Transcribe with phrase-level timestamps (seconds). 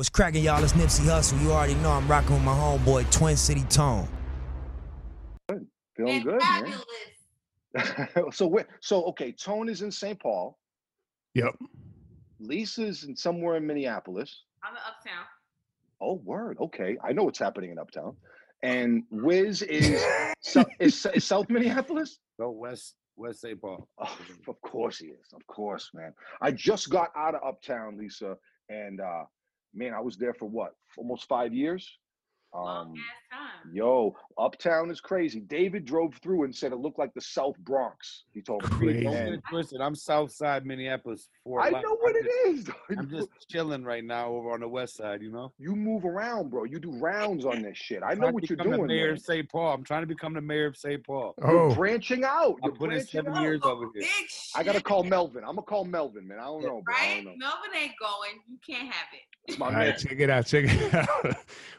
[0.00, 0.64] What's cracking, y'all?
[0.64, 1.38] It's Nipsey Hussle.
[1.42, 4.08] You already know I'm rocking with my homeboy, Twin City Tone.
[5.46, 5.66] Good.
[5.94, 8.08] Feeling good, man.
[8.32, 10.18] so wait, so okay, Tone is in St.
[10.18, 10.58] Paul.
[11.34, 11.54] Yep.
[12.38, 14.44] Lisa's in somewhere in Minneapolis.
[14.64, 15.26] I'm in Uptown.
[16.00, 16.56] Oh, word.
[16.58, 18.16] Okay, I know what's happening in Uptown.
[18.62, 20.02] And Wiz is
[20.40, 22.20] so, is, is South Minneapolis.
[22.40, 23.60] Go west, West St.
[23.60, 23.86] Paul.
[23.98, 25.26] Oh, of course he is.
[25.34, 26.14] Of course, man.
[26.40, 28.38] I just got out of Uptown, Lisa,
[28.70, 29.24] and uh
[29.74, 30.74] man, I was there for what?
[30.96, 31.98] Almost five years.
[32.52, 33.70] Long Um, ass time.
[33.72, 35.38] yo, Uptown is crazy.
[35.38, 38.24] David drove through and said it looked like the South Bronx.
[38.32, 38.68] He told me.
[38.70, 39.04] Crazy.
[39.04, 39.80] Don't And get it twisted.
[39.80, 41.28] I'm South Side Minneapolis.
[41.44, 42.68] For I know what it is.
[42.90, 45.22] I'm just chilling right now over on the west side.
[45.22, 45.52] You know.
[45.58, 46.64] You move around, bro.
[46.64, 48.02] You do rounds on this shit.
[48.02, 48.80] I know what you're doing.
[48.82, 49.14] The mayor man.
[49.14, 49.48] of St.
[49.48, 49.72] Paul.
[49.72, 51.04] I'm trying to become the mayor of St.
[51.06, 51.36] Paul.
[51.38, 52.56] You're Oh, branching out.
[52.64, 53.42] I You're put in branching seven out.
[53.42, 54.08] years over here.
[54.56, 55.44] I gotta call Melvin.
[55.44, 56.40] I'm gonna call Melvin, man.
[56.40, 56.94] I don't know, bro.
[56.96, 57.14] I Right?
[57.16, 57.34] don't know.
[57.36, 58.40] Melvin ain't going.
[58.48, 59.20] You can't have it.
[59.50, 59.80] It's my all man.
[59.88, 60.46] right, check it out.
[60.46, 60.94] Check it
[61.26, 61.36] out.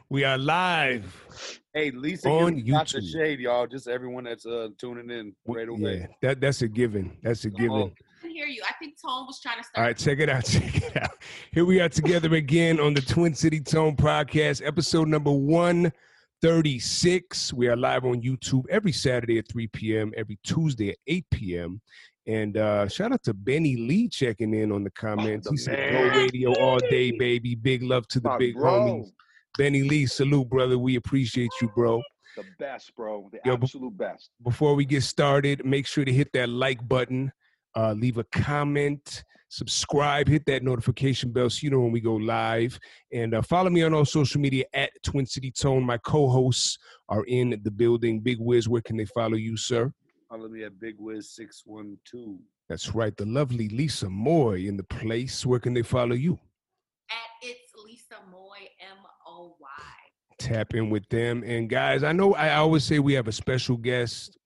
[0.10, 1.60] we are live.
[1.74, 3.12] Hey, Lisa, On on got the YouTube.
[3.14, 3.66] shade, y'all.
[3.66, 6.00] Just everyone that's uh tuning in right away.
[6.02, 7.18] Yeah, that that's a given.
[7.24, 7.82] That's a Come given.
[7.82, 8.62] I can hear you.
[8.70, 9.78] I think Tone was trying to start.
[9.78, 10.44] All right, check it out.
[10.52, 11.12] Check it out.
[11.54, 17.54] Here we are together again on the Twin City Tone podcast, episode number 136.
[17.54, 21.82] We are live on YouTube every Saturday at 3 p.m., every Tuesday at 8 p.m.
[22.28, 25.48] And uh, shout out to Benny Lee checking in on the comments.
[25.48, 25.92] the he said.
[26.14, 27.56] Go radio all day, baby.
[27.56, 29.12] Big love to the My big bro, homies.
[29.58, 30.78] Benny Lee, salute, brother.
[30.78, 32.02] We appreciate you, bro.
[32.38, 33.28] the best, bro.
[33.32, 34.30] The Yo, absolute best.
[34.44, 37.32] before we get started, make sure to hit that like button,
[37.76, 42.16] uh, leave a comment, subscribe, hit that notification bell so you know when we go
[42.16, 42.80] live,
[43.12, 45.84] and uh, follow me on all social media at Twin City Tone.
[45.84, 46.78] My co-hosts
[47.10, 48.20] are in the building.
[48.22, 49.92] Big Wiz, where can they follow you, sir?
[50.32, 52.40] Follow me at Big Wiz six one two.
[52.70, 55.46] That's right, the lovely Lisa Moy in the place.
[55.46, 56.40] Where can they follow you?
[57.10, 59.68] At it's Lisa Moy M O Y.
[60.40, 61.44] Tap in with them.
[61.46, 64.38] And guys, I know I always say we have a special guest,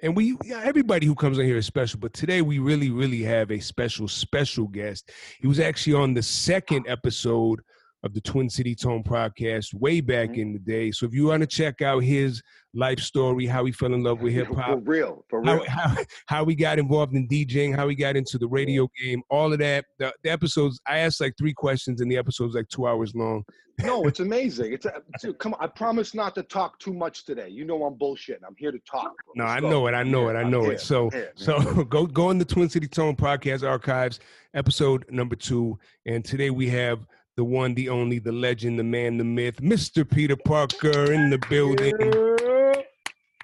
[0.00, 3.22] and we yeah, everybody who comes in here is special, but today we really, really
[3.22, 5.10] have a special, special guest.
[5.40, 7.62] He was actually on the second episode
[8.02, 10.38] of the Twin City Tone podcast way back Mhm.
[10.38, 10.90] in the day.
[10.90, 12.42] So if you want to check out his
[12.74, 15.24] life story, how he fell in love with hip hop, For real.
[15.28, 15.64] For real.
[15.68, 15.96] how, how,
[16.26, 19.58] how he got involved in DJing, how he got into the radio game, all of
[19.60, 19.84] that.
[19.98, 23.44] The, the episodes, I asked like three questions, and the episode's like two hours long.
[23.84, 24.72] no, it's amazing.
[24.72, 25.60] It's a, dude, come on.
[25.62, 27.48] I promise not to talk too much today.
[27.50, 28.42] You know I'm bullshitting.
[28.46, 29.12] I'm here to talk.
[29.24, 29.34] bro.
[29.36, 29.70] No, Let's I go.
[29.70, 29.92] know it.
[29.94, 30.34] I know it.
[30.36, 30.72] I I'm know here.
[30.72, 30.80] it.
[30.80, 34.18] So, here, so go go in the Twin City Tone podcast archives,
[34.54, 39.18] episode number two, and today we have the one, the only, the legend, the man,
[39.18, 40.08] the myth, Mr.
[40.08, 41.94] Peter Parker in the building.
[42.00, 42.82] Yeah.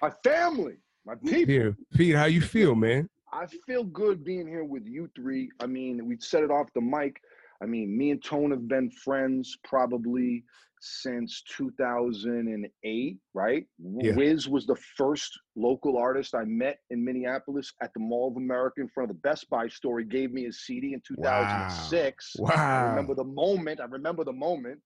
[0.00, 1.46] My family, my people.
[1.46, 3.08] Here, Pete, how you feel, man?
[3.32, 5.50] I feel good being here with you three.
[5.60, 7.20] I mean, we set it off the mic.
[7.62, 10.44] I mean, me and Tone have been friends probably
[10.80, 13.66] since 2008, right?
[13.78, 14.14] Yeah.
[14.14, 18.80] Wiz was the first local artist I met in Minneapolis at the Mall of America
[18.80, 19.98] in front of the Best Buy store.
[20.00, 22.36] He gave me his CD in 2006.
[22.38, 22.88] I Wow.
[22.90, 23.80] remember the moment.
[23.80, 24.80] I remember the moment.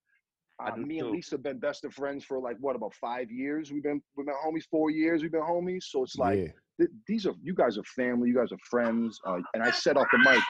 [0.61, 1.11] I Uh, me and.
[1.11, 3.73] Lisa have been best of friends for like what about five years?
[3.73, 5.23] We've been we've been homies four years.
[5.23, 5.85] We've been homies.
[5.85, 6.49] So it's like yeah.
[6.79, 8.29] th- these are you guys are family.
[8.29, 9.19] You guys are friends.
[9.27, 10.43] Uh, and I said off the mic,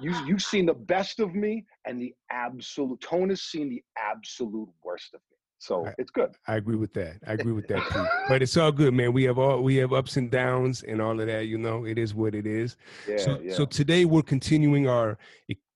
[0.00, 3.00] you you've seen the best of me and the absolute.
[3.00, 5.36] Tone has seen the absolute worst of me.
[5.58, 5.94] So Right.
[5.98, 6.30] it's good.
[6.48, 7.18] I agree with that.
[7.24, 8.02] I agree with that, Pete.
[8.28, 9.12] But it's all good, man.
[9.12, 11.46] We have all we have ups and downs and all of that.
[11.46, 12.76] You know, it is what it is.
[13.08, 13.54] Yeah, so, yeah.
[13.54, 15.18] so today we're continuing our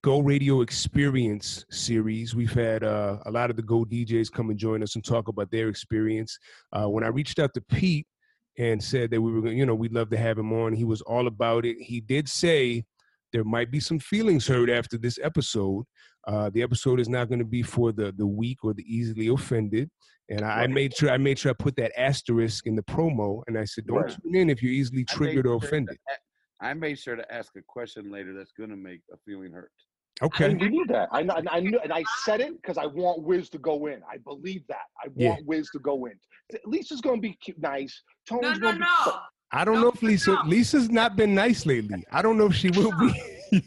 [0.02, 2.34] Go Radio Experience series.
[2.34, 5.28] We've had uh, a lot of the Go DJs come and join us and talk
[5.28, 6.38] about their experience.
[6.72, 8.06] Uh, when I reached out to Pete
[8.58, 10.84] and said that we were, going, you know, we'd love to have him on, he
[10.84, 11.76] was all about it.
[11.80, 12.84] He did say
[13.36, 15.84] there might be some feelings hurt after this episode.
[16.26, 19.28] Uh, the episode is not going to be for the the weak or the easily
[19.28, 19.90] offended.
[20.30, 23.42] And I, I made sure I made sure I put that asterisk in the promo,
[23.46, 24.16] and I said, "Don't Right.
[24.22, 27.26] tune in if you're easily triggered or sure to offended." a- I made sure to
[27.34, 29.70] ask a question later that's gonna make a feeling hurt.
[30.22, 30.46] Okay.
[30.50, 31.10] And we knew that.
[31.12, 34.00] I, kn- I knew, and I said it because I want Wiz to go in.
[34.10, 34.86] I believe that.
[35.04, 35.28] I Yeah.
[35.32, 36.14] want Wiz to go in.
[36.64, 38.02] Lisa's gonna be cute, nice.
[38.26, 39.12] Tone's No, no, gonna be.
[39.52, 39.58] No.
[39.60, 40.42] I don't No, know if Lisa no.
[40.46, 42.04] Lisa's not been nice lately.
[42.12, 43.12] I don't know if she will be.
[43.52, 43.60] No,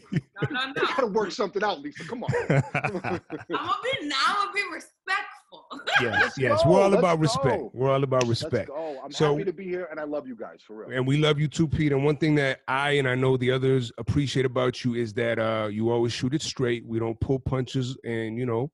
[0.50, 2.04] no, You gotta work something out, Lisa.
[2.04, 2.30] Come on.
[2.50, 2.62] I'm
[3.00, 4.16] gonna be now.
[4.28, 5.66] I'm gonna be respectful.
[6.02, 6.62] yes, Let's yes.
[6.62, 7.62] go, We're all let's about respect.
[7.72, 8.68] We're all about Let's respect.
[8.68, 9.00] go.
[9.02, 10.90] I'm So- happy to be here, and I love you guys for real.
[10.96, 11.92] And we love you too, Pete.
[11.92, 15.38] And one thing that I and I know the others appreciate about you is that
[15.38, 16.84] uh, you always shoot it straight.
[16.86, 18.70] We don't pull punches, and you know,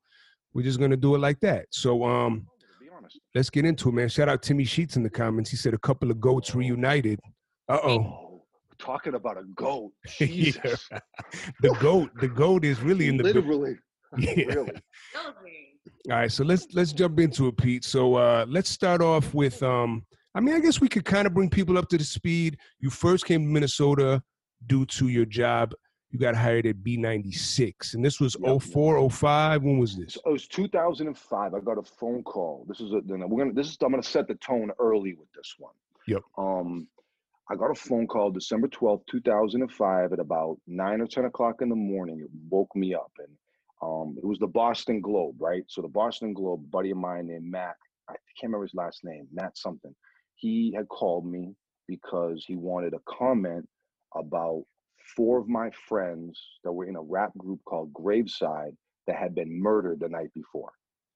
[0.53, 1.67] we're just gonna do it like that.
[1.71, 2.47] So, um,
[3.35, 4.09] Let's get into it, man.
[4.09, 5.49] Shout out Timmy Sheets in the comments.
[5.49, 7.19] He said a couple of goats reunited.
[7.67, 8.43] Uh oh.
[8.79, 9.91] Talking about a goat.
[10.17, 10.87] Jesus.
[11.61, 13.77] the goat, the goat is really in the Literally.
[14.17, 14.45] Yeah.
[14.45, 14.55] Really.
[14.55, 14.71] Really.
[16.09, 17.83] All right, so let's let's jump into it, Pete.
[17.83, 19.61] So uh, let's start off with.
[19.61, 22.57] Um, I mean, I guess we could kind of bring people up to the speed.
[22.79, 24.23] You first came to Minnesota
[24.65, 25.73] due to your job.
[26.11, 28.61] You got hired at B96, and this was Yep.
[28.61, 29.63] 04, 05.
[29.63, 30.13] When was this?
[30.13, 31.53] So it was 2005.
[31.53, 32.65] I got a phone call.
[32.67, 33.53] This is a, we're gonna.
[33.53, 35.73] This is I'm gonna set the tone early with this one.
[36.07, 36.21] Yep.
[36.37, 36.87] Um,
[37.49, 41.69] I got a phone call December 12th, 2005, at about nine or 10 o'clock in
[41.69, 42.19] the morning.
[42.21, 43.29] It woke me up, and
[43.81, 45.63] um, it was the Boston Globe, right?
[45.67, 47.75] So the Boston Globe, a buddy of mine named Matt.
[48.09, 49.27] I can't remember his last name.
[49.33, 49.93] Matt something.
[50.35, 51.55] He had called me
[51.87, 53.67] because he wanted a comment
[54.15, 54.63] about
[55.15, 58.75] four of my friends that were in a rap group called Graveside
[59.07, 60.71] that had been murdered the night before.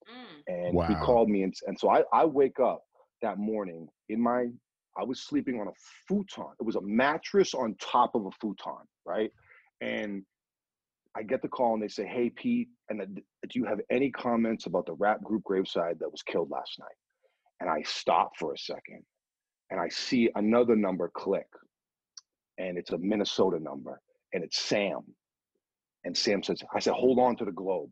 [0.09, 0.75] Mm.
[0.75, 2.83] And he called me, and, and so I, I wake up
[3.21, 4.47] that morning in my,
[4.97, 5.73] I was sleeping on a
[6.07, 6.53] futon.
[6.59, 9.31] It was a mattress on top of a futon, right?
[9.81, 10.23] And
[11.15, 14.09] I get the call, and they say, "Hey, Pete, and uh, do you have any
[14.11, 16.95] comments about the rap group Graveside that was killed last night?"
[17.59, 19.03] And I stop for a second,
[19.69, 21.47] and I see another number click,
[22.61, 23.99] and it's a Minnesota number,
[24.33, 24.99] and it's Sam.
[26.03, 27.89] And Sam says, I said, hold on to the globe.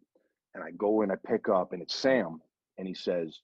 [0.54, 2.40] And I go in, I pick up, and it's Sam.
[2.78, 3.40] And he says,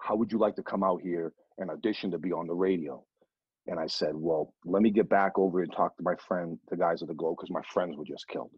[0.00, 3.04] How would you like to come out here and audition to be on the radio?
[3.66, 6.76] And I said, Well, let me get back over and talk to my friend, the
[6.76, 8.50] guys at the Globe, because my friends were just killed.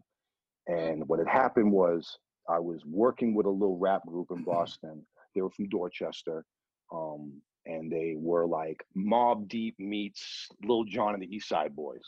[0.67, 2.17] And what had happened was
[2.49, 5.05] I was working with a little rap group in Boston.
[5.35, 6.45] They were from Dorchester.
[6.93, 11.99] Um, and they were like Mobb Deep meets Lil Jon and the East Side Boyz,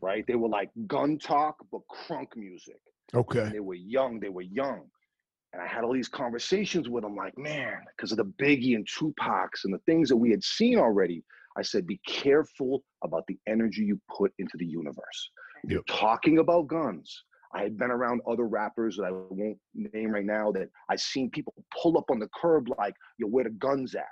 [0.00, 0.24] right?
[0.26, 2.80] They were like gun talk, but crunk music.
[3.14, 3.40] Okay.
[3.40, 4.20] And they were young.
[4.20, 4.82] They were young.
[5.52, 8.86] And I had all these conversations with them, like, man, because of the Biggie and
[8.88, 11.22] Tupacs and the things that we had seen already.
[11.56, 15.30] I said, be careful about the energy you put into the universe.
[15.68, 17.22] You're talking about guns.
[17.54, 21.30] I had been around other rappers that I won't name right now that I seen
[21.30, 24.08] people pull up on the curb like, yo, where the guns at?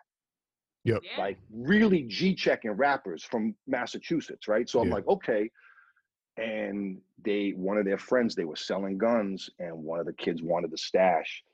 [0.85, 0.99] Yeah.
[1.17, 4.69] like really G checking rappers from Massachusetts, right?
[4.69, 4.95] So I'm Yeah.
[4.95, 5.51] like, okay.
[6.37, 10.43] And they, one of their friends, they were selling guns, and one of the kids
[10.43, 11.45] wanted the stash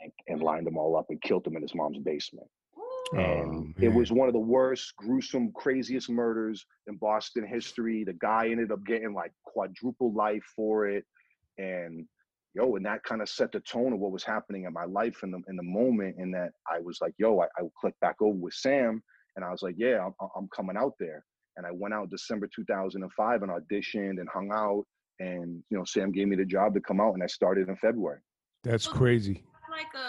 [0.00, 2.46] and, and lined them all up and killed them in his mom's basement.
[2.78, 3.18] Ooh.
[3.18, 8.04] And Oh, it was one of the worst, gruesome, craziest murders in Boston history.
[8.04, 11.04] The guy ended up getting like quadruple life for it.
[11.58, 12.06] And
[12.54, 15.22] yo, and that kind of set the tone of what was happening in my life
[15.22, 16.16] in the in the moment.
[16.18, 19.02] And that I was like, yo, I, I clicked back over with Sam,
[19.36, 21.24] and I was like, yeah, I'm, I'm coming out there.
[21.56, 24.84] And I went out December 2005 and auditioned and hung out.
[25.18, 27.76] And you know, Sam gave me the job to come out, and I started in
[27.76, 28.20] February.
[28.62, 29.44] That's crazy.
[29.70, 30.08] like a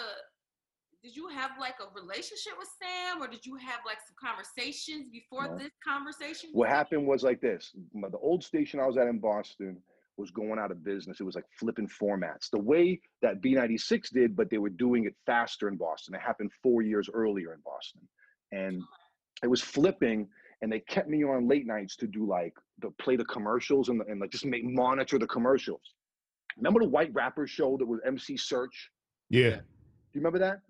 [1.02, 5.08] did you have like a relationship with Sam or did you have like some conversations
[5.10, 5.58] before No.
[5.58, 6.50] this conversation?
[6.52, 9.82] What happened was like this: the old station I was at in Boston
[10.22, 11.20] was going out of business.
[11.20, 15.14] It was like flipping formats, the way that B96 did, but they were doing it
[15.26, 16.14] faster in Boston.
[16.14, 18.00] It happened four years earlier in Boston,
[18.52, 18.80] and
[19.42, 20.28] it was flipping.
[20.62, 24.00] And they kept me on late nights to do like the play the commercials and,
[24.02, 25.82] and like just make monitor the commercials.
[26.56, 28.68] Remember the white rapper show that was MC Serch?
[29.28, 29.56] Yeah.
[29.56, 30.60] Do you remember that?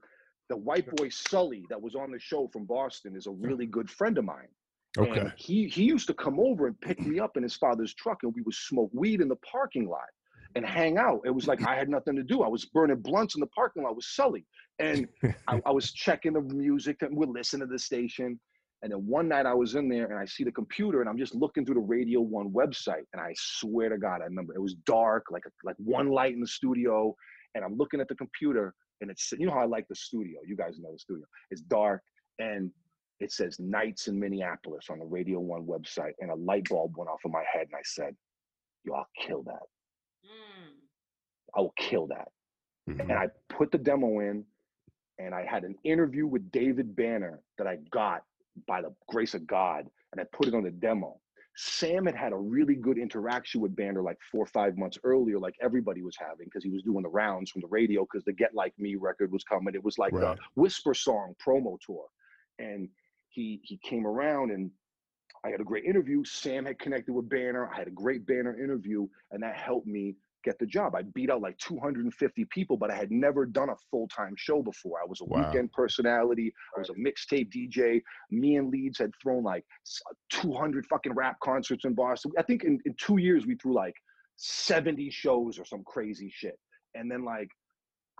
[0.48, 3.46] The white boy Sully that was on the show from Boston is a mm-hmm.
[3.46, 4.48] really good friend of mine.
[4.98, 5.20] Okay.
[5.20, 8.18] And he he used to come over and pick me up in his father's truck,
[8.22, 10.08] and we would smoke weed in the parking lot
[10.54, 10.68] and mm.
[10.68, 11.20] hang out.
[11.24, 12.42] It was like I had nothing to do.
[12.42, 14.44] I was burning blunts in the parking lot with Sully,
[14.78, 15.08] and
[15.48, 18.38] I, I was checking the music and we're listening to the station.
[18.82, 21.16] And then one night I was in there and I see the computer and I'm
[21.16, 24.60] just looking through the Radio One website, and I swear to God, I remember it
[24.60, 27.14] was dark, like like one light in the studio,
[27.54, 30.40] and I'm looking at the computer and it's you know how I like the studio.
[30.46, 31.24] You guys know the studio.
[31.50, 32.02] It's dark
[32.38, 32.70] and
[33.20, 37.10] it says nights in Minneapolis on the Radio One website, and a light bulb went
[37.10, 38.16] off in my head, and I said,
[38.84, 39.62] "Yo, I'll kill that.
[40.24, 40.74] Mm.
[41.54, 42.28] I will kill that."
[42.88, 43.00] Mhm.
[43.00, 44.44] And I put the demo in,
[45.18, 48.24] and I had an interview with David Banner that I got
[48.66, 51.20] by the grace of God, and I put it on the demo.
[51.54, 55.38] Sam had had a really good interaction with Banner like four or five months earlier,
[55.38, 58.32] like everybody was having, because he was doing the rounds from the radio because the
[58.32, 59.74] Get Like Me record was coming.
[59.74, 60.36] It was like Right.
[60.36, 62.08] the Whisper Song promo tour.
[62.58, 62.88] And
[63.32, 64.70] he he came around and
[65.44, 66.22] I had a great interview.
[66.24, 67.68] Sam had connected with Banner.
[67.72, 70.94] I had a great Banner interview, and that helped me get the job.
[70.94, 74.62] I beat out like 250 people, but I had never done a full time show
[74.62, 74.98] before.
[75.00, 75.48] I was a Wow.
[75.50, 76.52] weekend personality.
[76.76, 78.02] I was a mixtape DJ.
[78.30, 79.64] Me and Leeds had thrown like
[80.30, 82.32] 200 fucking rap concerts in Boston.
[82.38, 83.94] I think in, in two years we threw like
[84.36, 86.58] 70 shows or some crazy shit.
[86.94, 87.48] And then like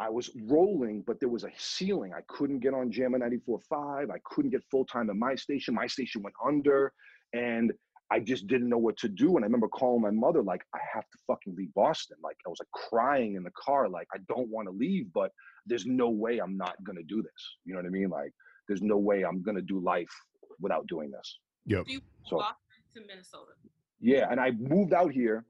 [0.03, 2.13] I was rolling, but there was a ceiling.
[2.13, 4.11] I couldn't get on Jam'n 94.5.
[4.11, 5.75] I couldn't get full time at my station.
[5.75, 6.93] My station went under.
[7.35, 7.73] And
[8.11, 9.37] I just didn't know what to do.
[9.37, 12.17] And I remember calling my mother, like, I have to fucking leave Boston.
[12.23, 15.31] Like, I was like crying in the car, like, I don't want to leave, but
[15.67, 17.57] there's no way I'm not gonna do this.
[17.65, 18.11] You know what I mean?
[18.11, 18.33] Like,
[18.67, 20.13] there's no way I'm gonna do life
[20.61, 21.39] without doing this.
[21.67, 21.87] Yep.
[21.87, 22.57] So So- Boston
[22.95, 23.53] to Minnesota.
[24.01, 25.47] Yeah, and I moved out here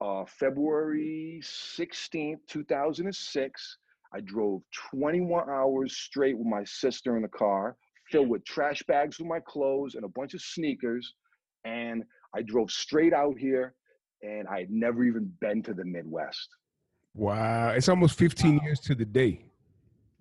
[0.00, 3.78] uh, February 16th, 2006.
[4.14, 7.76] I drove 21 hours straight with my sister in the car,
[8.10, 8.32] filled mm.
[8.32, 11.14] with trash bags with my clothes and a bunch of sneakers.
[11.64, 12.04] And
[12.34, 13.74] I drove straight out here,
[14.22, 16.48] and I had never even been to the Midwest.
[17.14, 17.70] Wow.
[17.70, 19.44] It's almost 15 years to the day.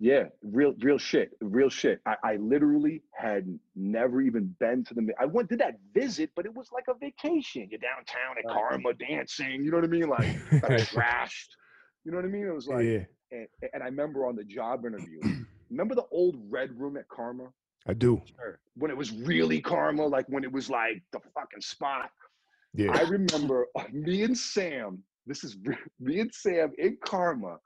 [0.04, 2.02] Yeah, real, real shit, real shit.
[2.08, 3.46] I, I literally had
[3.76, 5.02] never even been to the.
[5.04, 7.68] Mi- I went to that visit, but it was like a vacation.
[7.70, 9.64] You're downtown at Karma dancing.
[9.64, 10.10] You know what I mean?
[10.10, 11.50] Like got trashed.
[12.04, 12.48] You know what I mean?
[12.48, 15.20] It was like, yeah, and, and I remember on the job interview.
[15.70, 17.48] remember the old red room at Karma
[17.88, 18.22] I do.
[18.38, 18.60] Sure.
[18.76, 22.12] when it was really Karma, like when it was like the fucking spot.
[22.74, 22.92] Yeah.
[22.94, 25.04] I remember uh, me and Sam.
[25.26, 25.58] This is
[26.00, 27.58] me and Sam in Karma,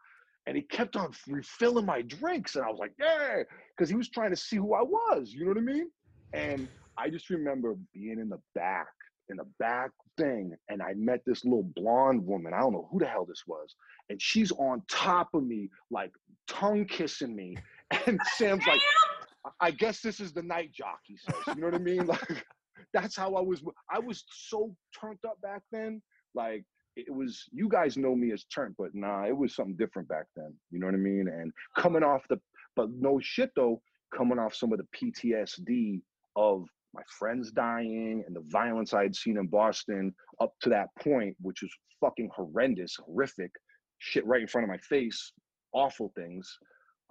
[0.46, 3.44] and he kept on refilling my drinks, and I was like, "Yeah,"
[3.76, 5.34] because he was trying to see who I was.
[5.34, 5.90] You know what I mean?
[6.34, 6.68] And
[6.98, 8.88] I just remember being in the back,
[9.30, 12.54] in the back thing, and I met this little blonde woman.
[12.54, 13.76] I don't know who the hell this was,
[14.10, 16.12] and she's on top of me, like
[16.48, 17.58] tongue kissing me,
[18.08, 18.82] and Sam's like,
[19.46, 22.08] "I- "I guess this is the night jockey." Says, you know what I mean?
[22.18, 22.46] Like
[22.94, 23.64] that's how I was.
[23.90, 26.02] I was so turned up back then.
[26.34, 26.64] Like
[26.96, 27.44] it was.
[27.52, 30.54] You guys know me as turned, but nah, it was something different back then.
[30.72, 31.28] You know what I mean?
[31.28, 32.40] And coming off the,
[32.76, 33.82] but no shit though,
[34.16, 34.88] coming off some of the
[35.24, 36.02] PTSD
[36.36, 36.66] of
[36.96, 41.36] my friends dying and the violence I had seen in Boston up to that point,
[41.42, 41.72] which was
[42.02, 43.52] fucking horrendous, horrific,
[44.00, 45.34] shit right in front of my face,
[45.74, 46.58] awful things.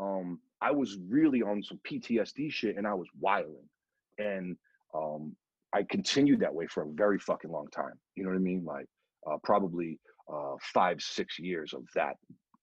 [0.00, 3.68] Um, I was really on some PTSD shit and I was wilding.
[4.18, 4.56] And
[4.94, 5.36] um,
[5.74, 7.94] I continued that way for a very fucking long time.
[8.16, 8.64] You know what I mean?
[8.64, 8.86] Like
[9.30, 9.98] uh, probably
[10.32, 12.16] uh, five, six years of that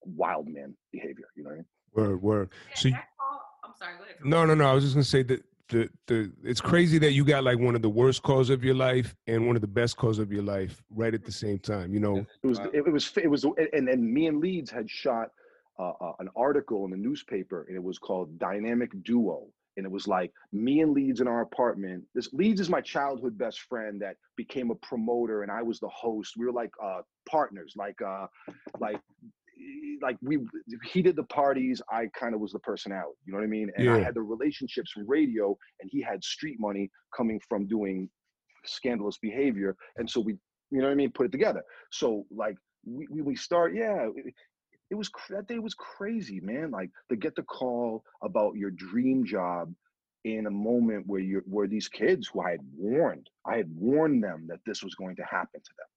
[0.04, 1.26] wild man behavior.
[1.36, 1.66] You know what I mean?
[1.94, 2.50] Word, word.
[2.70, 3.08] Yeah, So you- that's
[3.64, 3.94] I'm sorry.
[3.98, 4.16] Go ahead.
[4.24, 4.70] No, no, no.
[4.70, 7.82] I was just gonna say that the it's crazy that you got like one of
[7.82, 10.84] the worst calls of your life and one of the best calls of your life
[10.90, 11.94] right at the same time.
[11.94, 15.30] You know, It was, it, was, it was, and then me and Leeds had shot
[15.80, 19.48] uh, uh, an article in the newspaper, and it was called Dynamic Duo.
[19.78, 22.04] And it was like me and Leeds in our apartment.
[22.14, 25.88] This Leeds is my childhood best friend that became a promoter, and I was the
[25.88, 26.34] host.
[26.38, 28.28] We were like uh, partners, like, uh,
[28.80, 29.00] like,
[30.02, 30.40] like we.
[30.84, 31.82] He did the parties.
[31.92, 33.18] I kind of was the personality.
[33.26, 33.72] You know what I mean?
[33.78, 38.10] And I had the relationships from radio, and he had street money coming from doing
[38.66, 39.76] scandalous behavior.
[39.98, 40.34] And so we,
[40.72, 41.64] you know what I mean, put it together.
[41.92, 44.08] So like we we, we start, yeah.
[44.16, 44.34] It,
[44.90, 46.72] it was that day was crazy, man.
[46.72, 49.74] Like to get the call about your dream job
[50.26, 54.24] in a moment where you where these kids who I had warned, I had warned
[54.24, 55.88] them that this was going to happen to them.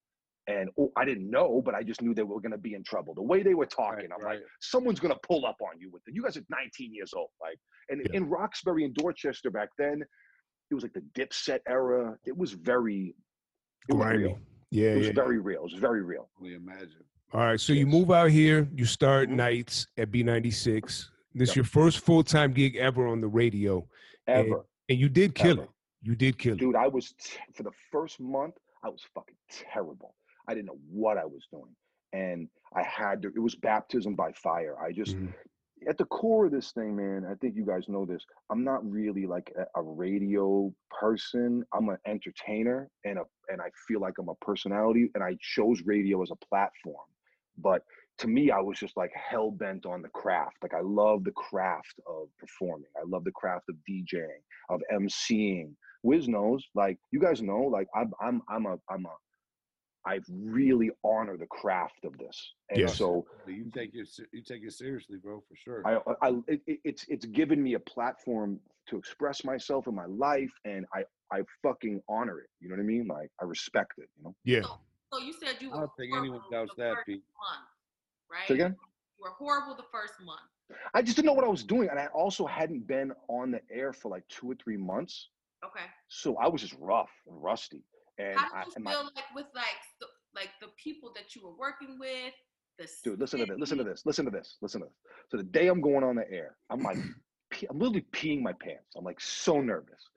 [0.47, 2.83] And oh, I didn't know, but I just knew they were going to be in
[2.85, 3.15] trouble.
[3.15, 6.03] The way they were talking, I'm like, someone's going to pull up on you with
[6.07, 6.15] it.
[6.15, 7.59] You guys are 19 years old, like,
[7.89, 8.17] and Yeah.
[8.19, 10.03] in Roxbury and Dorchester back then,
[10.71, 12.19] it was like the Dipset era.
[12.27, 13.15] It was very,
[13.89, 14.39] it was real.
[14.71, 15.13] Yeah, It was yeah.
[15.15, 15.61] very real.
[15.61, 16.29] It was very real.
[16.39, 17.05] Only imagine.
[17.33, 17.61] All right.
[17.61, 18.69] So you move out here.
[18.75, 19.37] You start Mhm.
[19.37, 21.11] nights at B96.
[21.33, 21.57] This Yep.
[21.57, 23.89] your first full time gig ever on the radio,
[24.27, 25.63] Ever, and you did kill Ever.
[25.63, 25.71] it.
[26.03, 26.59] You did kill it.
[26.59, 26.77] dude.
[26.77, 28.57] I was t- for the first month.
[28.83, 30.15] I was fucking terrible.
[30.49, 31.75] I didn't know what I was doing,
[32.13, 33.29] and I had to.
[33.29, 34.77] It was baptism by fire.
[34.81, 35.33] I just Mhm.
[35.89, 38.25] at the core of this thing, man, I think you guys know this.
[38.51, 41.65] I'm not really like a, a radio person.
[41.75, 45.83] I'm an entertainer, and a and I feel like I'm a personality, and I chose
[45.85, 47.07] radio as a platform.
[47.59, 47.83] But
[48.19, 50.57] to me, I was just like hell bent on the craft.
[50.63, 52.91] Like I love the craft of performing.
[52.97, 55.75] I love the craft of DJing, of emceeing.
[56.03, 59.17] Wiz knows, like you guys know, like I'm I'm I'm a I'm a
[60.07, 62.99] I really honor the craft of this, and Yes.
[62.99, 64.09] so You take it.
[64.33, 65.83] You take it seriously, bro, for sure.
[65.87, 65.93] I,
[66.27, 70.53] I it, it- it's it's given me a platform to express myself in my life,
[70.65, 72.51] and I I fucking honor it.
[72.61, 73.07] You know what I mean?
[73.07, 74.09] Like I respect it.
[74.17, 74.35] You know.
[74.45, 74.63] Yeah.
[75.13, 77.23] So you said you I were don't think anyone doubts that, first Pete.
[77.39, 77.69] month,
[78.31, 78.49] right?
[78.49, 78.77] Say again.
[79.19, 80.41] You were horrible the first month.
[80.93, 83.61] I just didn't know what I was doing, and I also hadn't been on the
[83.71, 85.29] air for like two or three months,
[85.65, 85.85] Okay.
[86.09, 87.83] so I was just rough and rusty.
[88.19, 89.65] And How I, did you and my, feel like with like
[90.01, 92.35] the, like the people that you were working with?
[92.79, 93.57] The dude, listen to this.
[93.59, 94.03] Listen to this.
[94.05, 94.57] Listen to this.
[94.61, 94.97] Listen to this.
[95.31, 96.99] So the day I'm going on the air, I'm like,
[97.71, 98.95] I'm literally peeing my pants.
[98.97, 100.11] I'm like so nervous.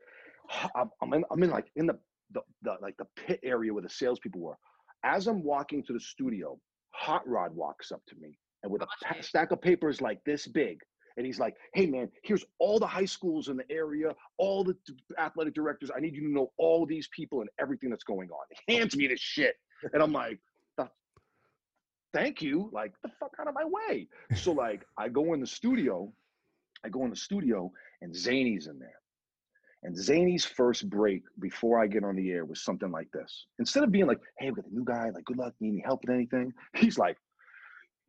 [0.75, 1.97] I'm, I'm in, I'm in like in the,
[2.33, 4.57] the the like the pit area where the salespeople were.
[5.03, 6.59] As I'm walking to the studio,
[6.91, 8.87] Hot Rod walks up to me and with a
[9.21, 10.79] stack of papers like this big,
[11.17, 14.77] and he's like, "Hey man, here's all the high schools in the area, all the
[15.17, 15.91] athletic directors.
[15.95, 18.95] I need you to know all these people and everything that's going on." He hands
[18.95, 19.55] me this shit,
[19.93, 20.39] and I'm like,
[22.13, 25.47] "Thank you, like the fuck out of my way." So like, I go in the
[25.47, 26.13] studio,
[26.83, 27.71] I go in the studio,
[28.01, 29.01] and Zany's in there.
[29.83, 33.45] And Zany's first break before I get on the air was something like this.
[33.59, 35.09] Instead of being like, "Hey, we got a new guy.
[35.11, 35.53] Like, good luck.
[35.59, 37.17] Need any help with anything?" He's like,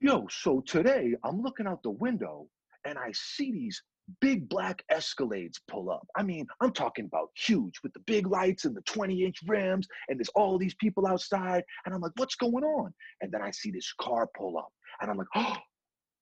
[0.00, 2.48] "Yo, so today I'm looking out the window
[2.84, 3.82] and I see these
[4.20, 6.06] big black Escalades pull up.
[6.16, 9.86] I mean, I'm talking about huge with the big lights and the 20 inch rims,
[10.08, 11.62] and there's all these people outside.
[11.84, 12.92] And I'm like, what's going on?
[13.20, 15.56] And then I see this car pull up, and I'm like, oh,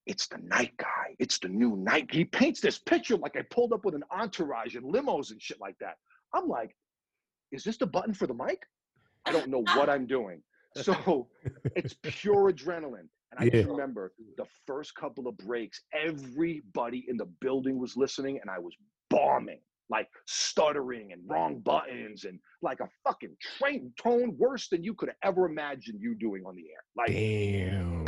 [0.06, 1.14] it's the night guy.
[1.18, 2.08] It's the new night.
[2.10, 5.60] He paints this picture like I pulled up with an entourage and limos and shit
[5.60, 5.96] like that.
[6.32, 6.74] I'm like,
[7.52, 8.62] is this the button for the mic?
[9.24, 10.42] I don't know what I'm doing.
[10.82, 11.26] So
[11.74, 13.08] it's pure adrenaline.
[13.30, 13.50] And I Yeah.
[13.50, 18.58] just remember the first couple of breaks, everybody in the building was listening, and I
[18.58, 18.76] was
[19.10, 24.94] bombing, like stuttering and wrong buttons, and like a fucking train tone worse than you
[24.94, 26.82] could have ever imagined you doing on the air.
[26.96, 28.04] Like, Damn.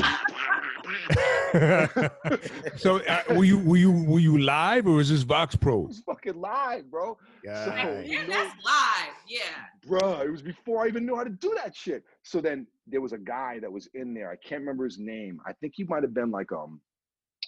[2.77, 5.73] so uh, were you were you were you live or was this Vox Pro?
[5.73, 5.87] it Pro?
[5.87, 7.17] was fucking live, bro.
[7.45, 7.65] Yeah.
[7.65, 9.15] So- Yeah, you know- that's live.
[9.29, 9.41] Yeah.
[9.87, 12.05] Bruh, it was before I even knew how to do that shit.
[12.23, 14.31] So then there was a guy that was in there.
[14.31, 15.41] I can't remember his name.
[15.47, 16.81] I think he might have been like um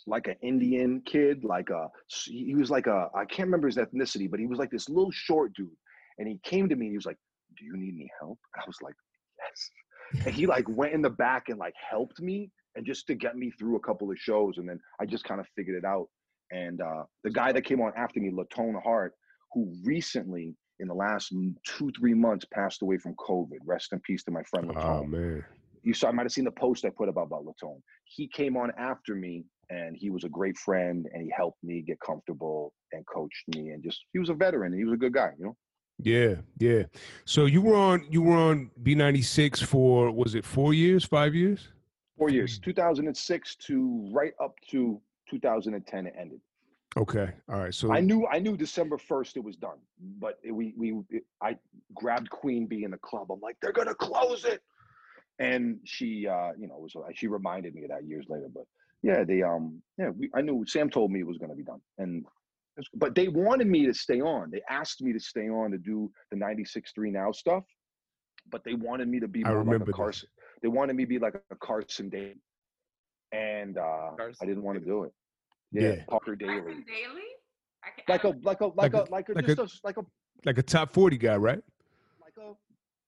[0.06, 4.30] like an Indian kid, like a he was like a I can't remember his ethnicity,
[4.30, 5.68] but he was like this little short dude.
[6.18, 7.18] And he came to me and he was like,
[7.58, 8.38] Do you need any help?
[8.54, 8.94] And I was like,
[9.38, 10.26] Yes.
[10.26, 13.36] And he like went in the back and like helped me and just to get
[13.36, 14.58] me through a couple of shows.
[14.58, 16.08] And then I just kind of figured it out.
[16.50, 19.14] And uh the guy that came on after me, Latone Hart,
[19.52, 21.32] who recently in the last
[21.66, 23.58] two, three months passed away from COVID.
[23.64, 25.02] Rest in peace to my friend Latone.
[25.02, 25.44] Oh man.
[25.82, 27.80] you saw, I might have seen the post I put about, about Latone.
[28.04, 31.82] He came on after me and he was a great friend and he helped me
[31.82, 34.98] get comfortable and coached me and just, he was a veteran and he was a
[34.98, 35.56] good guy, you know?
[36.02, 36.84] Yeah, yeah.
[37.24, 41.68] So you were on you were on B96 for was it 4 years, 5 years?
[42.16, 45.00] Four years, 2006 to right up to
[45.30, 46.40] 2010 it ended.
[46.96, 47.30] Okay.
[47.48, 47.74] All right.
[47.74, 49.78] So I knew I knew December 1st it was done,
[50.18, 51.56] but it, we we it, I
[51.94, 53.30] grabbed Queen Bee in the club.
[53.30, 54.60] I'm like, they're gonna close it,
[55.38, 58.48] and she uh you know was she reminded me of that years later.
[58.52, 58.64] But
[59.02, 61.80] yeah, they um yeah we, I knew Sam told me it was gonna be done,
[61.98, 62.24] and
[62.76, 64.50] it's- but they wanted me to stay on.
[64.50, 67.64] They asked me to stay on to do the 96.3 Now stuff,
[68.50, 69.96] but they wanted me to be I more like remember a this.
[69.96, 70.28] Carson.
[70.62, 72.34] They wanted me to be like a Carson Day,
[73.32, 74.10] and uh
[74.40, 75.12] I didn't want to do it.
[75.72, 75.82] Yeah.
[75.82, 77.22] Yeah, Parker Daly Carson Daly?
[77.96, 79.58] Can, like I a don't- like a like, Like a, a- like a like just
[79.58, 80.04] a- a, like a
[80.44, 81.62] like a top 40 guy, right?
[82.20, 82.54] like a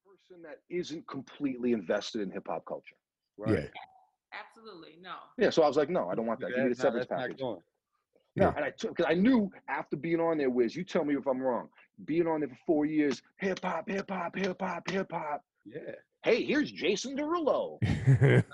[0.09, 2.97] person that isn't completely invested in hip hop culture.
[3.39, 3.55] Right?
[3.65, 3.69] Yeah.
[4.39, 5.15] Absolutely no.
[5.39, 6.49] Yeah, so I was like, no, I don't want that.
[6.49, 7.41] Give me the That's severance that's package.
[7.41, 7.63] No,
[8.35, 8.53] Yeah.
[8.57, 11.27] and I took because I knew after being on there, Wiz, you tell me if
[11.27, 11.69] I'm wrong.
[12.05, 15.43] Being on there for four years, hip hop, hip hop, hip hop, hip hop.
[15.65, 15.79] Yeah.
[16.25, 17.79] Hey, here's Jason Derulo.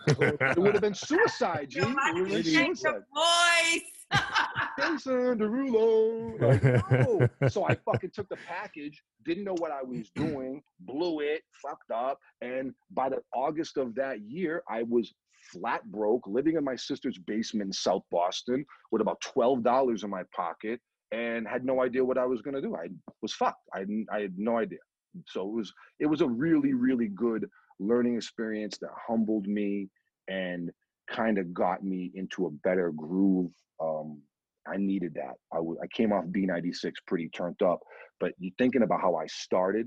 [0.49, 1.81] It would have been suicide, G.
[1.81, 3.03] Yo, It would have been change suicide.
[3.15, 3.83] voice.
[4.79, 6.41] Jason Derulo.
[6.41, 7.29] Like, no.
[7.49, 11.91] So I fucking took the package, didn't know what I was doing, blew it, fucked
[11.91, 12.19] up.
[12.41, 15.13] And by the August of that year, I was
[15.53, 20.23] flat broke, living in my sister's basement in South Boston with about $12 in my
[20.35, 20.81] pocket
[21.13, 22.75] and had no idea what I was gonna do.
[22.77, 22.89] I
[23.23, 23.63] was fucked.
[23.75, 24.79] I, I had no idea.
[25.27, 27.49] So it was it was a really, really good
[27.81, 29.89] learning experience that humbled me
[30.29, 30.71] and
[31.11, 33.51] kind of got me into a better groove.
[33.81, 34.21] Um,
[34.67, 35.35] I needed that.
[35.53, 37.81] I w- I came off B96 pretty turned up,
[38.21, 39.87] but you thinking about how I started,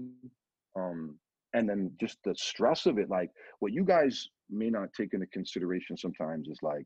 [0.76, 1.20] um,
[1.54, 5.28] and then just the stress of it, like what you guys may not take into
[5.28, 6.86] consideration sometimes is like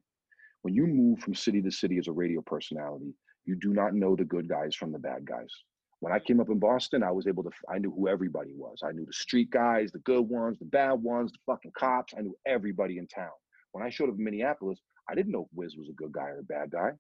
[0.61, 3.13] when you move from city to city as a radio personality,
[3.45, 5.49] you do not know the good guys from the bad guys.
[5.99, 8.81] When I came up in Boston, I was able to, I knew who everybody was.
[8.83, 12.13] I knew the street guys, the good ones, the bad ones, the fucking cops.
[12.17, 13.29] I knew everybody in town.
[13.71, 16.29] When I showed up in Minneapolis, I didn't know if Wiz was a good guy
[16.29, 16.91] or a bad guy.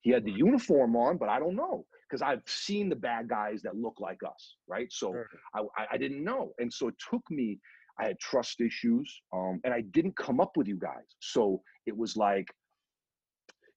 [0.00, 3.62] He had the uniform on, but I don't know because I've seen the bad guys
[3.62, 4.90] that look like us, right?
[4.90, 5.28] So Sure.
[5.54, 7.58] I, I, I didn't know, and so it took me.
[8.00, 11.04] I had trust issues, um, and I didn't come up with you guys.
[11.20, 12.46] So it was like,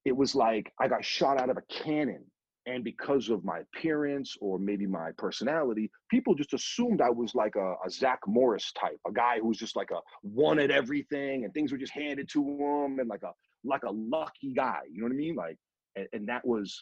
[0.06, 2.24] it was like I got shot out of a cannon,
[2.68, 7.56] and because of my appearance or maybe my personality, people just assumed I was like
[7.56, 11.44] a, a Zach Morris type, a guy who was just like a one at everything,
[11.44, 13.32] and things were just handed to him, and like a
[13.64, 14.82] like a lucky guy.
[14.92, 15.36] You know what I mean?
[15.36, 15.58] Like,
[15.96, 16.80] and, and that was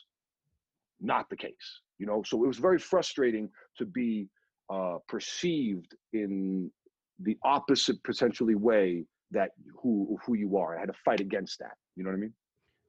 [1.00, 1.82] not the case.
[1.98, 4.30] You know, so it was very frustrating to be
[4.70, 6.72] uh, perceived in
[7.22, 9.52] the opposite potentially way that
[9.82, 10.76] who who you are.
[10.76, 11.74] I had to fight against that.
[11.96, 12.34] You know what I mean?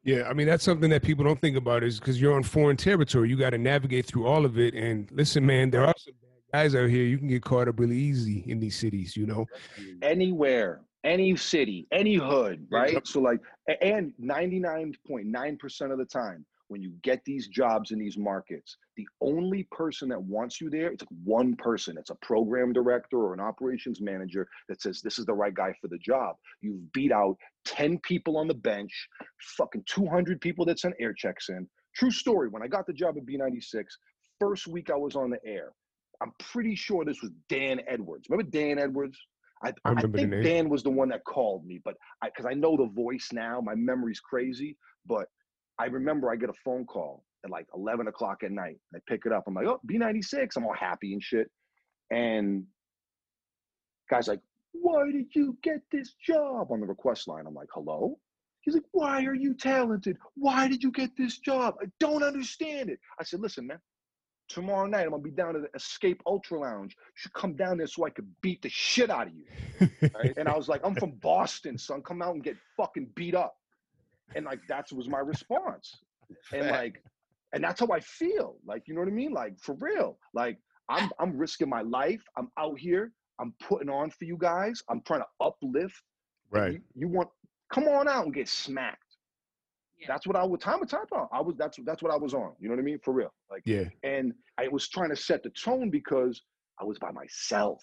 [0.03, 2.77] Yeah, I mean that's something that people don't think about is because you're on foreign
[2.77, 3.29] territory.
[3.29, 4.75] You got to navigate through all of it.
[4.75, 7.05] And listen, man, there are some bad guys out here.
[7.05, 9.17] You can get caught up really easy in these cities.
[9.17, 9.47] You know.
[10.03, 13.07] anywhere, any city, any hood, right?
[13.07, 13.41] So like,
[13.81, 19.67] and 99.9% of the time, when you get these jobs in these markets, the only
[19.73, 21.99] person that wants you there, it's like one person.
[21.99, 25.75] It's a program director or an operations manager that says this is the right guy
[25.81, 26.37] for the job.
[26.63, 28.93] You've beat out 10 people on the bench,
[29.57, 31.69] fucking 200 people that sent air checks in.
[31.97, 32.49] True story.
[32.49, 33.85] When I got the job at B96,
[34.39, 35.73] first week I was on the air,
[36.23, 38.29] I'm pretty sure this was Dan Edwards.
[38.31, 39.19] Remember Dan Edwards?
[39.65, 40.31] I, I I, think.
[40.45, 43.61] Dan was the one that called me, but I because I know the voice now,
[43.61, 44.77] my memory's crazy.
[45.05, 45.27] But
[45.81, 48.77] I remember I get a phone call at like 11 o'clock at night.
[48.95, 49.45] I pick it up.
[49.47, 50.51] I'm like, oh, B96.
[50.57, 51.51] I'm all happy and shit.
[52.11, 52.65] And
[54.11, 54.41] guy's like,
[54.73, 57.47] why did you get this job on the request line?
[57.47, 58.19] I'm like, hello?
[58.61, 60.19] He's like, why are you talented?
[60.35, 61.77] Why did you get this job?
[61.83, 62.99] I don't understand it.
[63.19, 63.79] I said, listen, man,
[64.51, 66.95] tomorrow night I'm gonna be down at the Escape Ultra Lounge.
[66.95, 69.45] You should come down there so I could beat the shit out of you.
[70.15, 70.35] Right?
[70.37, 72.03] And I was like, I'm from Boston, son.
[72.03, 73.55] Come out and get fucking beat up.
[74.35, 75.99] And like that was my response.
[76.53, 77.03] And like,
[77.53, 78.57] and that's how I feel.
[78.65, 79.33] Like, you know what I mean?
[79.33, 80.19] Like for real.
[80.35, 82.23] Like I'm I'm risking my life.
[82.37, 83.13] I'm out here.
[83.41, 84.83] I'm putting on for you guys.
[84.89, 86.03] I'm trying to uplift.
[86.51, 86.73] right.
[86.73, 87.29] You, you want
[87.73, 88.99] come on out and get smacked.
[89.99, 90.07] Yeah.
[90.09, 91.29] That's what I was time and time on.
[91.33, 92.53] I was that's that's what I was on.
[92.59, 92.99] You know what I mean?
[93.03, 93.33] For real.
[93.51, 93.85] Like Yeah.
[94.03, 96.43] and I was trying to set the tone because
[96.81, 97.83] I was by myself.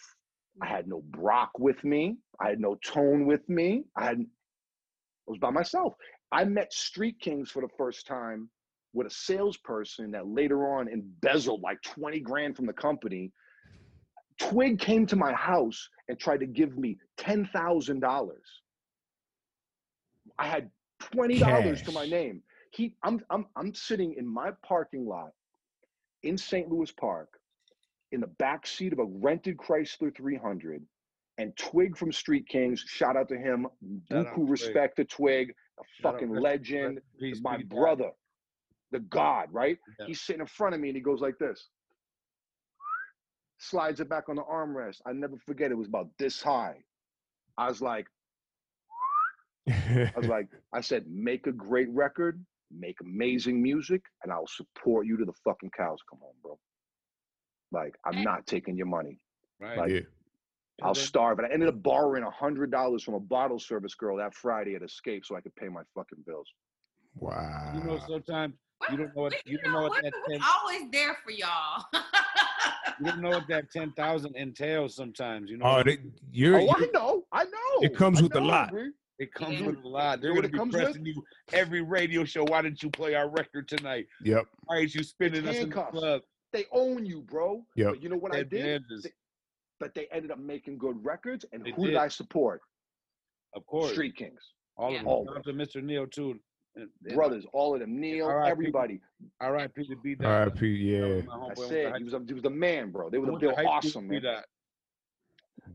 [0.62, 0.69] I mm.
[0.69, 2.17] had no Brock with me.
[2.41, 3.86] I had no tone with me.
[3.95, 5.93] I had I was by myself.
[6.32, 8.50] I met Street Kings for the first time
[8.94, 13.32] with a salesperson that later on embezzled like 20 grand from the company.
[14.40, 18.32] Twig came to my house and tried to give me $10,000.
[20.40, 20.70] I had
[21.02, 22.42] $20 to my name.
[22.72, 25.32] He I'm I'm I'm sitting in my parking lot
[26.24, 26.70] in St.
[26.70, 27.30] Louis Park
[28.12, 30.84] in the back seat of a rented Chrysler 300
[31.38, 33.68] and Twig from Street Kings, shout out to him,
[34.12, 38.12] buku respect to Twig, a fucking legend, rest in peace, my Pete brother,
[38.92, 39.78] the god, right?
[40.00, 40.08] Yeah.
[40.08, 41.70] He's sitting in front of me and he goes like this.
[43.60, 44.98] Slides it back on the armrest.
[45.06, 46.76] I never forget it was about this high.
[47.58, 48.06] I was like,
[49.68, 55.08] I was like, I said, make a great record, make amazing music, and I'll support
[55.08, 56.58] you to the fucking cows come home, bro.
[57.72, 58.24] Like, I'm eh.
[58.24, 59.20] not taking your money.
[59.60, 59.78] Right.
[59.78, 60.00] like, yeah.
[60.82, 61.40] I'll then- starve.
[61.40, 64.76] And I ended up borrowing a hundred dollars from a bottle service girl that Friday
[64.76, 66.48] at Escape so I could pay my fucking bills.
[67.16, 67.72] Wow.
[67.76, 70.13] You know, sometimes What- you don't know what we- you don't know what we're- that
[70.30, 71.84] ten, always there for y'all.
[73.00, 74.96] you don't know what that ten thousand entails.
[74.96, 75.66] Sometimes you know.
[75.66, 75.98] Oh, they,
[76.32, 77.82] you're, oh, you're I know, I know.
[77.82, 78.70] It comes I with a lot.
[78.70, 78.92] Bree.
[79.20, 79.68] it comes Yeah.
[79.68, 80.22] with a lot.
[80.22, 80.84] They're You know gonna be comes with?
[80.84, 82.44] pressing you every radio show.
[82.44, 84.06] Why didn't you play our record tonight?
[84.22, 84.46] yep.
[84.66, 86.22] Why is you spinning us in the club?
[86.54, 87.66] They own you, bro.
[87.76, 87.88] Yep.
[87.90, 88.84] But you know what I did?
[88.88, 89.12] Bananas, They-
[89.80, 91.46] But they ended up making good records.
[91.54, 91.98] And They who did did.
[91.98, 92.62] I support?
[93.56, 93.92] of course.
[93.92, 94.42] Street Kings.
[94.76, 94.98] All Yeah.
[94.98, 95.08] of them.
[95.08, 95.82] All Shout out to Mr.
[95.84, 96.32] Neil too.
[96.76, 98.00] And- and Brothers, all of them.
[98.00, 98.52] Neil, R.I.P.
[98.52, 99.02] everybody.
[99.40, 99.88] R.I.p.
[99.88, 100.13] to B.
[100.16, 100.26] Dot.
[100.28, 100.68] R.I.P.
[100.68, 101.22] Yeah.
[101.32, 103.10] I said he was, a, he was the man, bro.
[103.10, 104.22] They were Went they to were high school awesome, man.
[104.22, 104.28] B.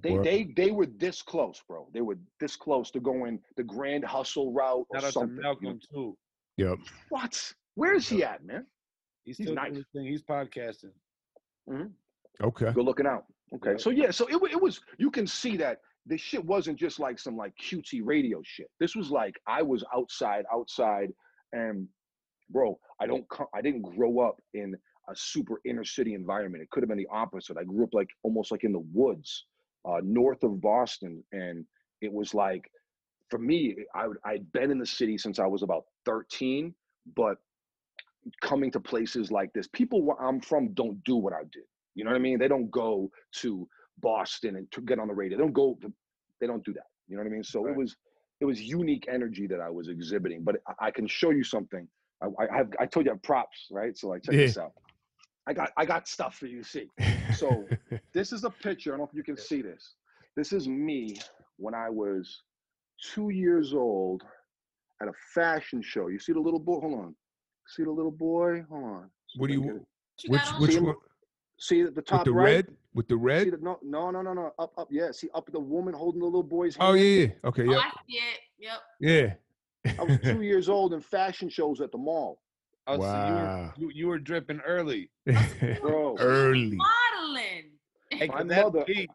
[0.01, 0.25] They, Word.
[0.25, 1.89] they they were this close, bro.
[1.93, 5.37] They were this close to going the grand hustle route or Shout out to something.
[5.43, 6.17] Malcolm too.
[6.57, 6.79] Yep.
[7.11, 7.53] What?
[7.75, 8.67] Where is he at, man?
[9.25, 9.67] He's He's still nice.
[9.73, 10.07] doing his thing.
[10.07, 10.93] He's podcasting.
[11.69, 11.89] Mm-hmm.
[12.47, 12.73] Okay.
[12.73, 13.25] Go looking out.
[13.55, 13.73] Okay.
[13.73, 13.77] Yeah.
[13.77, 17.19] So yeah, so it, it was you can see that this shit wasn't just like
[17.19, 18.71] some like cutesy radio shit.
[18.81, 21.13] This was like I was outside, outside,
[21.53, 21.87] and
[22.51, 24.75] bro, I don't co- I didn't grow up in
[25.09, 26.63] a super inner city environment.
[26.63, 27.57] It could have been the opposite.
[27.59, 29.47] I grew up like almost like in the woods,
[29.85, 31.65] uh, north of Boston, and
[32.01, 32.71] it was like
[33.31, 36.75] for me, I would I'd been in the city since I was about 13,
[37.17, 37.39] but
[38.41, 41.65] coming to places like this, people where I'm from don't do what I did.
[41.95, 42.39] You know what I mean?
[42.39, 43.69] They don't go to
[44.01, 45.37] Boston and to get on the radio.
[45.37, 45.79] They don't go.
[45.83, 45.93] To,
[46.41, 46.87] they don't do that.
[47.09, 47.45] You know what I mean?
[47.45, 47.73] So Right.
[47.73, 47.97] it was
[48.41, 50.43] it was unique energy that I was exhibiting.
[50.43, 51.87] But I, I can show you something.
[52.23, 53.97] I, I have I told you I have props, right?
[53.97, 54.73] So like check this out.
[55.47, 56.87] I got I got stuff for you to see.
[57.35, 57.67] So
[58.15, 58.91] this is a picture.
[58.91, 59.95] I don't know if you can see this.
[60.37, 61.15] This is me
[61.59, 62.43] when I was
[63.15, 64.23] two years old
[65.03, 66.09] at a fashion show.
[66.09, 66.81] You see the little boy?
[66.81, 67.15] Hold on.
[67.69, 68.65] See the little boy?
[68.71, 69.11] Hold on.
[69.29, 69.73] See what do if I can you?
[69.75, 69.87] get it.
[70.27, 70.97] What you Which which one?
[71.63, 72.45] See at the With top the right?
[72.67, 72.67] red?
[72.93, 73.45] With the red.
[73.45, 73.61] See red?
[73.61, 74.53] the, no, no, no, no, no.
[74.59, 74.89] Up, up.
[74.91, 75.13] Yeah.
[75.13, 76.99] See up the woman holding the little boy's oh, hand.
[76.99, 77.29] Oh yeah, yeah.
[77.45, 78.41] Okay, Oh, I see it.
[78.59, 78.81] Yep.
[79.01, 79.95] yeah.
[80.01, 82.41] I was two years old in fashion shows at the mall,
[82.89, 83.73] Oh, so Wow.
[83.77, 85.09] you, were, you you were dripping early.
[85.81, 86.17] bro.
[86.19, 86.77] Early.
[86.77, 87.71] Modeling.
[88.11, 89.11] Hey, My 'cause that- mother- Pete,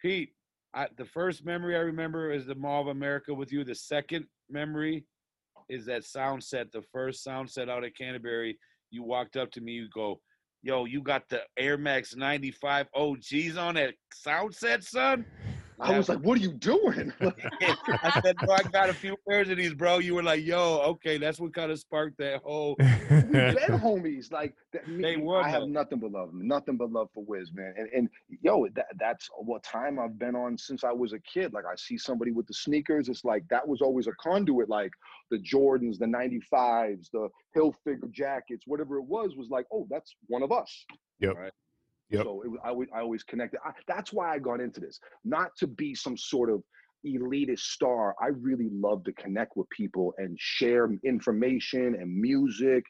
[0.00, 0.32] Pete,
[0.72, 3.64] I, the first memory I remember is the Mall of America with you.
[3.64, 5.04] The second memory
[5.68, 8.56] is that sound set, the first sound set out at Canterbury.
[8.90, 10.20] You walked up to me, you go,
[10.62, 15.24] Yo, you got the Air Max 95 OGs on that sound set, son?
[15.80, 19.48] I was like, "What are you doing?" I said, bro, I got a few pairs
[19.48, 19.98] of these, bro.
[19.98, 22.76] You were like, yo, okay, that's what kind of sparked that whole.
[22.80, 24.32] We've homies.
[24.32, 25.66] Like that, me, They were, I have though.
[25.66, 27.74] nothing but love, nothing but love for Wiz, man.
[27.76, 28.08] And and
[28.42, 31.52] yo, that, that's what time I've been on since I was a kid.
[31.52, 34.68] Like I see somebody with the sneakers, it's like that was always a conduit.
[34.68, 34.92] Like
[35.30, 40.42] the Jordans, the '95s, the Hilfiger jackets, whatever it was, was like, oh, that's one
[40.42, 40.84] of us.
[41.20, 41.36] Yep.
[41.36, 41.52] Right.
[42.10, 42.24] Yep.
[42.24, 43.60] So it, I, I always connected.
[43.64, 46.62] I, that's why I got into this, not to be some sort of
[47.06, 48.14] elitist star.
[48.20, 52.84] I really love to connect with people and share information and music.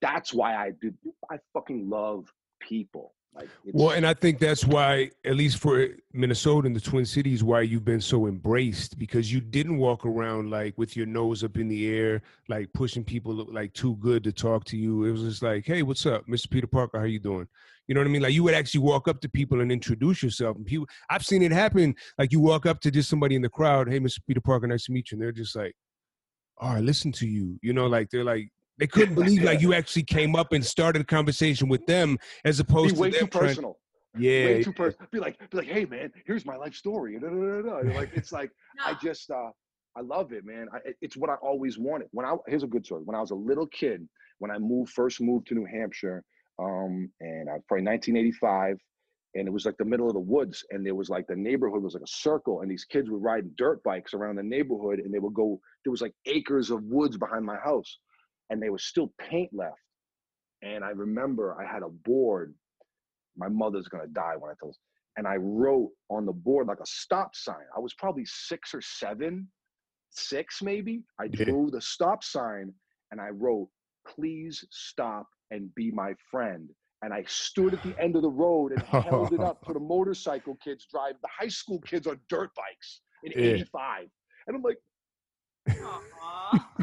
[0.00, 0.92] That's why I do.
[1.30, 2.26] I fucking love
[2.60, 3.14] people.
[3.34, 7.42] Like, Well, and I think that's why, at least for Minnesota and the Twin Cities,
[7.42, 11.56] why you've been so embraced because you didn't walk around like with your nose up
[11.56, 15.04] in the air, like pushing people like too good to talk to you.
[15.04, 16.48] It was just like, hey, what's up, Mr.
[16.48, 17.00] Peter Parker?
[17.00, 17.48] How you doing?
[17.88, 18.22] You know what I mean?
[18.22, 20.86] Like you would actually walk up to people and introduce yourself, and people.
[21.10, 21.94] I've seen it happen.
[22.18, 24.20] Like you walk up to just somebody in the crowd, hey, Mr.
[24.26, 25.74] Peter Parker, nice to meet you, and they're just like,
[26.60, 27.58] oh, I listen to you.
[27.62, 28.48] You know, like they're like.
[28.76, 32.58] They couldn't believe like you actually came up and started a conversation with them as
[32.58, 33.78] be opposed way to too trying- personal.
[34.18, 35.06] yeah, way too personal.
[35.12, 37.16] Be like, be like, hey man, here's my life story.
[37.20, 37.94] Da, da, da, da, da.
[37.94, 38.50] Like it's like
[38.84, 39.50] I just uh
[39.96, 40.66] I love it, man.
[40.74, 42.08] I, it's what I always wanted.
[42.10, 43.02] When I here's a good story.
[43.04, 44.08] When I was a little kid,
[44.40, 46.24] when I moved first moved to New Hampshire,
[46.58, 48.78] um, and I was probably 1985,
[49.34, 51.82] and it was like the middle of the woods, and there was like the neighborhood
[51.82, 55.12] was like a circle, and these kids would ride dirt bikes around the neighborhood, and
[55.12, 55.58] they would go.
[55.84, 57.98] There was like acres of woods behind my house,
[58.50, 59.80] and there was still paint left.
[60.62, 62.54] And I remember I had a board.
[63.36, 64.78] My mother's gonna die when I tell this.
[65.16, 67.66] And I wrote on the board like a stop sign.
[67.76, 69.48] I was probably six or seven,
[70.10, 71.02] six maybe.
[71.20, 72.72] I drew the stop sign
[73.12, 73.68] and I wrote,
[74.08, 76.68] please stop and be my friend.
[77.02, 79.80] And I stood at the end of the road and held it up for the
[79.94, 83.52] motorcycle kids drive, the high school kids on dirt bikes in Yeah.
[83.54, 84.06] 85.
[84.46, 84.78] And I'm like,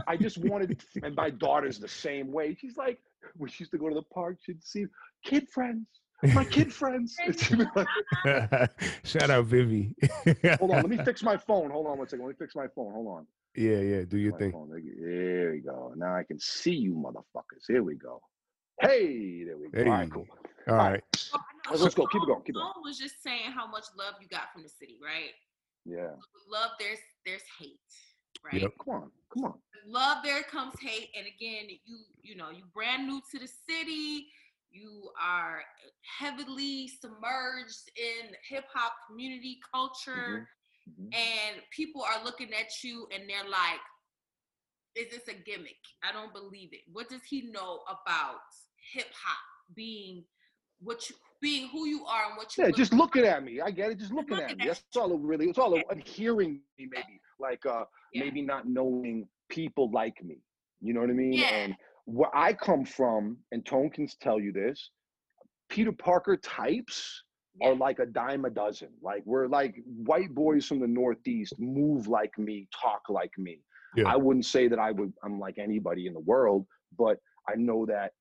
[0.08, 2.56] I just wanted, and my daughter's the same way.
[2.60, 3.00] She's like,
[3.38, 4.86] when she used to go to the park, she'd see
[5.24, 5.86] kid friends,
[6.34, 7.16] my kid friends.
[7.38, 7.88] She'd be like,
[9.04, 9.96] Shout out Vivi.
[10.60, 11.72] Hold on, let me fix my phone.
[11.72, 12.26] Hold on one second.
[12.26, 12.94] Let me fix my phone.
[12.94, 13.28] Hold on.
[13.56, 14.04] Yeah, yeah.
[14.08, 14.52] Do your My thing.
[14.52, 14.70] phone.
[14.70, 15.94] There we go.
[15.96, 17.66] Now I can see you, motherfuckers.
[17.68, 18.22] Here we go.
[18.82, 19.80] Hey, there we go.
[19.84, 20.10] All right, Hey.
[20.12, 20.28] cool.
[20.68, 21.04] All right.
[21.32, 22.08] Well, I Let's- let's go.
[22.08, 22.42] Keep it going.
[22.42, 22.74] Keep it going.
[22.74, 25.34] Sloan was just saying how much love you got from the city, right?
[25.86, 26.16] Yeah.
[26.48, 27.80] Love there's there's hate,
[28.44, 28.62] right?
[28.62, 28.74] Yep.
[28.84, 29.12] Come on.
[29.34, 29.62] Come on.
[29.86, 34.32] Love there comes hate, and again, you you know you brand new to the city.
[34.72, 35.64] You are
[36.20, 40.50] heavily submerged in hip hop community culture,
[40.88, 41.14] Mhm.
[41.14, 43.82] and people are looking at you and they're like,
[44.96, 45.82] "Is this a gimmick?
[46.04, 46.88] I don't believe it.
[46.88, 48.42] What does he know about
[48.94, 49.38] hip hop
[49.76, 50.24] being
[50.82, 53.62] what you being who you are and what you Yeah, look just looking at me.
[53.62, 53.98] I get it.
[54.00, 54.66] Just looking looking at me.
[54.68, 55.50] That's all it really.
[55.50, 55.84] It's all Yeah.
[55.90, 58.24] and hearing me, maybe like uh Yeah.
[58.24, 60.38] maybe not knowing people like me.
[60.82, 61.34] You know what I mean?
[61.34, 61.48] Yeah.
[61.50, 64.92] And where I come from, and Tone can tell you this,
[65.70, 67.24] Peter Parker types
[67.62, 68.90] are like a dime a dozen.
[69.02, 73.60] Like we're like white boys from the Northeast, move like me, talk like me.
[73.96, 74.08] Yeah.
[74.08, 75.14] I wouldn't say that I would.
[75.24, 76.66] I'm like anybody in the world,
[76.98, 77.18] but
[77.48, 78.12] I know that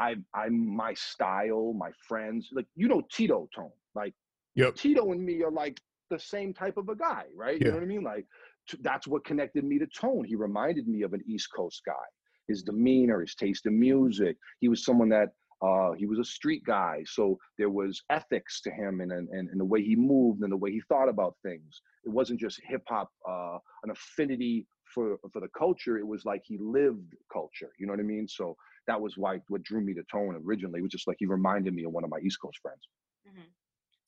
[0.00, 2.48] I I'm my style, my friends.
[2.52, 3.72] Like you know Tito Tone.
[3.94, 4.14] Like
[4.56, 4.74] Yep.
[4.76, 7.60] Tito and me are like the same type of a guy, right?
[7.60, 8.02] You know what I mean?
[8.02, 8.26] Like
[8.68, 10.24] t- that's what connected me to Tone.
[10.24, 12.06] He reminded me of an East Coast guy.
[12.48, 14.36] His demeanor, his taste in music.
[14.60, 15.28] He was someone that
[15.62, 19.60] uh, he was a street guy, so there was ethics to him and, and and
[19.60, 21.82] the way he moved and the way he thought about things.
[22.04, 25.98] It wasn't just hip hop, uh, an affinity for for the culture.
[25.98, 27.70] It was like he lived culture.
[27.78, 28.26] You know what I mean?
[28.26, 28.56] So
[28.90, 30.82] that was why what drew me to Tone originally.
[30.82, 32.82] Was just like he reminded me of one of my East Coast friends.
[33.28, 33.46] Mhm.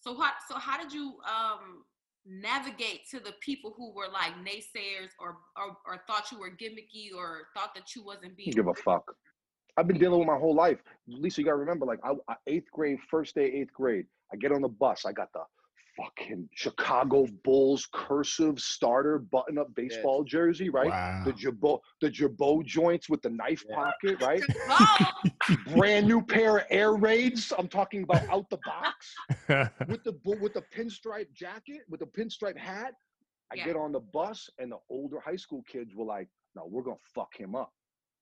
[0.00, 1.84] So how so how did you um
[2.24, 7.14] navigate to the people who were like naysayers or or, or thought you were gimmicky
[7.16, 9.04] or thought that you wasn't being give a fuck.
[9.76, 10.80] I've been dealing with my whole life.
[11.06, 14.06] Lisa, you gotta remember, like I, I eighth grade, first day, eighth grade.
[14.32, 15.04] I get on the bus.
[15.06, 15.44] I got the
[15.96, 20.90] fucking Chicago Bulls cursive starter button up baseball jersey, right?
[20.90, 21.22] Wow.
[21.26, 23.74] The Jabot, the Jabot joints with the knife Yeah.
[23.76, 24.42] pocket, right?
[24.68, 27.52] Oh, Brand new pair of air raids.
[27.58, 29.14] I'm talking about out the box
[29.88, 32.94] with the with the pinstripe jacket, with the pinstripe hat.
[33.50, 33.64] I Yeah.
[33.66, 36.96] get on the bus, and the older high school kids were like, "No, we're gonna
[37.14, 37.72] fuck him up.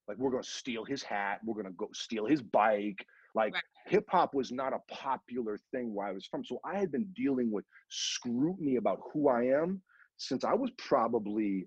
[0.08, 1.40] Like we're gonna steal his hat.
[1.44, 3.62] We're gonna go steal his bike." Like Right.
[3.86, 7.06] hip hop was not a popular thing where I was from, so I had been
[7.14, 9.80] dealing with scrutiny about who I am
[10.16, 11.66] since I was probably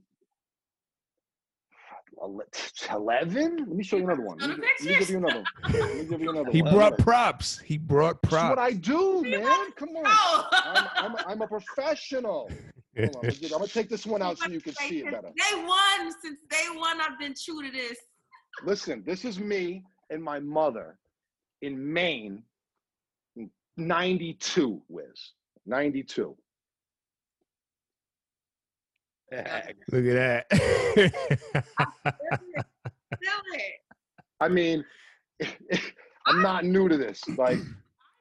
[2.92, 3.58] eleven.
[3.58, 4.40] Let me show you another one.
[4.40, 5.40] Let me, let me give you another.
[5.40, 5.48] one.
[5.74, 6.74] Let me give you another He one.
[6.74, 7.60] brought props.
[7.60, 8.50] He brought That's props.
[8.50, 9.72] what I do, man.
[9.76, 10.46] Come on.
[10.66, 12.52] I'm, I'm, a, I'm a professional.
[12.98, 15.06] Hold on, I'm, gonna, I'm gonna take this one out so you can see it
[15.06, 15.30] better.
[15.36, 17.98] Day one, since day one, I've been true to this.
[18.66, 20.98] Listen, this is me and my mother
[21.64, 22.44] in Maine,
[23.78, 25.32] 92, Wiz.
[25.66, 26.36] 92.
[29.32, 30.52] Look at that.
[34.42, 34.84] I mean,
[36.28, 37.22] I'm not new to this.
[37.38, 37.60] Like,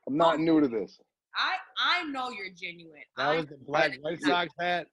[0.07, 1.01] I'm not new to this.
[1.35, 3.03] I I know you're genuine.
[3.17, 4.87] That I was the Black White Sox hat.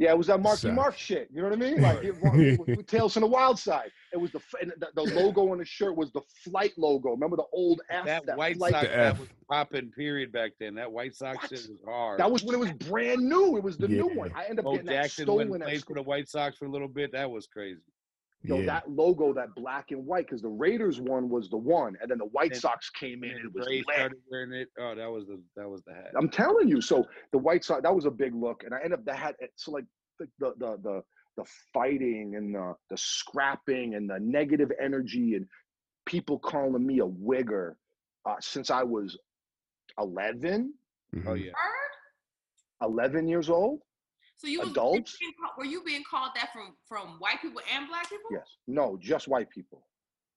[0.00, 0.72] Yeah, it was that Marky Suck.
[0.72, 1.28] Mark shit.
[1.30, 1.82] You know what I mean?
[1.82, 3.90] Like it, with, with Tales from the Wild Side.
[4.14, 7.10] It was the, f- and the the logo on the shirt was the flight logo.
[7.10, 8.06] Remember the old F?
[8.24, 9.20] That White flight- Sox The hat F.
[9.20, 9.90] was popping.
[9.90, 10.74] Period back then.
[10.76, 11.50] That White Sox What?
[11.50, 12.18] shit was hard.
[12.18, 13.58] That was when it was brand new.
[13.58, 14.32] It was the new one.
[14.34, 16.02] I ended up Bo getting that Jackson went stolen and at played for the.
[16.02, 17.12] White Sox for a little bit.
[17.12, 17.80] That was crazy.
[18.42, 18.66] Yo, yeah.
[18.66, 22.16] that logo, that black and white, because the Raiders one was the one, and then
[22.18, 23.84] the White And- Sox came in And and it was Bray lit.
[23.96, 24.68] started wearing it.
[24.78, 26.12] Oh, that was the that was the hat.
[26.16, 26.80] I'm telling you.
[26.80, 29.36] So the White Sox, that was a big look, and I ended up that hat.
[29.56, 29.84] so like
[30.18, 31.02] the the the the,
[31.36, 35.46] the fighting and the the scrapping and the negative energy and
[36.06, 37.74] people calling me a wigger
[38.24, 39.18] uh, since I was
[39.98, 40.72] 11,
[41.14, 41.44] Oh Mhm.
[41.44, 41.52] yeah.
[42.82, 43.80] 11 years old.
[44.40, 45.18] So you was Adults?
[45.20, 48.30] Being were you being called that from from white people and black people?
[48.30, 49.86] Yes, no, just white people.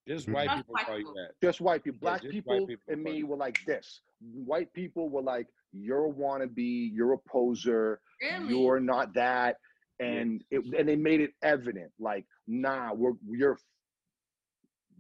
[0.06, 0.34] Just Mhm.
[0.34, 1.32] white Just people white call you that.
[1.42, 2.00] Just white people.
[2.02, 4.02] Black just people, white people and me were like this.
[4.20, 6.90] White people were like, "You're a wannabe.
[6.94, 8.02] You're a poser.
[8.22, 8.50] Really?
[8.60, 9.58] You're not that."
[10.02, 13.58] And it and they made it evident, like, "Nah, we're you're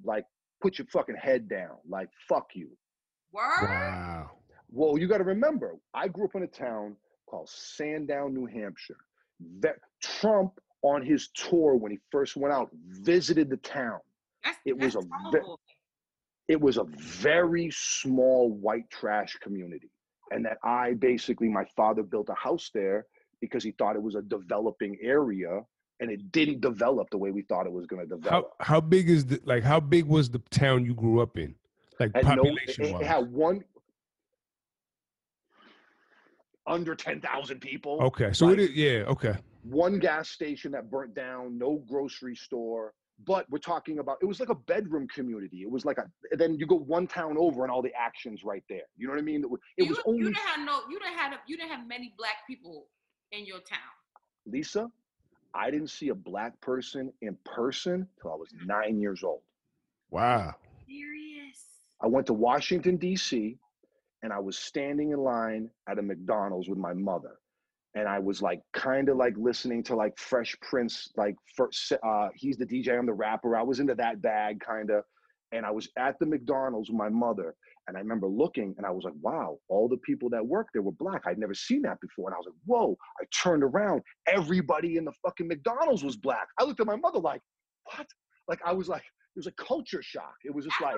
[0.05, 0.25] like,
[0.61, 1.77] put your fucking head down.
[1.85, 2.77] Like, fuck you."
[3.33, 3.63] Word?
[3.63, 4.39] Wow.
[4.69, 6.97] Well, you got to remember, I grew up in a town
[7.33, 8.97] called Sandown, New Hampshire.
[9.59, 13.99] That Trump on his tour when he first went out visited the town.
[14.43, 15.55] That's, It was a ve-
[16.47, 19.89] it was a very small white trash community
[20.31, 23.05] and that i basically my father built a house there
[23.39, 25.61] because he thought it was a developing area
[26.01, 29.09] and it didn't develop the way we thought it was going to develop how big
[29.09, 31.55] is the like how big was the town you grew up in?
[31.99, 33.63] Like and no, it, population it had one
[36.65, 38.31] under 10,000 people okay.
[38.33, 39.35] So like- it is yeah, okay.
[39.63, 42.93] one gas station that burnt down no grocery store
[43.25, 46.57] but we're talking about it was like a bedroom community it was like a then
[46.57, 49.23] you go one town over and all the actions right there you know what i
[49.23, 51.55] mean it was, it you, was you only didn't have no you didn't have you
[51.55, 52.87] didn't have many black people
[53.33, 53.79] in your town.
[54.45, 54.89] Lisa,
[55.53, 59.41] I didn't see a black person in person till I was nine years old.
[60.11, 60.55] Wow.
[60.87, 61.59] Serious.
[62.01, 63.57] I went to Washington, D.C.,
[64.23, 67.37] and I was standing in line at a McDonald's with my mother.
[67.95, 72.29] And I was like, kind of like listening to like Fresh Prince, like first, uh,
[72.33, 73.55] he's the DJ, I'm the rapper.
[73.55, 75.03] I was into that bag, kind of.
[75.51, 77.53] And I was at the McDonald's with my mother.
[77.87, 80.81] And I remember looking and I was like, wow, all the people that worked there
[80.81, 81.23] were black.
[81.27, 82.29] I'd never seen that before.
[82.29, 82.97] And I was like, whoa.
[83.21, 84.01] I turned around.
[84.27, 86.47] Everybody in the fucking McDonald's was black.
[86.57, 87.41] I looked at my mother like,
[87.83, 88.07] what?
[88.47, 90.35] Like, I was like, it was a culture shock.
[90.43, 90.95] It was just like,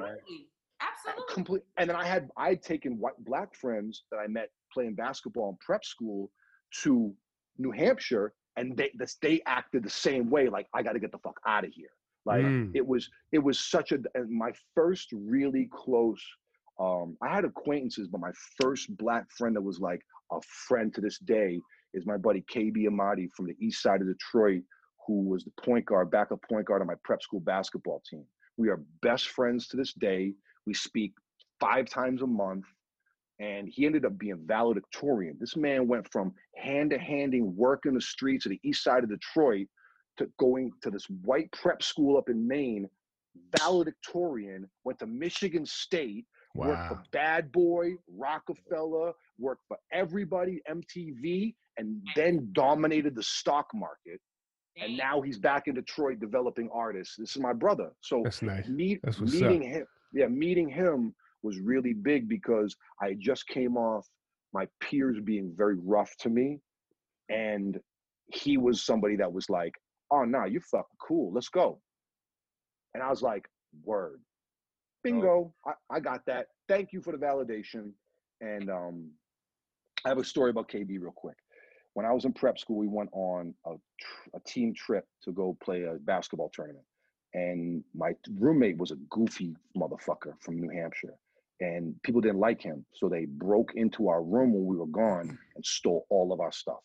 [0.82, 1.24] Absolutely.
[1.24, 1.34] Absolutely.
[1.34, 4.96] complete and then i had i had taken white black friends that i met playing
[4.96, 6.32] basketball in prep school
[6.84, 7.14] to
[7.58, 11.12] new hampshire and they this, they acted the same way like i got to get
[11.12, 11.90] the fuck out of here
[12.26, 12.72] like Mm.
[12.74, 16.22] it was it was such a and my first really close
[16.80, 21.02] um i had acquaintances but my first black friend that was like a friend to
[21.02, 21.60] this day
[21.94, 24.64] is my buddy kb amadi from the east side of detroit
[25.08, 28.26] who was the point guard backup point guard on my prep school basketball team
[28.58, 30.34] we are best friends to this day
[30.66, 31.14] we speak
[31.60, 32.66] five times a month.
[33.40, 35.36] And he ended up being valedictorian.
[35.40, 39.04] This man went from hand to handing work in the streets of the east side
[39.04, 39.68] of Detroit
[40.18, 42.88] to going to this white prep school up in Maine,
[43.60, 46.26] valedictorian, went to Michigan State,
[46.56, 54.22] worked for Bad Boy, Rockefeller, worked for everybody, MTV, and then dominated the stock market.
[54.78, 57.16] And now he's back in Detroit developing artists.
[57.18, 57.92] This is my brother.
[58.00, 58.68] So That's nice.
[58.70, 59.42] meet, That's what's up.
[59.42, 64.08] meeting him yeah meeting him was really big because i just came off
[64.54, 66.60] my peers being very rough to me
[67.30, 67.80] and
[68.28, 69.74] he was somebody that was like
[70.12, 71.80] oh no nah, you're fucking cool let's go.
[72.96, 73.48] And i was like
[73.84, 74.22] word.
[75.04, 76.48] Bingo I, I got that.
[76.68, 77.92] Thank you for the validation
[78.42, 79.12] and um
[80.06, 81.38] i have a story about kb real quick.
[81.94, 85.32] When i was in prep school we went on a, tr- a team trip to
[85.32, 86.86] go play a basketball tournament
[87.36, 91.14] and my roommate was a goofy motherfucker from New Hampshire,
[91.60, 95.38] and people didn't like him, so they broke into our room when we were gone
[95.56, 96.80] and stole all of our stuff.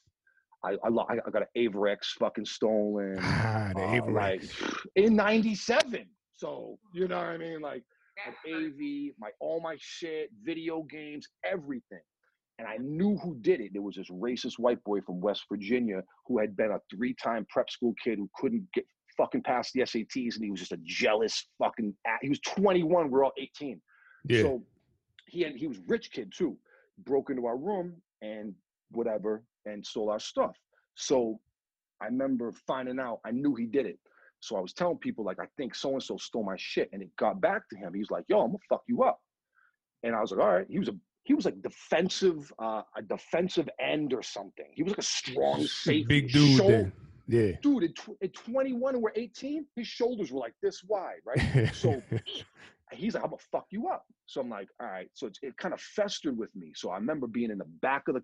[0.64, 3.18] I I, I I got an Avirex fucking stolen.
[3.22, 4.12] Ah, the uh, Avery.
[4.12, 4.42] like
[4.96, 6.06] in '97.
[6.32, 7.60] So you know what I mean?
[7.60, 7.84] Like
[8.26, 8.72] an hurt.
[8.72, 12.02] AV, my all my shit, video games, everything.
[12.58, 13.72] And I knew who did it.
[13.72, 17.70] There was this racist white boy from West Virginia who had been a three-time prep
[17.70, 18.84] school kid who couldn't get
[19.16, 21.94] fucking passed the SATs, and he was just a jealous fucking.
[22.22, 23.10] He was 21.
[23.10, 23.80] We're all 18.
[24.28, 24.42] yeah.
[24.42, 24.62] So
[25.26, 26.56] he had he was rich kid too.
[27.04, 28.52] Broke into our room and
[28.90, 30.56] whatever and stole our stuff.
[30.96, 31.38] So
[32.02, 33.98] I remember finding out I knew he did it.
[34.40, 37.02] So I was telling people like I think so and so stole my shit, and
[37.02, 37.92] it got back to him.
[37.94, 39.20] He was like, "Yo, I'm gonna fuck you up,"
[40.02, 43.02] and I was like, "All right." He was a he was like defensive, uh, a
[43.02, 44.64] defensive end or something.
[44.74, 46.04] He was like a strong safety.
[46.04, 46.56] Big dude.
[46.56, 46.92] Shoul- Then.
[47.30, 47.52] Yeah.
[47.62, 51.70] Dude, at, tw- at 21 and we're 18, his shoulders were like this wide, right?
[51.74, 52.02] So
[52.92, 54.04] he's like, I'm gonna fuck you up.
[54.26, 55.08] So I'm like, all right.
[55.14, 56.72] So it's, it kind of festered with me.
[56.74, 58.22] So I remember being in the back of the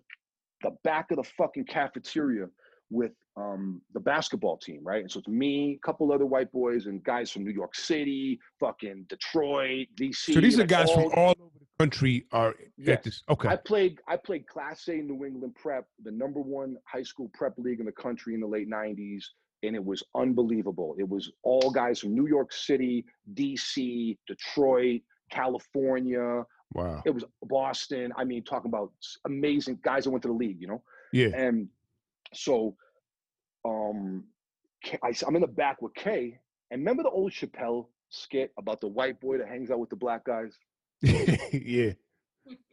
[0.63, 2.47] the back of the fucking cafeteria
[2.89, 5.01] with um the basketball team, right?
[5.01, 8.39] And so it's me, a couple other white boys, and guys from New York City,
[8.59, 10.33] fucking Detroit, DC.
[10.33, 12.97] so these are guys from all- all over the country are Yes.
[12.97, 13.23] at this.
[13.29, 13.47] Okay.
[13.49, 17.53] I played I played Class A New England Prep, the number one high school prep
[17.59, 19.23] league in the country in the late '90s,
[19.63, 20.95] and it was unbelievable.
[20.97, 26.43] It was all guys from New York City, DC, Detroit, California.
[26.73, 27.01] wow.
[27.05, 28.11] It was Boston.
[28.17, 28.91] I mean, talking about
[29.25, 30.83] amazing guys that went to the league, you know.
[31.13, 31.27] Yeah.
[31.35, 31.69] And
[32.33, 32.75] so,
[33.65, 34.23] um,
[35.03, 36.39] I'm in the back with Kay,
[36.71, 39.95] and remember the old Chappelle skit about the white boy that hangs out with the
[39.95, 40.57] black guys.
[41.01, 41.91] yeah.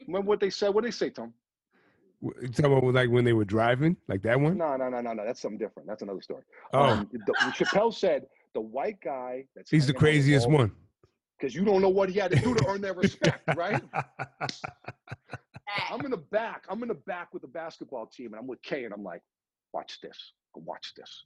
[0.07, 0.69] Remember what they said?
[0.71, 1.33] What they say, Tom?
[2.23, 4.57] W- You talking about like when they were driving, like that one?
[4.57, 5.25] No, no, no, no, no.
[5.27, 5.89] That's something different.
[5.89, 6.43] That's another story.
[6.73, 10.71] Oh, Um, the, Chappelle said the white guy that's he's the craziest one.
[11.39, 13.83] because you don't know what he had to do to earn their respect, right?
[15.91, 16.65] I'm in the back.
[16.69, 19.23] I'm in the back with the basketball team, and I'm with Kay, and I'm like,
[19.73, 21.25] watch this, watch this.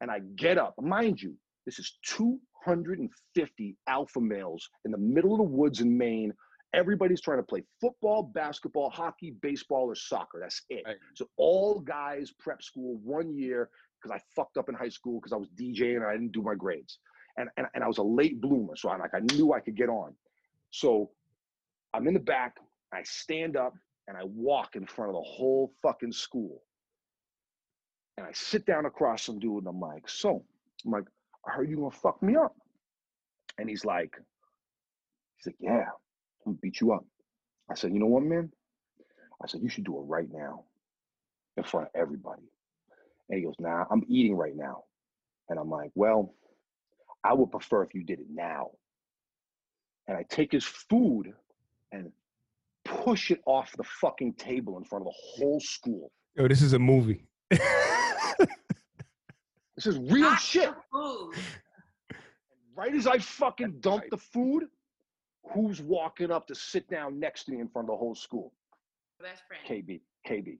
[0.00, 0.74] And I get up.
[0.80, 1.34] Mind you,
[1.66, 6.32] this is 250 alpha males in the middle of the woods in Maine.
[6.72, 10.38] Everybody's trying to play football, basketball, hockey, baseball, or soccer.
[10.40, 10.82] That's it.
[10.86, 10.96] Right.
[11.14, 13.70] So all guys prep school one year
[14.00, 16.42] because I fucked up in high school because I was DJing and I didn't do
[16.42, 16.98] my grades.
[17.36, 18.76] And, and, and I was a late bloomer.
[18.76, 20.14] So I'm like, I knew I could get on.
[20.70, 21.10] So
[21.92, 22.56] I'm in the back,
[22.92, 23.74] I stand up
[24.08, 26.62] and I walk in front of the whole fucking school.
[28.20, 30.44] And I sit down across some dude and I'm like, so
[30.84, 31.06] I'm like,
[31.48, 32.54] I heard you gonna fuck me up.
[33.56, 34.14] And he's like,
[35.36, 35.86] he's like, yeah,
[36.44, 37.02] I'm gonna beat you up.
[37.70, 38.52] I said, you know what, man?
[39.42, 40.64] I said, you should do it right now
[41.56, 42.42] in front of everybody.
[43.30, 44.84] And he goes, nah, I'm eating right now.
[45.48, 46.34] And I'm like, well,
[47.24, 48.72] I would prefer if you did it now.
[50.08, 51.32] And I take his food
[51.90, 52.12] and
[52.84, 56.12] push it off the fucking table in front of the whole school.
[56.36, 57.24] Yo, this is a movie.
[59.82, 60.70] This is real Not shit.
[60.92, 61.32] food.
[62.76, 64.64] Right as I fucking dump the food,
[65.54, 68.52] who's walking up to sit down next to me in front of the whole school?
[69.22, 69.62] Best friend.
[69.86, 70.58] KB, KB.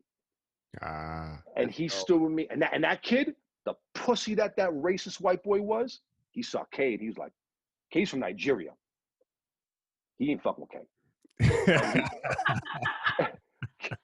[0.82, 1.38] ah.
[1.54, 1.98] And he dope.
[1.98, 2.46] stood with me.
[2.50, 3.34] And that, and that kid,
[3.66, 6.00] the pussy that that racist white boy was,
[6.30, 7.32] he saw K and he was like,
[7.90, 8.70] K's from Nigeria.
[10.18, 12.08] He ain't fucking with K.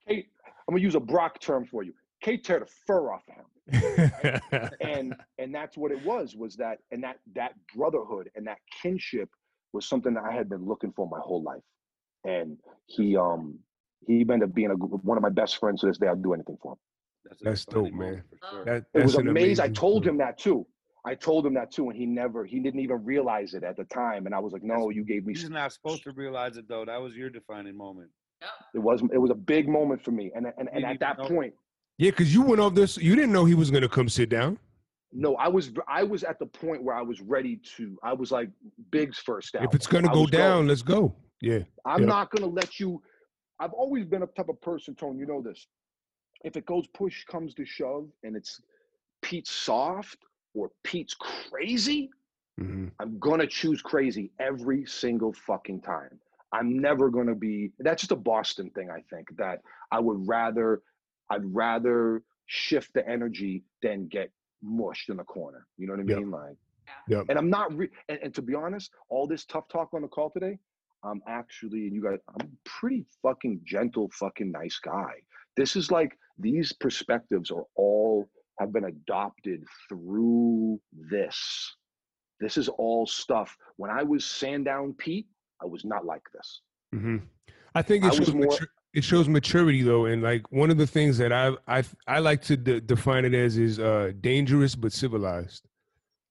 [0.06, 0.26] K,
[0.68, 1.94] I'm gonna use a Brock term for you.
[2.22, 3.44] K tear the fur off of him.
[4.80, 9.28] and and that's what it was was that and that that brotherhood and that kinship
[9.72, 11.62] was something that i had been looking for my whole life
[12.24, 13.58] and he um
[14.06, 16.32] he ended up being a, one of my best friends to this day i'd do
[16.32, 16.78] anything for him
[17.24, 18.22] That's, That's dope, man.
[18.52, 18.64] sure.
[18.64, 20.64] That- it was an amazing i told him that too
[21.04, 23.84] i told him that too and he never he didn't even realize it at the
[23.86, 26.56] time and i was like no you gave me He's s- not supposed to realize
[26.56, 26.84] it though.
[26.84, 28.10] That was your defining moment.
[28.42, 28.50] Yep.
[28.76, 31.52] it was it was a big moment for me and and, and at that point
[31.98, 32.96] Yeah, because you went off this.
[32.98, 34.58] You didn't know he was gonna come sit down.
[35.12, 38.30] no i was i was at the point where i was ready to i was
[38.32, 38.50] like
[38.90, 40.42] big's first out If it's gonna I go was going.
[40.42, 41.14] down, let's go.
[41.40, 41.60] Yeah.
[41.84, 42.08] I'm Yep.
[42.08, 43.00] not gonna let you.
[43.60, 45.18] I've always been a type of person, Tone.
[45.18, 45.66] You know this.
[46.44, 48.60] If it goes push comes to shove, and it's
[49.22, 50.18] Pete's soft
[50.54, 52.10] or Pete's crazy,
[52.58, 56.18] hmm I'm gonna choose crazy every single fucking time.
[56.52, 57.70] I'm never gonna be.
[57.78, 58.88] That's just a Boston thing.
[58.90, 59.60] I think that
[59.92, 60.82] I would rather.
[61.30, 64.30] I'd rather shift the energy than get
[64.62, 65.66] mushed in the corner.
[65.78, 66.18] You know what I Yep.
[66.18, 66.30] mean?
[66.30, 66.56] Like.
[67.08, 67.24] Yep.
[67.28, 70.08] And I'm not, re- and, and to be honest, all this tough talk on the
[70.08, 70.58] call today,
[71.02, 75.12] I'm actually, and you guys, I'm a pretty fucking gentle, fucking nice guy.
[75.56, 78.28] This is like, these perspectives are all,
[78.60, 81.74] have been adopted through this.
[82.40, 83.56] This is all stuff.
[83.76, 85.26] When I was Sandown Pete,
[85.62, 86.60] I was not like this.
[86.92, 87.16] hmm
[87.74, 88.34] I think I it was shows.
[88.34, 88.66] more- matur-
[88.96, 92.40] it shows maturity though, and like one of the things that I I I like
[92.42, 95.68] to de- define it as is uh dangerous but civilized.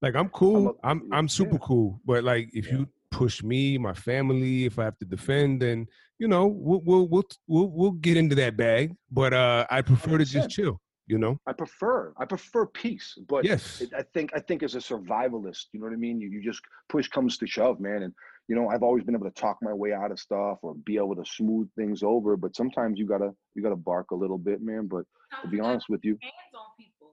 [0.02, 1.68] Like I'm cool, I'm I'm super yeah.
[1.68, 5.86] cool, but like if you push me, my family, if I have to defend, then
[6.18, 8.96] you know we'll we'll we'll we'll, we'll get into that bag.
[9.12, 10.82] But uh I prefer to just chill.
[11.08, 11.40] You know?
[11.46, 13.80] I prefer I prefer peace, but Yes.
[13.80, 16.20] it, I think I think as a survivalist, you know what I mean.
[16.20, 18.14] You you just push comes to shove, man, and
[18.48, 20.98] you know I've always been able to talk my way out of stuff or be
[20.98, 22.38] able to smooth things over.
[22.38, 24.88] But sometimes you gotta you gotta bark a little bit, man.
[24.88, 25.06] But
[25.42, 27.12] to be honest with you, put hands on people.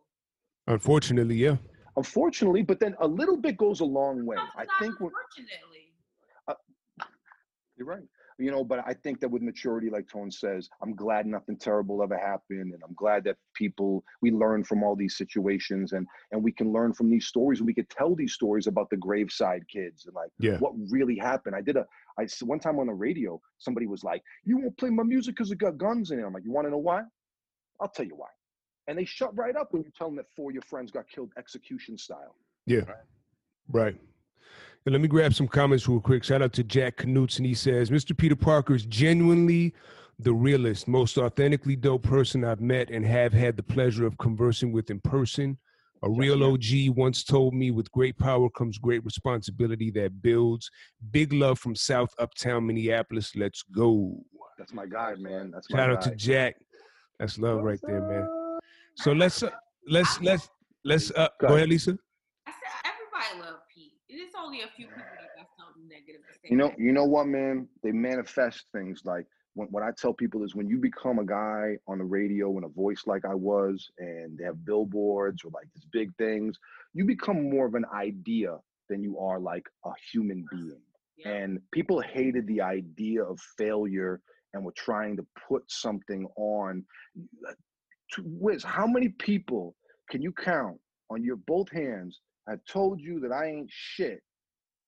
[0.67, 1.57] Unfortunately, yeah.
[1.97, 4.37] unfortunately, but then a little bit goes a long way.
[4.37, 5.93] I Sometimes think when, unfortunately.
[6.49, 6.55] Uh,
[7.77, 8.03] you're right.
[8.39, 12.03] You know, but I think that with maturity, like Tone says, I'm glad nothing terrible
[12.03, 16.43] ever happened, and I'm glad that people we learn from all these situations, and and
[16.43, 19.67] we can learn from these stories, and we could tell these stories about the graveside
[19.69, 20.59] kids and like Yeah.
[20.59, 21.55] what really happened.
[21.55, 21.87] I did a,
[22.19, 25.51] I one time on the radio, somebody was like, "You won't play my music because
[25.51, 27.03] it got guns in it." I'm like, "You want to know why?
[27.81, 28.29] I'll tell you why."
[28.89, 31.09] And they shut right up when you tell them that four of your friends got
[31.09, 32.37] killed execution style.
[32.67, 32.85] Yeah.
[33.69, 33.97] Right.
[34.85, 36.25] And let me grab some comments real quick.
[36.25, 37.47] Shout out to Jack Knutson.
[37.47, 38.17] He says, Mr.
[38.17, 39.75] Peter Parker is genuinely
[40.19, 44.73] the realest, most authentically dope person I've met and have had the pleasure of conversing
[44.73, 45.57] with in person.
[46.05, 50.69] A real OG once told me, with great power comes great responsibility that builds.
[51.13, 53.37] Big love from South Uptown Minneapolis.
[53.37, 54.17] Let's go.
[54.59, 55.53] That's my guy, man.
[55.53, 55.95] That's my Shout guy.
[55.95, 56.57] out to Jack.
[57.21, 58.29] That's love right there, man.
[58.97, 59.51] So let's uh,
[59.87, 60.49] let's let's
[60.85, 61.59] let's uh, Go go ahead.
[61.59, 61.97] ahead, Lisa.
[62.49, 63.93] I said everybody love Pete.
[64.09, 66.49] It's only a few people that got something negative to say.
[66.51, 67.69] You know, about you know what, man?
[67.83, 71.77] They manifest things like when, what I tell people is when you become a guy
[71.87, 75.69] on the radio and a voice like I was, and they have billboards or like
[75.75, 76.59] these big things,
[76.95, 78.57] you become more of an idea
[78.89, 80.81] than you are like a human being.
[81.19, 81.33] Yeah.
[81.33, 84.21] And people hated the idea of failure
[84.55, 86.85] and were trying to put something on.
[88.15, 89.75] To Wiz, how many people
[90.11, 90.79] can you count
[91.11, 94.23] on your both hands have told you that I ain't shit,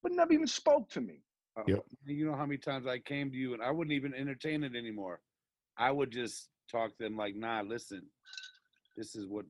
[0.05, 1.23] but never even spoke to me?
[1.59, 1.85] Uh, Yep.
[2.07, 4.77] You know how many times I came to you and I wouldn't even entertain it
[4.77, 5.21] anymore.
[5.79, 8.03] I would just talk to them like, "Nah, listen,
[8.97, 9.47] this is what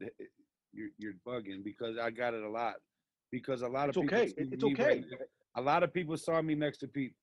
[0.73, 2.77] you're you're bugging," because I got it a lot.
[3.31, 4.35] Because a lot It's of people okay.
[4.37, 5.05] it's okay.
[5.11, 7.15] right a lot of people saw me next to Pete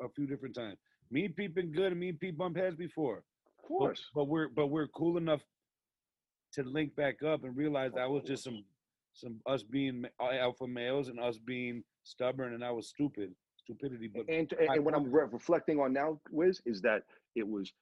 [0.00, 0.78] a few different times.
[1.10, 3.18] Me and Pete been good, and me and Pete bumped heads before.
[3.18, 3.24] Of
[3.62, 4.10] But, course.
[4.14, 5.42] but we're but we're cool enough
[6.52, 8.64] to link back up and realize that was just some
[9.12, 14.08] some us being alpha males and us being stubborn, and I was stupid, stupidity.
[14.08, 17.04] But and and, and what I'm re- reflecting on now, Wiz, is that
[17.34, 17.72] it was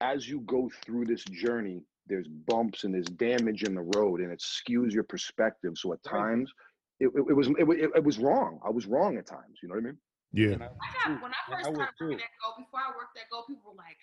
[0.00, 4.32] as you go through this journey, there's bumps and there's damage in the road, and
[4.32, 5.72] it skews your perspective.
[5.76, 6.52] So at times,
[7.00, 8.60] it, it, it was it, it, it was wrong.
[8.64, 9.58] I was wrong at times.
[9.62, 9.98] You know what I mean?
[10.32, 10.56] Yeah.
[10.60, 13.16] I, I got when I first I was started working at Go, before I worked
[13.18, 13.96] at Go, people were like,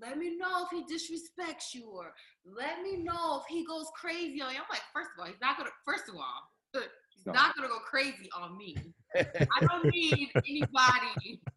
[0.00, 2.12] "Let me know if he disrespects you, or
[2.44, 5.40] let me know if he goes crazy on you." I'm like, first of all, he's
[5.40, 5.70] not gonna.
[5.84, 6.50] First of all,
[7.24, 7.40] he's No.
[7.40, 8.76] not gonna go crazy on me.
[9.16, 11.40] I don't need anybody.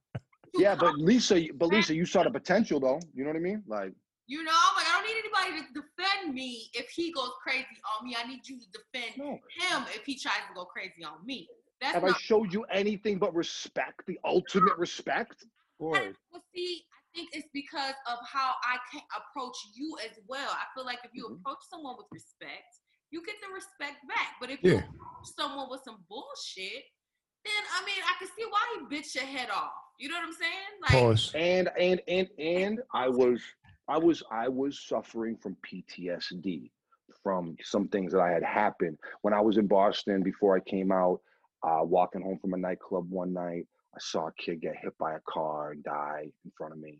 [0.57, 2.99] Yeah, but Lisa, but Lisa, you saw the potential though.
[3.13, 3.61] You know what I mean?
[3.67, 3.91] Like,
[4.25, 7.65] you know, I'm like I don't need anybody to defend me if he goes crazy
[7.99, 8.15] on me.
[8.17, 9.33] I need you to defend no.
[9.59, 11.47] him if he tries to go crazy on me.
[11.79, 14.01] That's Have I showed you anything but respect?
[14.07, 15.45] The ultimate respect?
[15.79, 20.49] Of well, see, I think it's because of how I can approach you as well.
[20.49, 21.39] I feel like if you Mhm.
[21.39, 22.79] approach someone with respect,
[23.11, 24.35] you get the respect back.
[24.39, 24.71] But if Yeah.
[24.71, 26.83] you approach someone with some bullshit,
[27.45, 29.71] then I mean, I can see why he bit your head off.
[29.99, 30.73] You know what I'm saying?
[30.81, 31.31] Like, Pause.
[31.35, 33.41] and and and and I was
[33.87, 36.71] I was I was suffering from PTSD
[37.23, 40.91] from some things that I had happened when I was in Boston before I came
[40.91, 41.21] out.
[41.63, 45.15] Uh, walking home from a nightclub one night, I saw a kid get hit by
[45.15, 46.99] a car and die in front of me.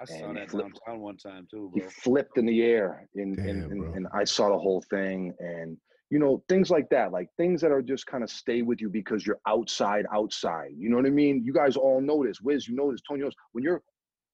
[0.00, 3.46] I saw that flip- downtown one time too, He flipped in the air, and Damn,
[3.48, 5.76] and, and, and I saw the whole thing, and
[6.10, 8.88] you know things like that, like things that are just kind of stay with you
[8.90, 10.70] because you're outside, outside.
[10.76, 11.42] You know what I mean?
[11.44, 12.40] You guys all know this.
[12.40, 13.00] Wiz, you know this.
[13.08, 13.82] Tony knows when you're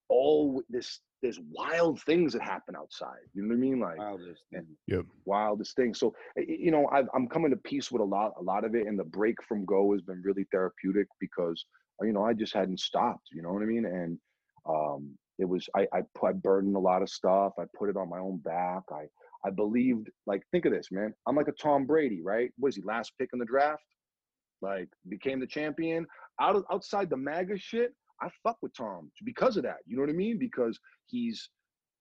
[0.08, 1.00] all this.
[1.22, 3.20] There's wild things that happen outside.
[3.32, 3.78] You know what I mean?
[3.78, 4.60] Like Wildest Yeah.
[4.88, 5.06] thing.
[5.24, 5.94] wildest thing.
[5.94, 8.64] So y- y- you know, I've, I'm coming to peace with a lot, a lot
[8.64, 11.64] of it, and the break from Go has been really therapeutic because
[12.02, 13.28] uh, you know I just hadn't stopped.
[13.32, 13.84] You know what I mean?
[13.86, 14.18] And
[14.68, 17.52] um, it was I, I I burdened a lot of stuff.
[17.58, 18.82] I put it on my own back.
[18.90, 19.06] I
[19.44, 21.14] I believed like think of this, man.
[21.26, 22.50] I'm like a Tom Brady, right?
[22.58, 23.82] Was he last pick in the draft?
[24.60, 26.06] Like became the champion.
[26.40, 29.78] Out of, outside the MAGA shit, I fuck with Tom because of that.
[29.86, 30.38] You know what I mean?
[30.38, 31.50] Because he's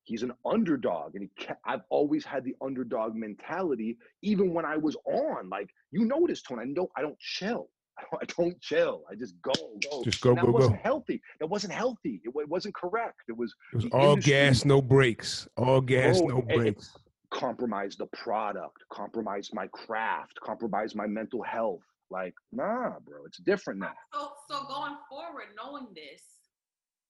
[0.03, 4.95] he's an underdog and he I've always had the underdog mentality even when I was
[5.05, 7.69] on like you notice, Tony I know I don't chill
[8.21, 9.03] I don't chill.
[9.11, 9.51] I just go,
[9.89, 10.03] go.
[10.03, 10.57] Just go, And that go, go.
[10.59, 11.21] wasn't healthy.
[11.39, 12.21] That wasn't healthy.
[12.23, 13.17] It, it wasn't correct.
[13.27, 15.47] It was It was all industry- gas, no brakes.
[15.57, 16.97] All gas, Bro, no and it- brakes.
[17.31, 21.81] compromise the product, compromise my craft, compromise my mental health.
[22.09, 23.93] Like, nah, bro, it's different now.
[24.13, 26.21] So, so going forward, knowing this,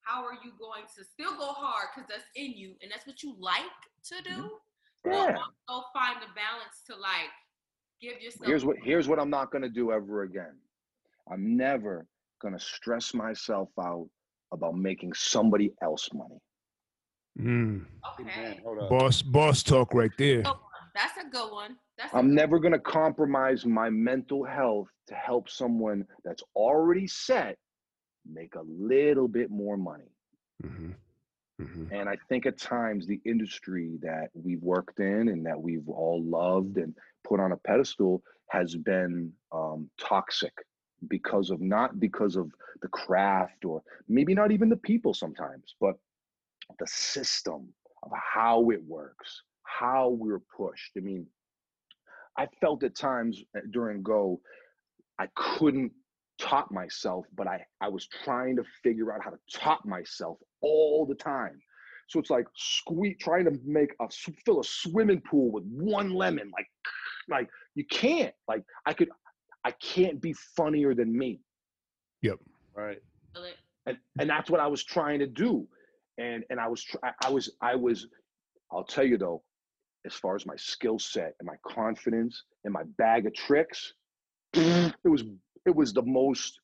[0.04, 3.24] how are you going to still go hard because that's in you and that's what
[3.24, 3.62] you like
[4.10, 4.30] to do?
[4.30, 4.48] Mm-hmm.
[5.04, 5.38] But Yeah.
[5.68, 7.32] also find the balance to like
[8.00, 8.46] give yourself.
[8.46, 10.54] Here's what here's what I'm not gonna do ever again.
[11.32, 12.06] I'm never
[12.42, 14.10] gonna stress myself out
[14.52, 16.40] about making somebody else money.
[17.40, 17.86] Mm.
[18.20, 18.90] Okay, hold.
[18.90, 20.42] Boss, boss talk right there.
[20.42, 20.58] Good one.
[20.94, 21.78] that's a good one.
[21.98, 27.08] That's a I'm good never gonna compromise my mental health to help someone that's already
[27.08, 27.58] set
[28.30, 30.12] make a little bit more money.
[30.62, 30.92] hmm
[31.60, 35.88] hmm And I think at times the industry that we've worked in and that we've
[35.88, 40.54] all loved and put on a pedestal has been um, toxic
[41.10, 45.96] because of not because of the craft or maybe not even the people sometimes, but
[46.80, 47.68] the system
[48.04, 50.92] of how it works, how we're pushed.
[50.98, 51.26] I mean,
[52.38, 54.42] I felt at times uh, during Go,
[55.20, 55.92] I couldn't
[56.40, 61.06] top myself, but I, I was trying to figure out how to top myself all
[61.06, 61.60] the time.
[62.10, 64.08] So it's like squeeze, trying to make a
[64.46, 66.52] fill a swimming pool with one lemon.
[66.52, 66.68] Like,
[67.30, 68.34] like you can't.
[68.48, 69.10] Like I could,
[69.64, 71.42] I can't be funnier than me,
[72.22, 72.40] Yep.
[72.76, 73.00] Right.
[73.86, 75.68] and and that's what I was trying to do.
[76.18, 78.08] And and I was try, I was I was.
[78.72, 79.44] I'll tell you though,
[80.06, 83.94] as far as my skill set and my confidence and my bag of tricks,
[84.54, 85.24] it was
[85.66, 86.60] it was the most.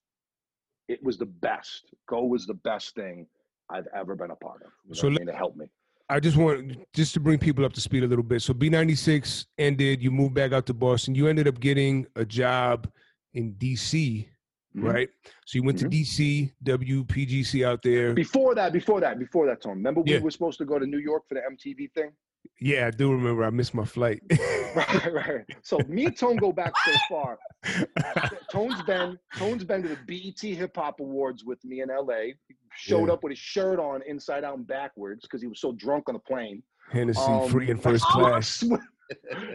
[0.88, 1.92] It was the best.
[2.08, 3.28] Go was the best thing
[3.70, 4.72] I've ever been a part of.
[4.86, 5.68] You know So what I mean, to help me.
[6.10, 8.42] I just want just to bring people up to speed a little bit.
[8.42, 10.02] So B96 ended.
[10.02, 11.16] You moved back out to Boston.
[11.16, 12.90] You ended up getting a job
[13.34, 14.30] in DC,
[14.76, 14.84] Mhm.
[14.84, 15.10] right?
[15.46, 15.82] So you went Mhm.
[15.82, 18.14] to DC, WPGC out there.
[18.14, 19.74] Before that, before that, before that, Tom.
[19.74, 20.20] Remember we Yeah.
[20.20, 22.12] were supposed to go to New York for the MTV thing?
[22.60, 23.44] Yeah, I do remember.
[23.44, 24.22] I missed my flight.
[24.76, 25.46] Right, right.
[25.64, 27.40] So me and Tone go back so far.
[28.52, 32.34] Tone's been Tone's been to the BET Hip Hop Awards with me in LA.
[32.48, 33.14] He showed Yeah.
[33.14, 36.14] up with his shirt on inside out and backwards because he was so drunk on
[36.14, 36.62] the plane.
[36.92, 38.64] Hennessy, Um, free in first class.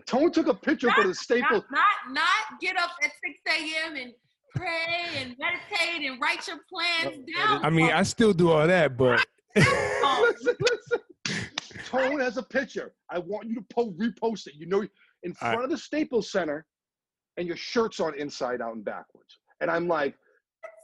[0.07, 1.63] Tone took a picture for the Staples.
[1.71, 3.13] Not, not not get up at
[3.47, 3.97] 6 a.m.
[3.97, 4.13] and
[4.57, 7.65] pray and meditate and write your plans No, down.
[7.65, 9.25] I mean, I still do all that, but
[9.55, 11.01] listen, listen.
[11.93, 12.95] Tone has a picture.
[13.11, 14.55] I want you to po- repost it.
[14.57, 14.87] You know,
[15.23, 16.67] in front of the Staples Center,
[17.37, 19.39] and your shirt's on inside out and backwards.
[19.61, 20.15] And I'm like,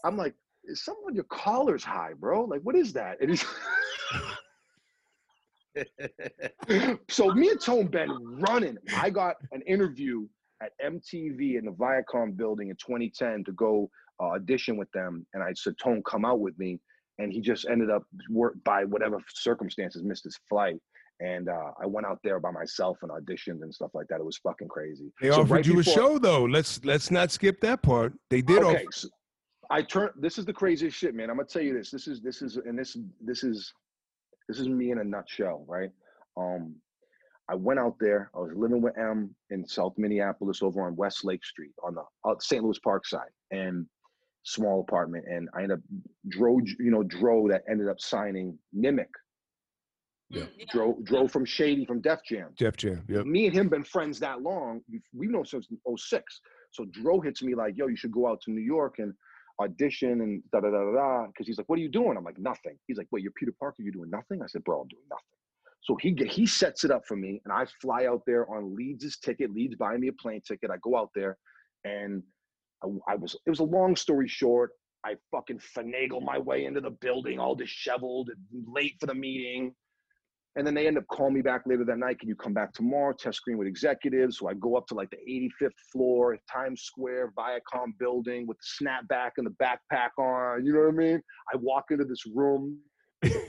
[0.04, 0.34] I'm like,
[0.64, 2.44] is someone your collar's high, bro?
[2.44, 3.20] Like, what is that?
[3.20, 3.44] And he's
[7.08, 8.78] so me and Tone been running.
[8.96, 10.26] I got an interview
[10.62, 13.90] at MTV in the Viacom building in 2010 to go
[14.20, 16.80] uh, audition with them, and I said, Tone, come out with me.
[17.20, 20.80] And he just ended up work by whatever circumstances missed his flight.
[21.20, 24.20] And uh, I went out there by myself and auditioned and stuff like that.
[24.20, 25.12] It was fucking crazy.
[25.20, 26.44] they So offered right you a show though.
[26.44, 28.12] Let's let's not skip that part.
[28.30, 28.86] They did okay, offer.
[28.90, 29.08] so
[29.70, 30.10] I turn.
[30.16, 31.28] This is the craziest shit, man.
[31.30, 31.90] I'm gonna tell you this.
[31.90, 33.72] This is this is and this this is
[34.48, 35.90] this is me in a nutshell, right?
[36.36, 36.76] Um,
[37.50, 38.30] I went out there.
[38.34, 42.02] I was living with M in South Minneapolis, over on West Lake Street, on the
[42.24, 42.62] uh, St.
[42.62, 43.86] Louis Park side, and
[44.42, 45.24] small apartment.
[45.26, 45.84] And I ended up
[46.28, 49.08] drove, you know, Dro that ended up signing Nimic.
[50.30, 50.42] Yeah.
[50.42, 50.64] Mm, yeah.
[50.70, 52.50] Dro drove from Shady from Def Jam.
[52.58, 53.04] Def Jam.
[53.08, 53.26] Yep.
[53.26, 54.80] Me and him been friends that long.
[54.90, 55.66] We've, we've known since
[55.96, 56.40] 06.
[56.70, 59.14] So Dro hits me like, yo, you should go out to New York and
[59.60, 61.26] audition and da da da da da.
[61.26, 62.16] Because he's like, what are you doing?
[62.16, 62.76] I'm like, nothing.
[62.86, 63.82] He's like, wait, you're Peter Parker.
[63.82, 64.42] You're doing nothing?
[64.42, 65.24] I said, bro, I'm doing nothing.
[65.82, 68.74] So he get, he sets it up for me, and I fly out there on
[68.74, 69.52] Leeds' ticket.
[69.52, 70.70] Leeds buying me a plane ticket.
[70.70, 71.38] I go out there,
[71.84, 72.22] and
[72.82, 73.36] I, I was.
[73.46, 74.72] It was a long story short.
[75.06, 79.72] I fucking finagle my way into the building, all disheveled, and late for the meeting.
[80.56, 82.18] And then they end up calling me back later that night.
[82.18, 83.14] Can you come back tomorrow?
[83.16, 84.38] Test screen with executives.
[84.38, 88.86] So I go up to like the 85th floor, Times Square, Viacom building with the
[88.86, 90.64] snapback and the backpack on.
[90.64, 91.22] You know what I mean?
[91.52, 92.78] I walk into this room,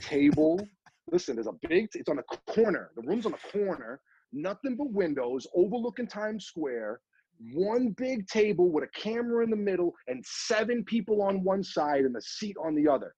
[0.02, 0.60] table.
[1.12, 2.91] Listen, there's a big, it's on a corner.
[2.95, 4.00] The room's on a corner,
[4.32, 7.00] nothing but windows overlooking Times Square.
[7.54, 12.02] One big table with a camera in the middle and seven people on one side
[12.02, 13.16] and a seat on the other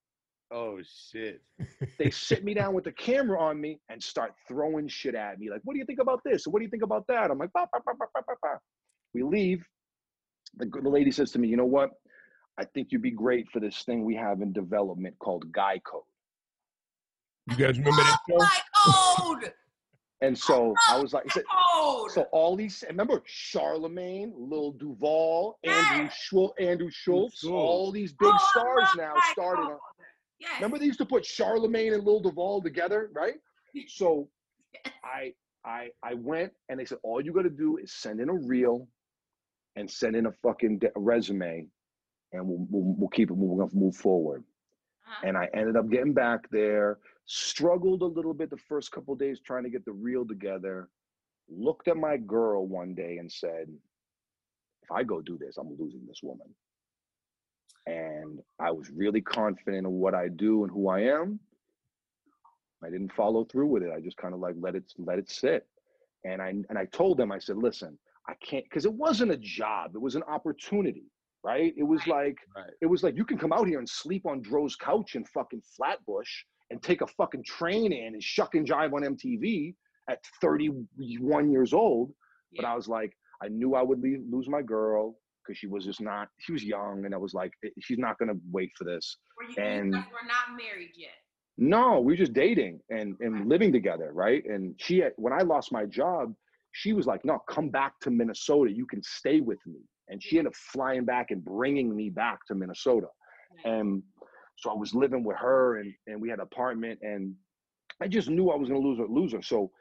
[0.51, 0.79] oh
[1.11, 1.41] shit.
[1.99, 5.49] they sit me down with the camera on me and start throwing shit at me.
[5.49, 6.45] Like, what do you think about this?
[6.47, 7.31] What do you think about that?
[7.31, 8.57] I'm like, bah, bah, bah, bah, bah, bah, bah.
[9.13, 9.65] we leave.
[10.57, 11.91] The, the lady says to me, you know what?
[12.59, 16.03] I think you'd be great for this thing we have in development called Guy Code.
[17.49, 18.37] You guys remember that show?
[18.37, 19.53] My code.
[20.23, 21.41] And so I was like, so,
[22.09, 22.83] so all these.
[22.87, 26.13] Remember Charlemagne, Lil Duval, Andrew Yes.
[26.21, 27.51] Schulz, Andrew Schulz, Schulz.
[27.51, 29.63] all these big Oh, stars now that started.
[29.63, 29.79] On,
[30.41, 30.53] Yes.
[30.55, 33.35] remember they used to put Charlemagne and Lil Duval together, right?
[33.87, 34.27] So
[35.01, 35.33] I
[35.63, 38.33] I I went and they said all you got to do is send in a
[38.33, 38.87] reel
[39.77, 41.67] and send in a fucking de- resume,
[42.33, 43.33] and we'll, we'll we'll keep it.
[43.33, 44.43] We're move forward.
[45.07, 45.27] Uh-huh.
[45.27, 46.99] And I ended up getting back there.
[47.27, 50.89] Struggled a little bit the first couple days trying to get the reel together.
[51.49, 53.67] Looked at my girl one day and said,
[54.83, 56.53] "If I go do this, I'm losing this woman."
[57.85, 61.39] And I was really confident in what I do and who I am.
[62.83, 63.91] I didn't follow through with it.
[63.95, 65.67] I just kind of like let it let it sit.
[66.25, 69.37] And I and I told them, I said, listen, I can't because it wasn't a
[69.37, 71.05] job, it was an opportunity,
[71.43, 71.73] right?
[71.77, 72.71] It was like Right.
[72.81, 75.61] it was like you can come out here and sleep on Dro's couch in fucking
[75.75, 79.75] Flatbush and take a fucking train in and shuck and jive on MTV
[80.09, 82.13] at 31 years old.
[82.55, 83.13] But I was like,
[83.43, 85.15] I knew I would leave, lose my girl
[85.45, 87.05] because she was just not, she was young.
[87.05, 89.17] And I was like, "Eh, she's not going to wait for this.
[89.37, 91.11] Were you, and- guys were not married yet.
[91.57, 94.43] No, we were just dating and, and living together, right?
[94.45, 96.33] And she, had, when I lost my job,
[96.71, 98.71] she was like, "No, come back to Minnesota.
[98.71, 102.39] You can stay with me." And she ended up flying back and bringing me back
[102.47, 103.07] to Minnesota.
[103.65, 103.73] Right.
[103.73, 104.01] And
[104.57, 107.35] so I was living with her, and and we had an apartment, and
[108.01, 109.41] I just knew I was going to lose her, lose her.
[109.41, 109.71] So,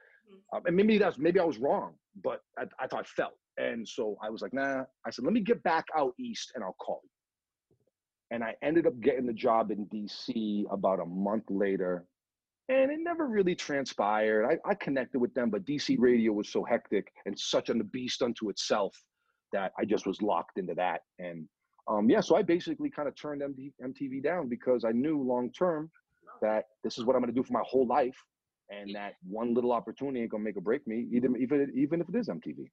[0.52, 3.34] uh, and maybe that's maybe I was wrong, but I, I thought I felt.
[3.60, 4.84] And so I was like, nah.
[5.06, 7.10] I said, let me get back out east, and I'll call you
[8.30, 12.04] and I ended up getting the job in DC about a month later.
[12.68, 14.46] And it never really transpired.
[14.46, 18.22] I, I connected with them, but DC radio was so hectic and such a beast
[18.22, 18.94] unto itself
[19.52, 21.00] that I just was locked into that.
[21.18, 21.48] And
[21.88, 25.50] um, yeah, so I basically kind of turned MD, MTV down because I knew long
[25.50, 25.90] term
[26.40, 28.16] that this is what I'm going to do for my whole life,
[28.70, 32.08] and that one little opportunity ain't gonna make or break me, even even even if
[32.08, 32.70] it is MTV.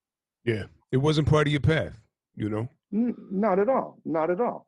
[0.48, 1.94] Yeah, it wasn't part of your path.
[2.36, 2.70] You know.
[2.94, 4.00] N- not at all.
[4.06, 4.68] Not at all.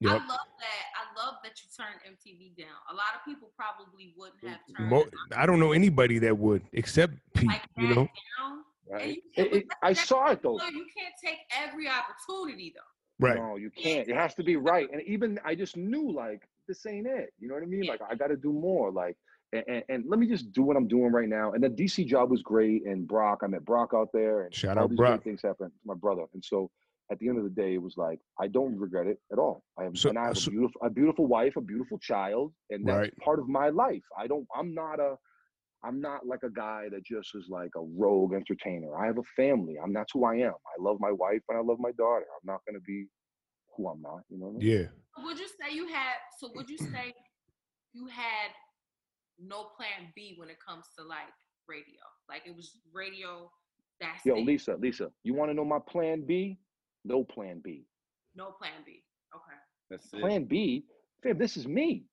[0.00, 0.10] Yep.
[0.12, 0.84] I love that.
[1.00, 2.76] I love that you turned MTV down.
[2.90, 6.62] A lot of people probably wouldn't have turned Mo- I don't know anybody that would,
[6.74, 7.48] except Pete.
[7.48, 7.94] like You know.
[7.94, 8.64] down.
[8.90, 9.16] Right.
[9.16, 10.56] you It, it, I saw it though.
[10.56, 13.26] no, You can't take every opportunity though.
[13.26, 13.36] Right.
[13.36, 14.06] No, you can't.
[14.08, 14.88] It has to be right.
[14.92, 17.32] And even I just knew like this ain't it.
[17.38, 17.84] You know what I mean?
[17.84, 17.92] Yeah.
[17.92, 18.90] Like I got to do more.
[18.90, 19.16] Like
[19.54, 21.52] and, and, and let me just do what I'm doing right now.
[21.52, 22.84] And the DC job was great.
[22.86, 24.44] And Brock, I met Brock out there.
[24.44, 25.22] And Shout all out these Brock.
[25.22, 25.72] great things happened.
[25.84, 26.24] My brother.
[26.34, 26.70] And so
[27.10, 29.62] at the end of the day, it was like I don't regret it at all.
[29.78, 32.52] I have So- and I have so- a beautiful a beautiful wife, a beautiful child,
[32.70, 33.16] and that's Right.
[33.18, 34.02] part of my life.
[34.18, 34.46] I don't.
[34.54, 35.16] I'm not a.
[35.86, 38.96] I'm not like a guy that just is like a rogue entertainer.
[38.96, 39.76] I have a family.
[39.82, 40.54] I'm that's who I am.
[40.54, 42.24] I love my wife and I love my daughter.
[42.34, 43.06] I'm not gonna be
[43.76, 44.20] who I'm not.
[44.30, 44.66] You know what I mean?
[44.78, 45.24] Yeah.
[45.24, 46.14] Would you say you had?
[46.38, 47.12] So would you say
[47.92, 48.50] you had
[49.38, 51.32] no plan B when it comes to like
[51.68, 52.00] radio?
[52.28, 53.50] Like it was radio.
[54.00, 54.44] That's Yo, it.
[54.44, 56.58] Lisa, Lisa, you want to know my plan B?
[57.04, 57.86] No plan B.
[58.34, 59.02] No plan B.
[59.34, 59.56] Okay.
[59.90, 60.20] That's it.
[60.20, 60.84] Plan B,
[61.22, 62.06] fam, this is me.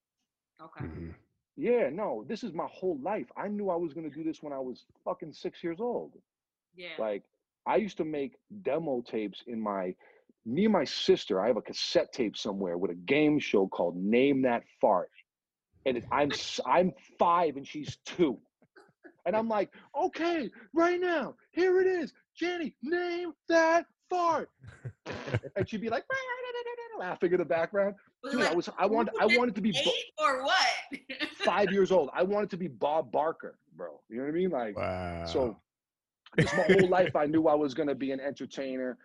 [0.62, 0.86] Okay.
[0.86, 1.16] Mhm.
[1.58, 3.28] Yeah, no, this is my whole life.
[3.36, 6.14] I knew I was gonna do this when I was fucking six years old.
[6.76, 6.96] Yeah.
[6.98, 7.24] Like,
[7.66, 9.96] I used to make demo tapes in my.
[10.44, 13.96] Me and my sister, I have a cassette tape somewhere with a game show called
[13.96, 15.12] Name That Fart,
[15.86, 16.32] and I'm
[16.66, 18.38] I'm five and she's two,
[19.26, 24.50] and I'm like, okay, right now, here it is, Jenny, name that fart,
[25.56, 26.04] and she'd be like
[27.00, 27.96] laughing in the background.
[28.32, 30.68] Dude, I was I wanted I wanted to be Bo- eight or what?
[31.44, 32.10] five years old.
[32.14, 34.00] I wanted to be Bob Barker, bro.
[34.10, 34.50] You know what I mean?
[34.52, 35.26] Like, Wow.
[35.26, 35.58] so
[36.40, 38.98] just my whole life, I knew I was gonna be an entertainer.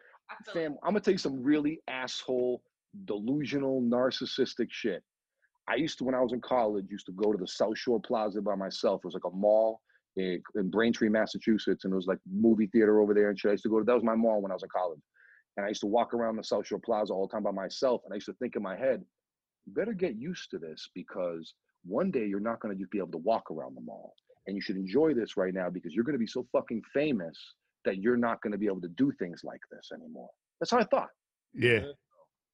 [0.52, 2.62] Fam, I'm gonna tell you some really asshole,
[3.06, 5.02] delusional, narcissistic shit.
[5.68, 8.00] I used to, when I was in college, used to go to the South Shore
[8.00, 9.00] Plaza by myself.
[9.00, 9.80] It was like a mall
[10.16, 13.48] in, in Braintree, Massachusetts, and it was like movie theater over there and shit.
[13.48, 15.00] I used to go to that was my mall when I was in college,
[15.56, 18.02] and I used to walk around the South Shore Plaza all the time by myself.
[18.04, 19.04] And I used to think in my head,
[19.66, 21.54] you better get used to this because
[21.84, 24.14] one day you're not gonna just be able to walk around the mall,
[24.46, 27.36] and you should enjoy this right now because you're gonna be so fucking famous
[27.84, 30.30] that you're not gonna be able to do things like this anymore.
[30.60, 31.10] That's how I thought
[31.56, 31.80] yeah.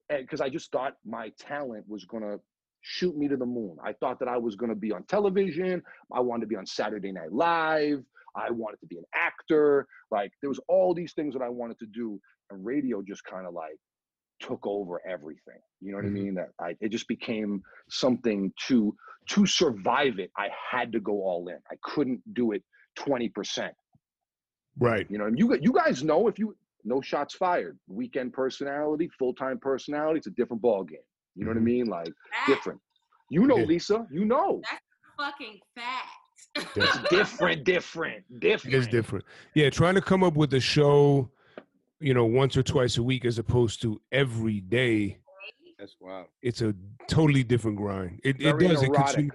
[0.08, 2.38] because I just thought my talent was gonna
[2.82, 3.76] shoot me to the moon.
[3.84, 5.82] I thought that I was gonna be on television.
[6.12, 8.04] I wanted to be on Saturday Night Live.
[8.36, 9.86] I wanted to be an actor.
[10.10, 12.20] Like there was all these things that I wanted to do,
[12.50, 13.78] and radio just kind of like
[14.40, 15.60] took over everything.
[15.80, 16.08] You know what Mhm.
[16.08, 16.34] I mean?
[16.34, 18.96] That I it just became something to
[19.28, 20.30] to survive it.
[20.36, 21.58] I had to go all in.
[21.70, 22.64] I couldn't do it
[22.96, 23.74] twenty percent.
[24.78, 25.08] Right.
[25.10, 29.34] You know, and you you guys know if you no shots fired, weekend personality, full
[29.34, 30.98] time personality, it's a different ball game.
[31.34, 31.64] You know what I Mhm.
[31.64, 31.86] mean?
[31.86, 32.46] Like Fact.
[32.48, 32.80] different.
[33.30, 33.64] You know, Yeah.
[33.64, 34.06] Lisa.
[34.10, 34.60] You know.
[34.70, 34.82] That's
[35.16, 36.08] fucking fact.
[36.76, 36.84] Yeah.
[36.84, 38.74] It's different, different, different.
[38.74, 39.24] It is different.
[39.54, 41.30] Yeah, trying to come up with a show,
[42.00, 45.18] you know, once or twice a week as opposed to every day.
[45.78, 46.26] That's wild.
[46.42, 46.74] It's a
[47.08, 48.20] totally different grind.
[48.22, 48.82] It, it Very does.
[48.82, 49.32] It consumes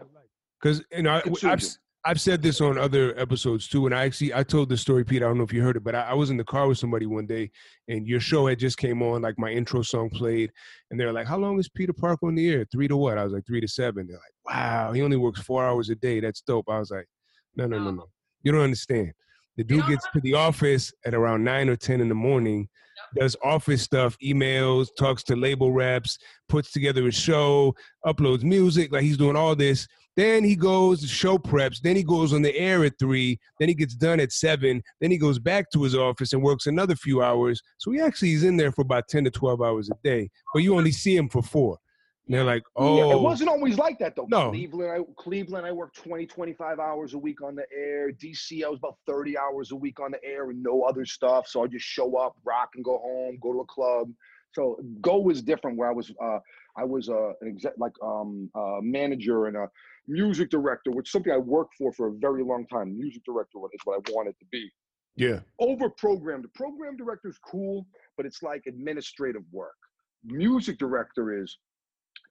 [0.62, 2.20] because you know I, Consumes I've you.
[2.20, 5.04] s- I've said this on other episodes too, and I actually I told the story,
[5.04, 5.24] Pete.
[5.24, 6.78] I don't know if you heard it, but I, I was in the car with
[6.78, 7.52] somebody one day,
[7.88, 9.22] and your show had just came on.
[9.22, 10.52] Like my intro song played,
[10.92, 12.66] and they're like, "How long is Peter Park on the air?
[12.72, 15.42] Three to what?" I was like, three to seven." They're like, "Wow, he only works
[15.42, 16.20] four hours a day.
[16.20, 17.08] That's dope." I was like,
[17.56, 17.92] "No, no, no, oh.
[17.92, 18.10] no.
[18.44, 19.14] You don't understand.
[19.58, 22.70] The dude gets to the office at around nine or ten in the morning."
[23.16, 26.18] Does office stuff, emails, talks to label reps,
[26.50, 29.88] puts together a show, uploads music, like he's doing all this.
[30.18, 31.80] Then he goes to show preps.
[31.80, 33.40] Then he goes on the air at three.
[33.60, 34.82] Then he gets done at seven.
[35.00, 37.62] Then he goes back to his office and works another few hours.
[37.78, 40.64] So he actually is in there for about 10 to 12 hours a day, but
[40.64, 41.78] you only see him for four.
[42.26, 44.26] And they're like, oh, Yeah, it wasn't always like that though.
[44.28, 44.50] No.
[44.50, 48.12] Cleveland, I, Cleveland, I worked 20, 25 hours a week on the air.
[48.12, 51.48] DC, I was about 30 hours a week on the air and no other stuff.
[51.48, 54.12] So I just show up, rock and go home, go to a club.
[54.54, 56.40] So go was different where I was, uh,
[56.76, 59.70] I was uh, an exec, like um, uh, manager and a
[60.08, 62.98] music director, which is something I worked for for a very long time.
[62.98, 64.70] Music director is what I wanted to be.
[65.16, 66.44] yeah, Over programmed.
[66.44, 67.86] The program director is cool,
[68.16, 69.76] but it's like administrative work.
[70.24, 71.58] Music director is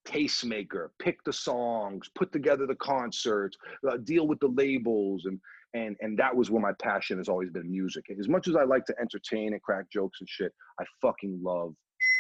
[0.07, 3.57] tastemaker, pick the songs, put together the concerts,
[3.89, 5.41] uh, deal with the labels, and
[5.74, 8.05] and and that was where my passion has always been music.
[8.18, 11.74] As much as I like to entertain and crack jokes and shit, I fucking love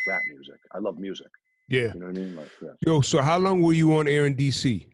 [0.08, 0.58] rap music.
[0.72, 1.28] I love music.
[1.68, 1.92] yeah.
[1.94, 2.36] You know what I mean?
[2.36, 2.68] Like, yeah.
[2.86, 4.86] Yo, so how long were you on air in DC?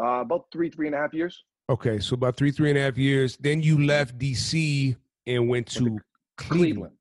[0.00, 1.42] Uh, about three, three and a half years.
[1.70, 3.36] Okay, so about three, three and a half years.
[3.38, 6.00] Then you left DC and went to Cleveland.
[6.36, 6.94] Cleveland.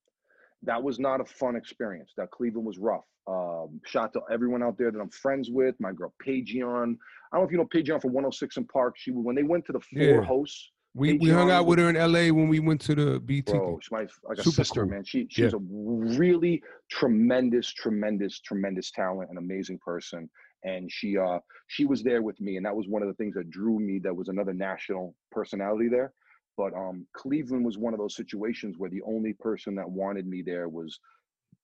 [0.64, 2.12] That was not a fun experience.
[2.18, 3.04] That Cleveland was rough.
[3.28, 5.76] Um, shout to everyone out there that I'm friends with.
[5.80, 6.64] My girl Paigion.
[6.64, 8.96] I don't know if you know Paigion from 106 and Park.
[8.98, 10.22] She when they went to the four Yeah.
[10.22, 10.72] hosts.
[10.94, 13.54] We, we hung out with her in LA when we went to the BT.
[13.54, 14.90] Bro, she's my like a Super sister, cool.
[14.90, 15.06] man.
[15.06, 16.62] She she's a really
[16.92, 20.30] tremendous, tremendous, tremendous talent, an amazing person.
[20.64, 23.36] And she uh she was there with me, and that was one of the things
[23.36, 24.00] that drew me.
[24.00, 26.14] That was another national personality there.
[26.58, 30.42] But um Cleveland was one of those situations where the only person that wanted me
[30.42, 31.00] there was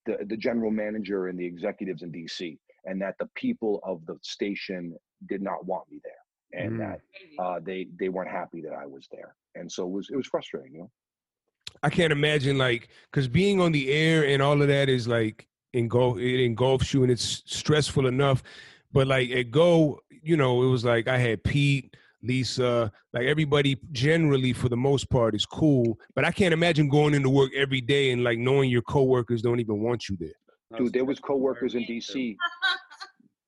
[0.06, 4.18] the the general manager and the executives in DC, and that the people of the
[4.22, 4.96] station
[5.28, 6.80] did not want me there, and Mm.
[6.80, 7.02] that
[7.44, 10.28] uh, they they weren't happy that I was there, and so it was it was
[10.28, 10.92] frustrating, you know.
[11.84, 15.48] I can't imagine like because being on the air and all of that is like
[15.74, 18.42] engulf it engulfs you and it's stressful enough.
[18.92, 23.78] But like at Go, you know, it was like I had Pete, Lisa, like everybody
[23.92, 25.98] generally for the most part is cool.
[26.16, 29.60] But I can't imagine going into work every day and like knowing your coworkers don't
[29.60, 30.78] even want you there.
[30.78, 32.36] Dude, there was coworkers in DC.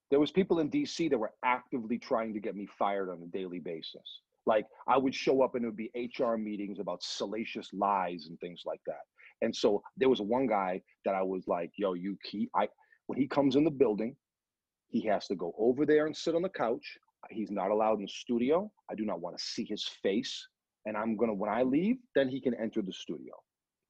[0.09, 3.27] There was people in DC that were actively trying to get me fired on a
[3.27, 4.21] daily basis.
[4.45, 8.39] Like I would show up and it would be HR meetings about salacious lies and
[8.39, 9.01] things like that.
[9.41, 12.67] And so there was one guy that I was like, "Yo, you keep I
[13.07, 14.15] when he comes in the building,
[14.89, 16.97] he has to go over there and sit on the couch.
[17.31, 18.71] He's not allowed in the studio.
[18.91, 20.47] I do not want to see his face.
[20.85, 23.33] And I'm gonna when I leave, then he can enter the studio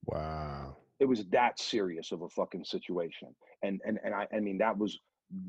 [0.06, 0.78] Wow.
[1.00, 3.30] it was that serious of a fucking situation
[3.64, 4.98] and and and i i mean that was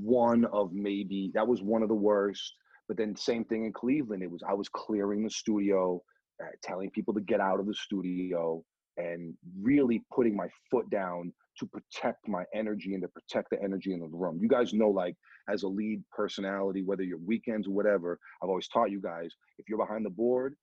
[0.00, 2.54] one of maybe that was one of the worst
[2.88, 6.02] but then same thing in cleveland it was i was clearing the studio
[6.42, 8.62] uh, telling people to get out of the studio
[8.96, 13.92] and really putting my foot down to protect my energy and to protect the energy
[13.92, 15.14] in the room you guys know like
[15.48, 19.68] as a lead personality whether you're weekends or whatever i've always taught you guys if
[19.68, 20.54] you're behind the board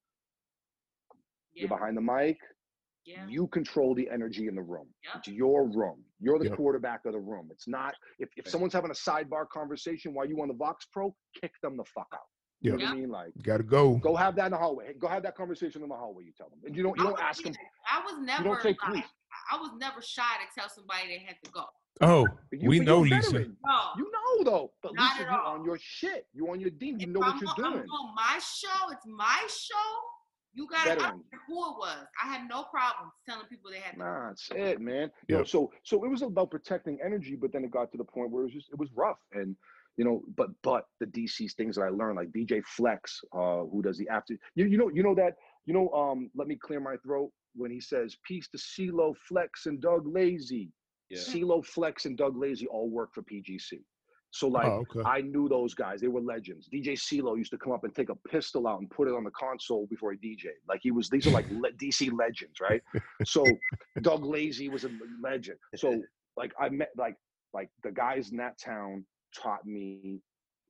[1.54, 1.62] Yeah.
[1.62, 2.38] you're behind the mic
[3.06, 3.26] yeah.
[3.30, 4.88] you control the energy in the room.
[5.06, 5.14] Yep.
[5.20, 6.04] It's your room.
[6.20, 6.58] You're the Yep.
[6.58, 7.48] quarterback of the room.
[7.54, 11.16] It's not if, if someone's having a sidebar conversation while you on the Vox Pro,
[11.40, 12.20] kick them the fuck out.
[12.60, 12.86] You know Yep.
[12.90, 13.10] what I mean?
[13.10, 13.96] Like You gotta go.
[13.96, 14.94] go have that in the hallway.
[15.00, 16.60] Go have that conversation in the hallway, you tell them.
[16.66, 17.54] And you don't you don't was- ask them.
[17.90, 19.04] I was never You don't say like, please.
[19.52, 21.64] I was never shy to tell somebody they had to go.
[22.02, 23.32] Oh, you, we know, you're Lisa.
[23.32, 23.58] veteran.
[23.66, 23.80] No.
[23.98, 24.72] You know though.
[24.84, 25.54] But Not Lisa, at you all.
[25.56, 26.28] on your shit.
[26.34, 27.00] You on your dean.
[27.00, 28.92] You If know what I'm you're on- I'm on my show.
[28.92, 29.76] It's my show.
[30.54, 30.86] You got.
[30.86, 31.24] I don't Veteran.
[31.32, 32.06] care who it was.
[32.24, 33.98] I had no problem telling people they had to.
[33.98, 34.04] go.
[34.06, 35.10] Nah, that's it, man.
[35.28, 38.04] You know, so so it was about protecting energy, but then it got to the
[38.04, 39.18] point where it was just it was rough.
[39.34, 39.56] And
[39.98, 43.82] you know, but but the DC's things that I learned, like DJ Flex, uh, who
[43.82, 45.34] does the after you, you know, you know that,
[45.66, 49.66] you know, um, let me clear my throat when he says peace to CeeLo Flex
[49.66, 50.72] and Doug Lazy.
[51.10, 51.20] Yeah.
[51.20, 53.80] CeeLo Flex and Doug Lazy all work for PGC.
[54.32, 55.02] So oh, like oh, okay.
[55.08, 56.02] I knew those guys.
[56.02, 56.68] They were legends.
[56.74, 59.24] DJ CeeLo used to come up and take a pistol out and put it on
[59.24, 60.50] the console before he DJ.
[60.68, 62.82] Like he was, these are like le- DC legends, right?
[63.26, 63.46] So
[64.02, 64.90] Doug Lazy was a
[65.22, 65.58] legend.
[65.76, 66.02] So
[66.36, 67.16] like I met like
[67.54, 69.06] like the guys in that town
[69.36, 70.22] taught me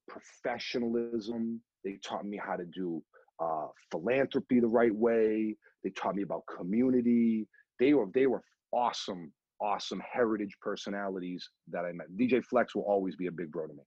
[0.08, 1.62] professionalism.
[1.84, 3.04] They taught me how to do
[3.40, 5.56] uh, philanthropy the right way.
[5.84, 7.48] They taught me about community.
[7.80, 9.32] They were they were awesome,
[9.62, 12.08] awesome heritage personalities that I met.
[12.20, 13.84] DJ Flex will always be a big bro to me.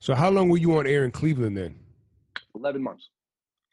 [0.00, 1.78] So how long were you on air in Cleveland then?
[2.54, 3.08] Eleven months.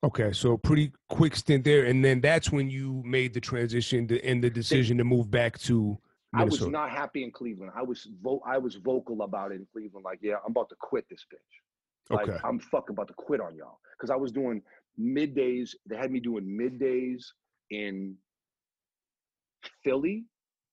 [0.03, 4.23] Okay, so pretty quick stint there, and then that's when you made the transition to,
[4.23, 5.97] and the decision to move back to
[6.35, 7.71] I was not happy in Cleveland.
[7.75, 10.05] I was vo- I was vocal about it in Cleveland.
[10.05, 12.15] Like, yeah, I'm about to quit this bitch.
[12.15, 12.37] Like, Okay.
[12.43, 14.61] I'm fucking about to quit on y'all because I was doing
[14.99, 15.71] middays.
[15.89, 17.23] They had me doing middays
[17.71, 18.15] in
[19.83, 20.25] Philly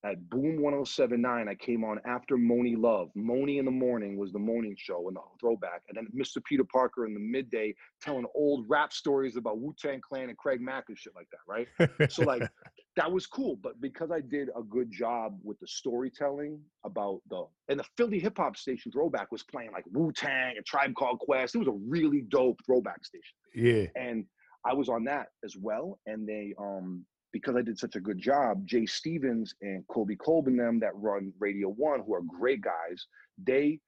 [0.04, 1.48] at Boom 1079.
[1.48, 3.08] I came on after Monie Love.
[3.14, 6.44] Moni in the morning was the morning show and the throwback, and then Mr.
[6.44, 10.60] Peter Parker in the midday telling old rap stories about Wu Tang Clan and Craig
[10.60, 12.10] Mack and shit like that, right?
[12.12, 12.42] So like
[12.96, 17.44] that was cool, but because I did a good job with the storytelling about the
[17.68, 21.18] and the Philly hip hop station throwback was playing like Wu Tang and Tribe Called
[21.18, 21.54] Quest.
[21.54, 23.86] It was a really dope throwback station yeah.
[23.96, 24.24] and
[24.64, 25.98] I was on that as well.
[26.06, 30.56] And they, um, because I did such a good job, Jay Stevens and Colby Colbin,
[30.56, 33.06] them that run Radio One, who are great guys,
[33.44, 33.78] they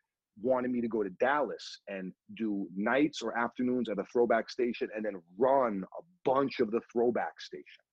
[0.43, 4.89] wanted me to go to Dallas and do nights or afternoons at a throwback station,
[4.95, 7.86] and then run a bunch of the throwback stations.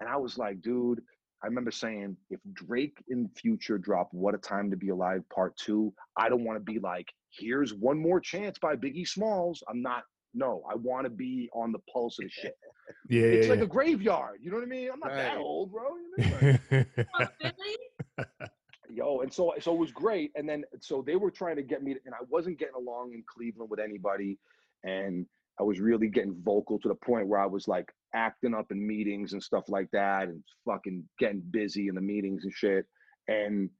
[0.00, 1.02] And I was like, dude.
[1.44, 5.54] I remember saying, if Drake in future drop "What a Time to Be Alive" Part
[5.58, 9.62] Two, I don't want to be like, "Here's one more chance" by Biggie Smalls.
[9.68, 10.04] I'm not
[10.36, 12.54] no, I want to be on the pulse of the shit.
[13.08, 13.22] Yeah.
[13.22, 14.38] It's like yeah, a graveyard.
[14.40, 14.88] You know what I mean?
[14.92, 15.96] I'm not that old, bro.
[15.96, 16.88] You know I mean?
[17.18, 18.46] Like, Oh,
[18.88, 20.30] Yo, and so so it was great.
[20.36, 23.12] And then so they were trying to get me, to, and I wasn't getting along
[23.12, 24.38] in Cleveland with anybody,
[24.84, 25.26] and
[25.58, 28.86] I was really getting vocal to the point where I was like acting up in
[28.86, 32.86] meetings and stuff like that, and fucking getting busy in the meetings and shit.
[33.28, 33.70] And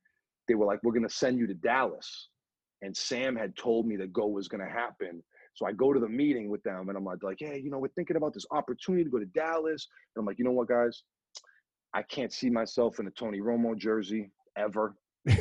[0.49, 2.29] they were like, "We're gonna send you to Dallas,"
[2.83, 5.23] and Sam had told me that go was gonna happen.
[5.55, 7.79] So I go to the meeting with them, and I'm like, like, hey, you know,
[7.79, 9.89] we're thinking about this opportunity to go to Dallas.
[10.15, 11.03] And I'm like, you know what, guys,
[11.95, 14.95] I can't see myself in a Tony Romo jersey ever.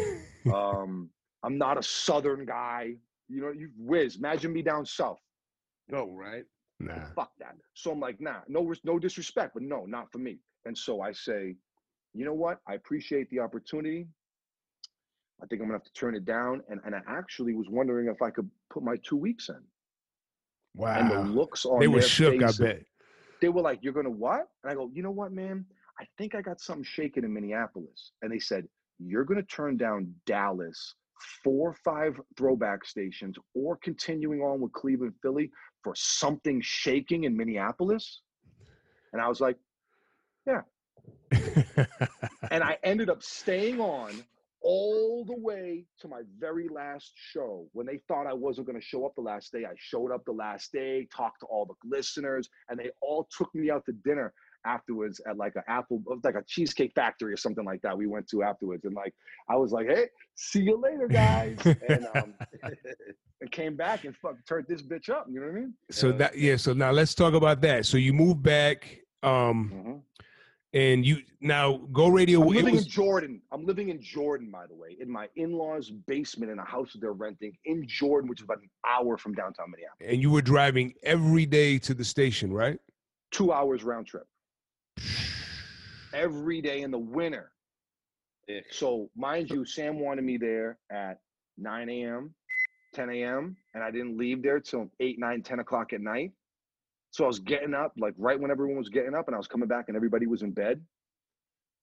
[0.53, 1.09] Um,
[1.43, 2.93] I'm not a Southern guy.
[3.27, 4.17] You know, you whiz.
[4.17, 5.19] Imagine me down south.
[5.89, 6.43] No, right?
[6.79, 7.05] nah.
[7.15, 7.55] Fuck that.
[7.73, 10.39] So I'm like, nah, no, no disrespect, but no, not for me.
[10.65, 11.55] And so I say,
[12.13, 12.59] you know what?
[12.67, 14.07] I appreciate the opportunity.
[15.41, 16.61] I think I'm gonna have to turn it down.
[16.69, 19.61] And and I actually was wondering if I could put my two weeks in.
[20.75, 20.97] Wow.
[20.97, 22.83] And the looks on They were shook, I bet.
[23.41, 25.65] they were like, "You're gonna what?" And I go, "You know what, man?
[25.99, 28.67] I think I got something shaking in Minneapolis." And they said,
[28.97, 30.95] "You're gonna turn down Dallas,
[31.43, 35.51] four or five throwback stations, or continuing on with Cleveland, Philly
[35.85, 38.23] for something shaking in Minneapolis."
[39.13, 39.57] And I was like,
[40.45, 40.63] yeah.
[42.51, 44.11] and I ended up staying on
[44.61, 47.67] all the way to my very last show.
[47.71, 50.25] When they thought I wasn't going to show up the last day, I showed up
[50.25, 53.93] the last day, talked to all the listeners, and they all took me out to
[53.93, 54.33] dinner
[54.65, 57.97] afterwards at like an apple, like a cheesecake factory or something like that.
[57.97, 59.13] We went to afterwards, and like
[59.49, 61.57] I was like, "Hey, see you later, guys,"
[61.89, 62.33] and um,
[63.41, 65.27] and came back and fuck turned this bitch up.
[65.29, 65.73] You know what I mean?
[65.91, 66.55] so that yeah.
[66.57, 67.85] So now let's talk about that.
[67.85, 70.01] So you moved back, um, Mhm.
[70.73, 72.41] and you now go radio.
[72.41, 73.41] I'm living was- in Jordan.
[73.51, 76.99] I'm living in Jordan, by the way, in my in-laws' basement in a house that
[77.01, 80.11] they're renting in Jordan, which is about an hour from downtown Minneapolis.
[80.11, 82.79] and you were driving every day to the station, right?
[83.31, 84.27] Two hours round trip.
[86.15, 87.51] Every day in the winter.
[88.47, 88.61] Yeah.
[88.71, 91.19] So, mind you, Sam wanted me there at
[91.57, 92.33] 9 a.m.,
[92.93, 96.31] 10 a.m., and I didn't leave there till 8, 9, 10 o'clock at night.
[97.11, 99.47] So I was getting up, like right when everyone was getting up, and I was
[99.47, 100.81] coming back and everybody was in bed.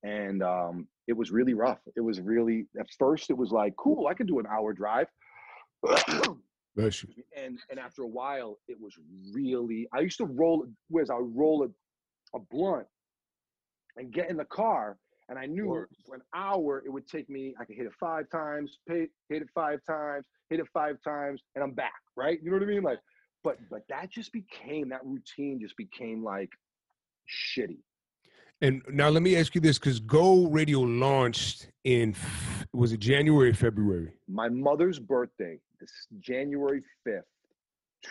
[0.02, 1.78] And um, it was really rough.
[1.96, 5.06] It was really, at first, it was like, cool, I could do an hour drive.
[7.36, 8.94] And and after a while it was
[9.34, 12.86] really i used to roll whereas i would roll a, a blunt
[13.96, 14.96] and get in the car
[15.28, 15.88] and i knew Word.
[16.06, 19.48] for an hour it would take me i could hit it five times hit it
[19.54, 22.82] five times hit it five times and i'm back right you know what i mean
[22.82, 22.98] like
[23.44, 26.50] but but that just became that routine just became like
[27.28, 27.78] shitty
[28.60, 32.14] And now let me ask you this, because Go Radio launched in
[32.72, 34.12] was it January, or February?
[34.28, 37.22] my mother's birthday this january 5th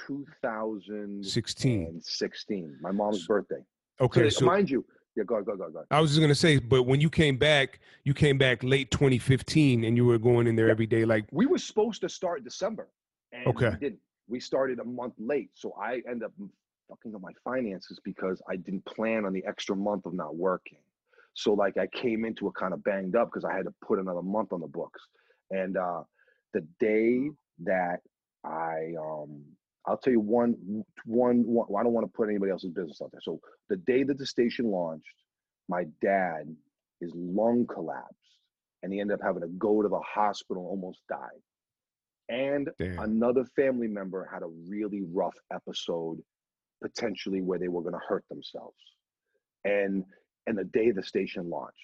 [0.07, 2.77] 2016 Sixteen.
[2.81, 3.63] my mom's birthday
[3.99, 4.83] Okay, so, so mind you
[5.15, 7.79] yeah go go go go I was just gonna say, but when you came back,
[8.03, 10.71] you came back late 2015, and you were going in there Yeah.
[10.71, 11.05] every day.
[11.05, 12.87] Like, we were supposed to start December,
[13.31, 13.69] and Okay.
[13.71, 13.99] we didn't.
[14.27, 16.31] We started a month late, so I end up
[16.87, 20.79] fucking up my finances because I didn't plan on the extra month of not working.
[21.33, 23.99] So like I came into it kind of banged up because I had to put
[23.99, 25.01] another month on the books.
[25.49, 26.03] And uh,
[26.53, 27.29] the day
[27.63, 28.01] that
[28.43, 29.41] I um,
[29.87, 31.67] I'll tell you one, one, one.
[31.79, 33.21] I don't want to put anybody else's business out there.
[33.23, 35.05] So the day that the station launched,
[35.67, 36.55] my dad,
[36.99, 38.15] his lung collapsed,
[38.83, 41.41] and he ended up having to go to the hospital, almost died.
[42.29, 42.99] And Damn.
[42.99, 46.19] another family member had a really rough episode,
[46.81, 48.77] potentially where they were going to hurt themselves.
[49.65, 50.05] And
[50.47, 51.77] and the day the station launched,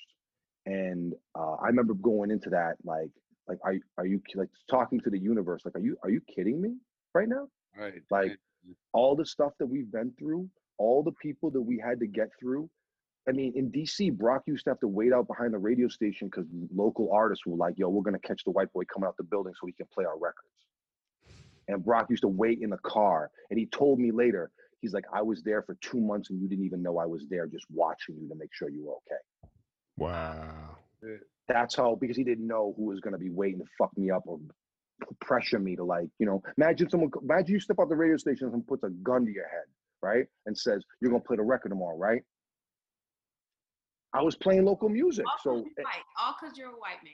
[0.66, 3.12] and uh, I remember going into that like
[3.48, 6.60] like are are you like talking to the universe like are you are you kidding
[6.60, 6.76] me
[7.14, 7.48] right now?
[7.78, 8.02] Right.
[8.10, 8.38] Like
[8.94, 12.30] all the stuff that we've been through, all the people that we had to get
[12.40, 12.70] through.
[13.30, 16.28] I mean, in DC, Brock used to have to wait out behind the radio station
[16.28, 19.18] because local artists were like, yo, we're going to catch the white boy coming out
[19.18, 20.48] the building so he can play our records.
[21.68, 23.30] And Brock used to wait in the car.
[23.50, 24.50] And he told me later,
[24.80, 27.28] he's like, I was there for two months and you didn't even know I was
[27.30, 29.52] there just watching you to make sure you were okay.
[29.98, 30.78] Wow.
[31.50, 34.10] That's how, because he didn't know who was going to be waiting to fuck me
[34.10, 34.40] up or
[35.22, 38.50] pressure me to like, you know, imagine someone, imagine you step out the radio station
[38.54, 39.66] and puts a gun to your head,
[40.02, 40.26] right?
[40.46, 42.22] And says, you're going to play the record tomorrow, right?
[44.14, 45.26] I was playing local music.
[45.28, 46.04] All So, 'cause you're white.
[46.20, 47.14] All because you're a white man.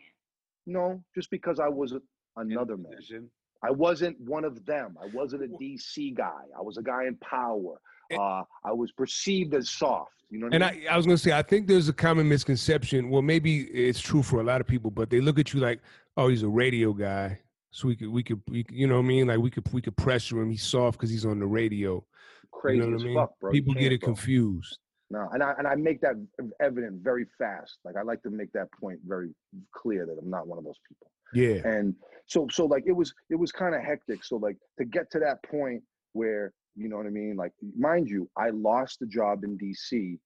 [0.66, 2.02] no, just because I was a,
[2.38, 3.30] another man.
[3.66, 4.98] I wasn't one of them.
[5.02, 6.44] I wasn't a DC guy.
[6.58, 7.80] I was a guy in power.
[8.14, 10.12] Uh, I was perceived as soft.
[10.30, 10.88] You know what And I mean?
[10.88, 13.10] I, I was gonna say, I think there's a common misconception.
[13.10, 15.80] Well, maybe it's true for a lot of people, but they look at you like,
[16.18, 17.40] oh, he's a radio guy,
[17.74, 19.28] so we could, we could, we you know what I mean?
[19.28, 20.52] Like we could, we could pressure him.
[20.52, 22.06] He's soft because he's on the radio.
[22.52, 23.16] Crazy you know what I mean?
[23.16, 23.52] fuck, bro.
[23.52, 24.14] People get it bro.
[24.14, 24.78] confused.
[25.10, 26.16] No, and I and I make that
[26.60, 27.80] evident very fast.
[27.84, 29.30] Like I like to make that point very
[29.76, 31.12] clear that I'm not one of those people.
[31.34, 31.68] Yeah.
[31.68, 31.96] And
[32.28, 34.24] so so like it was it was kind of hectic.
[34.24, 35.82] So like to get to that point
[36.14, 37.36] where you know what I mean.
[37.36, 40.20] Like mind you, I lost the job in DC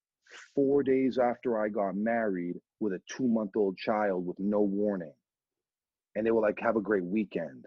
[0.53, 5.13] four days after I got married with a two month old child with no warning,
[6.17, 7.65] and they were like, "Have a great weekend."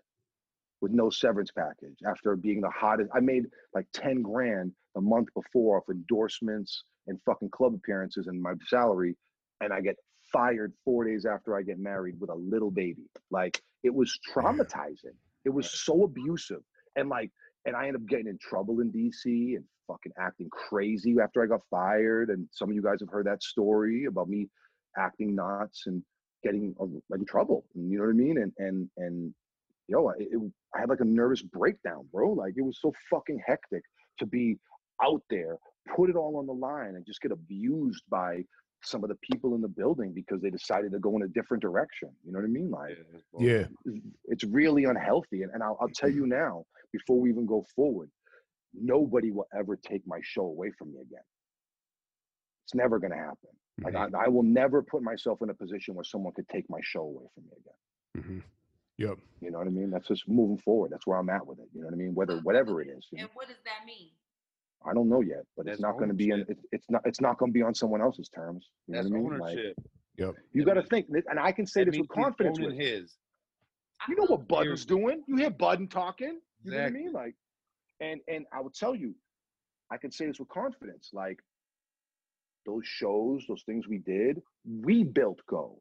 [0.81, 5.29] With no severance package after being the hottest, I made like 10 grand a month
[5.35, 9.17] before off endorsements and fucking club appearances and my salary,
[9.61, 9.97] and I get
[10.33, 13.11] fired four days after I get married with a little baby.
[13.31, 15.17] Like it was traumatizing.
[15.45, 16.63] It was so abusive,
[16.97, 17.31] and like,
[17.67, 21.47] and I ended up getting in trouble in DC and fucking acting crazy after I
[21.47, 22.31] got fired.
[22.31, 24.49] And some of you guys have heard that story about me
[24.97, 26.03] acting nuts and
[26.43, 26.75] getting
[27.13, 27.65] in trouble.
[27.75, 28.39] You know what I mean?
[28.39, 29.35] And and and
[29.89, 32.31] yo, it, it, I had like a nervous breakdown, bro.
[32.33, 33.83] Like it was so fucking hectic
[34.19, 34.59] to be
[35.03, 35.57] out there,
[35.97, 38.45] put it all on the line, and just get abused by
[38.83, 41.63] some of the people in the building because they decided to go in a different
[41.63, 42.11] direction.
[42.25, 42.71] You know what I mean?
[42.71, 42.99] Like
[43.39, 43.67] Yeah.
[43.85, 43.93] Yeah.
[44.25, 45.43] it's really unhealthy.
[45.43, 48.11] And, and I'll, I'll tell you now, before we even go forward,
[48.75, 51.21] nobody will ever take my show away from me again.
[52.65, 53.51] It's never going to happen.
[53.83, 54.15] Like Mhm.
[54.15, 57.03] I, I will never put myself in a position where someone could take my show
[57.03, 58.23] away from me again.
[58.25, 58.43] Mhm.
[58.99, 59.19] Yep.
[59.41, 59.91] You know what I mean?
[59.91, 60.91] That's just moving forward.
[60.91, 61.69] That's where I'm at with it.
[61.73, 62.15] You know what I mean?
[62.15, 63.25] Whether whatever it is, you know?
[63.25, 64.11] And what does that mean?
[64.85, 66.51] I don't know yet, but it's not going to be in, ownership.
[66.51, 68.69] it's, it's not it's not going to be on someone else's terms.
[68.87, 69.67] You That's know what I mean?
[69.67, 69.77] Like.
[70.17, 70.35] Yep.
[70.53, 72.59] you got to think, and I can say That this with confidence.
[72.61, 73.17] With his.
[74.09, 75.23] You know feel what Budden's doing.
[75.27, 76.41] You hear Budden talking.
[76.63, 77.13] You know what I mean?
[77.13, 77.35] Like,
[78.01, 79.15] and and I will tell you,
[79.91, 81.11] I can say this with confidence.
[81.15, 81.39] Like
[82.67, 85.81] those shows, those things we did, we built Go.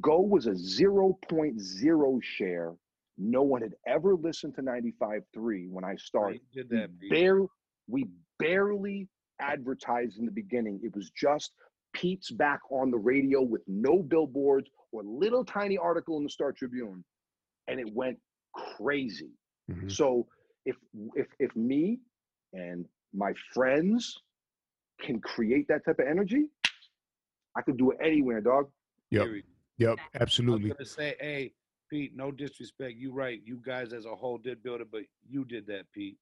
[0.00, 2.74] Go was a 0.0 share.
[3.16, 6.40] No one had ever listened to 95.3 when I started.
[6.52, 7.10] You did We that, Pete.
[7.10, 7.48] barely,
[7.88, 8.06] we
[8.38, 9.08] barely
[9.40, 10.80] advertised in the beginning.
[10.82, 11.52] It was just
[11.94, 16.52] Pete's back on the radio with no billboards or little tiny article in the Star
[16.52, 17.04] Tribune,
[17.66, 18.18] and it went
[18.54, 19.32] crazy.
[19.70, 19.90] Mhm.
[19.90, 20.28] So
[20.64, 20.76] if
[21.14, 22.00] if if me
[22.52, 24.20] and my friends
[25.00, 26.46] can create that type of energy,
[27.56, 28.68] I could do it anywhere, dog.
[29.10, 29.24] Yep.
[29.24, 29.44] Period.
[29.78, 29.88] Yep.
[29.88, 30.70] I was Absolutely.
[30.70, 31.52] gonna say, hey,
[31.90, 32.94] Pete, no disrespect.
[32.96, 33.40] You right.
[33.44, 36.16] You guys as a whole did build it, but you did that, Pete.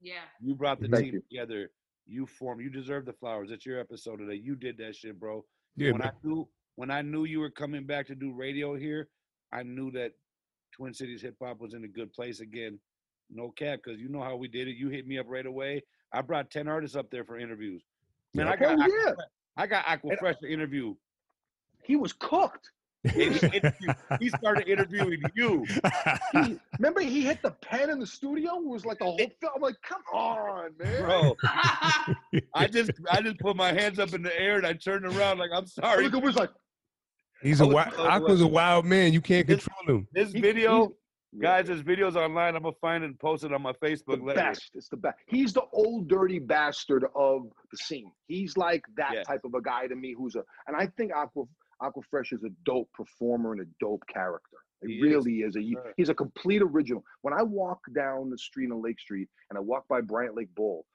[0.00, 0.24] Yeah.
[0.40, 1.22] You brought the Thank team you.
[1.30, 1.70] together.
[2.06, 2.62] You formed.
[2.62, 3.50] You deserve the flowers.
[3.50, 4.40] It's your episode today.
[4.42, 5.44] You did that shit, bro.
[5.76, 5.92] Yeah.
[5.92, 6.08] when man.
[6.08, 9.08] I knew when I knew you were coming back to do radio here,
[9.52, 10.12] I knew that
[10.72, 12.78] Twin Cities hip hop was in a good place again.
[13.30, 14.76] No cap, because you know how we did it.
[14.76, 15.82] You hit me up right away.
[16.12, 17.82] I brought ten artists up there for interviews.
[18.34, 19.12] Man, I got Hell Aqua, yeah.
[19.56, 20.94] I got Aquafresh to interview.
[21.82, 22.70] He was cooked.
[24.20, 25.66] He, started interviewing you.
[26.32, 28.58] He, remember he hit the pen in the studio?
[28.58, 29.52] It was like the whole film.
[29.56, 31.02] I'm like, come on, man.
[31.02, 31.36] Bro,
[32.54, 35.38] I just I just put my hands up in the air and I turned around
[35.38, 36.04] like I'm sorry.
[36.04, 36.50] Look, it was like
[37.42, 39.12] He's a I was wild, Aqua's a wild man.
[39.12, 40.08] You can't This- control him.
[40.12, 40.92] This video, he's-
[41.40, 42.54] guys, this video's online.
[42.56, 44.34] I'm gonna find it and post it on my the Facebook later.
[44.40, 44.70] best.
[44.74, 45.18] It's the best.
[45.26, 48.10] He's the old dirty bastard of the scene.
[48.26, 49.26] He's like that Yes.
[49.26, 51.44] type of a guy to me who's a and I think Aqua
[51.80, 54.58] Aqua Fresh is a dope performer and a dope character.
[54.82, 55.56] It He really is.
[55.56, 55.60] a
[55.96, 57.04] he's a complete original.
[57.22, 60.54] When I walk down the street on Lake Street and I walk by Bryant Lake
[60.54, 60.86] Bowl,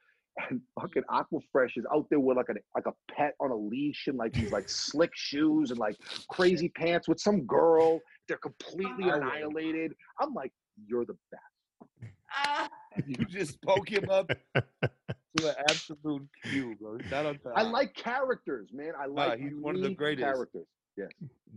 [0.49, 4.07] and fucking Aquafresh is out there with like a like a pet on a leash
[4.07, 5.95] and like these like slick shoes and like
[6.29, 7.99] crazy pants with some girl.
[8.27, 9.23] They're completely I would.
[9.23, 9.93] annihilated.
[10.19, 10.51] I'm like,
[10.85, 12.11] you're the best.
[12.45, 12.67] Uh,
[13.05, 16.97] You just spoke him up to an absolute Q, bro.
[17.09, 18.93] Shout out I like characters, man.
[18.99, 20.23] I like he's one of the greatest.
[20.25, 20.65] characters.
[20.97, 21.09] Yes,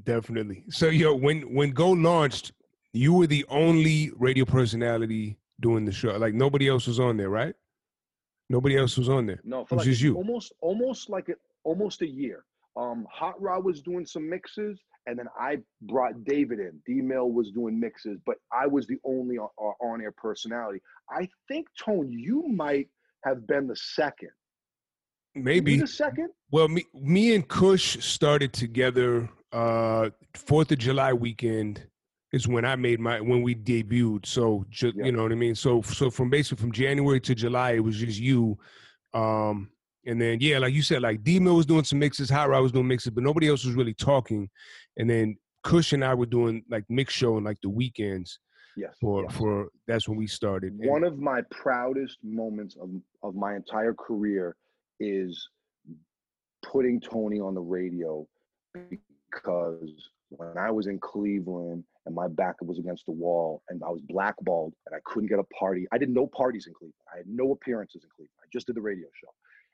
[0.04, 0.64] definitely.
[0.68, 2.52] So yo, when when Go launched,
[2.92, 6.10] you were the only radio personality doing the show.
[6.18, 7.54] Like nobody else was on there, right?
[8.50, 9.40] Nobody else was on there.
[9.44, 10.16] No, It was like just you.
[10.16, 12.44] almost almost like a, almost a year.
[12.76, 16.72] Um, Hot Rod was doing some mixes, and then I brought David in.
[16.84, 20.80] D Mill was doing mixes, but I was the only on air personality.
[21.08, 22.88] I think Tone, you might
[23.24, 24.30] have been the second.
[25.36, 25.78] Maybe.
[25.78, 26.30] the second.
[26.50, 31.86] Well, me me and Kush started together uh Fourth of July weekend
[32.32, 34.26] is when I made my when we debuted.
[34.26, 35.06] So ju- Yeah.
[35.06, 35.54] you know what I mean.
[35.54, 38.58] So so from basically from January to July, it was just you.
[39.14, 39.70] Um,
[40.06, 42.60] and then yeah, like you said, like D Mill was doing some mixes, Hot Rod
[42.60, 44.48] was doing mixes, but nobody else was really talking.
[44.96, 48.38] And then Kush and I were doing like mix show and like the weekends
[48.76, 48.94] Yes.
[49.00, 49.36] for yes.
[49.36, 50.72] for that's when we started.
[50.72, 52.90] And- One of my proudest moments of,
[53.22, 54.56] of my entire career
[55.00, 55.48] is
[56.62, 58.26] putting Tony on the radio
[59.30, 63.90] because when I was in Cleveland and my back was against the wall and I
[63.90, 66.94] was blackballed and I couldn't get a party, I did no parties in Cleveland.
[67.12, 68.36] I had no appearances in Cleveland.
[68.42, 69.28] I just did the radio show.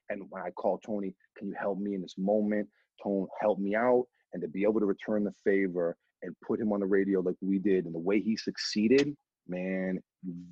[0.09, 2.69] And when I called Tony, can you help me in this moment?
[3.03, 6.73] Tone help me out and to be able to return the favor and put him
[6.73, 9.15] on the radio like we did and the way he succeeded,
[9.49, 9.99] man,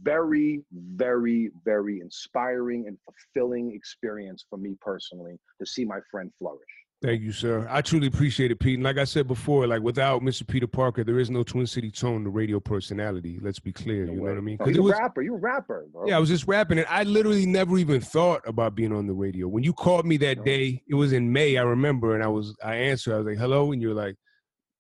[0.03, 6.61] very, very, very inspiring and fulfilling experience for me personally to see my friend flourish.
[7.05, 7.67] Thank you, sir.
[7.71, 8.77] I truly appreciate it, Pete.
[8.77, 10.47] And like I said before, like without Mr.
[10.47, 13.39] Peter Parker, there is no Twin City Tone, the radio personality.
[13.43, 14.07] Let's be clear.
[14.07, 14.57] No You know what I mean?
[14.59, 15.21] No, 'Cause he's it a was- rapper.
[15.21, 16.07] You're a rapper, bro.
[16.07, 19.13] yeah, I was just rapping, and I literally never even thought about being on the
[19.13, 19.49] radio.
[19.49, 20.45] When you called me that No.
[20.45, 21.59] day, it was in May.
[21.59, 23.13] I remember, and I was I answered.
[23.13, 24.17] I was like, "Hello," and you're like,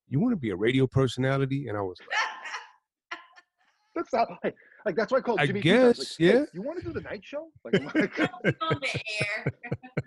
[0.08, 2.08] "You want to be a radio personality?" And I was like,
[3.94, 5.60] That's not like, like that's why I called Jimmy.
[5.60, 6.44] I guess, like, hey, yeah.
[6.52, 7.48] You want to do the night show?
[7.64, 8.18] Like, I'm like,
[8.62, 9.52] on the air.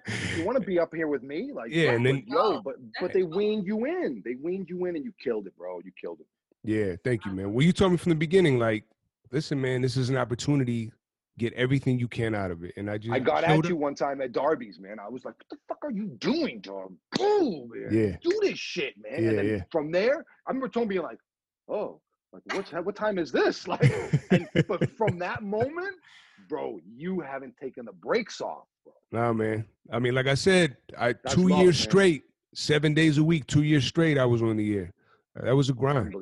[0.38, 1.52] you want to be up here with me?
[1.54, 4.22] Like, Yeah, and then- yo, but but they That's weaned you in.
[4.24, 5.80] They weaned you in, and you killed it, bro.
[5.84, 6.28] You killed it.
[6.64, 8.84] "Yeah, thank you, man." Well, you told me from the beginning, like,
[9.32, 10.92] "Listen, man, this is an opportunity.
[11.40, 13.70] Get everything you can out of it." And I just I got showed at up.
[13.70, 15.00] you one time at Darby's, man.
[15.00, 16.94] I was like, "What the fuck are you doing, dog?
[17.18, 17.90] Boom, man.
[17.92, 18.18] Yeah.
[18.22, 19.64] Do this shit, man." Yeah, and then yeah.
[19.72, 21.20] from there, I remember Tony being like,
[21.68, 22.02] "Oh,
[22.34, 23.92] like what's what time is this?" Like,
[24.32, 25.96] and, but from that moment,
[26.50, 28.94] bro, you haven't taken the brakes off, bro.
[29.12, 29.66] Nah, man.
[29.92, 31.90] I mean, like I said, I That's two love, years man.
[31.90, 32.24] straight,
[32.54, 34.94] seven days a week, two years straight, I was on the air.
[35.36, 36.14] That was a grind.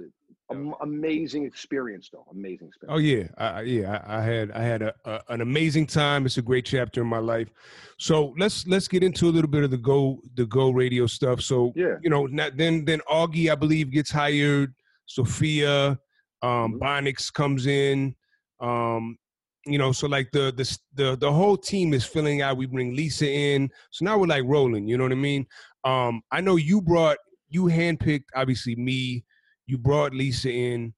[0.51, 2.23] Am- amazing experience, though.
[2.29, 2.93] Amazing experience.
[2.95, 4.03] Oh yeah, I, I- yeah.
[4.05, 6.25] I, I had I had a, a, an amazing time.
[6.27, 7.49] It's a great chapter in my life.
[7.97, 11.41] So let's let's get into a little bit of the go the go radio stuff.
[11.41, 11.95] So Yeah.
[12.03, 14.75] you know, not, then then Augie, I believe, gets hired.
[15.05, 15.99] Sophia,
[16.41, 16.79] um, Mhm.
[16.79, 18.15] Bonix comes in.
[18.59, 19.17] Um,
[19.65, 22.57] you know, so like the the the the whole team is filling out.
[22.57, 24.87] We bring Lisa in, so now we're like rolling.
[24.87, 25.47] You know what I mean?
[25.83, 27.17] Um, I know you brought
[27.49, 29.23] you handpicked obviously me.
[29.65, 30.93] You brought Lisa in.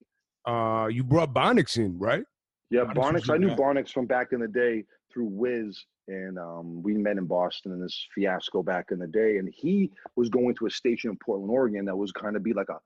[0.45, 2.23] Uh, you brought Bonix in, right?
[2.69, 3.33] Yeah, Bonix Bonix.
[3.33, 3.55] I knew guy.
[3.55, 7.81] Bonix from back in the day through Wiz, and um, we met in Boston in
[7.81, 9.37] this fiasco back in the day.
[9.37, 12.53] And he was going to a station in Portland, Oregon, that was kind of be
[12.53, 12.79] like a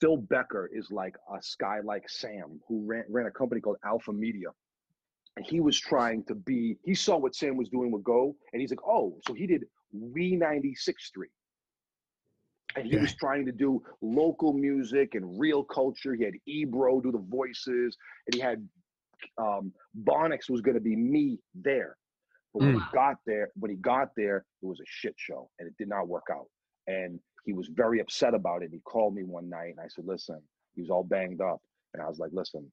[0.00, 4.12] Phil Becker is like a guy like Sam who ran ran a company called Alpha
[4.12, 4.48] Media.
[5.36, 6.76] And he was trying to be.
[6.84, 9.64] He saw what Sam was doing with Go, and he's like, "Oh, so he did
[9.92, 11.26] We 96.3."
[12.76, 13.00] And he Yeah.
[13.00, 16.14] was trying to do local music and real culture.
[16.14, 17.96] He had Ebro do the voices,
[18.26, 18.68] and he had
[19.38, 19.72] um,
[20.02, 21.96] Bonix was going to be me there.
[22.52, 25.68] But when he got there, when he got there, it was a shit show, and
[25.68, 26.48] it did not work out.
[26.86, 28.70] And he was very upset about it.
[28.72, 30.40] He called me one night, and I said, "Listen,"
[30.74, 31.60] he was all banged up,
[31.94, 32.70] and I was like, "Listen,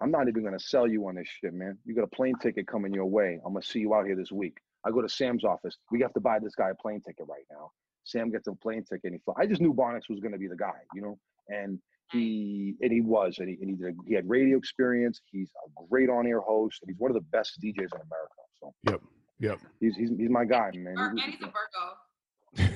[0.00, 1.78] I'm not even going to sell you on this shit, man.
[1.84, 3.40] You got a plane ticket coming your way.
[3.44, 5.76] I'm going to see you out here this week." I go to Sam's office.
[5.90, 7.72] We have to buy this guy a plane ticket right now.
[8.04, 9.18] Sam gets a plane ticket, and he.
[9.24, 9.34] Fly.
[9.38, 11.78] I just knew Bonix was going to be the guy, you know, and
[12.12, 15.20] he and he was, and he and he, did, he had radio experience.
[15.30, 18.40] He's a great on-air host, and he's one of the best DJs in America.
[18.60, 19.00] So Yep.
[19.40, 19.58] Yep.
[19.80, 20.96] he's he's, he's my guy, man.
[20.96, 21.98] Or, He- and he's a Virgo.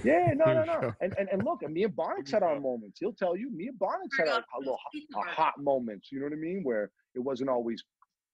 [0.05, 0.95] Yeah, no, no, no.
[1.01, 2.99] And, and and look, and me and Bonix had our moments.
[3.01, 6.11] He'll tell you, me and Bonix had our, our little He's a our hot moments.
[6.13, 6.61] You know what I mean?
[6.63, 7.83] Where it wasn't always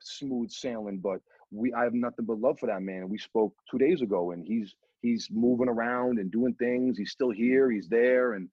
[0.01, 1.21] smooth sailing, but
[1.51, 3.09] we I have nothing but love for that man.
[3.09, 6.99] We spoke two days ago, and he's he's moving around and doing things.
[6.99, 7.71] He's still here.
[7.71, 8.49] He's there, and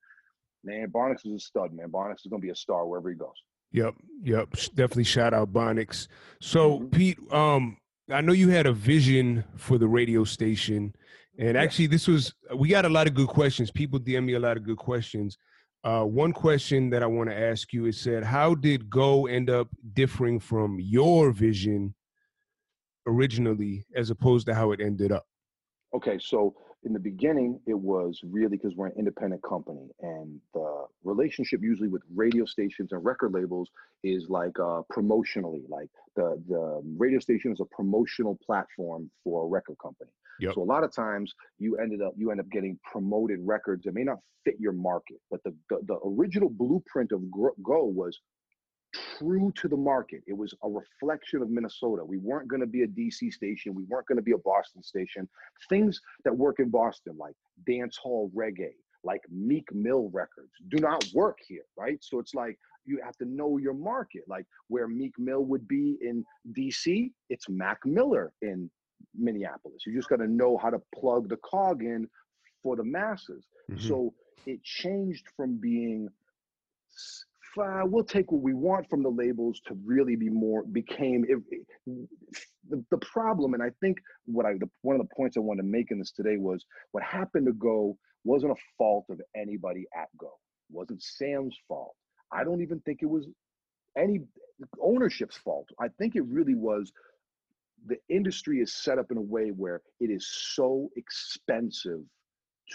[0.65, 1.89] Man, Bonix is a stud, man.
[1.89, 3.35] Bonix is gonna be a star wherever he goes.
[3.71, 3.93] Yep,
[4.23, 4.51] yep.
[4.73, 6.07] Definitely shout out Bonix.
[6.41, 6.91] So, Mhm.
[6.91, 7.77] Pete, um,
[8.09, 10.95] I know you had a vision for the radio station,
[11.37, 13.71] and actually, this was we got a lot of good questions.
[13.71, 15.37] People DM me a lot of good questions.
[15.83, 19.51] Uh, one question that I want to ask you is said, how did Go end
[19.51, 21.93] up differing from your vision
[23.05, 25.27] originally, as opposed to how it ended up?
[25.93, 30.85] Okay, so in the beginning, it was really because we're an independent company, and the
[31.03, 33.69] relationship usually with radio stations and record labels
[34.03, 35.69] is like uh, promotionally.
[35.69, 40.11] Like the the radio station is a promotional platform for a record company.
[40.39, 40.55] Yep.
[40.55, 43.93] So a lot of times you ended up you end up getting promoted records that
[43.93, 48.19] may not fit your market, but the the, the original blueprint of Go was
[49.17, 50.21] true to the market.
[50.27, 52.03] It was a reflection of Minnesota.
[52.03, 53.73] We weren't going to be a DC station.
[53.73, 55.27] We weren't going to be a Boston station.
[55.69, 57.35] Things that work in Boston, like
[57.67, 61.97] dance hall reggae, like Meek Mill records, do not work here, right?
[62.01, 64.23] So it's like you have to know your market.
[64.27, 66.23] Like where Meek Mill would be in
[66.57, 68.69] DC, it's Mac Miller in
[69.15, 69.83] Minneapolis.
[69.85, 72.07] You just got to know how to plug the cog in
[72.61, 73.45] for the masses.
[73.69, 73.79] Mhm.
[73.81, 74.13] So
[74.45, 76.09] it changed from being
[77.57, 81.37] uh, we'll take what we want from the labels to really be more became it,
[81.49, 82.09] it-
[82.69, 85.61] the, the problem and i think what i the, one of the points i wanted
[85.61, 89.85] to make in this today was what happened to go wasn't a fault of anybody
[89.95, 90.27] at go
[90.69, 91.95] it wasn't sam's fault
[92.33, 93.27] i don't even think it was
[93.97, 94.19] any
[94.81, 96.91] ownership's fault i think it really was
[97.87, 102.01] the industry is set up in a way where it is so expensive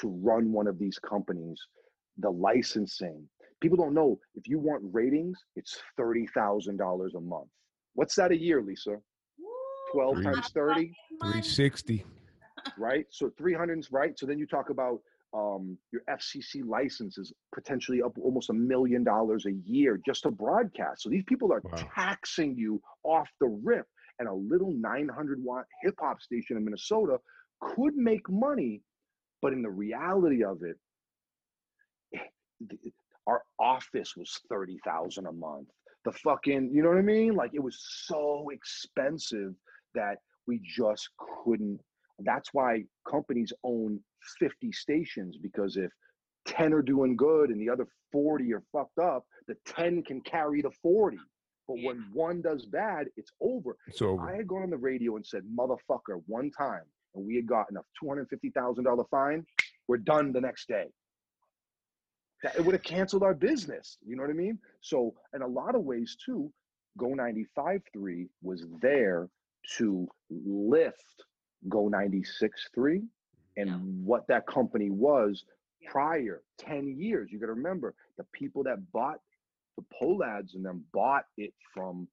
[0.01, 1.59] to run one of these companies
[2.18, 3.27] the licensing.
[3.60, 7.48] People don't know if you want ratings it's $30000 a month.
[7.94, 8.97] What's that a year lisa?
[9.93, 10.24] 12 Three.
[10.24, 12.05] times 30 Three sixty.
[12.77, 13.06] right?
[13.10, 14.18] So 300 right?
[14.18, 15.01] So then you talk about
[15.32, 20.31] um, your fcc license is potentially up almost a million dollars a year just to
[20.31, 21.02] broadcast.
[21.02, 21.89] So these people are Wow.
[21.94, 23.86] taxing you off the rip
[24.21, 27.19] and a little 900 watt hip hop station in minnesota
[27.61, 28.81] could make money
[29.43, 30.77] but in the reality of it
[32.15, 32.91] eh,
[33.27, 35.69] our office was 30,000 a month.
[36.05, 37.35] The fucking, you know what I mean?
[37.35, 39.55] Like it was so expensive
[39.95, 40.17] that
[40.47, 41.09] we just
[41.45, 41.81] couldn't.
[42.21, 44.01] That's why companies own
[44.39, 45.91] 50 stations because if
[46.47, 50.63] 10 are doing good and the other 40 are fucked up, the 10 can carry
[50.63, 51.19] the 40.
[51.71, 53.77] But when one does bad, it's over.
[53.87, 54.29] It's over.
[54.29, 56.83] I had gone on the radio and said motherfucker one time
[57.15, 59.45] and we had gotten a $250,000 fine,
[59.87, 60.87] we're done the next day.
[62.43, 63.99] That it would have canceled our business.
[64.05, 64.59] You know what I mean?
[64.81, 66.53] So, in a lot of ways, too,
[66.99, 69.29] Go 95.3 was there
[69.77, 71.25] to lift
[71.69, 73.07] Go 96.3
[73.57, 73.77] and Yeah.
[73.77, 75.45] what that company was
[75.81, 75.91] Yeah.
[75.91, 77.31] prior 10 years.
[77.31, 79.21] You got to remember the people that bought
[79.77, 82.09] the Pohlads and then bought it from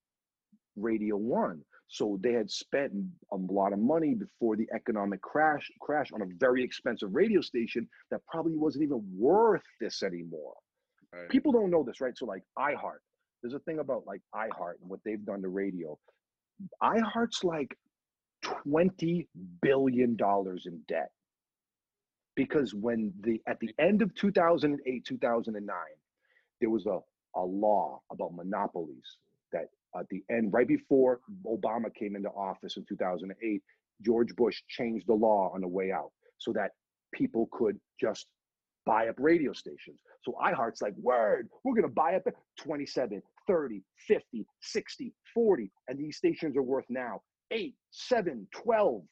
[0.76, 1.64] Radio One.
[1.90, 2.92] So they had spent
[3.32, 7.88] a lot of money before the economic crash crash on a very expensive radio station
[8.12, 10.56] that probably wasn't even worth this anymore.
[11.14, 11.30] Right.
[11.30, 12.18] People don't know this, right?
[12.18, 13.00] So like iHeart,
[13.42, 15.98] there's a thing about like iHeart and what they've done to radio.
[16.84, 17.78] iHeart's like
[18.42, 19.28] 20
[19.62, 21.12] billion dollars in debt.
[22.36, 25.76] Because when the at the end of 2008, 2009,
[26.60, 27.00] there was a,
[27.36, 29.18] a law about monopolies
[29.52, 33.62] that at the end, right before Obama came into office in 2008,
[34.02, 36.72] George Bush changed the law on the way out so that
[37.14, 38.28] people could just
[38.86, 40.00] buy up radio stations.
[40.24, 42.24] So iHeart's like, word, we're going to buy up
[42.58, 45.72] 27, 30, 50, 60, 40.
[45.88, 47.22] And these stations are worth now
[47.52, 49.04] 8, 7, 12.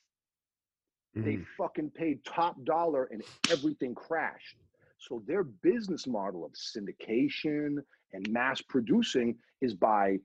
[1.16, 1.46] They Mhm.
[1.58, 4.58] fucking paid top dollar and everything crashed.
[4.98, 7.84] So their business model of syndication
[8.16, 10.18] and mass producing is by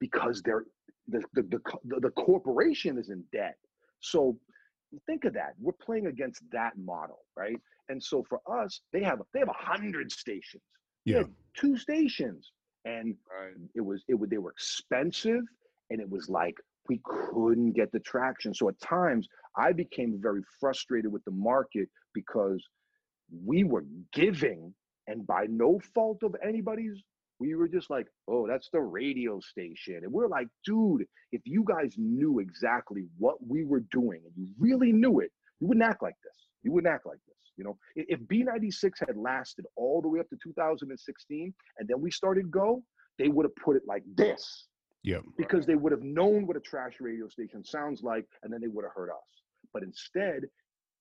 [0.00, 0.64] because they're
[1.08, 3.56] the the, the, the, the corporation is in debt.
[4.00, 4.36] So
[5.06, 5.54] think of that.
[5.60, 7.60] We're playing against that model, right?
[7.88, 10.62] And so for us, they have they have a hundred stations.
[11.06, 11.24] They Yeah.
[11.54, 12.50] two stations,
[12.84, 13.54] and Right.
[13.74, 15.42] it was it would they were expensive
[15.90, 16.54] and it was like
[16.88, 21.88] we couldn't get the traction so at times i became very frustrated with the market
[22.12, 22.62] because
[23.44, 24.74] we were giving
[25.06, 27.02] and by no fault of anybody's
[27.40, 30.00] we were just like oh that's the radio station.
[30.02, 34.48] And we're like dude if you guys knew exactly what we were doing and you
[34.58, 36.46] really knew it you wouldn't act like this.
[36.62, 37.76] You wouldn't act like this you know?
[37.94, 42.82] If b96 had lasted all the way up to 2016 and then we started go
[43.18, 44.66] they would have put it like this.
[45.04, 45.22] Yep.
[45.36, 48.68] because they would have known what a trash radio station sounds like and then they
[48.68, 49.42] would have heard us.
[49.72, 50.44] But instead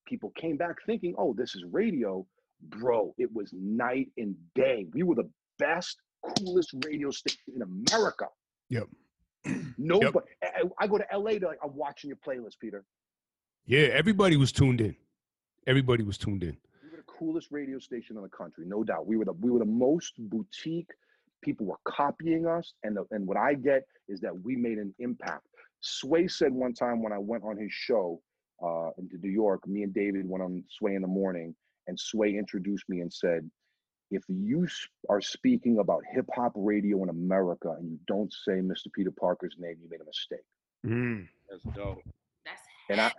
[0.05, 2.25] people came back thinking oh this is radio
[2.69, 4.87] bro, it was night and day.
[4.93, 5.29] We were the
[5.59, 5.97] best,
[6.37, 8.27] coolest radio station in America.
[8.69, 8.87] Yep.
[9.77, 10.25] Nobody.
[10.43, 12.83] I, I go to LA to like, I'm watching your playlist, Peter.
[13.65, 14.95] Yeah, everybody was tuned in.
[15.67, 16.57] Everybody was tuned in.
[16.83, 19.07] We were the coolest radio station in the country, no doubt.
[19.07, 20.89] We were the we were the most boutique.
[21.41, 24.93] People were copying us, and the, and what I get is that we made an
[24.99, 25.45] impact.
[25.81, 28.21] Sway said one time when I went on his show
[28.61, 31.53] uh, into New York, me and David went on Sway in the morning,
[31.87, 33.49] and Sway introduced me and said,
[34.11, 34.67] "If you
[35.09, 38.91] are speaking about hip hop radio in America and you don't say Mr.
[38.93, 40.45] Peter Parker's name, you made a mistake."
[40.85, 41.27] Mm.
[41.49, 42.03] That's dope.
[42.45, 43.11] That's And I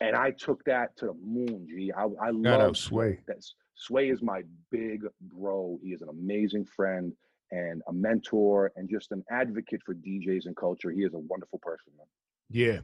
[0.00, 1.66] and I took that to the moon.
[1.68, 3.20] G, I I Shout love out Sway.
[3.26, 5.78] That's Sway is my big bro.
[5.82, 7.12] He is an amazing friend
[7.50, 10.90] and a mentor and just an advocate for DJs and culture.
[10.90, 11.92] He is a wonderful person.
[11.96, 12.06] Man.
[12.52, 12.80] Yeah.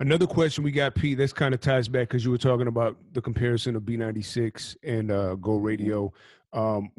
[0.00, 1.16] Another question we got, Pete.
[1.16, 5.10] This kind of ties back because you were talking about the comparison of B96 and
[5.10, 6.12] uh, Go Radio.
[6.52, 6.90] Um,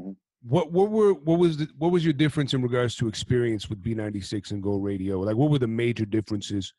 [0.45, 3.81] what what were what was the, what was your difference in regards to experience with
[3.83, 5.19] B96 and Go Radio?
[5.19, 6.73] Like, what were the major differences?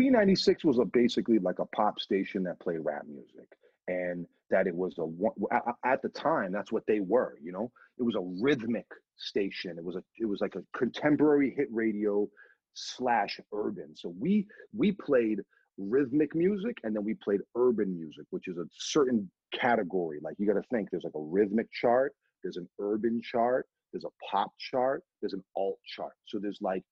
[0.00, 3.48] B96 was a basically like a pop station that played rap music,
[3.88, 7.34] and that it was a- at the time that's what they were.
[7.42, 8.86] You know, it was a rhythmic
[9.16, 9.76] station.
[9.78, 12.28] It was a it was like a contemporary hit radio
[12.76, 13.96] slash urban.
[13.96, 15.40] So we we played
[15.78, 20.18] rhythmic music and then we played urban music, which is a certain category.
[20.22, 22.12] Like you got to think there's like a rhythmic chart,
[22.42, 26.12] there's an urban chart, there's a pop chart, there's an alt chart.
[26.26, 26.82] So there's like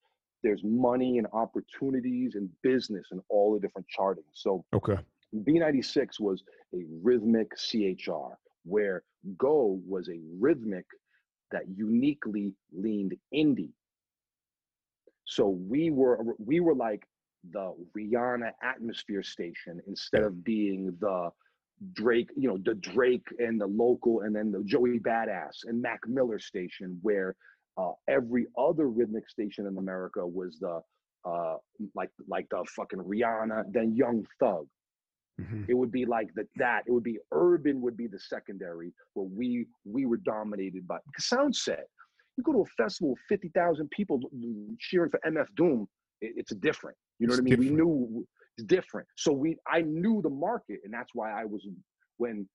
[0.43, 4.24] there's money and opportunities and business and all the different charting.
[4.32, 4.98] So Okay.
[5.35, 6.44] B96 was
[6.74, 9.02] a rhythmic CHR, where
[9.36, 10.85] Go was a rhythmic
[11.51, 13.70] that uniquely leaned indie.
[15.25, 17.05] So we were we were like
[17.51, 21.31] the Rihanna atmosphere station instead of being the
[21.93, 26.01] Drake, you know, the Drake and the local and then the Joey Badass and Mac
[26.07, 27.35] Miller station where
[27.77, 30.81] uh, every other rhythmic station in America was the
[31.29, 31.57] uh,
[31.95, 34.67] like like the fucking Rihanna, then Young Thug.
[35.41, 35.69] Mhm.
[35.69, 36.47] It would be like that.
[36.57, 40.99] That it would be urban would be the secondary where we we were dominated by
[41.21, 41.85] Soundset.
[42.36, 44.20] You go to a festival with fifty thousand people
[44.81, 45.86] cheering for MF Doom.
[46.20, 46.97] It, it's different.
[47.19, 47.61] You know It's what I mean?
[47.61, 47.70] different.
[47.70, 48.27] We knew
[48.59, 49.09] it's different.
[49.16, 51.66] So we I knew the market, and that's why I was
[52.19, 52.48] when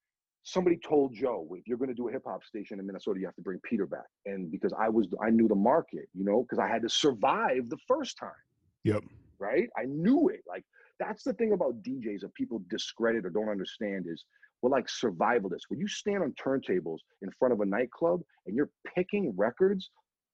[0.43, 3.25] somebody told Joe, if you're going to do a hip hop station in Minnesota, you
[3.27, 4.07] have to bring Peter back.
[4.25, 7.69] And because I was I knew the market, you know, because I had to survive
[7.69, 8.31] the first time
[8.83, 9.03] Yep.
[9.39, 9.69] right?
[9.77, 10.41] I knew it.
[10.47, 10.63] Like
[10.99, 14.25] that's the thing about DJs that people discredit or don't understand is
[14.61, 15.63] we're like survivalists.
[15.69, 19.89] When you stand on turntables in front of a nightclub and you're picking records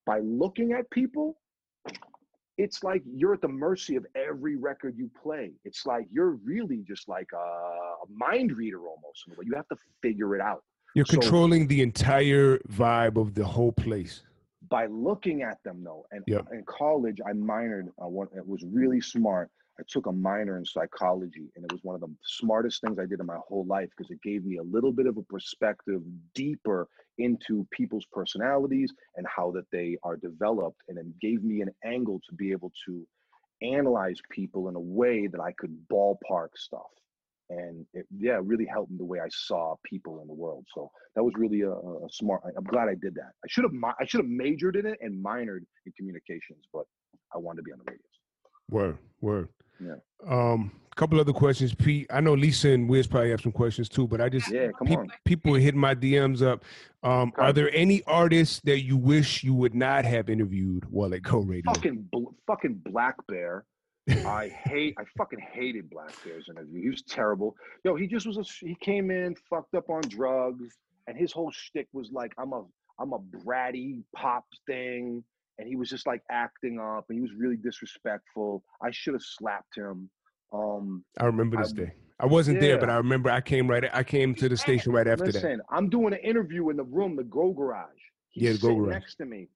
[0.05, 1.37] by looking at people,
[2.57, 5.51] it's like you're at the mercy of every record you play.
[5.65, 9.25] It's like you're really just like a, a mind reader almost.
[9.27, 9.45] in a way.
[9.45, 10.63] You have to figure it out.
[10.95, 14.23] You're So- controlling the entire vibe of the whole place.
[14.69, 16.47] by looking at them though and Yep.
[16.57, 19.47] in college i minored uh, one it was really smart
[19.79, 23.05] i took a minor in psychology and it was one of the smartest things i
[23.05, 26.01] did in my whole life because it gave me a little bit of a perspective
[26.33, 26.87] deeper
[27.17, 32.19] into people's personalities and how that they are developed and it gave me an angle
[32.27, 33.05] to be able to
[33.61, 36.81] analyze people in a way that i could ballpark stuff.
[37.49, 40.65] And it yeah really helped me the way i saw people in the world.
[40.73, 43.31] So that was really a, a smart i'm glad i did that.
[43.43, 46.85] I should have i should have majored in it and minored in communications but
[47.33, 48.14] i wanted to be on the radio
[48.69, 49.49] Word, word.
[49.79, 49.95] Yeah.
[50.27, 52.07] Um, a couple other questions, Pete.
[52.09, 54.87] I know Lisa and Wiz probably have some questions too, but I just yeah come
[54.87, 56.63] peop- on people hit my DMs up.
[57.03, 61.21] Um, are there any artists that you wish you would not have interviewed while at
[61.21, 61.71] Go Radio?
[61.73, 63.65] fucking bl- fucking black bear
[64.23, 68.37] i hate i fucking hated black bear's interview he was terrible yo he just was
[68.37, 70.75] a he came in fucked up on drugs
[71.07, 72.63] and his whole shtick was like i'm a
[72.99, 75.23] i'm a bratty pop thing
[75.57, 79.23] and he was just like acting up and he was really disrespectful i should have
[79.23, 80.09] slapped him
[80.53, 81.91] um I remember this I- day.
[82.17, 83.83] I wasn't there, but I remember I came right.
[83.93, 85.33] I came to the station right after that.
[85.33, 87.89] Listen, I'm doing an interview in the room, the Go Garage.
[88.29, 88.89] He's Yeah, the Go Garage.
[88.93, 89.49] next to me.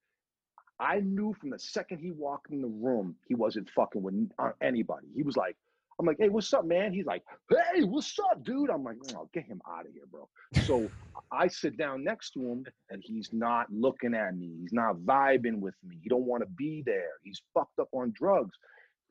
[0.78, 4.50] I knew from the second he walked in the room, he wasn't fucking with uh,
[4.62, 5.08] anybody.
[5.16, 5.56] He was like,
[6.00, 6.94] I'm like, hey, what's up, man?
[6.94, 8.70] He's like, hey, what's up, dude?
[8.70, 10.30] I'm like, oh, get him out of here, bro.
[10.64, 10.88] So
[11.32, 14.56] I sit down next to him, and he's not looking at me.
[14.62, 15.98] He's not vibing with me.
[16.02, 17.12] He don't want to be there.
[17.24, 18.58] He's fucked up on drugs.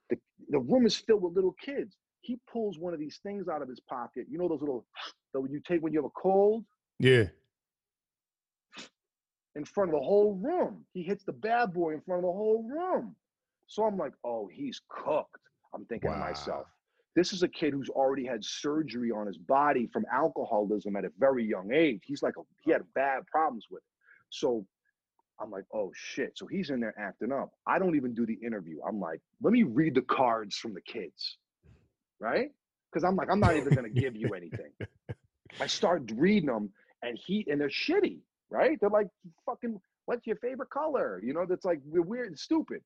[0.09, 0.17] The,
[0.49, 1.95] the room is filled with little kids.
[2.23, 4.27] He pulls one of these things out of his pocket.
[4.31, 4.87] You know those little
[5.35, 6.65] that you take when you have a cold
[6.99, 7.25] Yeah.
[9.57, 10.85] in front of the whole room.
[10.95, 13.15] He hits the bad boy in front of the whole room.
[13.67, 15.37] So I'm like, oh, he's cooked.
[15.75, 16.67] I'm thinking to myself,
[17.19, 21.11] This is a kid who's already had surgery on his body from alcoholism at a
[21.19, 22.03] very young age.
[22.05, 23.93] He's like, a, he had bad problems with it.
[24.31, 24.65] So
[25.41, 26.39] I'm like, oh shit.
[26.39, 27.51] So he's in there acting up.
[27.67, 28.79] I don't even do the interview.
[28.89, 31.39] I'm like, let me read the cards from the kids,
[32.21, 32.51] right?
[32.93, 34.71] Because I'm like, I'm not even gonna give you anything.
[35.61, 36.71] I start reading them,
[37.03, 38.19] and he and they're shitty,
[38.49, 38.79] right?
[38.81, 39.09] They're like
[39.45, 41.21] fucking, what's your favorite color?
[41.25, 42.81] You know, that's like we're weird and stupid.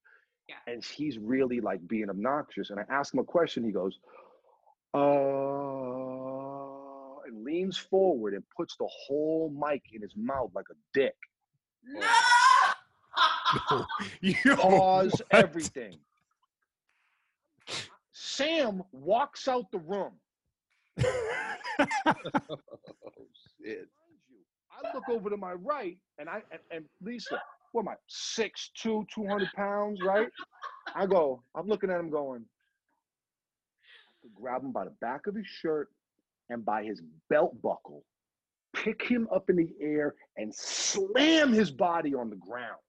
[0.49, 0.73] Yeah.
[0.73, 2.71] And he's really like being obnoxious.
[2.71, 3.63] And I ask him a question.
[3.63, 3.99] He goes,
[4.95, 4.99] uh,
[7.27, 11.17] and leans forward and puts the whole mic in his mouth like a dick.
[11.85, 12.01] No.
[14.21, 15.23] Yo, Pause what?
[15.31, 15.99] everything.
[18.13, 20.13] Sam walks out the room.
[20.99, 22.15] Oh
[23.65, 23.89] shit.
[24.71, 27.41] I look over to my right, and I and, and Lisa,
[27.73, 27.95] what am I?
[28.11, 30.29] 6'2", 200 pounds, right?
[30.95, 32.62] I go, I'm looking at him going, I
[34.23, 35.89] could grab him by the back of his shirt
[36.51, 38.05] and by his belt buckle,
[38.75, 42.81] pick him up in the air and slam his body on the ground.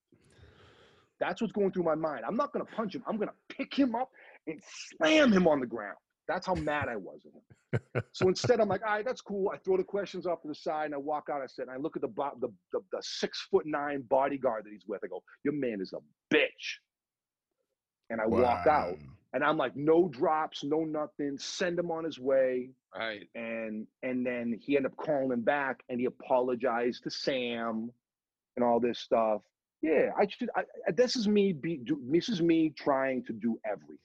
[1.19, 2.23] That's what's going through my mind.
[2.27, 3.03] I'm not gonna punch him.
[3.07, 4.10] I'm gonna pick him up
[4.47, 5.97] and slam him on the ground.
[6.27, 8.03] That's how mad I was at him.
[8.11, 9.49] so instead, I'm like, all right, that's cool.
[9.53, 11.41] I throw the questions off to the side and I walk out.
[11.41, 14.65] I said, and I look at the, bo- the, the, the six foot nine bodyguard
[14.65, 15.01] that he's with.
[15.03, 16.80] I go, your man is a bitch.
[18.10, 18.97] And I walk out
[19.34, 21.38] and I'm like, no drops, no nothing.
[21.38, 22.69] Send him on his way.
[22.95, 23.27] Right.
[23.35, 27.91] And and then he ended up calling him back and he apologized to Sam
[28.55, 29.41] and all this stuff.
[29.81, 30.49] Yeah, I should.
[30.55, 31.51] I, I- this is me.
[31.53, 33.97] Be do, this is me trying to do everything.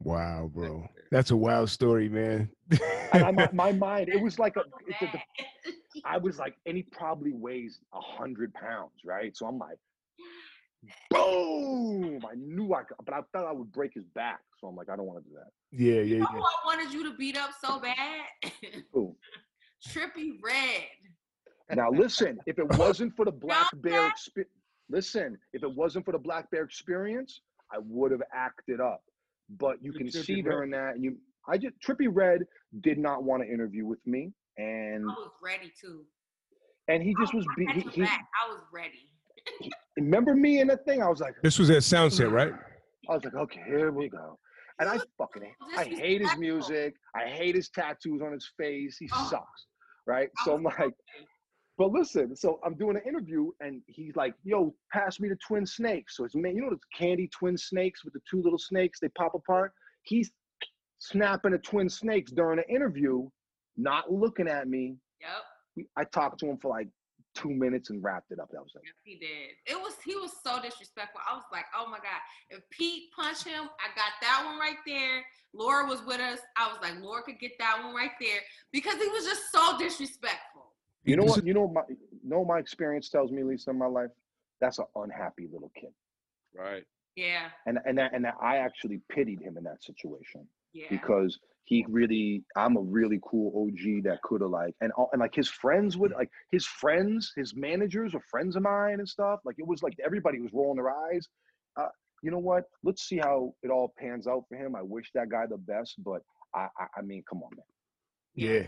[0.00, 0.86] Wow, bro.
[1.10, 2.50] That's a wild story, man.
[3.12, 4.60] And I, my, my mind, it was like a.
[4.64, 9.36] So It, the, the- I was like, and he probably weighs a hundred pounds, right?
[9.36, 9.78] So I'm like,
[11.10, 12.20] boom!
[12.30, 14.40] I knew I could, but I thought I would break his back.
[14.60, 15.50] So I'm like, I don't want to do that.
[15.72, 16.38] yeah, yeah, You know yeah.
[16.38, 18.52] who I wanted you to beat up so bad?
[18.92, 19.14] Boom.
[19.88, 21.76] Trippie Redd.
[21.76, 24.52] Now listen, if it wasn't for the Blackbear experience,
[24.88, 27.40] listen, if it wasn't for the Blackbear experience,
[27.72, 29.02] I would have acted up.
[29.58, 30.44] But you can Trippie see Redd?
[30.44, 32.40] during that, and you, I just Trippie Redd
[32.80, 36.04] did not want to interview with me, and I was ready too.
[36.88, 37.46] and he just was.
[37.56, 38.02] Be, had he, he.
[38.02, 38.18] I
[38.48, 39.10] was ready.
[39.96, 41.02] Remember me in the thing.
[41.02, 42.52] I was like, This was at Soundset, right?
[43.08, 44.38] I was like, okay, here we go.
[44.80, 45.42] And I fucking,
[45.76, 46.94] I hate his music.
[47.16, 48.96] I hate his tattoos on his face.
[48.98, 49.26] He Oh.
[49.30, 49.66] sucks,
[50.06, 50.28] right?
[50.44, 50.94] So I'm like,
[51.78, 55.64] But listen, so I'm doing an interview and he's like, yo, pass me the twin
[55.64, 56.16] snakes.
[56.16, 59.08] So it's man, you know the candy twin snakes with the two little snakes, they
[59.10, 59.72] pop apart.
[60.02, 60.30] He's
[60.98, 63.28] snapping the twin snakes during the interview,
[63.76, 64.96] not looking at me.
[65.20, 65.86] Yep.
[65.96, 66.88] I talked to him for like
[67.38, 68.50] two minutes and wrapped it up.
[68.52, 68.82] That was it.
[68.84, 69.50] Yes, he did.
[69.66, 71.20] It was he was so disrespectful.
[71.30, 72.20] I was like, oh my god,
[72.50, 75.22] if Pete punched him, I got that one right there.
[75.54, 76.40] Laura was with us.
[76.56, 78.40] I was like, Laura could get that one right there
[78.72, 80.72] because he was just so disrespectful.
[81.04, 81.38] You know This what?
[81.40, 84.10] is- You know what my you know my experience tells me, Lisa, in my life?
[84.60, 85.90] That's an unhappy little kid.
[86.54, 86.84] Right.
[87.14, 90.46] Yeah, And and that, and that I actually pitied him in that situation.
[90.72, 90.86] yeah.
[90.90, 91.38] because
[91.68, 95.34] he really I'm a really cool OG that could have like and all, and like
[95.34, 99.40] his friends would like his friends his managers are friends of mine and stuff.
[99.44, 101.28] Like it was like everybody was rolling their eyes.
[101.78, 101.88] Uh,
[102.22, 102.64] you know what?
[102.82, 104.74] Let's see how it all pans out for him.
[104.74, 106.22] I wish that guy the best but
[106.54, 107.64] I I, I mean come on man.
[108.34, 108.66] Yeah.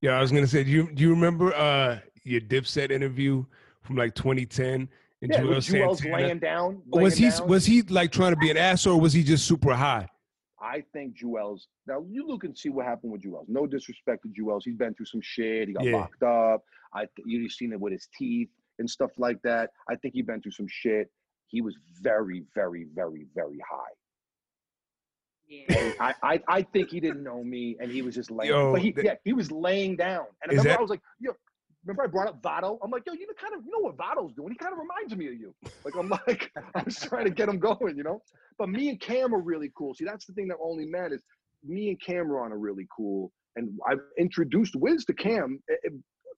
[0.00, 3.44] Yeah, I was gonna say, do you do you remember uh your Dipset interview
[3.82, 4.88] from like 2010
[5.22, 7.46] and yeah Juelz was laying down was he down.
[7.46, 10.08] was he like trying to be an ass or was he just super high?
[10.62, 13.48] I think Juelz now you look and see what happened with Juelz.
[13.48, 14.62] No disrespect to Juelz.
[14.64, 15.68] He's been through some shit.
[15.68, 15.96] He got Yeah.
[15.96, 16.62] locked up.
[16.94, 18.48] I th- you've seen it with his teeth
[18.78, 19.70] and stuff like that.
[19.90, 21.10] I think he's been through some shit.
[21.48, 23.94] He was very, very, very, very high.
[25.48, 25.92] yeah.
[26.00, 28.52] I, I, I think he didn't know me, and he was just laying.
[28.52, 30.24] Yo, but he, th- yeah, he was laying down.
[30.42, 31.32] And I remember that- I was like, yo,
[31.84, 32.78] remember I brought up Vado?
[32.82, 34.50] I'm like, yo, you know, kind of, you know what Vado's doing?
[34.50, 35.54] He kind of reminds me of you.
[35.84, 38.22] Like I'm like, I was trying to get him going, you know.
[38.58, 39.94] But me and Cam are really cool.
[39.94, 41.22] See, that's the thing that only matters.
[41.64, 45.60] Me and Cam'ron are really cool, and I've introduced Wiz to Cam.
[45.70, 45.90] eh, eh,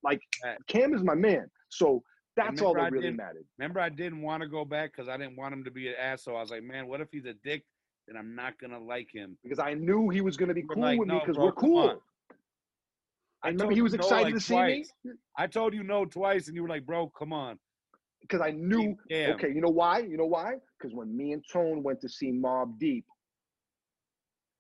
[0.03, 0.59] like Right.
[0.67, 2.03] Cam is my man, so
[2.37, 3.47] that's all that really mattered.
[3.59, 5.95] Remember, I didn't want to go back because I didn't want him to be an
[5.99, 6.37] asshole.
[6.37, 7.65] I was like, man, what if he's a dick?
[8.07, 9.39] Then I'm not gonna like him.
[9.43, 11.53] Because I knew he was going to be We're cool like, with me because we're
[11.53, 12.03] cool.
[13.45, 14.93] I remember told he was no, excited like, to see twice.
[15.05, 17.59] me I told you no twice, and you were like, bro, come on.
[18.23, 19.35] because I knew Yeah.
[19.35, 19.99] Okay, you know why?
[20.01, 20.55] You know why?
[20.79, 23.05] Because when me and Tone went to see Mobb Deep,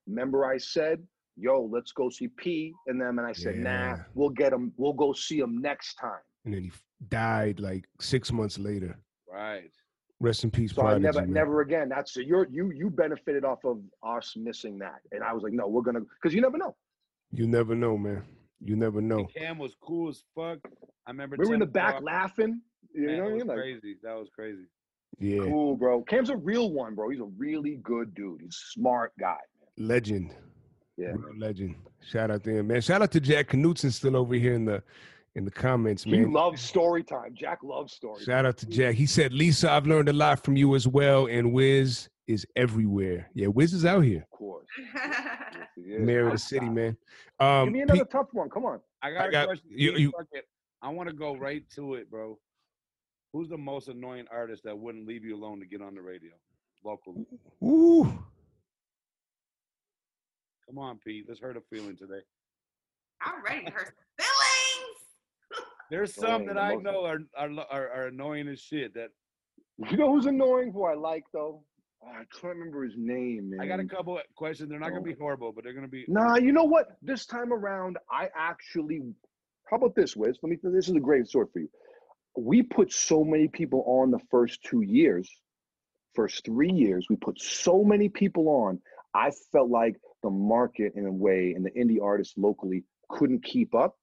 [0.06, 1.02] remember I said,
[1.36, 4.72] "Yo, let's go see P," and them, and I said, "Nah, we'll get them.
[4.76, 8.98] We'll go see them next time." And then he f- died like six months later.
[9.30, 9.70] Right.
[10.20, 11.32] Rest in peace, So I never, man.
[11.32, 11.88] never again.
[11.88, 15.66] That's you're you you benefited off of us missing that, and I was like, no,
[15.68, 16.76] we're gonna because you never know.
[17.32, 18.22] You never know, man.
[18.60, 19.18] You never know.
[19.18, 20.58] And Cam was cool as fuck.
[21.06, 22.04] I remember We were in the back o'clock.
[22.04, 22.60] laughing.
[22.94, 23.48] You Man, know what I that was mean?
[23.48, 23.96] Like, crazy.
[24.02, 24.64] That was crazy.
[25.20, 26.02] Yeah, cool, bro.
[26.02, 27.08] Cam's a real one, bro.
[27.08, 28.40] He's a really good dude.
[28.42, 29.36] He's a smart guy.
[29.78, 30.34] legend.
[30.96, 31.08] Yeah.
[31.08, 31.74] Real legend.
[32.00, 32.80] Shout out to him, man.
[32.80, 34.82] Shout out to Jack Knutson still over here in the
[35.36, 36.14] in the comments, man.
[36.20, 37.34] He loves story time.
[37.34, 38.22] Jack loves story.
[38.24, 38.94] Shout out to Jack.
[38.94, 43.28] He said, Lisa, I've learned a lot from you as well, and Wiz is everywhere.
[43.34, 44.24] Yeah, Wiz is out here.
[44.32, 44.66] Of course.
[45.84, 46.04] Yes, he.
[46.04, 46.96] Mayor of the city, man.
[47.38, 48.48] Give Um, me Pete- another tough one.
[48.48, 48.80] Come on.
[49.02, 49.68] I got I a got- question.
[49.70, 50.12] you- you-
[50.82, 52.38] I want to go right to it, bro.
[53.32, 56.32] Who's the most annoying artist that wouldn't leave you alone to get on the radio
[56.84, 57.26] locally?
[57.62, 58.04] Ooh,
[60.66, 61.26] Come on, Pete.
[61.28, 62.22] Let's hurt a feeling today.
[63.20, 65.68] I'm ready to hurt some feelings.
[65.90, 68.94] There's some Annoying, that the I know are, are are are annoying as shit.
[68.94, 69.10] That
[69.90, 70.72] You know who's annoying?
[70.72, 71.62] Who I like though?
[72.04, 73.60] Oh, I can't remember his name, man.
[73.60, 74.68] I got a couple of questions.
[74.68, 75.04] They're not gonna Oh.
[75.04, 76.04] be horrible, but they're gonna be.
[76.08, 76.98] Nah, you know what?
[77.02, 79.14] This time around, I actually.
[79.70, 80.38] How about this, Wiz?
[80.42, 80.56] Let me.
[80.62, 81.70] This is a great sword for you.
[82.36, 85.30] We put so many people on the first two years,
[86.14, 87.06] first three years.
[87.08, 88.80] We put so many people on.
[89.14, 93.74] I felt like the market, in a way, and the indie artists locally couldn't keep
[93.74, 93.96] up,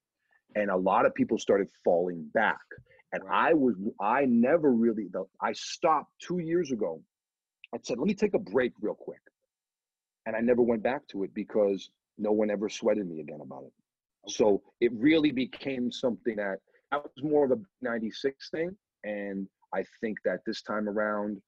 [0.56, 2.62] and a lot of people started falling back.
[3.14, 3.76] And I was.
[4.00, 5.08] I never really.
[5.12, 7.04] The, I stopped two years ago.
[7.74, 9.22] I said, "Let me take a break real quick."
[10.26, 13.64] and I never went back to it because no one ever sweated me again about
[13.64, 13.74] it.
[14.32, 16.58] So it really became something that
[16.92, 18.76] that was more of a 96 thing.
[19.04, 21.42] And I think that this time around,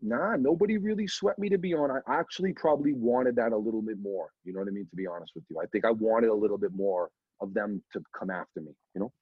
[0.00, 1.90] nah, nobody really sweat me to be on.
[1.90, 4.30] I actually probably wanted that a little bit more.
[4.44, 4.86] You know what I mean?
[4.88, 7.10] To be honest with you, I think I wanted a little bit more
[7.40, 9.12] of them to come after me, you know?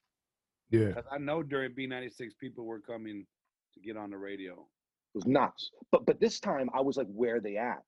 [0.71, 1.01] Yeah.
[1.11, 3.27] I know during B96 people were coming
[3.75, 4.67] to get on the radio.
[5.15, 5.71] It was nuts.
[5.93, 7.83] But but this time I was like, where are they at?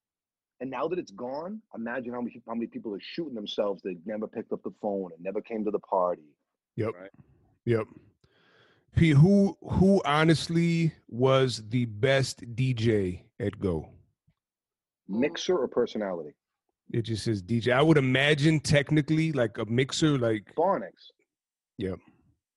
[0.61, 3.97] And now that it's gone, imagine how many how many people are shooting themselves that
[4.07, 6.23] never picked up the phone and never came to the party.
[6.77, 6.91] Yep.
[6.99, 7.11] Right.
[7.65, 7.87] Yep.
[8.95, 13.89] Pete, who who honestly was the best DJ at Go?
[15.09, 16.31] Mixer or personality?
[16.93, 17.73] It just says DJ.
[17.73, 21.11] I would imagine technically like a mixer, like Phonics.
[21.79, 21.99] Yep.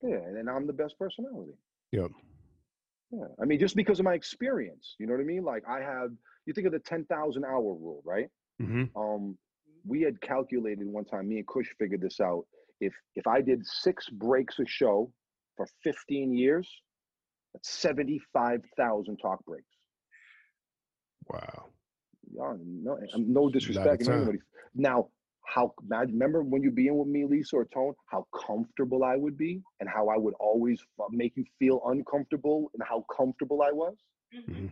[0.04, 1.54] Yeah, and then I'm the best personality.
[1.92, 2.12] Yep.
[3.12, 5.44] Yeah, I mean, just because of my experience, you know what I mean?
[5.44, 6.12] Like I have,
[6.46, 8.28] you think of the ten thousand hour rule, right?
[8.60, 9.38] hmm Um,
[9.86, 11.28] we had calculated one time.
[11.30, 12.46] Me and Kush figured this out.
[12.82, 15.12] If if I did six breaks a show
[15.58, 16.70] for 15 years,
[17.54, 19.66] that's 75,000 talk breaks.
[21.28, 21.70] wow.
[22.32, 24.40] Yeah, no, I'm no disrespect anybody.
[24.76, 25.10] Now,
[25.54, 29.38] how imagine, remember when you being with me, Lisa or Tone, how comfortable I would
[29.38, 33.72] be, and how I would always f- make you feel uncomfortable, and how comfortable I
[33.72, 33.98] was.
[34.34, 34.72] Mhm.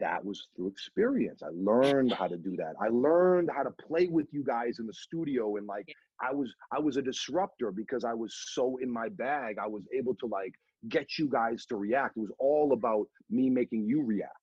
[0.00, 1.42] That was through experience.
[1.42, 2.74] I learned how to do that.
[2.80, 5.88] I learned how to play with you guys in the studio, and like
[6.20, 9.58] I was, I was a disruptor because I was so in my bag.
[9.58, 10.54] I was able to like
[10.88, 12.16] get you guys to react.
[12.16, 14.38] It was all about me making you react.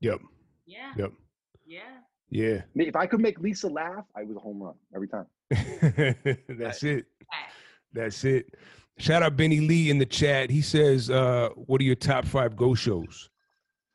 [0.00, 0.20] Yep.
[0.66, 0.92] Yeah.
[0.96, 1.12] Yep.
[1.66, 2.00] Yeah.
[2.30, 2.62] Yeah.
[2.74, 5.26] If I could make Lisa laugh, I was a home run every time.
[6.48, 7.06] That's it.
[7.92, 8.54] That's it.
[8.98, 10.50] Shout out Benny Lee in the chat.
[10.50, 13.30] He says, uh, what are your top five go shows?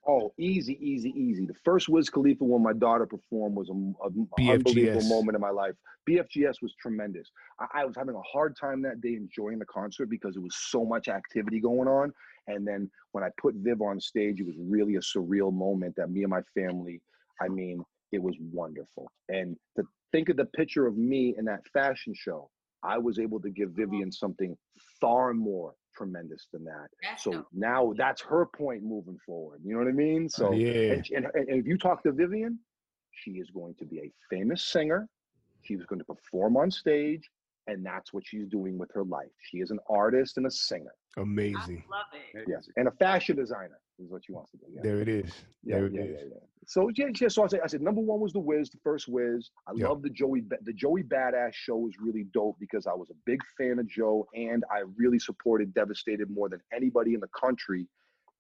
[0.08, 1.46] Oh, easy, easy, easy.
[1.46, 5.52] The first Wiz Khalifa when my daughter performed was a, a unbelievable moment in my
[5.52, 5.76] life.
[6.10, 7.30] BFGS was tremendous.
[7.60, 10.56] I, I was having a hard time that day enjoying the concert because it was
[10.56, 12.12] so much activity going on.
[12.48, 16.10] And then when I put Viv on stage, it was really a surreal moment that
[16.10, 17.02] me and my family,
[17.40, 19.12] I mean, it was wonderful.
[19.30, 22.50] And to think of the picture of me in that fashion show,
[22.84, 23.86] I was able to give uh-huh.
[23.88, 24.58] Vivian something
[25.02, 26.88] far more tremendous than that.
[27.04, 27.48] That's So dope.
[27.54, 29.62] now that's her point moving forward.
[29.64, 30.30] You know what I mean?
[30.30, 30.94] So oh, yeah.
[30.94, 32.60] and, and, and if you talk to Vivian,
[33.12, 35.08] she is going to be a famous singer.
[35.62, 37.30] She's going to perform on stage,
[37.68, 39.28] and that's what she's doing with her life.
[39.42, 40.94] She is an artist and a singer.
[41.18, 41.84] Amazing.
[41.92, 42.46] I love it.
[42.48, 44.66] Yeah, and a fashion designer is what she wants to do.
[44.72, 45.32] Yeah, There it is.
[45.64, 46.10] yeah, There it yeah, is.
[46.22, 46.40] yeah, yeah.
[46.68, 49.08] So yeah, yeah, so I said, I said number one was the Wiz, the first
[49.08, 49.50] Wiz.
[49.68, 49.88] I Yeah.
[49.90, 53.16] love the Joey, Ba- the Joey Badass show was really dope because I was a
[53.26, 57.88] big fan of Joe, and I really supported Devastated more than anybody in the country.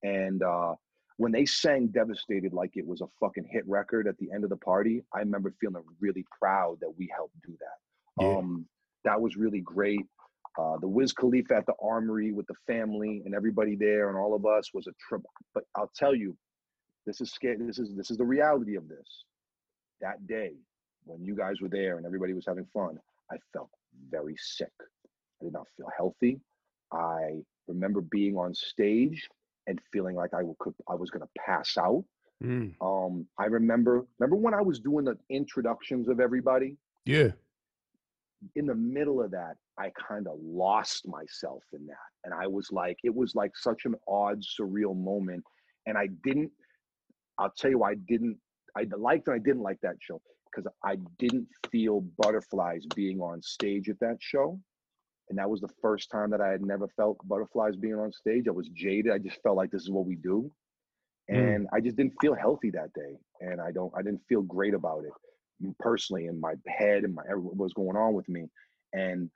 [0.03, 0.75] And uh,
[1.17, 4.49] when they sang Devastated like it was a fucking hit record at the end of
[4.51, 8.23] the party, I remember feeling really proud that we helped do that.
[8.23, 8.37] Yeah.
[8.37, 8.67] Um,
[9.05, 10.05] that was really great.
[10.59, 14.35] Uh, the Wiz Khalifa at the Armory with the family and everybody there and all
[14.35, 15.21] of us was a trip.
[15.53, 16.35] But I'll tell you,
[17.05, 17.57] this is scary.
[17.59, 19.23] This is this is the reality of this.
[20.01, 20.53] That day
[21.05, 22.99] when you guys were there and everybody was having fun,
[23.31, 23.69] I felt
[24.11, 24.73] very sick.
[25.41, 26.41] I did not feel healthy.
[26.91, 29.29] I remember being on stage
[29.67, 32.03] and feeling like I could I was gonna pass out.
[32.43, 32.73] Mm.
[32.81, 36.75] Um, I remember remember when I was doing the introductions of everybody.
[37.05, 37.29] Yeah.
[38.55, 41.95] In the middle of that, I kind of lost myself in that,
[42.25, 45.43] and I was like, it was like such an odd, surreal moment,
[45.85, 46.51] and I didn't.
[47.37, 48.37] I'll tell you, why I didn't.
[48.77, 53.41] I liked and I didn't like that show because I didn't feel butterflies being on
[53.41, 54.59] stage at that show.
[55.29, 58.45] And that was the first time that I had never felt butterflies being on stage.
[58.47, 59.11] I was jaded.
[59.11, 60.51] I just felt like this is what we do.
[61.31, 61.55] Mm.
[61.55, 63.15] And I just didn't feel healthy that day.
[63.41, 67.21] And I don't, I didn't feel great about it personally in my head and my,
[67.35, 68.45] what was going on with me.
[68.93, 69.29] And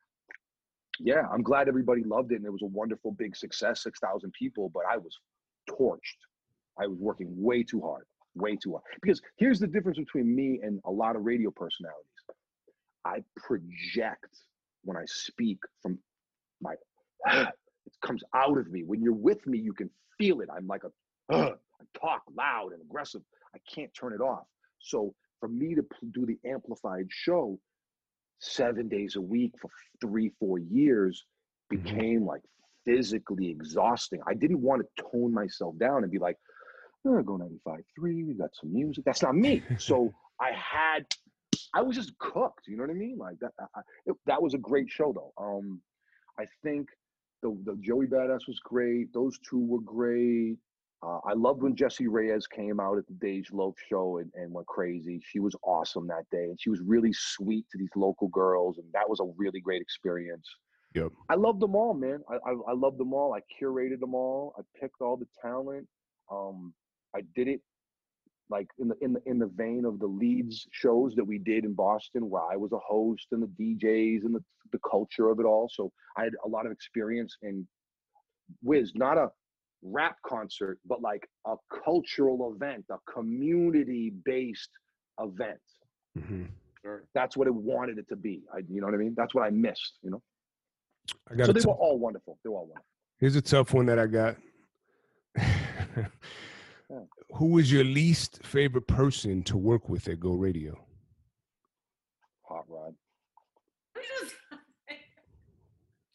[0.99, 2.35] yeah, I'm glad everybody loved it.
[2.35, 5.17] And it was a wonderful big success, 6,000 people, but I was
[5.69, 5.99] torched.
[6.79, 8.05] I was working way too hard,
[8.35, 8.83] way too hard.
[9.01, 12.07] Because here's the difference between me and a lot of radio personalities.
[13.05, 14.37] I project
[14.83, 15.99] when I speak from
[16.61, 16.73] my,
[17.25, 17.53] it
[18.05, 18.83] comes out of me.
[18.83, 20.49] When you're with me, you can feel it.
[20.55, 20.91] I'm like a,
[21.33, 21.53] I
[21.99, 23.21] talk loud and aggressive.
[23.55, 24.45] I can't turn it off.
[24.79, 27.59] So for me to do the amplified show
[28.43, 29.69] seven days a week for
[30.01, 31.25] three, four years
[31.71, 31.83] Mhm.
[31.83, 32.41] became like
[32.85, 34.21] physically exhausting.
[34.27, 36.37] I didn't want to tone myself down and be like,
[37.05, 39.05] oh, go 95 3, we got some music.
[39.05, 39.61] That's not me.
[39.79, 41.05] So I had,
[41.73, 42.67] I was just cooked.
[42.67, 43.17] You know what I mean?
[43.17, 43.53] Like that.
[43.59, 45.33] I- it, that was a great show, though.
[45.37, 45.81] Um,
[46.37, 46.89] I think
[47.41, 49.13] the the Joey Badass was great.
[49.13, 50.57] Those two were great.
[51.03, 54.53] Uh, I loved when Jessie Reyez came out at the Dage Loaf show and, and
[54.53, 55.21] went crazy.
[55.25, 58.87] She was awesome that day, and she was really sweet to these local girls, and
[58.93, 60.47] that was a really great experience.
[60.95, 61.11] Yep.
[61.29, 62.19] I loved them all, man.
[62.29, 63.33] I, I I loved them all.
[63.33, 64.53] I curated them all.
[64.57, 65.87] I picked all the talent.
[66.31, 66.73] Um,
[67.15, 67.61] I did it
[68.49, 71.65] like in the in the in the vein of the leads shows that we did
[71.65, 75.39] in Boston, where I was a host and the DJs and the the culture of
[75.39, 75.69] it all.
[75.73, 77.67] So I had a lot of experience in
[78.61, 79.29] whiz, not a
[79.83, 84.69] rap concert, but like a cultural event, a community based
[85.19, 85.59] event.
[86.17, 86.45] hmm
[86.83, 87.03] Sure.
[87.15, 88.41] That's what it wanted it to be.
[88.53, 89.13] I, you know what I mean?
[89.15, 89.99] That's what I missed.
[90.01, 90.21] You know.
[91.31, 92.37] I got So they tou- were all wonderful.
[92.43, 92.85] They were all wonderful.
[93.19, 94.35] Here's a tough one that I got.
[97.35, 100.77] Who was your least favorite person to work with at Go Radio?
[102.49, 102.93] Hot Rod.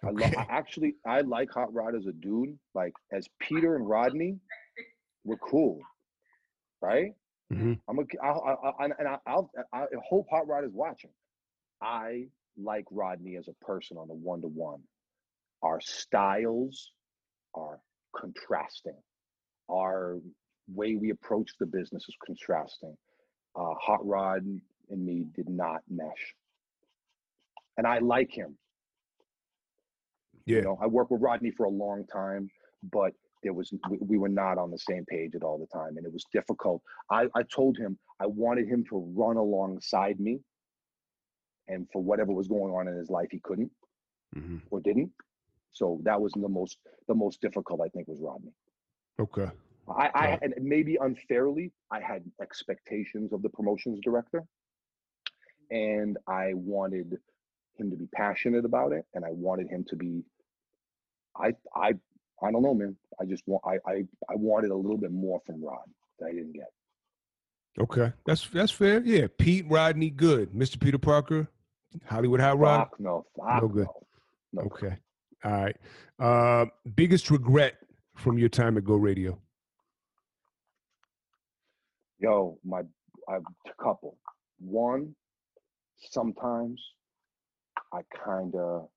[0.08, 0.36] I Okay.
[0.36, 0.46] love.
[0.48, 2.58] I actually, I like Hot Rod as a dude.
[2.74, 4.38] Like as Peter and Rodney,
[5.24, 5.80] we're cool,
[6.80, 7.12] right?
[7.52, 7.80] Mhm.
[7.88, 11.10] I'm a, I, I, I, and I, I'll, I hope Hot Rod is watching.
[11.82, 14.82] I like Rodney as a person on the one to one.
[15.62, 16.92] Our styles
[17.54, 17.80] are
[18.16, 18.96] contrasting.
[19.70, 20.18] Our
[20.68, 22.96] way we approach the business is contrasting.
[23.56, 24.44] Uh, Hot Rod
[24.90, 26.34] and me did not mesh,
[27.76, 28.56] and I like him.
[30.48, 30.56] Yeah.
[30.56, 32.50] You know, I worked with Rodney for a long time,
[32.90, 33.12] but
[33.42, 36.06] there was we, we were not on the same page at all the time, and
[36.06, 36.82] it was difficult.
[37.10, 40.40] I, I told him I wanted him to run alongside me,
[41.68, 43.70] and for whatever was going on in his life, he couldn't
[44.36, 44.60] Mhm.
[44.70, 45.10] or didn't.
[45.72, 47.80] So that was the most the most difficult.
[47.82, 48.52] I think was Rodney.
[49.20, 49.48] Okay.
[49.88, 50.38] I, I Right.
[50.42, 54.42] and maybe unfairly, I had expectations of the promotions director,
[55.70, 57.18] and I wanted
[57.76, 60.24] him to be passionate about it, and I wanted him to be.
[61.38, 61.92] I I
[62.42, 62.96] I don't know, man.
[63.20, 63.94] I just want I I
[64.30, 65.78] I wanted a little bit more from Rod
[66.18, 66.68] that I didn't get.
[67.80, 68.12] Okay.
[68.26, 69.00] That's that's fair.
[69.04, 69.26] Yeah.
[69.38, 70.52] Pete Rodney, good.
[70.52, 70.80] Mr.
[70.80, 71.48] Peter Parker,
[72.06, 72.78] Hollywood Hot Rod.
[72.90, 73.86] Fuck no, fuck No good.
[73.86, 74.02] no.
[74.52, 74.62] No.
[74.62, 74.96] Okay.
[75.44, 75.76] All right.
[76.18, 76.66] Uh,
[76.96, 77.74] biggest regret
[78.16, 79.38] from your time at Go Radio?
[82.18, 82.80] Yo, my
[83.28, 84.16] I have a couple.
[84.58, 85.14] One,
[86.10, 86.82] sometimes
[87.92, 88.88] I kind of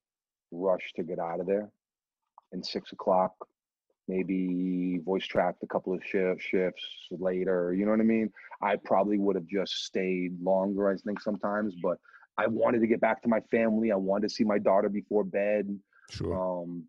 [0.52, 1.70] rush to get out of there.
[2.52, 3.34] And six o'clock,
[4.08, 7.74] maybe voice tracked a couple of shi- shifts later.
[7.74, 8.32] You know what I mean?
[8.62, 10.90] I probably would have just stayed longer.
[10.90, 11.98] I think sometimes, but
[12.38, 13.92] I wanted to get back to my family.
[13.92, 15.68] I wanted to see my daughter before bed
[16.10, 16.34] Sure.
[16.36, 16.84] um,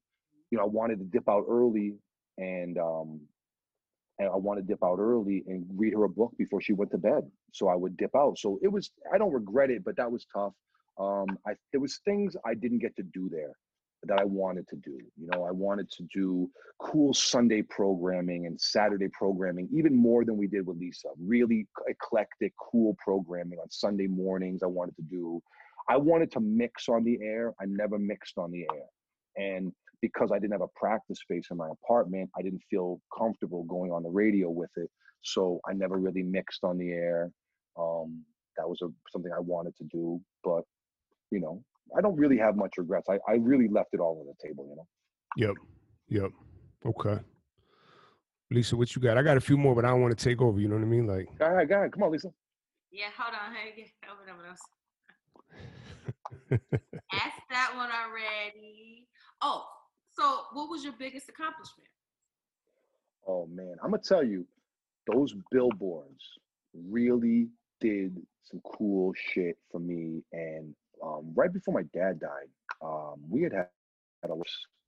[0.50, 1.94] you know, I wanted to dip out early
[2.38, 3.20] and um,
[4.18, 6.90] and I wanted to dip out early and read her a book before she went
[6.92, 7.22] to bed.
[7.52, 8.38] So I would dip out.
[8.38, 10.52] So it was I don't regret it, but that was tough.
[10.98, 13.52] Um, I there was things I didn't get to do there
[14.04, 14.98] that I wanted to do.
[15.16, 20.36] You know, I wanted to do cool Sunday programming and Saturday programming, even more than
[20.36, 21.08] we did with Lisa.
[21.20, 24.62] Really eclectic, cool programming on Sunday mornings.
[24.62, 25.40] I wanted to do.
[25.88, 27.54] I wanted to mix on the air.
[27.60, 28.86] I never mixed on the air.
[29.36, 33.64] And because I didn't have a practice space in my apartment, I didn't feel comfortable
[33.64, 34.90] going on the radio with it.
[35.22, 37.30] So I never really mixed on the air.
[37.78, 38.24] Um,
[38.56, 40.62] that was a, something I wanted to do, but
[41.30, 41.62] you know,
[41.96, 43.08] I don't really have much regrets.
[43.08, 44.86] I, I really left it all on the table, you know.
[45.36, 45.56] Yep.
[46.08, 46.30] Yep.
[46.86, 47.22] Okay.
[48.50, 49.16] Lisa, what you got?
[49.16, 50.60] I got a few more, but I don't want to take over.
[50.60, 51.06] You know what I mean?
[51.06, 51.92] Like, All right, go ahead.
[51.92, 52.30] Come on, Lisa.
[52.90, 53.54] Yeah, hold on.
[53.54, 54.60] Hey, get over there, else.
[57.12, 59.06] Ask that one already.
[59.40, 59.64] Oh,
[60.12, 61.88] so what was your biggest accomplishment?
[63.26, 64.46] Oh man, I'm gonna tell you,
[65.10, 66.22] those billboards
[66.74, 67.48] really
[67.80, 70.22] did some cool shit for me.
[70.32, 72.48] And um, right before my dad died,
[72.82, 73.66] um, we had had
[74.30, 74.34] a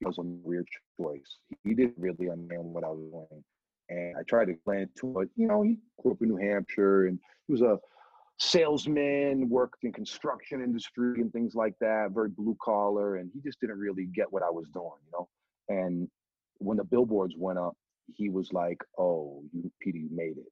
[0.01, 0.67] it was a weird
[0.99, 1.37] choice.
[1.63, 3.43] He didn't really understand what I was doing,
[3.89, 5.29] and I tried to explain to him.
[5.35, 7.79] You know, he grew up in New Hampshire, and he was a
[8.37, 13.59] salesman, worked in construction industry and things like that, very blue collar, and he just
[13.61, 15.27] didn't really get what I was doing, you know.
[15.69, 16.09] And
[16.57, 17.75] when the billboards went up,
[18.13, 20.51] he was like, "Oh, you, Peter, you made it."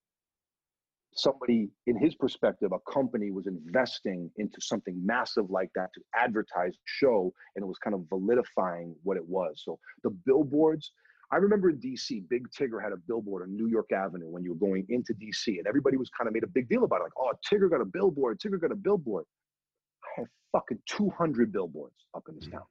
[1.15, 6.75] Somebody, in his perspective, a company was investing into something massive like that to advertise,
[6.85, 9.61] show, and it was kind of validifying what it was.
[9.63, 10.91] So the billboards.
[11.31, 14.51] I remember in DC, Big Tigger had a billboard on New York Avenue when you
[14.51, 17.03] were going into DC, and everybody was kind of made a big deal about it.
[17.03, 19.25] Like, oh, Tigger got a billboard, Tigger got a billboard.
[20.03, 22.61] I had fucking 200 billboards up in this town.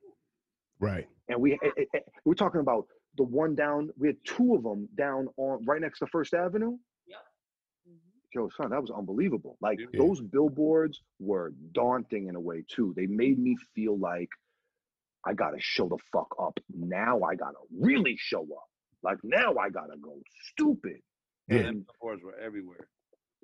[0.78, 1.09] right.
[1.28, 2.86] And we, eh, eh, eh, we're talking about
[3.16, 6.77] the one down, we had two of them down on right next to First Avenue.
[8.35, 9.57] Yo, son, that was unbelievable.
[9.61, 9.87] Like Yeah.
[9.99, 12.93] those billboards were daunting in a way too.
[12.97, 14.31] They made me feel like
[15.25, 16.59] I gotta show the fuck up.
[16.75, 18.69] Now I gotta really show up.
[19.03, 21.01] Like now I gotta go stupid.
[21.49, 21.59] Yeah.
[21.59, 22.89] And Billboards were everywhere.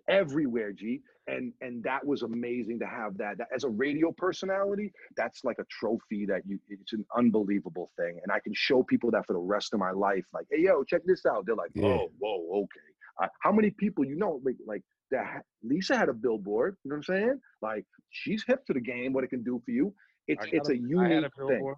[0.09, 1.03] everywhere, G.
[1.27, 3.37] And and that was amazing to have that.
[3.39, 3.49] that.
[3.55, 8.19] As a radio personality, that's like a trophy that you it's an unbelievable thing.
[8.23, 10.25] And I can show people that for the rest of my life.
[10.33, 11.45] Like, hey yo, check this out.
[11.45, 11.89] They're like, Yeah.
[11.89, 12.88] oh, whoa, okay.
[13.23, 16.97] Uh, how many people you know like like that Lisa had a billboard, you know
[16.97, 17.41] what I'm saying?
[17.63, 19.95] Like she's hip to the game, what it can do for you.
[20.27, 21.49] It's I it's a I had unique a thing.
[21.49, 21.77] billboard.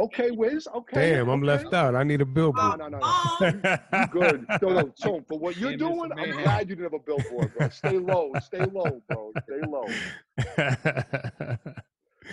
[0.00, 0.68] Okay, Wiz.
[0.72, 1.12] Okay.
[1.14, 1.46] Damn, I'm okay.
[1.46, 1.96] left out.
[1.96, 2.78] I need a billboard.
[2.78, 3.00] no, no, no.
[3.02, 4.46] Oh, You good.
[4.62, 4.92] No, no.
[4.96, 7.52] So for what you're Can't miss a doing, I'm glad you didn't have a billboard,
[7.54, 7.68] bro.
[7.70, 8.32] Stay low.
[8.40, 9.32] Stay low, bro.
[9.42, 9.86] Stay low.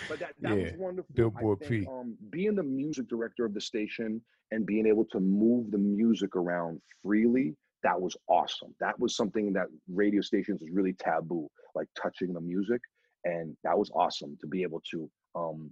[0.07, 1.16] But that, that was Yeah, wonderful.
[1.16, 1.88] Billboard think, P.
[1.88, 4.22] um, being the music director of the station
[4.52, 7.56] and being able to move the music around freely,
[7.86, 8.74] that was awesome.
[8.80, 12.82] That was something that radio stations was really taboo, like touching the music.
[13.26, 15.72] And that was awesome to be able to um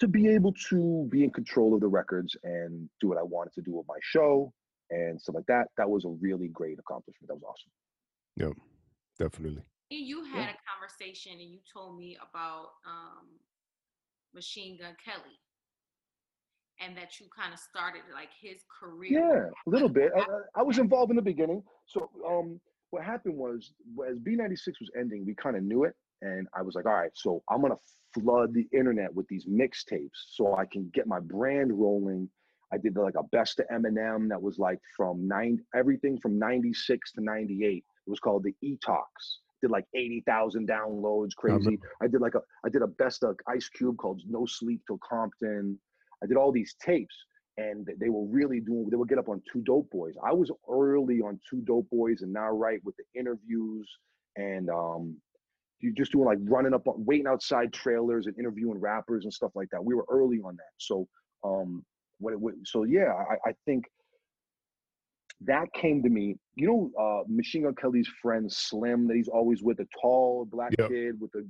[0.00, 3.54] to be able to be in control of the records and do what I wanted
[3.54, 4.52] to do with my show
[4.90, 5.68] and stuff like that.
[5.78, 7.28] That was a really great accomplishment.
[7.28, 7.72] That was awesome.
[8.36, 8.52] Yep,
[9.18, 9.64] definitely.
[9.90, 10.50] you had Yeah.
[10.50, 13.26] a conversation and you told me about um,
[14.34, 15.38] Machine Gun Kelly
[16.84, 19.20] and that you kind of started like his career.
[19.20, 20.12] Yeah, a little bit.
[20.16, 21.62] I, I- I was involved in the beginning.
[21.86, 23.72] So um, what happened was,
[24.08, 27.10] as B96 was ending, we kind of knew it, and I was like, all right,
[27.14, 27.74] so I'm gonna
[28.14, 32.28] flood the internet with these mixtapes so I can get my brand rolling.
[32.72, 37.12] I did like a best of Eminem that was like from nine everything from 96
[37.12, 37.76] to 98.
[37.76, 39.40] It was called the E Talks.
[39.62, 41.78] Did like 80,000 downloads, crazy.
[42.02, 44.98] I did like a I did a best of Ice Cube called No Sleep Till
[44.98, 45.78] Compton.
[46.26, 47.14] I did all these tapes
[47.56, 50.14] and they were really doing they would get up on 2DopeBoyz.
[50.24, 53.88] I was early on 2DopeBoyz and now right with the interviews
[54.36, 55.16] and um
[55.80, 59.52] you just doing like running up on waiting outside trailers and interviewing rappers and stuff
[59.54, 59.84] like that.
[59.84, 60.72] We were early on that.
[60.78, 61.06] So
[61.44, 61.84] um
[62.18, 63.84] what it would so yeah i i think
[65.42, 66.36] that came to me.
[66.56, 70.72] You know uh machine gun kelly's friend slim that he's always with a tall black
[70.78, 70.88] Yep.
[70.88, 71.44] kid with a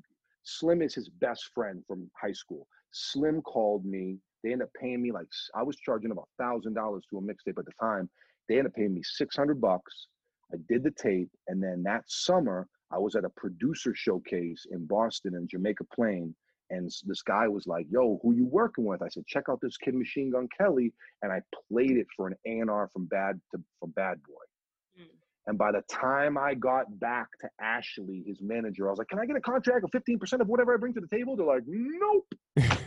[0.44, 2.66] slim is his best friend from high school.
[2.92, 7.04] Slim called me they ended up paying me like I was charging about thousand dollars
[7.10, 8.08] to a mixtape at the time.
[8.48, 10.08] They ended up paying me six hundred bucks.
[10.52, 14.86] I did the tape, and then that summer I was at a producer showcase in
[14.86, 16.34] Boston and Jamaica Plain,
[16.70, 19.76] and this guy was like, "Yo, who you working with?" I said, "Check out this
[19.76, 20.92] kid, Machine Gun Kelly,"
[21.22, 21.40] and I
[21.70, 25.02] played it for an A and R from Bad to from Bad Boy.
[25.02, 25.08] Mm.
[25.48, 29.18] And by the time I got back to Ashley, his manager, I was like, "Can
[29.18, 31.46] I get a contract of fifteen percent of whatever I bring to the table?" They're
[31.46, 32.26] like, "Nope."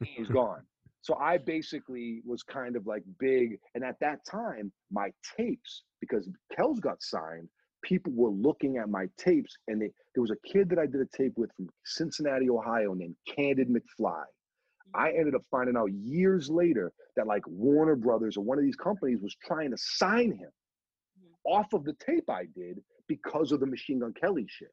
[0.00, 0.62] it was gone.
[1.02, 3.58] So I basically was kind of like big.
[3.74, 7.48] And at that time, my tapes, because Kells got signed,
[7.84, 9.54] people were looking at my tapes.
[9.68, 12.92] And they, there was a kid that I did a tape with from Cincinnati, Ohio,
[12.94, 14.24] named Candid McFly.
[14.94, 18.76] I ended up finding out years later that like Warner Brothers or one of these
[18.76, 21.52] companies was trying to sign him mm-hmm.
[21.52, 24.72] off of the tape I did because of the Machine Gun Kelly shit.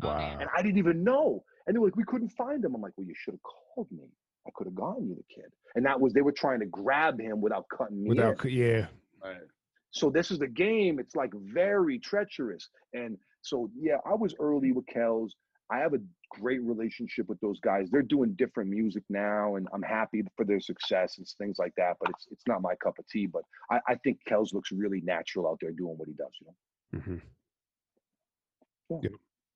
[0.00, 0.36] Wow.
[0.40, 1.42] And I didn't even know.
[1.66, 2.74] And they were like, we couldn't find him.
[2.74, 4.08] I'm like, well, you should have called me.
[4.46, 5.50] I could have gone you the kid.
[5.74, 8.16] And that was they were trying to grab him without cutting me in.
[8.16, 8.86] Without, yeah,
[9.22, 9.36] Right.
[9.90, 10.98] So this is the game.
[10.98, 12.68] It's like very treacherous.
[12.94, 15.34] And so yeah, I was early with Kells.
[15.70, 16.00] I have a
[16.30, 17.88] great relationship with those guys.
[17.90, 21.96] They're doing different music now, and I'm happy for their success and things like that.
[22.00, 23.26] But it's it's not my cup of tea.
[23.26, 26.32] But I, I think Kels looks really natural out there doing what he does.
[26.40, 27.00] You know.
[27.00, 27.16] hmm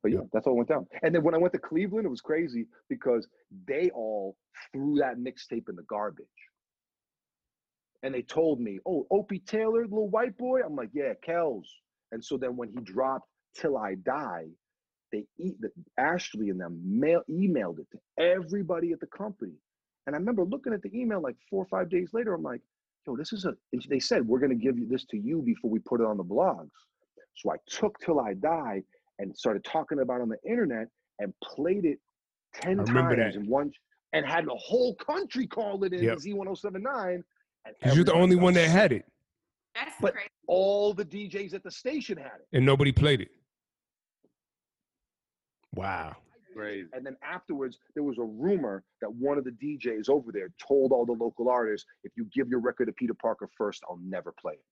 [0.07, 0.27] But yeah, Yeah.
[0.33, 0.87] that's all went down.
[1.03, 3.29] And then when I went to Cleveland, it was crazy because
[3.67, 4.39] they all
[4.73, 6.29] threw that mixtape in the garbage.
[8.03, 12.25] And they told me, "Oh, Opie Taylor, little white boy." I'm like, "Yeah, Kells." And
[12.25, 14.51] so then when he dropped "Till I Die,"
[15.13, 19.59] they eat the Ashley and them mail emailed it to everybody at the company.
[20.07, 22.35] And I remember looking at the email like four or five days later.
[22.35, 22.63] I'm like,
[23.07, 25.43] "Yo, this is a." And they said we're going to give you this to you
[25.43, 26.71] before we put it on the blogs.
[27.35, 28.85] So I took "Till I Die"
[29.19, 30.89] and started talking about on the internet
[31.19, 31.99] and played it
[32.55, 33.35] 10 times that.
[33.35, 33.71] in one
[34.13, 36.19] and had the whole country call it in Yep.
[36.19, 37.15] Z1079.
[37.65, 39.05] And Because you're the only one that had it,
[39.75, 40.29] That's But- crazy.
[40.49, 42.49] All the DJs at the station had it.
[42.55, 43.29] and nobody played it.
[45.75, 46.17] Wow.
[46.55, 46.89] Crazy.
[46.95, 50.93] And then afterwards, there was a rumor that one of the DJs over there told
[50.93, 54.33] all the local artists, if you give your record to Peter Parker first, I'll never
[54.33, 54.65] play it.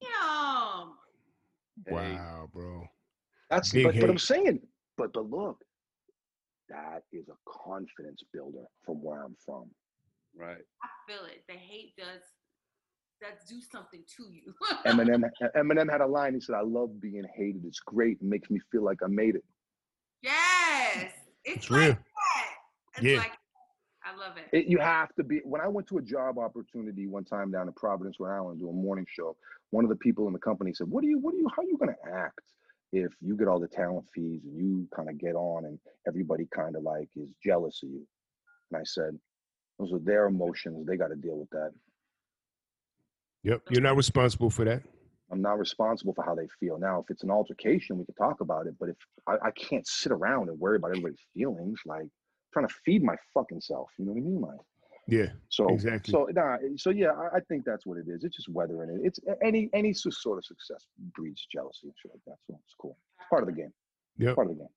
[0.00, 0.88] Damn.
[0.88, 2.86] Hey, Wow, bro.
[3.50, 4.60] That's Big but, but I'm saying,
[4.96, 5.58] but but look,
[6.68, 9.70] that is a confidence builder from where I'm from.
[10.36, 10.56] Right.
[10.82, 11.44] I feel it.
[11.48, 12.22] The hate does
[13.20, 14.52] does do something to you.
[14.86, 15.22] Eminem
[15.56, 16.34] Eminem had a line.
[16.34, 17.64] He said, "I love being hated.
[17.64, 18.18] It's great.
[18.20, 19.44] It makes me feel like I made it."
[20.22, 21.12] yes.
[21.44, 21.90] It's, It's like real.
[21.92, 22.54] that.
[22.96, 23.18] It's Yeah.
[23.18, 23.32] like
[24.16, 24.56] I love it.
[24.56, 24.66] it.
[24.66, 25.40] You have to be.
[25.44, 28.64] When I went to a job opportunity one time down in Providence, Rhode Island, to
[28.64, 29.36] do a morning show,
[29.70, 31.18] one of the people in the company said, "What do you?
[31.18, 31.48] What do you?
[31.54, 32.40] How are you going to act
[32.92, 36.46] if you get all the talent fees and you kind of get on and everybody
[36.54, 38.06] kind of like is jealous of you?"
[38.70, 39.18] And I said,
[39.78, 40.86] "Those are their emotions.
[40.86, 41.72] They got to deal with that.
[43.42, 43.62] Yep.
[43.70, 44.82] You're not responsible for that.
[45.30, 46.78] I'm not responsible for how they feel.
[46.78, 48.74] Now, if it's an altercation, we can talk about it.
[48.78, 52.06] But if I, I can't sit around and worry about everybody's feelings, like
[52.56, 54.40] trying to feed my fucking self, you know what I mean?
[54.40, 54.60] Like,
[55.06, 55.32] Yeah.
[55.50, 56.10] so Exactly.
[56.12, 58.24] So nah, so yeah, I, I think that's what it is.
[58.24, 59.00] It's just weathering it.
[59.06, 62.38] It's any any sort of success breeds jealousy and shit like that.
[62.46, 62.96] So it's cool.
[63.18, 63.72] It's part of the game.
[64.16, 64.34] Yeah.
[64.34, 64.68] Part of the game.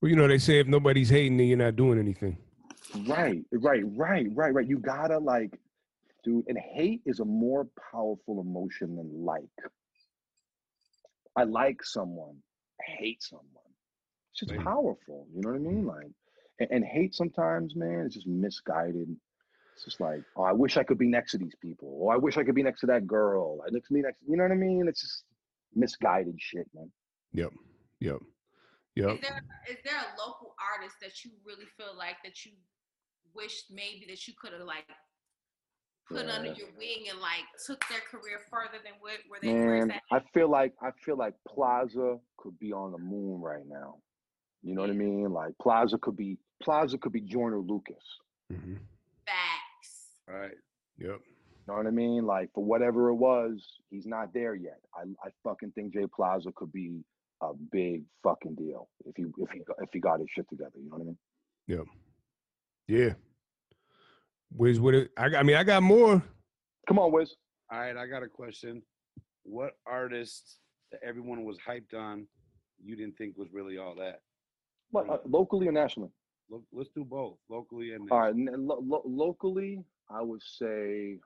[0.00, 2.36] Well, you know, they say if nobody's hating, then you're not doing anything.
[3.06, 4.66] Right, right, right, right, right.
[4.66, 5.56] You gotta like,
[6.24, 6.44] dude.
[6.48, 9.44] And hate is a more powerful emotion than like.
[11.36, 12.36] I like someone.
[12.80, 13.46] I hate someone.
[14.32, 14.60] It's just Right.
[14.60, 15.26] powerful.
[15.32, 15.86] You know what I mean?
[15.86, 16.10] Like,
[16.58, 19.14] and, and hate sometimes, man, is just misguided.
[19.74, 22.00] It's just like, oh, I wish I could be next to these people.
[22.02, 23.60] Oh, I wish I could be next to that girl.
[23.66, 24.18] I next to me next.
[24.28, 24.86] You know what I mean?
[24.86, 25.24] It's just
[25.74, 26.90] misguided shit, man.
[27.32, 27.52] Yep.
[28.00, 28.18] Yep.
[28.94, 29.14] Yep.
[29.14, 32.52] Is there is there a local artist that you really feel like that you
[33.34, 34.84] wished maybe that you could have like
[36.06, 39.86] put under your wing and like took their career further than what where they were
[39.86, 40.02] Man, at?
[40.10, 43.96] I feel like I feel like Plaza could be on the moon right now.
[44.62, 45.30] You know what I mean?
[45.32, 48.04] Like Plaza could be Plaza could be Joyner Lucas.
[48.50, 48.74] hmm
[49.26, 50.08] Facts.
[50.28, 50.56] Right.
[50.98, 51.20] Yep.
[51.20, 52.24] You know what I mean?
[52.26, 54.78] Like for whatever it was, he's not there yet.
[54.94, 57.00] I, I fucking think Jay Plaza could be
[57.40, 60.72] a big fucking deal if he if he got- if he got his shit together.
[60.76, 61.18] You know what I mean?
[61.68, 61.84] Yep.
[62.88, 63.12] Yeah.
[64.54, 64.94] Wiz, what?
[64.94, 66.22] It, I, got- I mean, I got more.
[66.86, 67.34] Come on, Wiz.
[67.70, 67.96] All right.
[67.96, 68.82] I got a question.
[69.44, 70.58] What artist
[70.92, 72.26] that everyone was hyped on,
[72.84, 74.20] you didn't think was really all that?
[74.92, 76.10] What, uh, locally or nationally?
[76.50, 81.18] Look, let's do both, locally and All right, lo- lo- locally, I would say,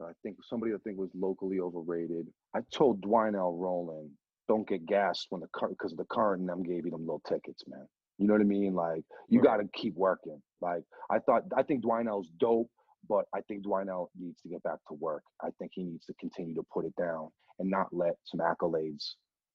[0.00, 2.26] I think somebody I think was locally overrated.
[2.54, 4.10] I told Dwynell Roland,
[4.48, 7.22] don't get gassed when the car because the current and them gave you them little
[7.28, 7.86] tickets, man.
[8.18, 8.74] You know what I mean?
[8.74, 9.44] Like you Right.
[9.44, 10.42] got to keep working.
[10.60, 12.70] Like I thought, I think Dwynell's dope,
[13.08, 15.22] but I think Dwayne L needs to get back to work.
[15.42, 17.28] I think he needs to continue to put it down
[17.58, 19.14] and not let some accolades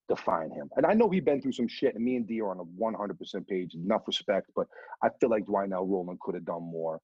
[0.10, 0.70] define him.
[0.76, 2.66] And I know he's been through some shit, and me and D are on a
[2.66, 3.76] 100% page.
[3.76, 4.68] Enough respect, but
[5.04, 7.00] I feel like Dwynell Roland could have done more.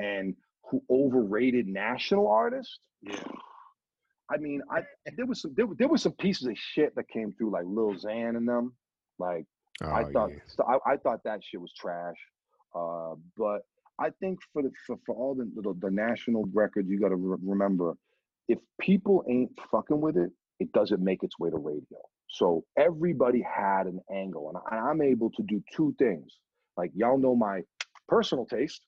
[0.00, 0.34] And
[0.70, 2.80] who overrated national artist?
[3.02, 3.22] yeah,
[4.30, 4.80] I mean, I
[5.16, 7.64] there was some there, were- there was some pieces of shit that came through like
[7.66, 8.74] Lil Xan and them.
[9.18, 9.44] Like
[9.82, 10.38] Oh, I thought yeah.
[10.48, 12.16] so I, I thought that shit was trash.
[12.74, 13.60] Uh, but
[14.00, 17.16] I think for the for, for all the, the the national records, you got to
[17.16, 17.94] re- remember
[18.48, 20.30] if people ain't fucking with it,
[20.60, 21.98] it doesn't make its way to radio.
[22.28, 26.30] So everybody had an angle, and I, I'm able to do two things.
[26.76, 27.62] Like y'all know my
[28.06, 28.82] personal taste,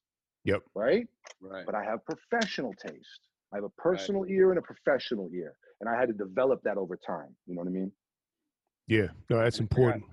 [0.44, 0.62] Yep.
[0.74, 1.06] right?
[1.40, 1.66] right.
[1.66, 3.20] But I have professional taste.
[3.52, 6.76] I have a personal ear and a professional ear, and I had to develop that
[6.76, 7.34] over time.
[7.46, 7.92] You know what I mean?
[8.86, 9.08] Yeah.
[9.28, 10.04] No, that's I got- important.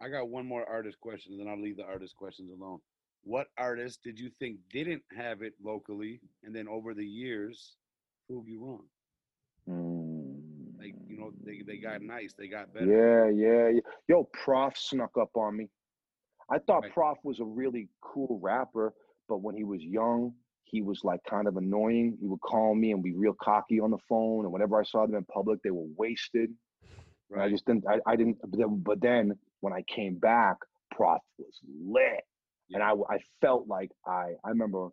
[0.00, 2.80] I got one more artist question, and then I'll leave the artist questions alone.
[3.22, 7.76] What artist did you think didn't have it locally, and then over the years
[8.26, 8.82] prove you wrong?
[9.68, 10.01] Like you
[11.22, 12.86] know, they they got nice, they got better.
[12.86, 13.80] Yeah, yeah, yeah.
[14.08, 15.68] Yo, Prof snuck up on me.
[16.50, 16.92] I thought Right.
[16.92, 18.94] Prof was a really cool rapper,
[19.28, 20.34] but when he was young,
[20.64, 22.16] he was like kind of annoying.
[22.20, 24.44] He would call me and be real cocky on the phone.
[24.44, 26.50] And whenever I saw them in public, they were wasted.
[27.30, 27.84] And I just didn't.
[27.88, 28.38] I, I didn't.
[28.42, 30.56] But then, but then when I came back,
[30.90, 32.22] Prof was lit,
[32.70, 34.88] and I I felt like I I remember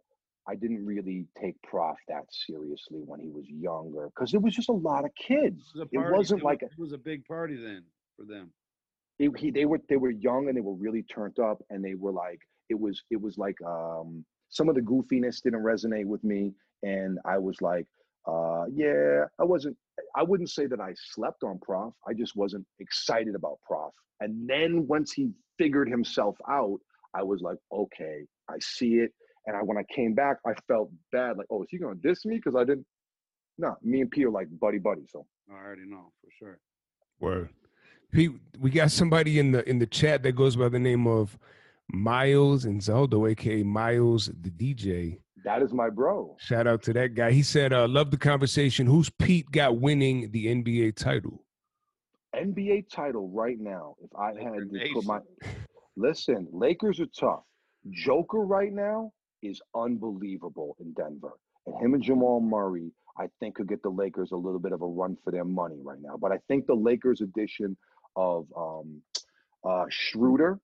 [0.50, 4.70] I didn't really take Prof that seriously when he was younger because it was just
[4.70, 5.62] a lot of kids.
[5.76, 6.18] It was a It party.
[6.18, 7.84] wasn't was- like a, it was a big party then
[8.18, 8.52] for them.
[9.20, 11.96] it, he, they were they were young and they were really turned up and they
[12.04, 12.40] were like
[12.70, 14.26] it was it was like um
[14.58, 16.42] some of the goofiness didn't resonate with me
[16.84, 17.86] and I was like
[18.34, 19.76] uh yeah I wasn't
[20.16, 24.32] I wouldn't say that I slept on Prof I just wasn't excited about Prof and
[24.50, 26.80] then once he figured himself out
[27.14, 28.18] I was like okay
[28.50, 29.12] I see it
[29.46, 32.26] and I when I came back I felt bad like oh is he gonna diss
[32.26, 32.86] me because I didn't
[33.58, 36.60] no me and P are like buddy buddy so I already know for sure.
[37.20, 37.50] Word.
[38.12, 41.38] Pete, we got somebody in the in the chat that goes by the name of
[41.92, 45.20] Miles and Zeldo, aka Miles the DJ.
[45.44, 47.32] that is my bro Shout out to that guy.
[47.32, 48.88] He said, uh, love the conversation.
[48.88, 51.44] Who's Pete got winning the NBA title?
[52.36, 55.20] NBA title right now, if I Laker had to put my
[55.98, 57.44] listen, Lakers are tough.
[57.92, 59.12] Joker right now
[59.42, 61.34] is unbelievable in Denver.
[61.66, 64.82] And him and Jamal Murray, I think could get the Lakers a little bit of
[64.82, 66.18] a run for their money right now.
[66.18, 67.78] But I think the Lakers addition
[68.16, 69.02] of um
[69.64, 70.60] uh Schroeder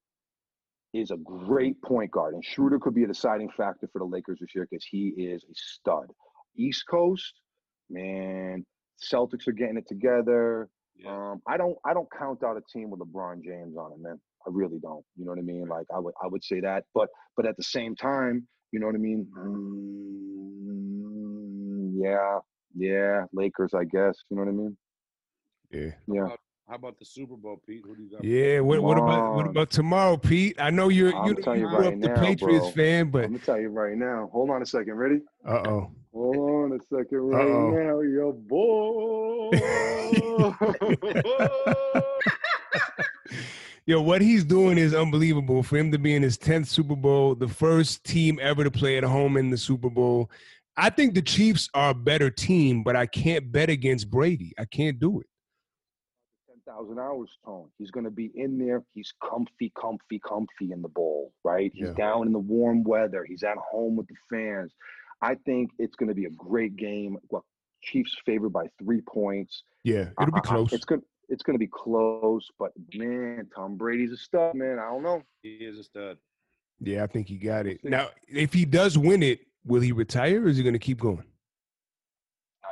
[0.93, 2.33] is a great point guard.
[2.33, 5.43] And Schroeder could be a deciding factor for the Lakers this year because he is
[5.43, 6.07] a stud.
[6.55, 7.33] East Coast,
[7.89, 8.65] man,
[9.01, 10.69] Celtics are getting it together.
[10.97, 11.31] Yeah.
[11.31, 14.19] Um, I don't I don't count out a team with LeBron James on it, man.
[14.47, 15.03] I really don't.
[15.17, 15.67] You know what I mean?
[15.67, 18.85] Like I would I would say that, but but at the same time, you know
[18.87, 19.27] what I mean?
[19.37, 20.71] Mm,
[22.03, 22.39] yeah,
[22.75, 24.15] yeah, Lakers, I guess.
[24.29, 24.77] You know what I mean?
[25.71, 25.91] Yeah.
[26.07, 26.27] Yeah.
[26.67, 27.83] How about the Super Bowl, Pete?
[27.85, 28.23] Who do you got?
[28.23, 28.59] Yeah.
[28.61, 30.55] What, what about what about tomorrow, Pete?
[30.59, 32.71] I know you're I'm you, telling you you right up the Patriots bro.
[32.71, 34.29] fan, but I'm gonna tell you right now.
[34.33, 34.95] Hold on a second.
[34.95, 35.21] Ready?
[35.47, 35.91] uh oh.
[36.11, 37.69] Hold on a second right Uh-oh.
[37.71, 39.51] now, your boy.
[43.87, 45.61] Yo, what he's doing is unbelievable.
[45.61, 48.97] For him to be in his 10th Super Bowl, the first team ever to play
[48.97, 50.31] at home in the Super Bowl.
[50.75, 54.53] I think the Chiefs are a better team, but I can't bet against Brady.
[54.57, 55.27] I can't do it.
[56.65, 57.69] 10,000 hours, Tone.
[57.77, 58.83] He's going to be in there.
[58.95, 61.71] He's comfy, comfy, comfy in the bowl, right?
[61.73, 61.93] He's Yeah.
[61.93, 63.23] down in the warm weather.
[63.23, 64.73] He's at home with the fans.
[65.21, 67.17] I think it's going to be a great game.
[67.29, 67.45] Well,
[67.83, 69.63] Chiefs favored by three points.
[69.83, 70.73] Yeah, it'll be I- I- close.
[70.73, 71.03] it's good.
[71.29, 74.79] It's going to be close, but man, Tom Brady's a stud, man.
[74.79, 75.23] I don't know.
[75.41, 76.17] He is a stud.
[76.79, 77.83] Yeah, I think he got it.
[77.83, 80.99] Now, if he does win it, will he retire or is he going to keep
[80.99, 81.23] going?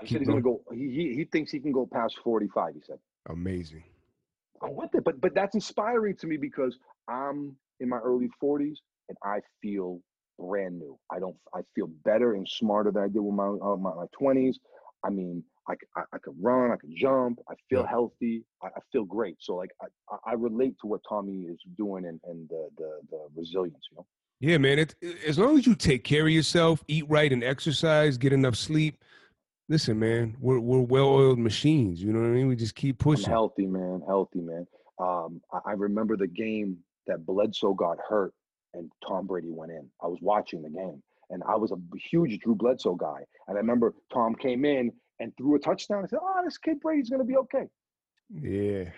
[0.01, 0.61] He Keep said he's going to go.
[0.71, 2.73] He, he he thinks he can go past 45.
[2.75, 2.99] He said.
[3.29, 3.83] Amazing.
[4.61, 6.77] I'm with it, but but that's inspiring to me because
[7.07, 8.77] I'm in my early 40s
[9.09, 9.99] and I feel
[10.39, 10.97] brand new.
[11.11, 11.35] I don't.
[11.53, 14.55] I feel better and smarter than I did with my uh, my, my 20s.
[15.05, 17.87] I mean, I, I, I could run, I could jump, I feel Yeah.
[17.89, 19.37] healthy, I, I feel great.
[19.39, 23.27] So like I, I- relate to what Tommy is doing and, and the, the the
[23.35, 24.05] resilience, you know.
[24.39, 24.77] Yeah, man.
[24.79, 24.95] It,
[25.25, 28.97] as long as you take care of yourself, eat right and exercise, get enough sleep.
[29.69, 32.01] Listen, man, we're we're well-oiled machines.
[32.03, 32.47] You know what I mean?
[32.47, 33.29] We just keep I'm pushing.
[33.29, 34.67] healthy, man, healthy, man.
[34.99, 36.77] Um, I, I remember the game
[37.07, 38.33] that Bledsoe got hurt
[38.73, 39.87] and Tom Brady went in.
[40.03, 41.77] I was watching the game and I was a
[42.09, 43.21] huge Drew Bledsoe guy.
[43.47, 46.03] And I remember Tom came in and threw a touchdown.
[46.03, 47.67] I said, "Oh, this kid Brady's gonna be okay."
[48.41, 48.89] Yeah.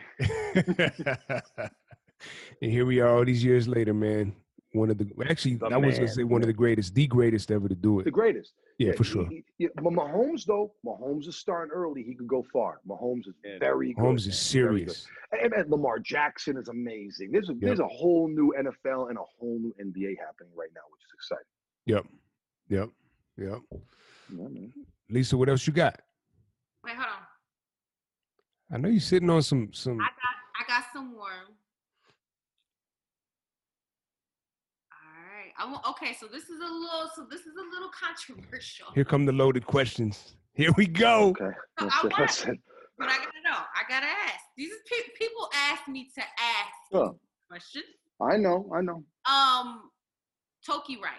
[2.62, 4.36] and here we are all these years later, man.
[4.74, 7.50] One of the actually, The I was gonna say one of the greatest, the greatest
[7.50, 8.04] ever to do it.
[8.04, 8.54] The greatest.
[8.78, 9.26] Yeah, for sure.
[9.30, 12.04] he- yeah, but Mahomes though, Mahomes is starting early.
[12.04, 12.82] He could go far.
[12.86, 13.58] Mahomes is Yeah.
[13.60, 14.02] very good.
[14.02, 15.08] Holmes man, is serious.
[15.42, 17.32] And, and Lamar Jackson is amazing.
[17.32, 20.82] There's a there's a whole new NFL and a whole new NBA happening right now,
[20.92, 21.46] which is exciting.
[21.86, 22.06] Yep.
[22.68, 22.90] Yep.
[23.38, 23.60] Yep.
[24.38, 24.74] Yeah, man.
[25.10, 25.99] Lisa, what else you got?
[26.84, 27.22] Wait, hold on.
[28.73, 31.30] I know you're sitting on some some I got I got some more.
[34.91, 35.52] All right.
[35.57, 38.88] I want, okay, so this is a little so this is a little controversial.
[38.95, 40.36] here come the loaded questions.
[40.53, 41.30] Here we go.
[41.40, 41.52] Okay.
[41.80, 42.60] So I it, want- that's it.
[42.98, 43.57] But I gotta know.
[43.76, 44.40] I gotta ask.
[44.57, 47.11] These is pe- people ask me to ask Huh.
[47.49, 47.84] questions.
[48.22, 49.03] I know, I know.
[49.30, 49.91] Um,
[50.65, 51.11] Toki right.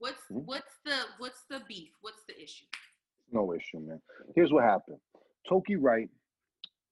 [0.00, 0.44] What's Mhm.
[0.46, 1.92] what's the what's the beef?
[2.00, 2.66] What's the issue?
[3.30, 4.00] No issue, man.
[4.34, 4.98] Here's what happened.
[5.48, 6.10] Toki Wright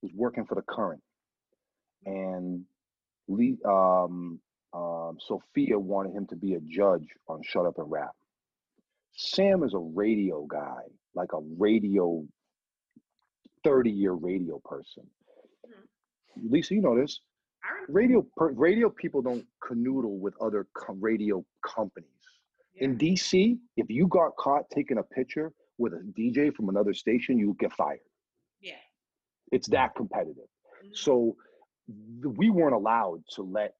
[0.01, 1.03] was working for the current.
[2.05, 2.65] And
[3.27, 4.39] Lee um
[4.73, 8.15] um Sophia wanted him to be a judge on Shut Up and Rap.
[9.13, 10.83] Sam is a radio guy,
[11.13, 12.25] like a radio
[13.65, 15.03] 30 year radio person.
[16.41, 17.19] Lisa, you know this.
[17.89, 22.07] Radio per, radio people don't canoodle with other co- radio companies.
[22.79, 27.37] In DC, if you got caught taking a picture with a DJ from another station,
[27.37, 27.99] you get fired.
[28.61, 28.75] Yeah.
[29.51, 30.49] It's that competitive.
[30.83, 30.95] Mhm.
[30.95, 31.35] So
[31.87, 33.75] th- we weren't allowed to let.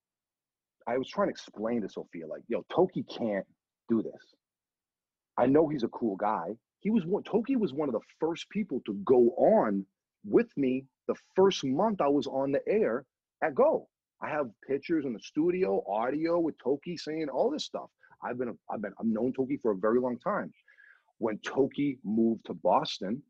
[0.88, 3.46] I was trying to explain to Sophia, like, yo, Toki can't
[3.90, 4.36] do this.
[5.38, 6.58] I know he's a cool guy.
[6.80, 7.24] He was one.
[7.24, 9.86] Toki was one of the first people to go on
[10.26, 13.06] with me the first month I was on the air
[13.42, 13.88] at Go.
[14.22, 17.90] I have pictures in the studio, audio with Toki saying all this stuff.
[18.24, 20.52] I've been, I've been, I've known Toki for a very long time.
[21.18, 23.22] When Toki moved to Boston,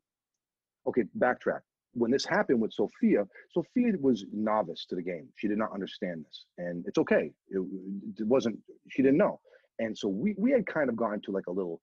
[0.86, 1.60] okay, backtrack.
[1.92, 5.28] When this happened with Sophia, Sophia was novice to the game.
[5.36, 7.32] She did not understand this, and it's okay.
[7.48, 7.58] It,
[8.18, 8.58] it wasn't.
[8.88, 9.40] She didn't know,
[9.80, 11.80] and so we we had kind of gone to like a little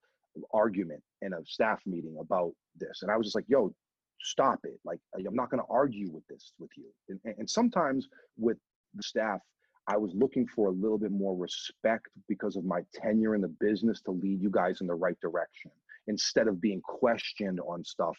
[0.54, 3.76] argument in a staff meeting about this, and I was just like, "Yo,
[4.22, 4.80] stop it!
[4.86, 8.08] Like, I'm not going to argue with this with you." And, and and sometimes
[8.38, 8.58] with
[8.94, 9.42] the staff,
[9.88, 13.56] I was looking for a little bit more respect because of my tenure in the
[13.60, 15.72] business to lead you guys in the right direction
[16.08, 18.18] instead of being questioned on stuff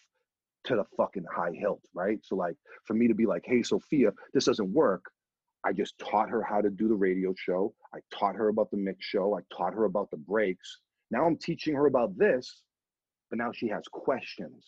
[0.65, 2.19] to the fucking high hilt, right?
[2.23, 5.05] So like for me to be like, hey Sophia, this doesn't work.
[5.65, 7.75] I just taught her how to do the radio show.
[7.95, 9.37] I taught her about the mix show.
[9.37, 10.81] I taught her about the breaks.
[11.11, 12.63] Now I'm teaching her about this,
[13.29, 14.65] but now she has questions.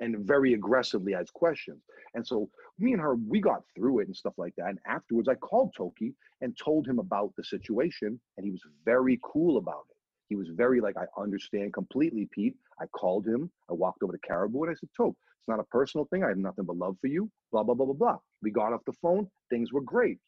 [0.00, 1.82] And very aggressively has questions.
[2.14, 4.68] And so me and her, we got through it and stuff like that.
[4.68, 9.20] And afterwards, I called Toki and told him about the situation, and he was very
[9.22, 9.96] cool about it.
[10.28, 12.54] He was very like, I understand completely, Pete.
[12.80, 13.50] I called him.
[13.68, 16.22] I walked over to Caribou and I said, Toke, it's not a personal thing.
[16.22, 17.30] I have nothing but love for you.
[17.50, 18.18] Blah blah blah blah blah.
[18.40, 19.28] We got off the phone.
[19.50, 20.18] Things were great.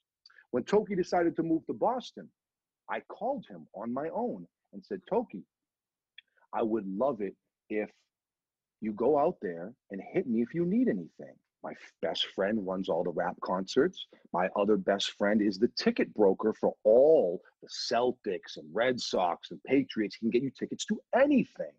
[0.50, 2.28] When Toki decided to move to Boston,
[2.90, 5.44] I called him on my own and said, Toki,
[6.52, 7.34] I would love it
[7.70, 7.90] if
[8.82, 11.34] you go out there and hit me if you need anything.
[11.62, 14.08] My best friend runs all the rap concerts.
[14.32, 19.52] My other best friend is the ticket broker for all the Celtics and Red Sox
[19.52, 20.16] and Patriots.
[20.16, 21.72] He can get you tickets to anything,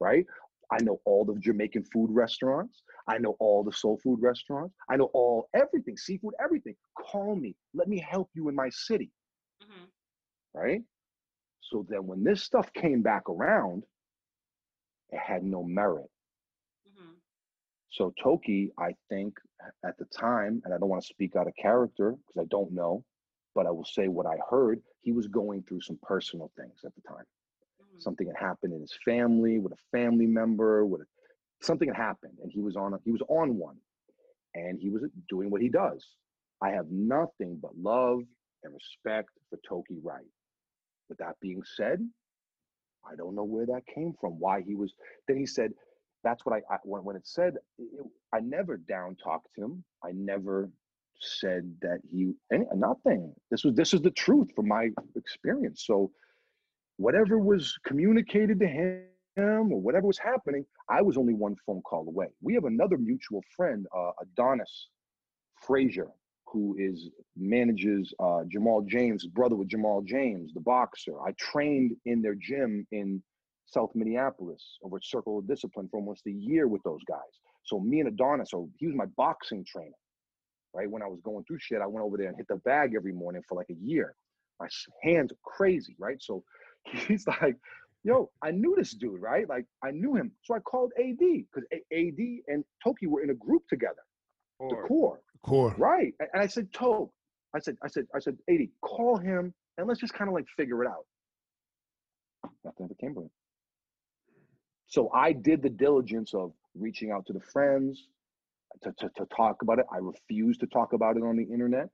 [0.00, 0.26] right?
[0.72, 2.82] I know all the Jamaican food restaurants.
[3.06, 4.74] I know all the soul food restaurants.
[4.88, 6.74] I know all everything, seafood, everything.
[6.98, 7.54] Call me.
[7.74, 9.12] Let me help you in my city,
[9.62, 9.90] Mhm.
[10.54, 10.82] right?
[11.60, 13.84] So then when this stuff came back around,
[15.10, 16.10] it had no merit.
[17.96, 19.38] So Toki, I think
[19.82, 22.70] at the time, and I don't want to speak out of character because I don't
[22.70, 23.02] know,
[23.54, 26.94] but I will say what I heard, he was going through some personal things at
[26.94, 27.24] the time.
[27.80, 28.02] Mhm.
[28.02, 31.06] Something had happened in his family with a family member, with a,
[31.62, 33.80] something had happened, and he was on a, he was on one,
[34.54, 36.06] and he was doing what he does.
[36.60, 38.20] I have nothing but love
[38.62, 40.30] and respect for Toki Wright.
[41.08, 42.06] With that being said,
[43.10, 44.38] I don't know where that came from.
[44.38, 44.92] Why he was.
[45.28, 45.72] Then he said,
[46.26, 47.54] "That's what I, I when, when it said.
[47.78, 49.84] It, I never down talked him.
[50.04, 50.68] I never
[51.20, 53.32] said that he any, nothing.
[53.50, 55.84] This was this is the truth from my experience.
[55.86, 56.10] So
[56.96, 59.06] whatever was communicated to him
[59.72, 62.28] or whatever was happening, I was only one phone call away.
[62.40, 64.88] We have another mutual friend, uh, Adonis
[65.66, 66.10] Frazier,
[66.46, 71.20] who is manages uh, Jamal James, brother with Jamal James, the boxer.
[71.20, 73.22] I trained in their gym in
[73.66, 77.18] South Minneapolis over at Circle of Discipline for almost a year with those guys.
[77.64, 79.96] So me and Adonis, so he was my boxing trainer.
[80.74, 82.92] Right when I was going through shit, I went over there and hit the bag
[82.96, 84.14] every morning for like a year.
[84.60, 86.18] My s- hands crazy, right?
[86.20, 86.44] So
[86.84, 87.56] he's like,
[88.04, 89.48] "Yo, I knew this dude, right?
[89.48, 92.18] Like I knew him." So I called AD because AD
[92.48, 94.02] and Toki were in a group together,
[94.60, 95.20] the core.
[95.42, 95.74] Core.
[95.78, 96.12] Right.
[96.20, 97.12] And I said, Toke,
[97.54, 100.46] I said, I said, I said, AD, call him and let's just kind of like
[100.56, 101.06] figure it out.
[102.64, 103.30] Nothing ever came of it.
[104.96, 108.08] So I did the diligence of reaching out to the friends
[108.82, 109.84] to, to, to talk about it.
[109.92, 111.90] I refused to talk about it on the internet.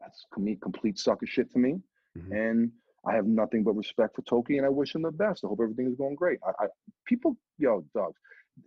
[0.00, 1.80] That's complete sucker shit to me.
[2.18, 2.32] Mhm.
[2.32, 2.72] And
[3.06, 5.44] I have nothing but respect for Toki and I wish him the best.
[5.44, 6.40] I hope everything is going great.
[6.44, 6.66] I, I
[7.06, 8.18] people, yo, dogs,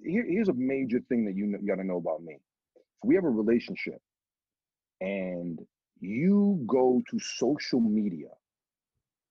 [0.05, 2.37] here, here's a major thing that you, kn- you got to know about me.
[2.77, 4.01] If we have a relationship
[5.01, 5.59] and
[5.99, 8.29] you go to social media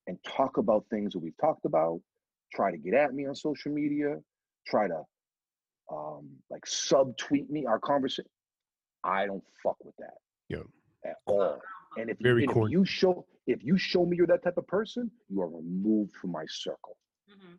[0.07, 2.03] and talk about things that we've talked about,
[2.53, 4.17] try to get at me on social media,
[4.67, 5.03] try to
[5.91, 8.29] um, like subtweet me our conversation,
[9.05, 10.19] I don't fuck with that
[10.49, 10.65] Yeah.
[11.05, 11.61] at all.
[11.97, 14.67] And if, Very and if you show if you show me you're that type of
[14.67, 16.99] person, you are removed from my circle.
[17.31, 17.59] Mhm.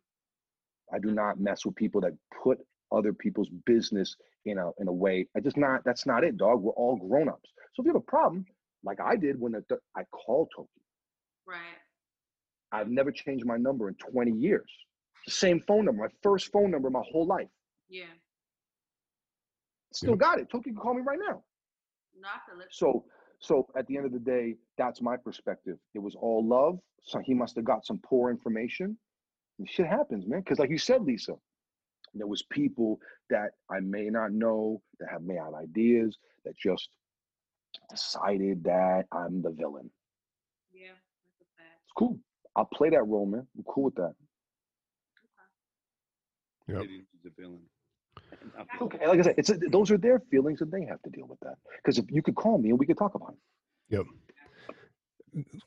[0.93, 2.13] I do not mess with people that
[2.43, 2.59] put
[2.91, 5.27] other people's business in a in a way.
[5.35, 6.61] I just not that's not it, dog.
[6.61, 7.49] We're all grown ups.
[7.73, 8.45] So if you have a problem,
[8.83, 10.69] like I did when the, the- I called Toki,
[11.47, 11.77] Right.
[12.71, 14.69] I've never changed my number in 20 years.
[15.25, 17.49] The same phone number, my first phone number my whole life.
[17.87, 18.05] Yeah.
[19.91, 20.19] Still Yep.
[20.19, 20.49] got it.
[20.49, 21.43] Toki can call me right now.
[22.69, 23.05] So
[23.41, 25.79] So at the end of the day, that's my perspective.
[25.93, 26.79] It was all love.
[27.03, 28.97] So he must have got some poor information.
[29.57, 30.41] And shit happens, man.
[30.41, 31.35] Because like you said, Lisa,
[32.13, 36.89] there was people that I may not know that have may have ideas that just
[37.89, 39.89] decided that I'm the villain.
[40.73, 40.87] Yeah,
[41.25, 41.79] that's a fact.
[41.83, 42.19] It's cool.
[42.55, 43.47] I'll play that role, man.
[43.57, 44.13] I'm cool with that.
[46.67, 46.81] Yep.
[46.81, 47.61] Diddy was the villain.
[48.57, 49.07] Not It's the- okay.
[49.07, 51.55] Like I said, it's those are their feelings and they have to deal with that.
[51.77, 53.95] Because if you could call me and we could talk about it.
[53.95, 54.05] Yep.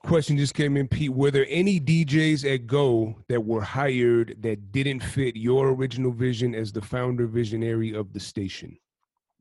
[0.05, 1.13] Question just came in, Pete.
[1.13, 6.53] Were there any DJs at Go that were hired that didn't fit your original vision
[6.55, 8.77] as the founder visionary of the station?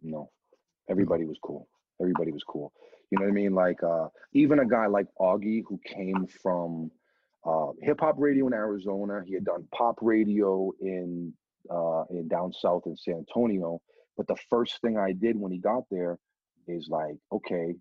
[0.04, 0.30] No,
[0.90, 1.68] everybody was cool.
[2.00, 2.72] Everybody was cool.
[3.10, 3.56] You know what I mean?
[3.56, 6.92] Like uh, even a guy like Augie who came from
[7.46, 9.22] uh, hip hop radio in Arizona.
[9.26, 11.34] He had done pop radio in
[11.70, 13.82] uh, in down south in San Antonio.
[14.18, 16.20] But the first thing I did when he got there
[16.68, 17.76] is like, okay,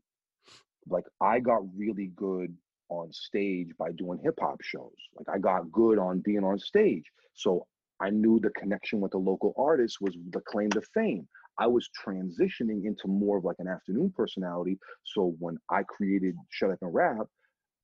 [0.89, 2.57] like I got really good
[2.89, 4.95] on stage by doing hip hop shows.
[5.17, 7.05] Like I got good on being on stage.
[7.35, 7.67] So
[8.01, 11.29] I knew the connection with the local artists was the claim to fame.
[11.59, 14.79] I was transitioning into more of like an afternoon personality.
[15.05, 17.27] So when I created Shut Up and Rap,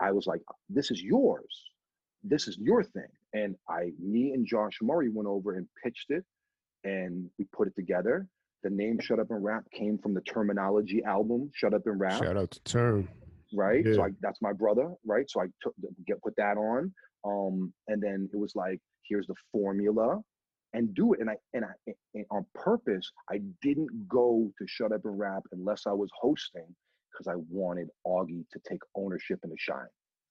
[0.01, 1.63] I was like, this is yours.
[2.23, 3.09] This is your thing.
[3.33, 6.25] And I, me and Josh Murray went over and pitched it
[6.85, 8.27] and we put it together.
[8.63, 12.23] The name Shut Up and Rap came from the terminology album, Shut Up and Rap
[12.23, 13.09] Shout out to Term.
[13.55, 13.85] right?
[13.85, 14.05] So Yeah.
[14.05, 15.29] I, that's my brother, right?
[15.31, 15.75] So I took
[16.07, 16.93] get put that on,
[17.25, 20.21] um, and then it was like, here's the formula,
[20.73, 21.21] and do it.
[21.21, 25.43] And I and I and on purpose, I didn't go to shut up and rap
[25.53, 26.75] unless I was hosting
[27.17, 29.89] because I wanted Augie to take ownership and to shine.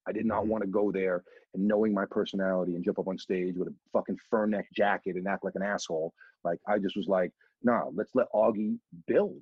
[0.07, 0.47] I did not Mhm.
[0.49, 3.75] want to go there and knowing my personality and jump up on stage with a
[3.91, 6.13] fucking fur neck jacket and act like an asshole.
[6.43, 7.33] Like I just was like,
[7.63, 9.41] nah, let's let Augie build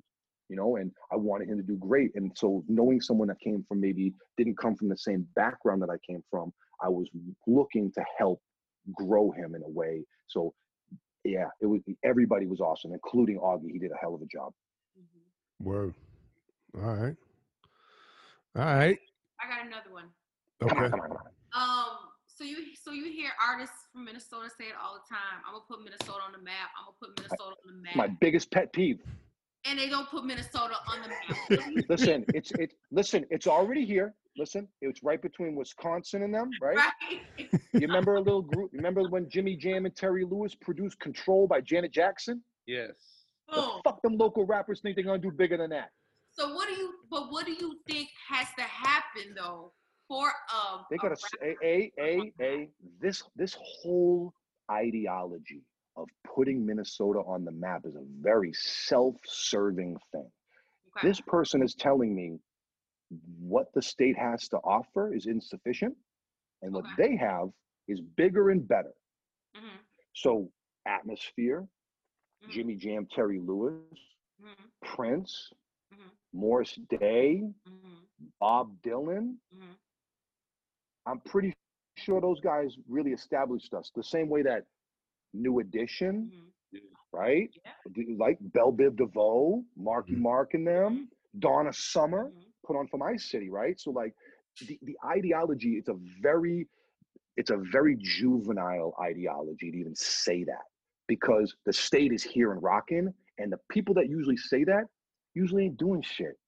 [0.50, 2.14] you know, and I wanted him to do great.
[2.14, 5.90] And so knowing someone that came from maybe didn't come from the same background that
[5.90, 6.52] I came from,
[6.82, 7.08] I was
[7.46, 8.42] looking to help
[8.94, 10.04] grow him in a way.
[10.26, 10.54] So
[11.24, 13.70] yeah, it was everybody was awesome, including Augie.
[13.72, 14.52] He did a hell of a job.
[14.98, 15.64] Mhm.
[15.64, 15.94] Word.
[16.74, 17.16] All right.
[18.56, 18.98] All right.
[19.40, 20.04] I got another one.
[20.62, 20.74] Okay.
[20.74, 21.18] come on, come on.
[21.54, 25.42] Um, so you so you hear artists from Minnesota say it all the time.
[25.46, 26.70] I'm gonna put Minnesota on the map.
[26.78, 27.96] I'm gonna put Minnesota on the map.
[27.96, 29.00] My biggest pet peeve.
[29.64, 31.38] and they don't put Minnesota on the map.
[31.48, 32.74] What do you Listen, it's it.
[32.90, 34.14] Listen, it's already here.
[34.36, 36.76] Listen, it's right between Wisconsin and them, right?
[36.76, 37.50] right?
[37.72, 38.70] You remember a little group?
[38.72, 42.42] Remember when Jimmy Jam and Terry Lewis produced "Control" by Janet Jackson?
[42.66, 42.90] Yes.
[43.52, 45.90] The fuck them local rappers think they're gonna do bigger than that.
[46.32, 46.63] So what do you?
[47.10, 49.72] But what do you think has to happen though
[50.08, 50.84] for um?
[50.90, 52.68] They gotta a a a a
[53.00, 54.32] this this whole
[54.70, 55.62] ideology
[55.96, 60.30] of putting Minnesota on the map is a very self-serving thing.
[60.96, 61.06] Okay.
[61.06, 62.38] This person is telling me
[63.38, 65.96] what the state has to offer is insufficient,
[66.62, 66.94] and what Okay.
[67.10, 67.48] they have
[67.86, 68.92] is bigger and better.
[69.54, 69.78] Mhm,
[70.14, 70.50] So
[70.86, 71.68] atmosphere,
[72.42, 73.74] mhm, Jimmy Jam, Terry Lewis,
[74.40, 75.52] mhm, Prince.
[76.34, 78.06] Morris Day, mhm,
[78.40, 79.36] Bob Dylan.
[79.54, 79.76] mhm.
[81.06, 81.52] I'm pretty
[81.96, 84.64] sure those guys really established us the same way that
[85.32, 86.30] New Edition,
[86.72, 86.80] Mhm.
[87.12, 87.50] right?
[87.64, 87.72] Yeah.
[87.92, 90.20] D- Like Bell Biv DeVoe, Marky Mhm.
[90.20, 92.52] Mark and them, Donna Summer Mhm.
[92.64, 93.78] put on for my city, right?
[93.78, 94.14] So like
[94.66, 96.68] the, the ideology, it's a very,
[97.36, 100.64] it's a very juvenile ideology to even say that
[101.08, 104.88] because the state is here and rocking, and the people that usually say that
[105.34, 106.38] usually ain't doing shit.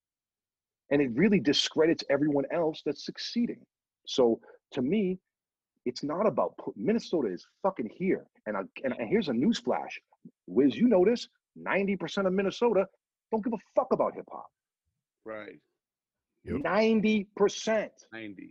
[0.90, 3.60] And it really discredits everyone else that's succeeding.
[4.06, 4.40] So
[4.72, 5.18] to me,
[5.84, 8.26] it's not about put, Minnesota is fucking here.
[8.46, 10.00] And, I, and, and here's a news flash.
[10.46, 12.86] Wiz, you notice 90% of Minnesota
[13.30, 14.46] don't give a fuck about hip hop.
[15.24, 15.58] Right.
[16.44, 16.58] Yep.
[16.58, 17.88] 90%.
[18.12, 18.50] 90.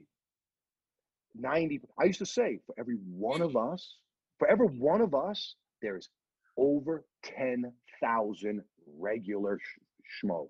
[1.35, 1.81] 90.
[1.99, 3.95] I used to say for every one of us,
[4.39, 6.09] for every one of us, there's
[6.57, 8.61] over 10,000
[8.97, 9.79] regular sh-
[10.23, 10.49] schmoes.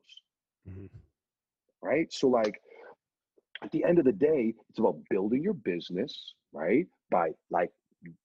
[0.68, 0.90] Mhm.
[1.82, 2.12] right?
[2.12, 2.60] So like
[3.62, 6.88] at the end of the day, it's about building your business, right?
[7.12, 7.70] By like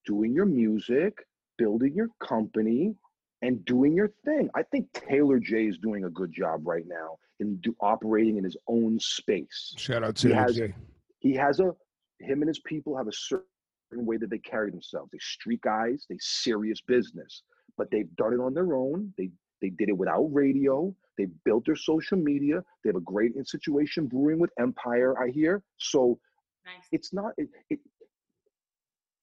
[0.05, 1.13] doing your music,
[1.57, 2.95] building your company,
[3.43, 4.49] and doing your thing.
[4.55, 8.43] I think Taylor J is doing a good job right now in do, operating in
[8.43, 9.73] his own space.
[9.77, 10.75] Shout out He to has- Jay.
[11.19, 11.75] He has a
[12.19, 13.45] him and his people have a certain
[13.93, 15.09] way that they carry themselves.
[15.11, 17.43] They street guys, they serious business,
[17.77, 19.13] but they've done it on their own.
[19.17, 19.29] They
[19.61, 20.93] they did it without radio.
[21.17, 22.63] They built their social media.
[22.83, 25.61] They have a great in- situation brewing with Empire, I hear.
[25.77, 26.19] So
[26.65, 26.87] Nice.
[26.91, 27.79] it's not it, it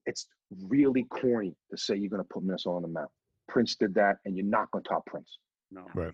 [0.06, 0.26] it's
[0.62, 3.08] really corny to say you're gonna put Minnesota on the map.
[3.48, 5.38] Prince did that, and you're not gonna top Prince.
[5.70, 5.86] No.
[5.94, 6.12] Right.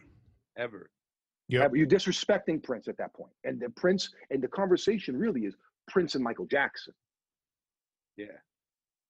[0.56, 0.90] Ever.
[1.48, 1.72] Yep.
[1.74, 3.32] You're disrespecting Prince at that point.
[3.44, 5.54] And the Prince and the conversation really is
[5.88, 6.94] Prince and Michael Jackson.
[8.16, 8.26] Yeah.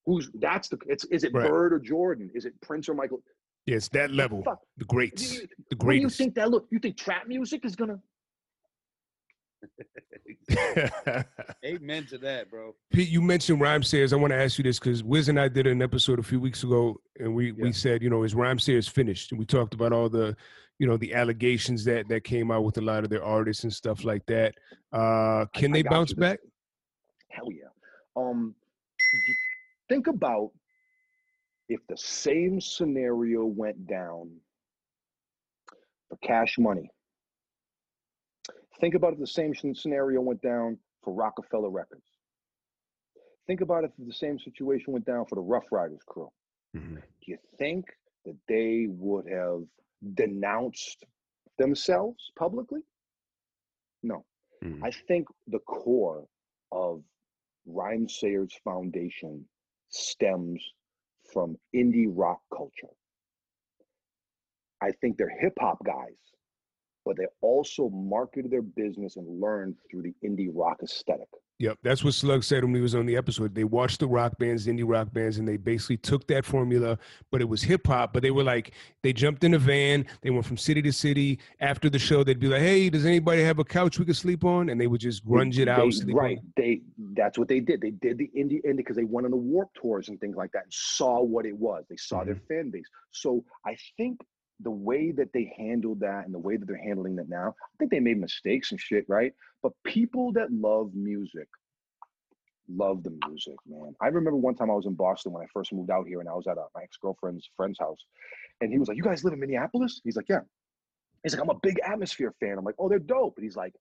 [0.06, 1.48] Who's that's the it's is it Right.
[1.48, 2.30] Bird or Jordan?
[2.34, 3.22] Is it Prince or Michael?
[3.66, 4.42] Yes, that level.
[4.44, 4.60] Fuck.
[4.76, 5.34] The greats.
[5.34, 6.66] you- The What do you think that look?
[6.70, 7.98] You think trap music is gonna
[11.64, 12.74] Amen to that, bro.
[12.92, 14.12] Pete, you mentioned Rhymesayers.
[14.12, 16.38] I want to ask you this because Wiz and I did an episode a few
[16.38, 19.32] weeks ago, and we we said, you know, is Rhymesayers finished?
[19.32, 20.36] And we talked about all the,
[20.78, 23.72] you know, the allegations that that came out with a lot of their artists and
[23.72, 24.54] stuff like that.
[24.92, 26.40] Uh, can I they got bounce back?
[27.30, 27.68] hell yeah.
[28.16, 28.54] Um
[29.88, 30.50] think about
[31.68, 34.30] if the same scenario went down
[36.08, 36.90] for cash money.
[38.80, 42.06] Think about if the same scenario went down for Roc-A-Fella Records.
[43.46, 46.30] Think about if the same situation went down for the Ruff Ryders crew.
[46.74, 47.02] Mhm.
[47.20, 47.86] Do you think
[48.24, 49.66] that they would have
[50.14, 51.04] denounced
[51.58, 52.82] themselves publicly?
[54.02, 54.24] No.
[54.62, 54.82] Mhm.
[54.82, 56.28] I think the core
[56.72, 57.04] of
[57.66, 59.48] Rhymesayers Foundation
[59.88, 60.74] stems
[61.34, 62.94] from indie rock culture.
[64.82, 66.16] I think they're hip hop guys,
[67.04, 71.28] but they also marketed their business and learned through the indie rock aesthetic.
[71.60, 73.54] Yep, that's what Slug said when he was on the episode.
[73.54, 76.98] They watched the rock bands, indie rock bands, and they basically took that formula,
[77.30, 78.12] but it was hip hop.
[78.12, 78.72] But they were like,
[79.04, 81.38] they jumped in a van, they went from city to city.
[81.60, 84.44] After the show, they'd be like, "Hey, does anybody have a couch we could sleep
[84.44, 85.84] on?" And they would just grunge it out.
[85.84, 86.38] They- sleep on right.
[86.56, 86.80] They
[87.12, 87.80] that's what they did.
[87.80, 90.50] They did the indie indie because they went on the Warped tours and things like
[90.52, 91.84] that and saw what it was.
[91.88, 92.46] They saw their mm-hmm.
[92.46, 92.88] fan base.
[93.12, 94.20] So I think
[94.64, 97.76] the way that they handled that and the way that they're handling that now, I
[97.78, 99.32] think they made mistakes and shit, right?
[99.62, 101.48] But people that love music
[102.68, 103.94] love the music, man.
[104.00, 106.28] I remember one time I was in Boston when I first moved out here and
[106.28, 107.98] I was at a, my ex-girlfriend's friend's house.
[108.60, 110.00] And he was like, You guys live in Minneapolis?
[110.04, 110.40] He's like, Yeah.
[111.22, 112.56] He's like, I'm a big atmosphere fan.
[112.58, 113.34] I'm like, Oh, they're dope.
[113.36, 113.74] And he's like,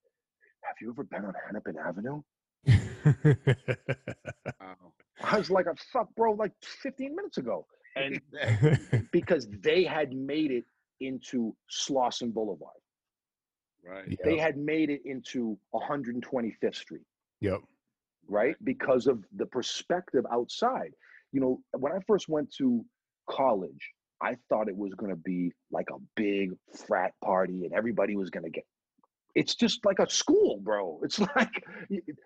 [0.63, 2.21] Have you ever been on Hennepin Avenue?
[4.59, 4.93] Wow.
[5.23, 7.65] I was like, fuck, bro, like 15 minutes ago.
[7.95, 8.19] And
[9.11, 10.65] because they had made it
[11.05, 12.81] into Slauson Boulevard,
[13.85, 14.17] right.
[14.23, 14.39] they Yep.
[14.39, 17.05] had made it into 125th Street,
[17.41, 17.59] yep.
[18.27, 18.55] right?
[18.63, 20.93] Because of the perspective outside.
[21.31, 22.85] You know, when I first went to
[23.29, 26.51] college, I thought it was going to be like a big
[26.87, 28.65] frat party and everybody was going to get.
[29.35, 30.99] It's just like a school, bro.
[31.03, 31.63] It's like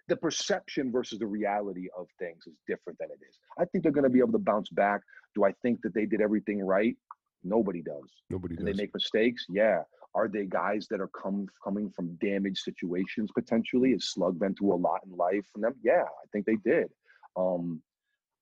[0.07, 3.39] the perception versus the reality of things is different than it is.
[3.57, 5.01] I think they're going to be able to bounce back.
[5.33, 6.95] Do I think that they did everything right?
[7.43, 8.09] Nobody does.
[8.29, 8.75] Nobody Do does.
[8.75, 9.45] they make mistakes?
[9.49, 9.81] Yeah.
[10.15, 13.91] Are they guys that are come coming from damaged situations potentially?
[13.91, 15.75] Has Slug been through a lot in life from them?
[15.83, 16.87] Yeah, I think they did.
[17.35, 17.81] Um,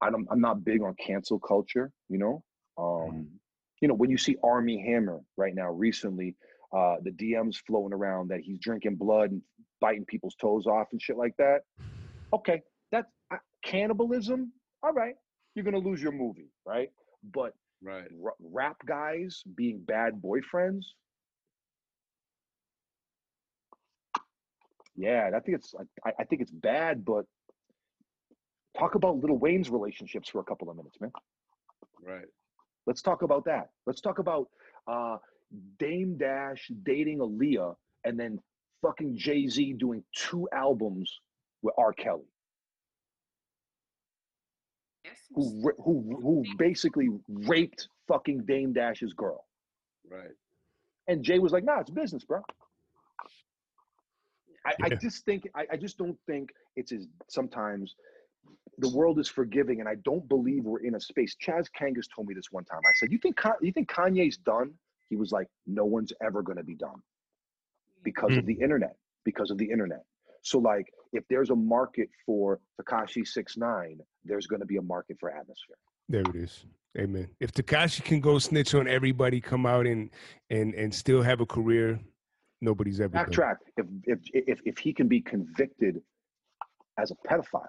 [0.01, 2.43] I don't, I'm not big on cancel culture, you know.
[2.77, 3.27] Um,
[3.81, 6.35] you know, when you see Armie Hammer right now, recently,
[6.75, 9.41] uh, the DMs floating around that he's drinking blood and
[9.81, 11.59] biting people's toes off and shit like that.
[12.33, 12.61] Okay,
[12.91, 14.51] that's uh, cannibalism.
[14.83, 15.15] All right,
[15.55, 16.89] you're gonna lose your movie, right?
[17.33, 17.53] But
[17.85, 18.05] Right.
[18.19, 20.85] ra- rap guys being bad boyfriends.
[24.95, 25.75] Yeah, I think it's
[26.05, 27.25] I, I think it's bad, but
[28.77, 31.11] talk about Lil Wayne's relationships for a couple of minutes, man.
[32.01, 32.25] Right.
[32.87, 33.69] Let's talk about that.
[33.85, 34.47] Let's talk about
[34.87, 35.17] uh,
[35.79, 38.39] Dame Dash dating Aaliyah and then
[38.81, 41.19] fucking Jay Z doing two albums
[41.61, 41.93] with R.
[41.93, 42.25] Kelly.
[45.33, 49.45] Who who who basically raped fucking Dame Dash's girl.
[50.09, 50.35] Right.
[51.07, 52.41] And Jay was like, nah, it's business, bro.
[54.65, 57.95] I, I just think I, I just don't think it's as sometimes
[58.79, 61.35] the world is forgiving, and I don't believe we're in a space.
[61.41, 62.81] Chaz Kangas told me this one time.
[62.85, 64.73] I said, "You think Ka- you think Kanye's done?"
[65.09, 67.01] He was like, "No one's ever going to be done
[68.05, 68.47] because of hmm.
[68.47, 68.95] the internet.
[69.25, 70.03] Because of the internet.
[70.43, 74.81] So like, if there's a market for Tekashi Six Nine, there's going to be a
[74.81, 75.77] market for Atmosphere.
[76.09, 76.65] There it is.
[76.97, 77.27] Amen.
[77.39, 80.09] If Tekashi can go snitch on everybody, come out and
[80.49, 81.99] and and still have a career,
[82.61, 83.25] nobody's ever done.
[83.25, 83.55] Backtrack.
[83.77, 86.01] If if if if he can be convicted
[86.97, 87.65] as a pedophile,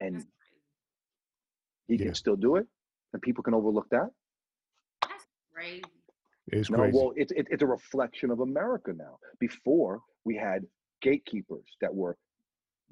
[0.00, 0.26] and That's
[1.88, 2.04] he Yeah.
[2.06, 2.66] can still do it,
[3.12, 4.10] and people can overlook that.
[5.02, 5.82] That's crazy.
[6.52, 6.96] It's No, crazy.
[6.96, 9.18] well, it's it, it's a reflection of America now.
[9.40, 10.64] Before we had
[11.02, 12.16] gatekeepers that were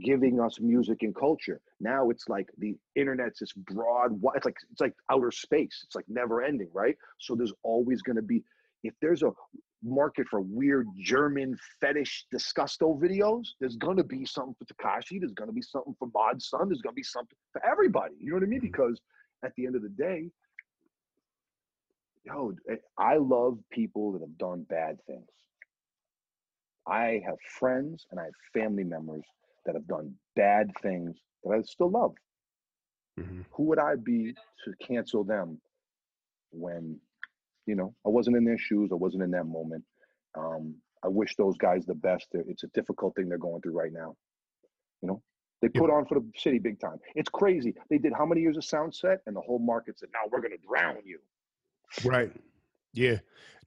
[0.02, 1.60] giving us music and culture.
[1.80, 4.20] Now it's like the internet's this broad.
[4.34, 5.82] It's like it's like outer space.
[5.84, 6.96] It's like never ending, right?
[7.18, 8.42] So there's always going to be
[8.84, 9.30] if there's a
[9.82, 15.20] market for weird German fetish disgusto videos, there's going to be something for Tekashi.
[15.20, 16.68] There's going to be something for Mod Sun.
[16.68, 18.14] There's going to be something for everybody.
[18.18, 18.60] You know what I mean?
[18.60, 18.72] Mhm.
[18.72, 19.00] Because
[19.44, 20.30] at the end of the day,
[22.24, 22.52] yo,
[22.98, 25.28] I love people that have done bad things.
[26.86, 29.24] I have friends and I have family members
[29.64, 32.14] that have done bad things that I still love.
[33.18, 33.44] Mhm.
[33.52, 34.34] Who would I be
[34.64, 35.60] to cancel them
[36.52, 37.00] when,
[37.66, 39.84] you know, I wasn't in their shoes, I wasn't in that moment.
[40.34, 42.28] Um, I wish those guys the best.
[42.32, 44.16] It's a difficult thing they're going through right now.
[45.02, 45.22] You know,
[45.60, 45.80] they Yeah.
[45.80, 47.00] put on for the city big time.
[47.14, 47.74] It's crazy.
[47.88, 50.52] They did how many years of Soundset, and the whole market said, "Now we're going
[50.56, 51.20] to drown you."
[52.04, 52.32] Right.
[52.96, 53.18] Yeah.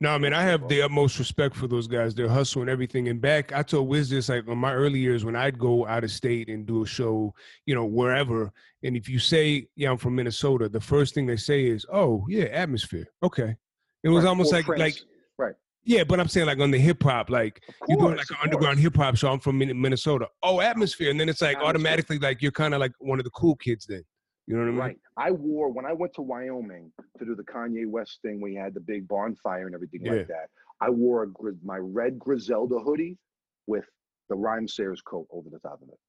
[0.01, 2.15] No, I mean, I have the utmost respect for those guys.
[2.15, 3.09] They're hustling everything.
[3.09, 6.05] And back, I told Wiz this like on my early years when I'd go out
[6.05, 7.33] of state and do a show,
[7.65, 8.49] you know, wherever.
[8.81, 12.25] And if you say, yeah, I'm from Minnesota, the first thing they say is, oh,
[12.29, 13.07] yeah, atmosphere.
[13.23, 13.57] Okay.
[14.03, 14.29] It was Right.
[14.29, 14.95] almost Or like, like,
[15.37, 15.55] right.
[15.83, 18.37] yeah, but I'm saying like on the hip hop, like Of you're doing like an
[18.41, 19.29] underground hip hop show.
[19.33, 20.29] I'm from Minnesota.
[20.41, 21.11] Oh, atmosphere.
[21.11, 21.69] And then it's like Atmosphere.
[21.69, 24.03] automatically like you're kind of like one of the cool kids then.
[24.49, 24.79] You know what I mean?
[24.79, 24.97] Right.
[25.15, 28.41] I wore when I went to Wyoming to do the Kanye West thing.
[28.41, 30.13] We had the big bonfire and everything Yeah.
[30.13, 30.49] like that.
[30.81, 31.27] I wore a,
[31.63, 33.19] my red Griselda hoodie
[33.67, 33.85] with
[34.27, 35.99] the Rhymesayers coat over the top of it,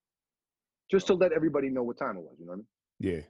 [0.91, 2.37] just to let everybody know what time it was.
[2.39, 2.65] You know what
[3.03, 3.27] I mean?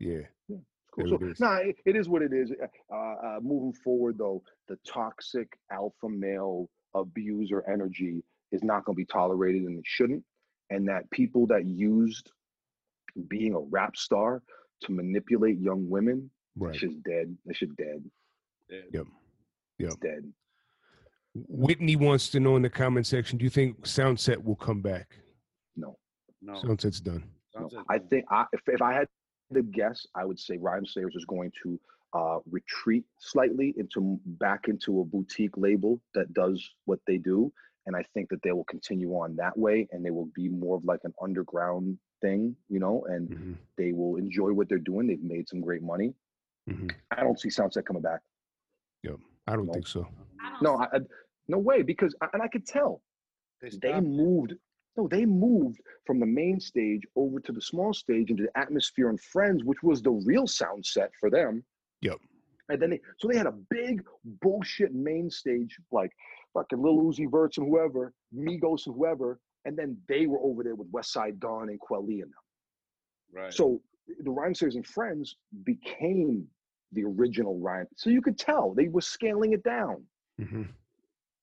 [0.00, 0.18] Yeah.
[0.48, 0.56] Yeah.
[0.96, 1.18] It's cool.
[1.18, 2.50] So, it nah, it, it is what it is.
[2.90, 8.22] Uh, uh, moving forward, though, the toxic alpha male abuser energy
[8.52, 10.24] is not going to be tolerated, and it shouldn't.
[10.70, 12.30] And that people that used
[13.28, 14.42] being a rap star
[14.82, 16.72] to manipulate young women, Right.
[16.72, 17.36] that shit's dead.
[17.46, 18.04] That shit dead.
[18.70, 18.78] Yeah.
[18.92, 19.06] Yep.
[19.78, 19.86] Yep.
[19.88, 20.32] It's dead.
[21.34, 25.16] Whitney wants to know in the comment section, do you think Soundset will come back?
[25.76, 25.98] No,
[26.40, 26.52] No.
[26.54, 27.24] Soundset's done.
[27.58, 27.68] no.
[27.88, 29.08] I think I, if, if I had
[29.52, 31.80] to guess, I would say Rhymesayers is going to
[32.12, 37.52] uh, retreat slightly into back into a boutique label that does what they do,
[37.86, 40.76] and I think that they will continue on that way, and they will be more
[40.76, 43.56] of like an underground thing, you know, and Mhm.
[43.76, 45.06] they will enjoy what they're doing.
[45.06, 46.14] They've made some great money.
[46.68, 46.90] Mhm.
[47.10, 48.22] I don't see Soundset coming back.
[49.02, 49.16] Yeah.
[49.46, 49.74] I don't No.
[49.74, 50.06] think so.
[50.40, 51.00] I don't No, I, I,
[51.48, 53.02] no way, because and I could tell
[53.60, 54.52] They they moved
[54.96, 59.08] no they moved from the main stage over to the small stage into the atmosphere
[59.10, 61.64] and friends which was the real sound set for them
[62.08, 62.18] Yep.
[62.70, 63.96] and then they so they had a big
[64.44, 66.12] bullshit main stage like
[66.54, 70.74] fucking Lil Uzi Verts and whoever Migos and whoever and then they were over there
[70.74, 72.42] with Westside Gunn and Quelly and them
[73.32, 73.52] Right.
[73.52, 76.46] so the Rhymesayers and Friends became
[76.92, 80.06] the original Rhyme so you could tell they were scaling it down
[80.40, 80.68] Mhm.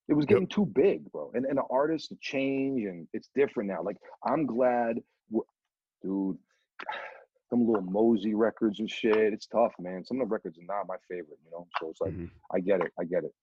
[0.07, 0.29] it was Yep.
[0.29, 1.31] getting too big, bro.
[1.33, 3.81] And and the artists to change, and it's different now.
[3.81, 5.01] Like I'm glad,
[6.01, 6.37] dude.
[7.49, 9.33] Some Lil Mosey records and shit.
[9.33, 10.03] It's tough, man.
[10.05, 11.67] Some of the records are not my favorite, you know.
[11.79, 12.29] So it's like Mhm.
[12.51, 13.33] I get it, I get it.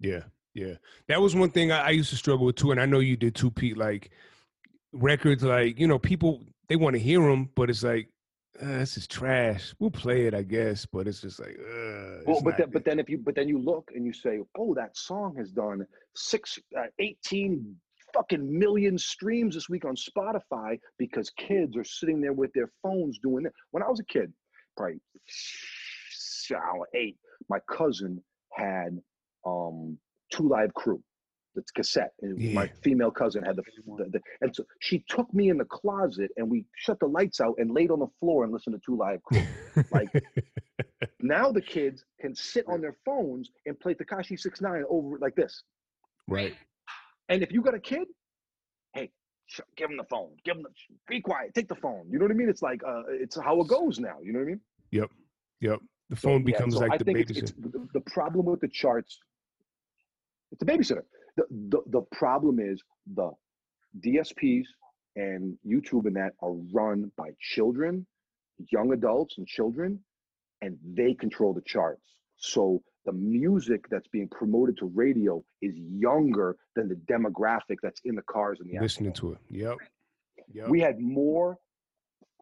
[0.00, 0.24] Yeah,
[0.54, 0.74] yeah.
[1.08, 3.16] That was one thing I, I used to struggle with too, and I know you
[3.16, 3.76] did too, Pete.
[3.76, 4.10] Like
[4.92, 8.08] records, like you know, people they want to hear them, but it's like
[8.62, 9.74] uh, this is trash.
[9.78, 12.98] We'll play it, I guess, but it's just like, uh, Well, but then, but then
[12.98, 16.58] if you but then you look and you say, oh, that song has done six,
[16.78, 17.74] uh, 18
[18.14, 23.18] fucking million streams this week on Spotify because kids are sitting there with their phones
[23.18, 23.52] doing it.
[23.72, 24.32] When I was a kid,
[24.76, 25.00] probably
[26.94, 27.16] eight,
[27.48, 28.22] my cousin
[28.52, 29.00] had
[29.44, 29.98] um
[30.34, 31.00] two live crew.
[31.54, 32.10] That's cassette.
[32.22, 33.62] And My female cousin had the,
[33.98, 37.40] the, the and so she took me in the closet and we shut the lights
[37.40, 39.42] out and laid on the floor and listened to two live crew.
[39.92, 40.08] like,
[41.20, 45.62] Now the kids can sit on their phones and play Tekashi 69 over like this.
[46.28, 46.54] right,
[47.28, 48.08] And if you got a kid,
[48.94, 49.10] hey,
[49.46, 50.30] sh- give them the phone.
[50.44, 50.70] Give them the,
[51.08, 51.54] be quiet.
[51.54, 52.04] Take the phone.
[52.10, 52.48] You know what I mean?
[52.48, 54.16] It's like uh, it's how it goes now.
[54.22, 54.60] You know what I mean?
[54.90, 55.10] yep,
[55.60, 55.78] yep.
[56.10, 57.42] The So, phone yeah, becomes so like I the think it's, babysitter.
[57.42, 59.18] it's the, the problem with the charts.
[60.54, 61.02] It's a babysitter.
[61.36, 62.80] The, the the problem is
[63.14, 63.30] the
[64.00, 64.64] DSPs
[65.16, 68.06] and YouTube and that are run by children,
[68.70, 69.98] young adults and children,
[70.62, 72.02] and they control the charts.
[72.36, 78.14] So the music that's being promoted to radio is younger than the demographic that's in
[78.14, 79.38] the cars and the Listening afternoon.
[79.50, 79.60] to it.
[79.60, 79.76] Yep.
[80.52, 80.68] Yep.
[80.68, 81.58] We had more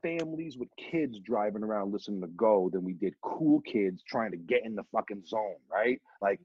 [0.02, 4.36] families with kids driving around listening to Go than we did cool kids trying to
[4.36, 6.00] get in the fucking zone, right?
[6.20, 6.40] Like,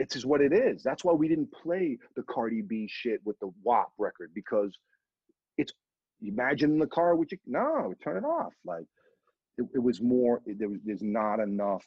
[0.00, 0.82] it's just what it is.
[0.82, 4.78] That's why we didn't play the Cardi B shit with the WAP record because
[5.58, 5.74] it's
[6.22, 7.38] imagine in the car with you.
[7.46, 8.54] No, turn it off.
[8.64, 8.86] Like,
[9.58, 10.40] it, it was more.
[10.46, 11.84] It, there was there's not enough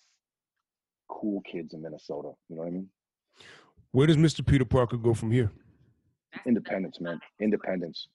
[1.10, 2.30] cool kids in Minnesota.
[2.50, 2.90] You know what I mean?
[3.92, 4.46] Where does Mr.
[4.46, 5.52] Peter Parker go from here?
[6.46, 7.20] Independence, man.
[7.42, 8.08] Independence.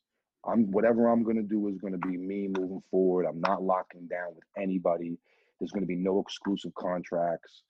[0.44, 3.26] I'm whatever I'm gonna do is gonna be me moving forward.
[3.26, 5.18] I'm not locking down with anybody.
[5.58, 7.62] There's gonna be no exclusive contracts.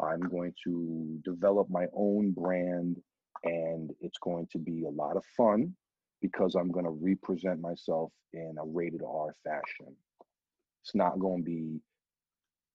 [0.00, 2.96] I'm going to develop my own brand
[3.44, 5.74] and it's going to be a lot of fun
[6.22, 9.94] because I'm gonna represent myself in a rated R fashion.
[10.82, 11.80] It's not gonna be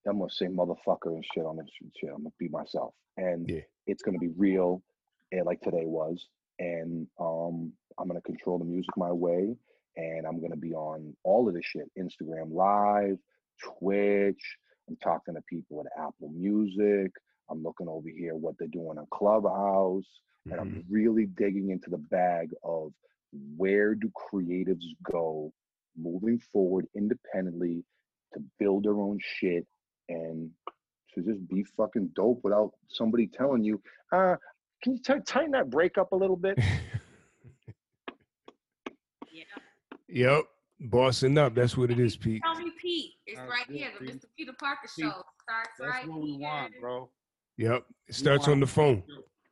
[0.08, 2.10] I'm gonna say motherfucker and shit on this shit.
[2.10, 3.62] I'm gonna be myself, and Yeah.
[3.88, 4.84] it's gonna be real,
[5.46, 6.28] like today was.
[6.60, 9.56] And um, I'm gonna control the music my way,
[9.98, 13.20] and I'm gonna be on all of this shit: Instagram Live,
[13.62, 14.58] Twitch.
[14.90, 17.11] I'm talking to people at Apple Music.
[17.49, 20.06] I'm looking over here what they're doing on Clubhouse,
[20.45, 20.60] and Mhm.
[20.61, 22.94] I'm really digging into the bag of
[23.56, 25.53] where do creatives go
[25.95, 27.86] moving forward independently
[28.34, 29.68] to build their own shit
[30.10, 30.52] and
[31.14, 34.38] to just be fucking dope without somebody telling you, uh,
[34.82, 36.57] can you t- tighten that break up a little bit?
[39.32, 39.45] Yeah.
[40.07, 40.45] Yep.
[40.82, 41.53] Bossing up.
[41.56, 42.41] That's what it is, Pete.
[42.41, 43.14] Tell me, Pete.
[43.30, 43.89] It's Sounds right good, here.
[43.99, 44.26] The Mr.
[44.35, 47.10] Peter Parker Pete, show starts That's right what we want, bro.
[47.57, 47.84] Yep.
[48.07, 49.03] It starts on the phone.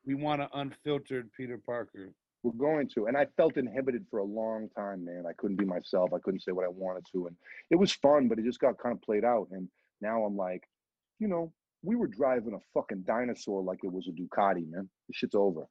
[0.06, 2.12] We want an unfiltered Peter Parker.
[2.42, 3.06] We're going to.
[3.08, 5.26] And I felt inhibited for a long time, man.
[5.30, 6.12] I couldn't be myself.
[6.14, 7.28] I couldn't say what I wanted to.
[7.28, 7.36] And
[7.70, 9.48] it was fun, but it just got kind of played out.
[9.52, 9.68] And
[10.02, 10.64] now I'm like,
[11.20, 11.52] you know,
[11.84, 14.90] we were driving a fucking dinosaur like it was a Ducati, man.
[15.08, 15.68] This shit's over.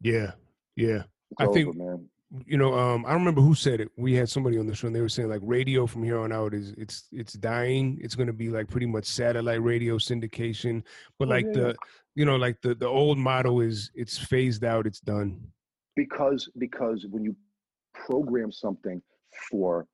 [0.00, 0.32] Yeah.
[0.76, 1.02] Yeah.
[1.30, 2.08] It's I over, think- man.
[2.46, 3.90] You know, um, I don't remember who said it.
[3.96, 6.32] We had somebody on the show and they were saying like radio from here on
[6.32, 7.98] out is it's it's dying.
[8.02, 10.82] It's gonna be like pretty much satellite radio syndication.
[11.18, 11.76] But like yeah, the
[12.14, 15.40] you know, like the the old motto is it's phased out, it's done.
[15.96, 17.34] because because when you
[17.94, 19.02] program something
[19.50, 19.86] for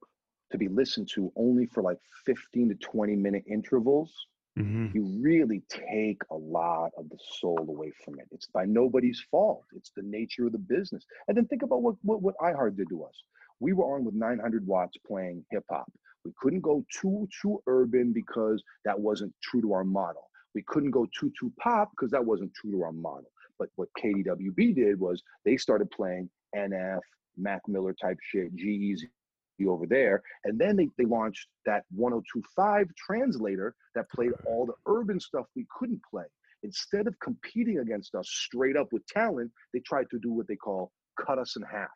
[0.50, 4.12] to be listened to only for like 15 to 20 minute intervals
[4.56, 8.28] hmm you really take a lot of the soul away from it.
[8.30, 9.64] It's by nobody's fault.
[9.74, 11.04] It's the nature of the business.
[11.26, 13.22] And then think about what what, what iheart did to us.
[13.60, 15.90] We were on with 900 watts playing hip hop.
[16.24, 20.30] We couldn't go too too urban because that wasn't true to our model.
[20.54, 23.30] We couldn't go too too pop because that wasn't true to our model.
[23.58, 27.00] But what KDWB did was they started playing NF,
[27.36, 29.08] Mac Miller type shit, G-Eazy
[29.62, 30.22] over there.
[30.44, 35.66] And then they, they launched that 1025 translator that played all the urban stuff we
[35.78, 36.24] couldn't play.
[36.62, 40.56] Instead of competing against us straight up with talent, they tried to do what they
[40.56, 41.88] call cut us in half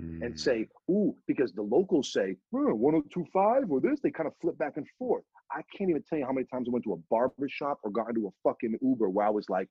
[0.00, 0.22] Mm.
[0.22, 4.56] and say, ooh, because the locals say, "Hmm, 1025 or this, they kind of flip
[4.56, 5.24] back and forth.
[5.50, 7.90] I can't even tell you how many times I went to a barber shop or
[7.90, 9.68] got into a fucking Uber where I was like,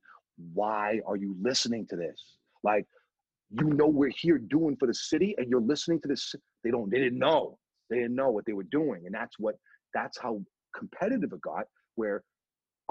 [0.53, 2.37] why are you listening to this?
[2.63, 2.85] Like,
[3.51, 6.33] you know we're here doing for the city and you're listening to this.
[6.63, 7.57] They don't, they didn't know.
[7.89, 9.03] They didn't know what they were doing.
[9.05, 9.55] And that's what,
[9.93, 10.41] that's how
[10.75, 11.63] competitive it got,
[11.95, 12.23] where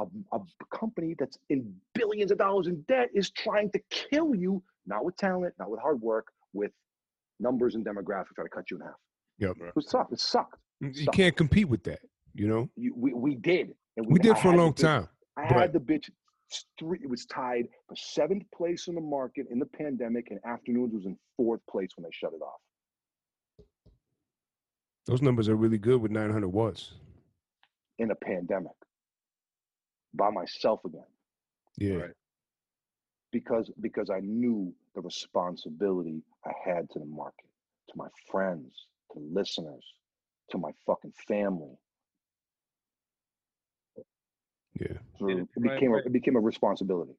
[0.01, 0.41] a, a
[0.77, 5.17] company that's in billions of dollars in debt is trying to kill you, not with
[5.17, 6.73] talent, not with hard work, with
[7.39, 8.95] numbers and demographics, try to cut you in half.
[9.39, 9.57] Yep.
[9.69, 10.13] It was sucked.
[10.13, 10.57] It sucked.
[10.81, 11.15] You suck.
[11.15, 12.01] can't compete with that,
[12.35, 12.69] you know?
[12.77, 13.75] You, we, we did.
[13.97, 15.09] And We did I for a long bitch- time.
[15.37, 16.11] I but- had the bitch.
[16.51, 20.41] S- Three, it was tied for seventh place in the market in the pandemic, and
[20.45, 22.61] afternoons was in fourth place when they shut it off.
[25.07, 26.93] Those numbers are really good with 900 watts.
[27.99, 28.77] In a pandemic,
[30.15, 31.07] by myself again,
[31.78, 31.94] Yeah.
[31.94, 32.15] Right.
[33.33, 37.49] because because I knew the responsibility I had to the market,
[37.89, 39.85] to my friends, to listeners,
[40.51, 41.77] to my fucking family.
[44.81, 44.98] Yeah.
[45.18, 46.02] So it it the right became a, way.
[46.07, 47.15] it became a responsibility.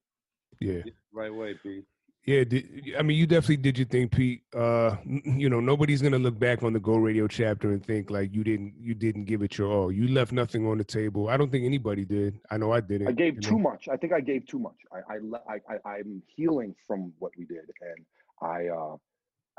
[0.60, 0.82] Yeah.
[1.14, 1.86] Right way, Pete.
[2.26, 4.44] Yeah, did, I mean, you definitely did your thing, Pete.
[4.54, 8.34] Uh, you know, nobody's gonna look back on the Go Radio chapter and think like
[8.34, 9.92] you didn't, you didn't give it your all.
[9.92, 11.30] You left nothing on the table.
[11.30, 12.40] I don't think anybody did.
[12.52, 13.08] I know I didn't.
[13.08, 13.88] I gave you too much.
[13.88, 14.76] I think I gave too much.
[14.92, 18.06] I I, I I I'm healing from what we did, and
[18.42, 18.96] I, uh,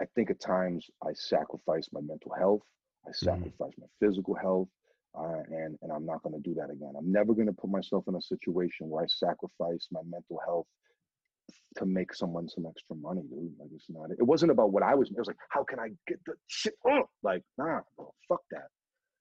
[0.01, 2.63] I think at times I sacrificed my mental health.
[3.07, 4.69] I sacrificed my physical health,
[5.19, 6.93] uh, and and I'm not going to do that again.
[6.97, 10.67] I'm never going to put myself in a situation where I sacrifice my mental health
[11.77, 13.53] to make someone some extra money, dude.
[13.59, 14.11] Like it's not.
[14.11, 15.11] It wasn't about what I was.
[15.11, 16.75] It was like, how can I get the shit?
[16.91, 17.09] up?
[17.23, 18.69] Like, nah, bro, fuck that.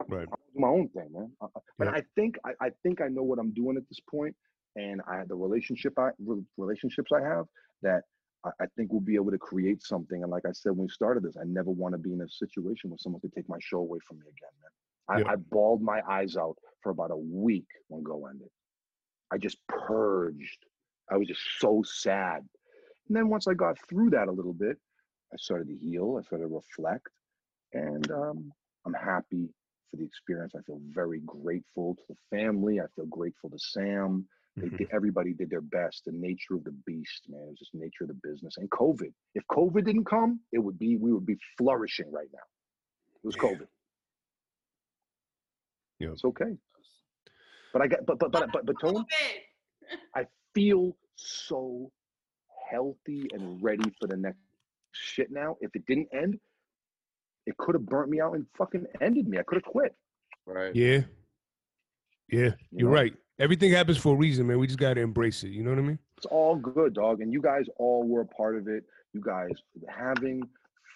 [0.08, 0.28] Right.
[0.56, 1.32] My own thing, man.
[1.42, 1.96] Uh, uh, But Yeah.
[1.96, 4.36] I think I, I think I know what I'm doing at this point,
[4.76, 7.46] and I had the relationship I re- relationships I have
[7.82, 8.04] that
[8.46, 10.22] I, I think we'll be able to create something.
[10.24, 12.30] And like I said when we started this, I never want to be in a
[12.30, 14.72] situation where someone could take my show away from me again, man.
[15.10, 15.28] I, Yeah.
[15.32, 18.50] I bawled my eyes out for about a week when Go ended.
[19.32, 20.66] I just purged.
[21.12, 22.48] I was just so sad.
[23.08, 24.78] And then once I got through that a little bit,
[25.34, 26.18] I started to heal.
[26.20, 27.08] I started to reflect,
[27.74, 28.52] and um,
[28.86, 29.50] I'm happy
[29.90, 30.54] for the experience.
[30.56, 32.80] I feel very grateful to the family.
[32.80, 34.28] I feel grateful to Sam.
[34.58, 34.88] They, Mhm.
[34.92, 36.06] everybody did their best.
[36.06, 37.42] The nature of the beast, man.
[37.42, 38.58] It was just nature of the business.
[38.58, 39.14] And COVID.
[39.36, 42.48] If COVID didn't come, it would be we would be flourishing right now.
[43.24, 43.36] It was.
[43.36, 43.68] COVID.
[46.00, 46.12] Yep.
[46.14, 46.58] It's okay.
[47.74, 49.06] But I got but but but but but Tone,
[50.16, 51.92] I feel so
[52.70, 54.40] healthy and ready for the next
[54.92, 55.58] shit now.
[55.62, 56.40] If it didn't end,
[57.46, 59.38] it could have burnt me out and fucking ended me.
[59.40, 59.96] I could have quit.
[60.46, 60.76] Right.
[60.76, 61.02] Yeah.
[62.32, 62.96] Yeah, You you're know?
[62.96, 63.14] right.
[63.40, 64.60] Everything happens for a reason, man.
[64.60, 65.50] We just got to embrace it.
[65.50, 66.00] You know what I mean?
[66.18, 67.22] It's all good, dog.
[67.22, 68.84] And you guys all were a part of it.
[69.14, 69.50] You guys
[69.88, 70.44] having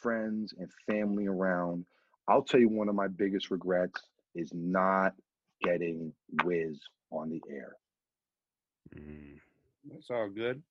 [0.02, 1.86] friends and family around.
[2.28, 4.00] I'll tell you one of my biggest regrets
[4.36, 5.14] is not
[5.62, 6.14] getting
[6.44, 6.80] Wiz
[7.12, 7.76] on the air.
[8.96, 9.40] Mm.
[9.92, 10.62] That's all good.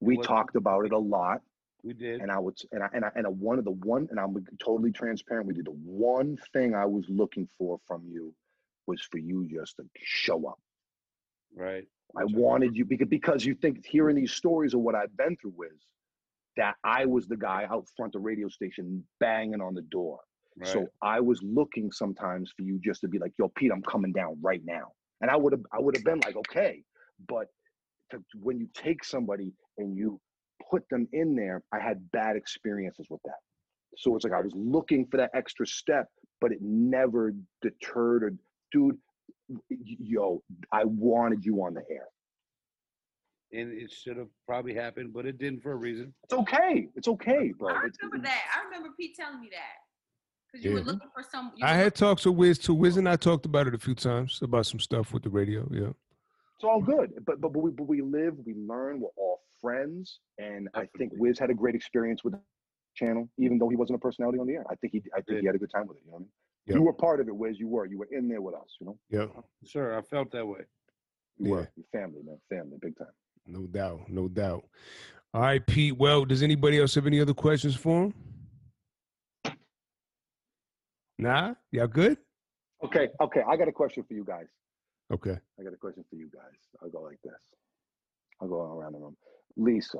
[0.00, 1.42] We What- talked about it a lot,
[1.82, 2.20] We did.
[2.20, 4.34] and I would and I and I and I, one of the one and I'm
[4.58, 5.62] totally transparent with you.
[5.64, 8.34] The one thing I was looking for from you
[8.86, 10.60] was for you just to show up.
[11.54, 11.86] right.
[12.16, 15.36] I Which wanted you because because you think hearing these stories of what I've been
[15.36, 15.72] through with
[16.56, 20.20] that I was the guy out front the radio station banging on the door.
[20.58, 20.68] Right.
[20.68, 24.12] So I was looking sometimes for you just to be like, "Yo, Pete, I'm coming
[24.12, 26.84] down right now," and I would have I would have been like, "Okay,"
[27.28, 27.46] but
[28.10, 30.20] to, when you take somebody and you
[30.70, 33.38] put them in there, I had bad experiences with that.
[33.96, 36.08] So it's like I was looking for that extra step,
[36.40, 38.32] but it never deterred or,
[38.72, 38.98] dude,
[39.68, 42.08] yo, I wanted you on the air.
[43.52, 46.14] and it should have probably happened, but it didn't for a reason.
[46.24, 46.88] It's okay.
[46.96, 47.74] It's okay, bro.
[47.74, 48.42] I It's, remember that.
[48.54, 49.87] I remember Pete telling me that.
[50.52, 51.52] Because you were looking for some.
[51.56, 52.74] You I had talked to Wiz too.
[52.74, 55.68] Wiz and I talked about it a few times about some stuff with the radio.
[55.70, 55.88] Yeah.
[56.56, 57.12] it's all good.
[57.26, 59.00] But but but we but we live, we learn.
[59.00, 62.40] We're all friends, and I think Wiz had a great experience with the
[62.96, 64.64] channel, even though he wasn't a personality on the air.
[64.70, 66.02] I think he I think he had a good time with it.
[66.04, 66.30] You know what I mean?
[66.66, 66.74] Yeah.
[66.76, 67.58] You were part of it, Wiz.
[67.58, 67.86] You were.
[67.86, 68.76] You were in there with us.
[68.80, 68.98] You know.
[69.10, 69.26] Yeah.
[69.66, 70.60] Sure, I felt that way.
[71.38, 71.50] You Yeah.
[71.52, 71.68] were.
[71.76, 72.38] Your family, man.
[72.48, 73.08] Family, big time.
[73.46, 74.08] No doubt.
[74.08, 74.64] No doubt.
[75.34, 75.96] All right, Pete.
[75.96, 78.14] Well, does anybody else have any other questions for him?
[81.18, 81.54] Nah?
[81.72, 82.18] Y'all good?
[82.84, 83.08] Okay.
[83.20, 83.42] Okay.
[83.48, 84.46] I got a question for you guys.
[85.12, 85.36] Okay.
[85.58, 86.54] I got a question for you guys.
[86.82, 87.32] I'll go like this.
[88.40, 89.16] I'll go around the room.
[89.56, 89.98] Lisa,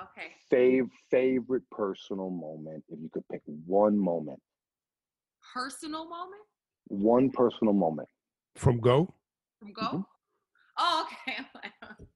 [0.00, 0.32] Okay.
[0.52, 2.84] fav- favorite personal moment.
[2.88, 4.40] If you could pick one moment,
[5.54, 6.42] Personal moment
[6.88, 8.08] one personal moment.
[8.56, 9.12] From Go?
[9.58, 9.82] from Go?
[9.82, 10.04] Mhm.
[10.78, 11.38] Oh, okay.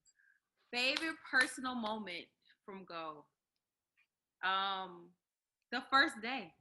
[0.72, 2.26] Favorite personal moment
[2.64, 3.24] from Go.
[4.44, 5.08] Um,
[5.72, 6.52] the first day.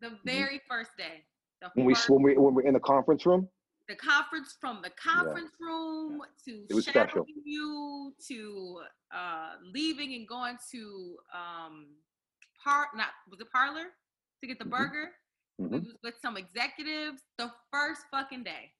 [0.00, 1.24] The very first day.
[1.60, 1.80] The Mm-hmm.
[1.80, 3.48] When we when we when we're in the conference room.
[3.88, 7.26] the conference from the conference room to It was shadowing special.
[7.44, 8.80] you to
[9.12, 11.86] uh leaving and going to um
[12.62, 13.86] par not was it parlor
[14.40, 14.70] to get the Mhm.
[14.70, 15.14] burger
[15.58, 15.72] we Mhm.
[15.72, 18.72] was with some executives the first fucking day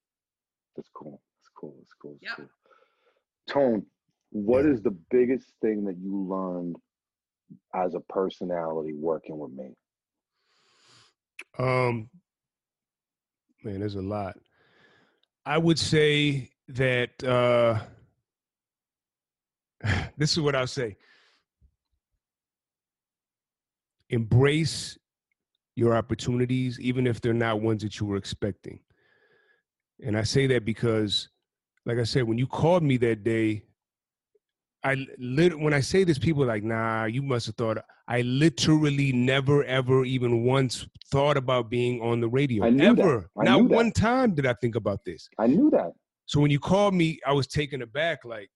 [0.76, 1.20] That's cool.
[1.38, 1.74] That's cool.
[1.78, 2.18] That's cool.
[2.22, 2.48] That's Yep.
[2.48, 2.50] cool.
[3.48, 3.90] Tone,
[4.30, 4.90] what is Yeah.
[4.90, 6.76] the biggest thing that you learned
[7.74, 9.74] as a personality working with me?
[11.58, 12.08] Um,
[13.64, 14.36] man, there's a lot.
[15.44, 17.80] I would say that uh,
[20.16, 20.96] this is what I'll say.
[24.10, 24.98] Embrace
[25.74, 28.80] your opportunities, even if they're not ones that you were expecting.
[30.04, 31.28] And I say that because,
[31.84, 33.62] like I said, when you called me that day,
[34.88, 37.78] I lit- when I say this, people are like, nah, you must have thought.
[38.08, 42.64] I literally never, ever, even once thought about being on the radio.
[42.64, 43.24] I knew that.
[43.38, 43.74] I Not knew that.
[43.74, 45.28] one time did I think about this.
[45.38, 45.92] I knew that.
[46.26, 48.48] So when you called me, I was taken aback, like,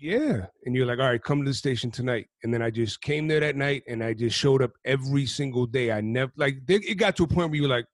[0.00, 0.46] yeah.
[0.64, 2.26] And you're like, all right, come to the station tonight.
[2.44, 5.66] And then I just came there that night and I just showed up every single
[5.66, 5.90] day.
[5.90, 7.86] I never, like, they, it got to a point where you were like,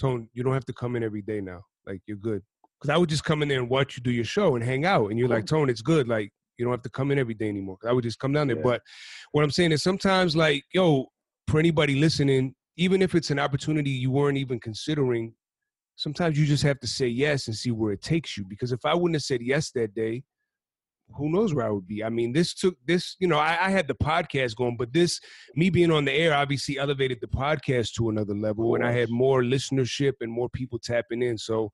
[0.00, 1.60] Tone, you don't have to come in every day now.
[1.86, 2.42] Like, you're good.
[2.80, 4.84] Because I would just come in there and watch you do your show and hang
[4.84, 5.10] out.
[5.10, 6.08] And you're like, Tone, it's good.
[6.08, 7.78] Like, you don't have to come in every day anymore.
[7.86, 8.56] I would just come down there.
[8.56, 8.62] Yeah.
[8.62, 8.82] But
[9.32, 11.06] what I'm saying is sometimes, like, yo,
[11.48, 15.34] for anybody listening, even if it's an opportunity you weren't even considering,
[15.96, 18.44] sometimes you just have to say yes and see where it takes you.
[18.48, 20.24] Because if I wouldn't have said yes that day,
[21.16, 22.02] who knows where I would be?
[22.02, 25.20] I mean, this took this, you know, I, I had the podcast going, but this,
[25.54, 29.08] me being on the air, obviously elevated the podcast to another level, and I had
[29.08, 31.38] more listenership and more people tapping in.
[31.38, 31.70] So,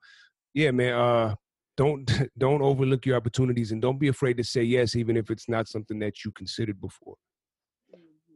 [0.55, 1.35] yeah, man, uh,
[1.77, 5.49] don't don't overlook your opportunities and don't be afraid to say yes, even if it's
[5.49, 7.17] not something that you considered before.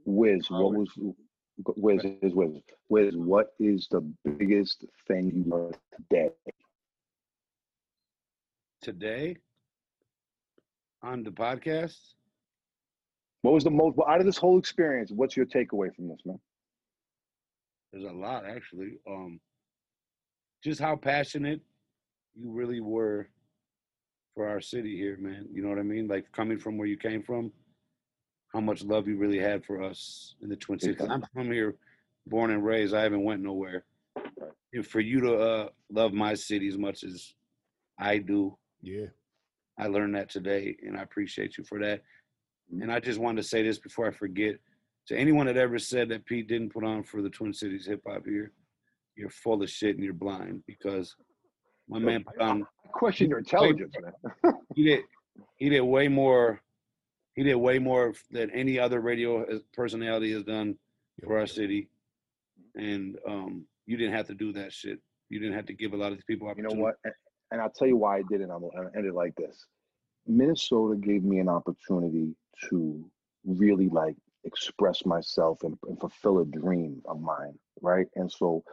[0.05, 0.89] Wiz, what was
[1.77, 2.51] Wiz is Wiz.
[2.89, 4.01] Wiz, what is the
[4.39, 6.31] biggest thing you learned today?
[8.83, 9.37] Today
[11.03, 11.99] on the podcast,
[13.43, 15.11] What was the most well, out of this whole experience?
[15.11, 16.39] What's your takeaway from this, man?
[17.93, 18.99] there's a lot actually.
[19.09, 19.41] Um,
[20.63, 21.61] just how passionate
[22.37, 23.29] you really were
[24.35, 25.47] for our city here, man.
[25.53, 26.07] You know what I mean?
[26.09, 27.51] Like coming from where you came from,
[28.53, 31.07] how much love you really had for us in the Twin Cities.
[31.09, 31.77] I'm from here,
[32.27, 32.95] born and raised.
[32.95, 33.85] I haven't went nowhere.
[34.73, 37.35] And for you to uh, love my city as much as
[37.99, 39.07] I do, Yeah.
[39.79, 42.03] I learned that today, and I appreciate you for that.
[42.81, 44.57] And I just wanted to say this before I forget
[45.09, 48.03] to anyone that ever said that Pete didn't put on for the Twin Cities hip
[48.07, 48.53] hop here,
[49.17, 51.15] you're full of shit and you're blind because
[51.89, 54.55] my man I- put on I question your intelligence, man.
[54.75, 55.01] he did
[55.57, 56.61] he did way more
[57.35, 60.77] he did way more than any other radio personality has done
[61.25, 61.89] for our city
[62.75, 64.99] and um you didn't have to do that shit
[65.29, 66.95] you didn't have to give a lot of these people You know what?
[67.05, 67.15] And-
[67.53, 68.49] And I'll tell you why I did it.
[68.51, 69.67] I'm gonna end it like this.
[70.27, 72.35] Minnesota gave me an opportunity
[72.69, 73.05] to
[73.45, 78.07] really like express myself and, and fulfill a dream of mine, right?
[78.17, 78.65] And so,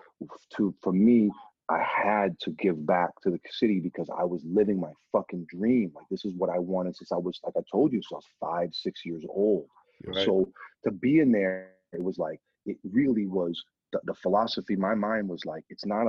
[0.56, 1.30] to for me,
[1.74, 5.92] I had to give back to the city because I was living my fucking dream.
[5.96, 8.16] Like this is what I wanted since I was, like I told you, since I
[8.16, 9.66] was five, six years old.
[10.06, 10.26] Right.
[10.26, 10.50] So
[10.84, 14.76] to be in there, it was like it really was the, the philosophy.
[14.76, 16.06] My mind was like, it's not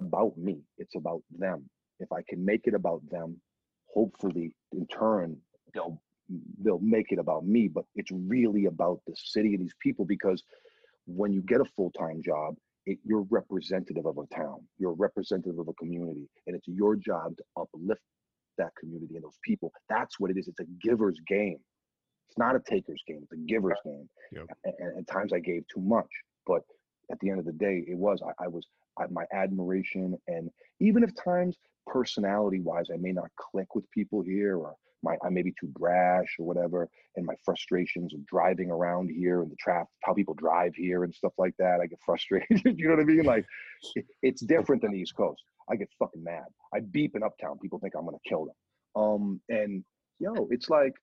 [0.00, 1.68] about me; it's about them.
[2.00, 3.40] If I can make it about them,
[3.92, 5.36] hopefully, in turn,
[5.74, 6.00] they'll
[6.62, 7.68] they'll make it about me.
[7.68, 10.42] But it's really about the city and these people because
[11.06, 15.58] when you get a full time job, it, you're representative of a town, you're representative
[15.58, 18.00] of a community, and it's your job to uplift
[18.58, 19.72] that community and those people.
[19.88, 20.48] That's what it is.
[20.48, 21.58] It's a giver's game.
[22.28, 23.20] It's not a taker's game.
[23.22, 24.08] It's a giver's game.
[24.32, 24.46] Yep.
[24.64, 26.08] And, at times I gave too much,
[26.46, 26.62] but
[27.10, 28.66] at the end of the day, it was I, I was
[28.98, 34.56] I, my admiration, and even if times personality-wise I may not click with people here,
[34.56, 39.10] or my I may be too brash or whatever, and my frustrations of driving around
[39.10, 42.62] here and the traffic, how people drive here and stuff like that, I get frustrated.
[42.78, 43.24] you know what I mean?
[43.24, 43.46] Like
[43.94, 45.42] it, it's different than the East Coast.
[45.70, 46.44] I get fucking mad.
[46.74, 47.58] I beep in Uptown.
[47.58, 49.02] People think I'm gonna kill them.
[49.02, 49.84] Um, and
[50.18, 50.94] yo, it's like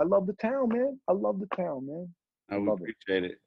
[0.00, 0.98] I love the town, man.
[1.08, 2.08] I love the town, man.
[2.50, 2.94] i would love it.
[3.06, 3.38] appreciate it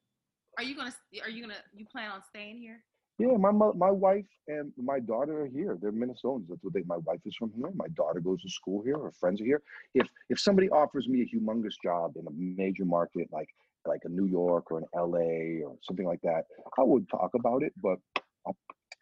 [0.57, 0.93] Are you gonna?
[1.23, 1.59] Are you gonna?
[1.73, 2.83] You plan on staying here?
[3.17, 5.77] Yeah, my mo- my wife and my daughter are here.
[5.81, 6.47] They're Minnesotans.
[6.49, 6.83] That's what they.
[6.85, 7.71] My wife is from here.
[7.73, 8.97] My daughter goes to school here.
[8.99, 9.61] Her friends are here.
[9.93, 13.49] If if somebody offers me a humongous job in a major market like
[13.87, 16.43] like a New York or an LA or something like that,
[16.77, 17.71] I would talk about it.
[17.81, 17.99] But
[18.47, 18.51] I,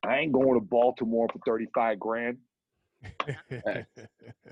[0.03, 2.37] I ain't going to Baltimore for thirty five grand.
[3.25, 3.85] I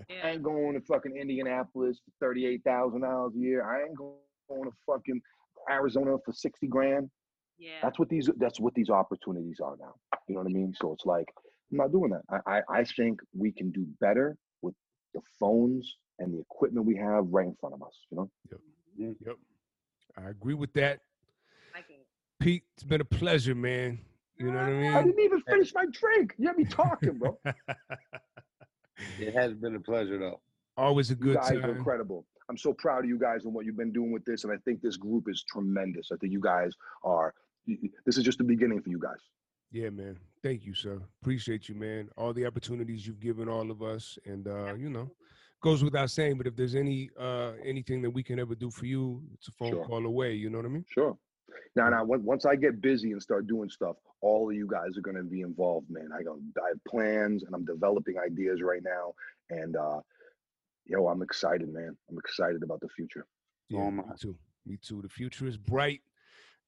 [0.10, 3.64] ain't going to fucking Indianapolis for thirty eight thousand dollars a year.
[3.64, 5.22] I ain't going to fucking
[5.70, 7.12] Arizona for sixty grand.
[7.62, 7.78] Yeah.
[7.84, 9.94] That's what these that's what these opportunities are now.
[10.28, 10.74] You know what I mean?
[10.82, 11.28] So it's like
[11.72, 12.24] I'm not doing that.
[12.48, 14.74] I I, I think we can do better with
[15.14, 17.94] the phones and the equipment we have right in front of us.
[18.10, 18.32] You know?
[18.50, 18.60] yep.
[18.60, 19.04] Mm-hmm.
[19.04, 19.30] Mm-hmm.
[19.30, 19.36] yep
[20.18, 21.02] I agree with that.
[21.74, 22.06] Like it.
[22.40, 24.00] Pete, it's been a pleasure, man.
[24.38, 24.94] You know what I mean?
[24.96, 26.34] I didn't even finish my drink.
[26.40, 27.38] You had me talking, bro.
[29.20, 30.42] it has been a pleasure though
[30.78, 31.78] Always a You good guys are time.
[31.78, 32.26] incredible.
[32.50, 34.58] I'm so proud of you guys and what you've been doing with this, and I
[34.66, 36.12] think this group is tremendous.
[36.12, 36.74] I think you guys
[37.04, 37.34] are.
[37.68, 39.20] Y- y- This is just the beginning for you guys.
[39.72, 40.18] Yeah, man.
[40.44, 41.02] Thank you, sir.
[41.22, 42.10] Appreciate you, man.
[42.18, 45.10] All the opportunities you've given all of us, and uh, you know,
[45.62, 46.38] goes without saying.
[46.38, 49.52] But if there's any uh anything that we can ever do for you, it's a
[49.54, 49.86] phone Sure.
[49.86, 50.34] call away.
[50.34, 50.86] You know what I mean?
[50.90, 51.18] Sure.
[51.76, 54.98] Now, now, once once I get busy and start doing stuff, all of you guys
[54.98, 56.10] are going to be involved, man.
[56.14, 59.14] I got I have plans and I'm developing ideas right now,
[59.50, 60.02] and uh,
[60.86, 61.96] yo, I'm excited, man.
[62.10, 63.26] I'm excited about the future.
[63.72, 64.38] So Yeah, am me too.
[64.66, 65.02] Me too.
[65.02, 66.02] The future is bright.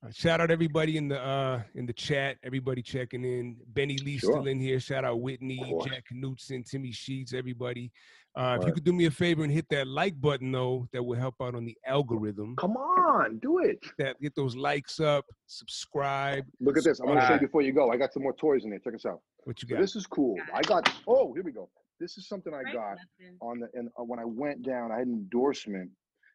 [0.06, 2.38] Uh, shout out everybody in the uh in the chat.
[2.44, 3.58] Everybody checking in.
[3.68, 4.34] Benny Lee Sure.
[4.34, 4.80] still in here.
[4.80, 5.60] Shout out Whitney.
[5.86, 7.92] Jack Knutson, Timmy Sheets, everybody.
[8.36, 11.04] Uh, if you could do me a favor and hit that like button though, that
[11.04, 12.56] will help out on the algorithm.
[12.56, 13.80] Come on, do it.
[14.00, 16.44] That get those likes up, subscribe.
[16.60, 17.00] Look at this.
[17.00, 17.92] I'm going to show you before you go.
[17.92, 18.80] I got some more toys in there.
[18.80, 19.22] Check this out.
[19.44, 19.82] What you So got?
[19.82, 20.36] this is cool.
[20.54, 20.92] I got.
[21.08, 21.70] Oh, here we go.
[22.00, 22.98] This is something I got
[23.40, 25.92] on the and uh, when I went down, I had an endorsement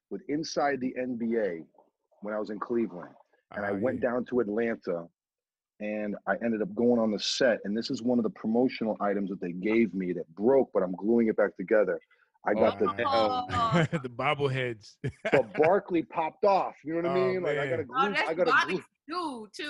[0.09, 1.65] with Inside the NBA
[2.23, 3.11] when I was in Cleveland.
[3.57, 4.11] And I went yeah.
[4.11, 5.07] down to Atlanta
[5.81, 7.59] and I ended up going on the set.
[7.65, 10.83] And this is one of the promotional items that they gave me that broke, but
[10.83, 11.99] I'm gluing it back together.
[12.47, 14.97] I got the Oh, Oh, the bobbleheads.
[15.31, 16.75] but Barkley popped off.
[16.85, 17.43] You know what I Oh, mean?
[17.43, 17.89] Like I got to man.
[17.95, 18.15] Oh, glue.
[18.17, 19.69] oh I got to glue Bobby's dude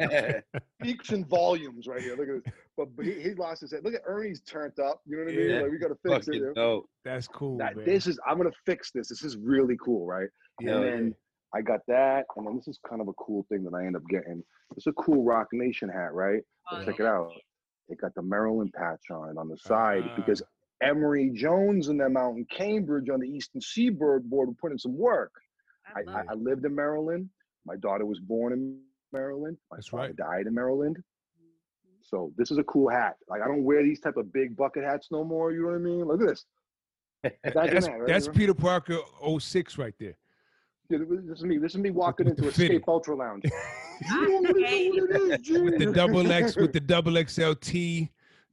[0.00, 0.40] too.
[0.82, 2.16] peaks and volumes right here.
[2.16, 2.54] Look at this.
[2.76, 3.84] But but he, he lost his head.
[3.84, 5.00] Look at Ernie's turned up.
[5.06, 5.50] You know what I mean?
[5.50, 5.60] Yeah.
[5.62, 6.30] Like we got to fix it.
[6.30, 6.52] Fucking you know?
[6.54, 6.86] dope.
[7.04, 7.84] That's cool, That, man.
[7.84, 9.08] this is I'm gonna fix this.
[9.08, 10.28] This is really cool, right?
[10.60, 10.90] yeah, and yeah.
[10.90, 11.14] then
[11.54, 13.96] I got that, and then this is kind of a cool thing that I end
[13.96, 14.42] up getting.
[14.76, 16.42] It's a cool Roc Nation hat, right?
[16.70, 17.04] But Oh, check yeah.
[17.04, 17.30] it out.
[17.88, 20.16] It got the Maryland patch on it on the side Ah.
[20.16, 20.42] because
[20.82, 24.96] Emery Jones and them out in Cambridge on the Eastern Seaboard board were putting some
[24.96, 25.32] work.
[25.94, 26.24] I I, I.
[26.30, 27.28] I lived in Maryland.
[27.66, 28.80] My daughter was born in
[29.12, 29.58] Maryland.
[29.70, 30.16] My That's father right.
[30.16, 30.96] died in Maryland.
[32.02, 33.16] So this is a cool hat.
[33.28, 35.52] Like I don't wear these type of big bucket hats no more.
[35.52, 36.04] You know what I mean?
[36.04, 36.44] Look at this.
[37.44, 38.08] Imagine That's that, right?
[38.08, 38.98] that's Peter Parker
[39.38, 40.16] 06 right there.
[40.92, 40.98] Yeah,
[41.28, 41.58] This is me.
[41.58, 42.76] This is me walking with the into fitting.
[42.76, 43.44] Escape Ultra Lounge.
[43.44, 48.08] You don't hate know what it is, with the double X with the double XLT.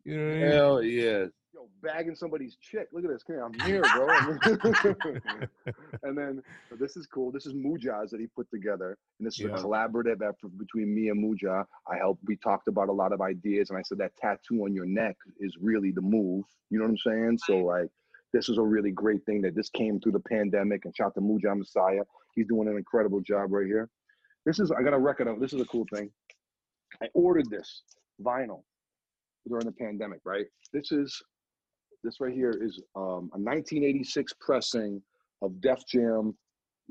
[0.06, 0.52] You know what I mean?
[0.52, 1.26] Hell yeah.
[1.54, 2.88] Yo, bagging somebody's chick.
[2.94, 3.24] Look at this.
[3.24, 3.46] Come here.
[3.46, 5.34] I'm here, bro.
[6.04, 6.42] and then
[6.80, 7.32] this is cool.
[7.32, 8.98] This is Muja's that he put together.
[9.20, 9.56] And this is Yeah.
[9.56, 11.66] a collaborative effort between me and Muja.
[11.88, 13.70] I helped, we talked about a lot of ideas.
[13.70, 16.46] And I said that tattoo on your neck is really the move.
[16.70, 17.40] You know what I'm saying?
[17.46, 17.90] So, like,
[18.32, 20.86] this is a really great thing that this came through the pandemic.
[20.86, 22.04] And shout out to Muja Messiah.
[22.36, 23.90] He's doing an incredible job right here.
[24.46, 26.10] This is, I got a record of, this is a cool thing.
[27.02, 27.84] I ordered this
[28.24, 28.64] vinyl
[29.48, 30.46] during the pandemic, right?
[30.74, 31.22] This is
[32.04, 35.02] this right here is um, a 1986 pressing
[35.42, 36.36] of Def Jam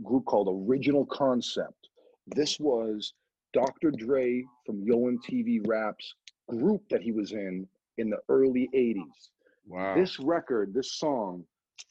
[0.03, 1.89] group called Original Concept.
[2.27, 3.15] This was
[3.55, 3.91] Dr.
[3.91, 6.15] Dre from Yo MTV Raps
[6.49, 9.31] group that he was in in the early 80s.
[9.67, 9.95] Wow.
[9.95, 11.45] This record, this song,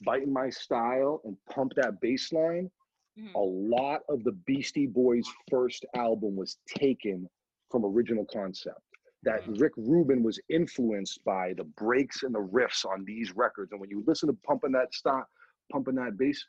[0.05, 2.69] Biting My Style and Pump That Bass Line,
[3.17, 3.33] Mhm.
[3.35, 7.27] a lot of the Beastie Boys' first album was taken
[7.71, 8.79] from Original Concept.
[9.23, 13.71] That Rick Rubin was influenced by the breaks and the riffs on these records.
[13.71, 15.27] And when you listen to Pumping That Stop,
[15.71, 16.45] Pumping That Bass,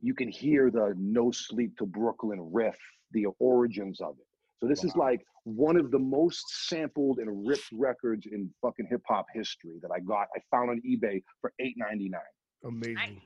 [0.00, 2.78] you can hear the No Sleep to Brooklyn riff,
[3.10, 4.26] the origins of it.
[4.60, 9.02] So this is like one of the most sampled and ripped records in fucking hip
[9.06, 10.28] hop history that I got.
[10.36, 12.20] I found on eBay for eight ninety nine.
[12.64, 13.20] Amazing.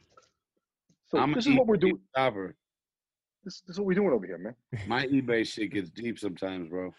[1.09, 2.03] So I'm this is what we're eBay doing.
[2.17, 2.57] shopper.
[3.47, 4.57] This, this is what we're doing over here, man.
[4.89, 6.93] My eBay shit gets deep sometimes, bro.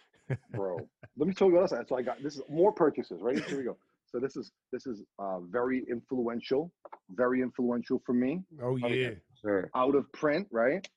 [0.51, 0.77] bro.
[1.17, 1.87] Let me tell you what else.
[1.89, 3.37] So I got this is more purchases, right?
[3.49, 3.75] Here we go.
[4.09, 6.71] So this is this is uh, very influential,
[7.09, 8.43] very influential for me.
[8.63, 9.09] Oh yeah,
[9.41, 9.69] Sure.
[9.75, 10.87] Out of print, right?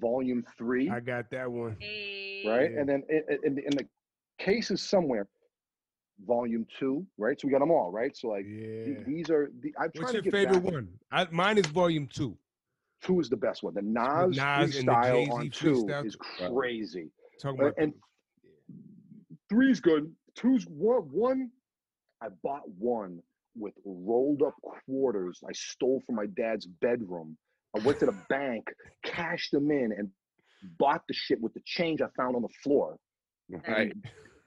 [0.00, 1.76] Volume three, I got that one.
[1.80, 2.70] Right?
[2.72, 2.78] Yeah.
[2.80, 3.86] And then in, in, in the
[4.38, 5.26] cases somewhere,
[6.24, 7.40] volume two, right?
[7.40, 8.16] So we got them all, right?
[8.16, 9.02] So like th- Yeah.
[9.04, 9.74] these are the.
[9.76, 10.72] I'm What's trying your to get favorite back.
[10.72, 10.88] one?
[11.10, 12.38] I, mine is volume two.
[13.02, 13.74] Two is the best one.
[13.74, 14.92] The Nas, Nas and the
[15.30, 17.10] on two freestyle is crazy.
[17.40, 17.92] Talking Uh, about and
[19.48, 20.12] three's good.
[20.34, 21.02] Two's one.
[21.12, 21.50] One,
[22.22, 23.20] I bought one
[23.58, 27.36] with rolled up quarters I stole from my dad's bedroom.
[27.74, 28.64] I went to the bank,
[29.04, 30.10] cashed them in, and
[30.78, 32.96] bought the shit with the change I found on the floor.
[33.48, 33.92] Right.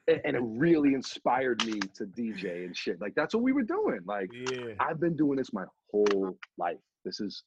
[0.08, 3.00] And, and it really inspired me to DJ and shit.
[3.00, 4.00] Like that's what we were doing.
[4.06, 4.74] Like yeah.
[4.80, 6.78] I've been doing this my whole life.
[7.06, 7.44] This is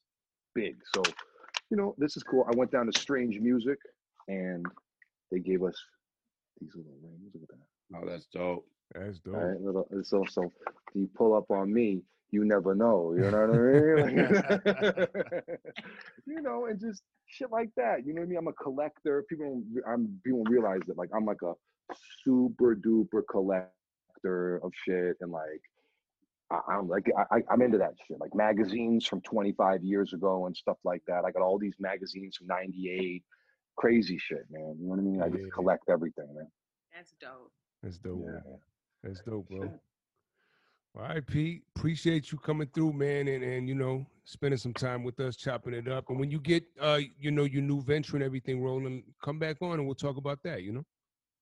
[0.55, 0.76] big.
[0.94, 1.02] So,
[1.70, 2.47] you know, this is cool.
[2.50, 3.78] I went down to Strange Music
[4.28, 4.66] and
[5.31, 5.76] they gave us
[6.60, 7.32] these little rings.
[7.34, 7.98] Look at that.
[7.98, 8.66] Oh, that's dope.
[8.94, 9.34] That's dope.
[9.34, 10.52] All right, little so so
[10.94, 13.14] you pull up on me, you never know.
[13.16, 14.26] You know what I mean?
[16.26, 18.06] you know, and just shit like that.
[18.06, 18.39] You know what I mean?
[18.39, 19.24] I'm a collector.
[19.28, 21.55] People, don't I'm people don't realize that like I'm like a
[22.24, 25.62] super duper collector of shit, and like
[26.52, 28.20] I, I'm like I, I- I'm into that shit.
[28.20, 31.24] Like magazines from 25 years ago and stuff like that.
[31.24, 33.22] I got all these magazines from '98.
[33.76, 34.76] Crazy shit, man.
[34.78, 35.22] You know what I mean?
[35.22, 35.36] I Yeah.
[35.42, 36.47] just collect everything, man.
[36.94, 37.50] That's dope.
[37.82, 38.22] That's dope.
[38.26, 38.52] Yeah.
[39.02, 39.62] That's dope, bro.
[39.62, 39.81] Shit.
[40.94, 41.62] All right, Pete.
[41.74, 45.72] Appreciate you coming through, man, and and you know spending some time with us, chopping
[45.74, 46.10] it up.
[46.10, 49.56] And when you get uh you know your new venture and everything rolling, come back
[49.62, 50.62] on and we'll talk about that.
[50.62, 50.84] You know.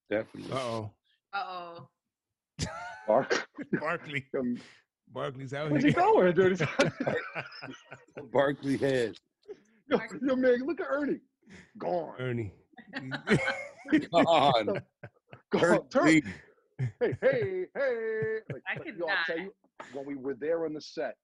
[0.09, 0.53] Definitely.
[0.53, 0.91] Uh oh.
[1.33, 1.89] Uh oh.
[3.09, 3.49] Mark,
[3.81, 4.25] Barkley.
[4.39, 4.57] um,
[5.13, 6.01] Barkley's out where's he here.
[6.01, 6.69] going, dude?
[8.33, 9.17] Barkley head.
[9.89, 11.21] yo, yo, man, look at Ernie.
[11.79, 12.15] Gone.
[12.19, 12.53] Ernie.
[14.13, 14.81] On.
[15.53, 15.89] Gone.
[15.89, 16.07] Turn.
[16.07, 16.23] Ernie.
[16.79, 18.37] Hey, hey, hey.
[18.53, 19.53] Like, I like, could yo, tell you,
[19.93, 21.15] when we were there on the set,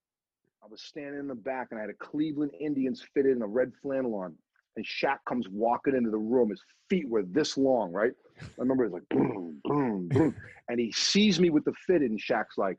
[0.62, 3.46] I was standing in the back and I had a Cleveland Indians fitted in a
[3.46, 4.34] red flannel on.
[4.76, 6.50] And Shaq comes walking into the room.
[6.50, 8.12] His feet were this long, right?
[8.42, 10.34] I remember it was like boom, boom, boom.
[10.68, 12.76] And he sees me with the fitted, and Shaq's like,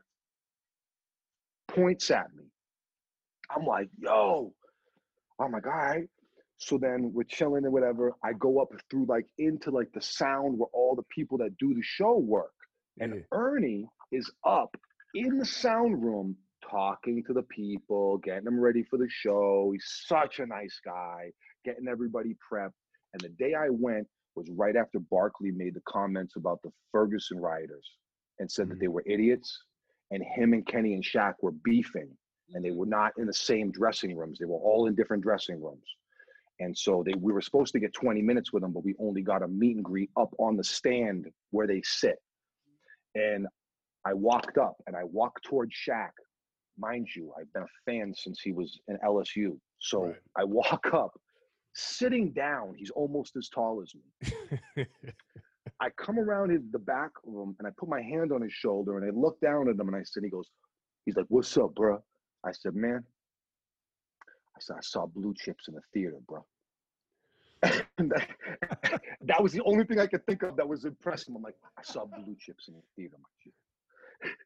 [1.78, 2.44] points at me.
[3.54, 4.52] I'm like, yo.
[5.40, 6.08] I'm like, all right.
[6.58, 8.12] So then we're chilling and whatever.
[8.24, 11.74] I go up through like into like the sound where all the people that do
[11.74, 12.52] the show work.
[13.00, 13.20] And Yeah.
[13.32, 14.76] Ernie is up
[15.14, 16.36] in the sound room
[16.68, 19.70] talking to the people, getting them ready for the show.
[19.72, 21.32] He's such a nice guy,
[21.64, 22.72] getting everybody prepped.
[23.12, 27.38] And the day I went was right after Barkley made the comments about the Ferguson
[27.38, 27.88] rioters
[28.38, 28.94] and said that they mm-hmm.
[28.94, 29.64] were idiots.
[30.10, 32.08] And him and Kenny and Shaq were beefing,
[32.54, 32.78] and they mm-hmm.
[32.78, 34.38] were not in the same dressing rooms.
[34.38, 35.84] They were all in different dressing rooms.
[36.60, 39.22] And so they we were supposed to get 20 minutes with them, but we only
[39.22, 42.16] got a meet and greet up on the stand where they sit.
[43.14, 43.46] And
[44.04, 46.10] I walked up and I walked towards Shaq.
[46.78, 49.58] Mind you, I've been a fan since he was in LSU.
[49.78, 50.16] So Right.
[50.36, 51.12] I walk up,
[51.74, 54.86] sitting down, he's almost as tall as me.
[55.80, 58.52] I come around his, the back of him and I put my hand on his
[58.52, 60.50] shoulder and I look down at him and I said, he goes,
[61.04, 62.02] he's like, what's up, bro?
[62.44, 63.04] I said, man,
[64.56, 66.44] I said, I saw blue chips in the theater, bro.
[67.98, 68.28] That,
[69.22, 71.34] that was the only thing I could think of that was impressive.
[71.34, 73.16] I'm like, I saw blue chips in the theater.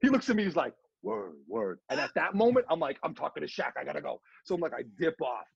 [0.02, 1.78] He looks at me, he's like, word, word.
[1.90, 3.72] And at that moment, I'm like, I'm talking to Shaq.
[3.78, 4.20] I gotta go.
[4.44, 5.46] So I'm like, I dip off.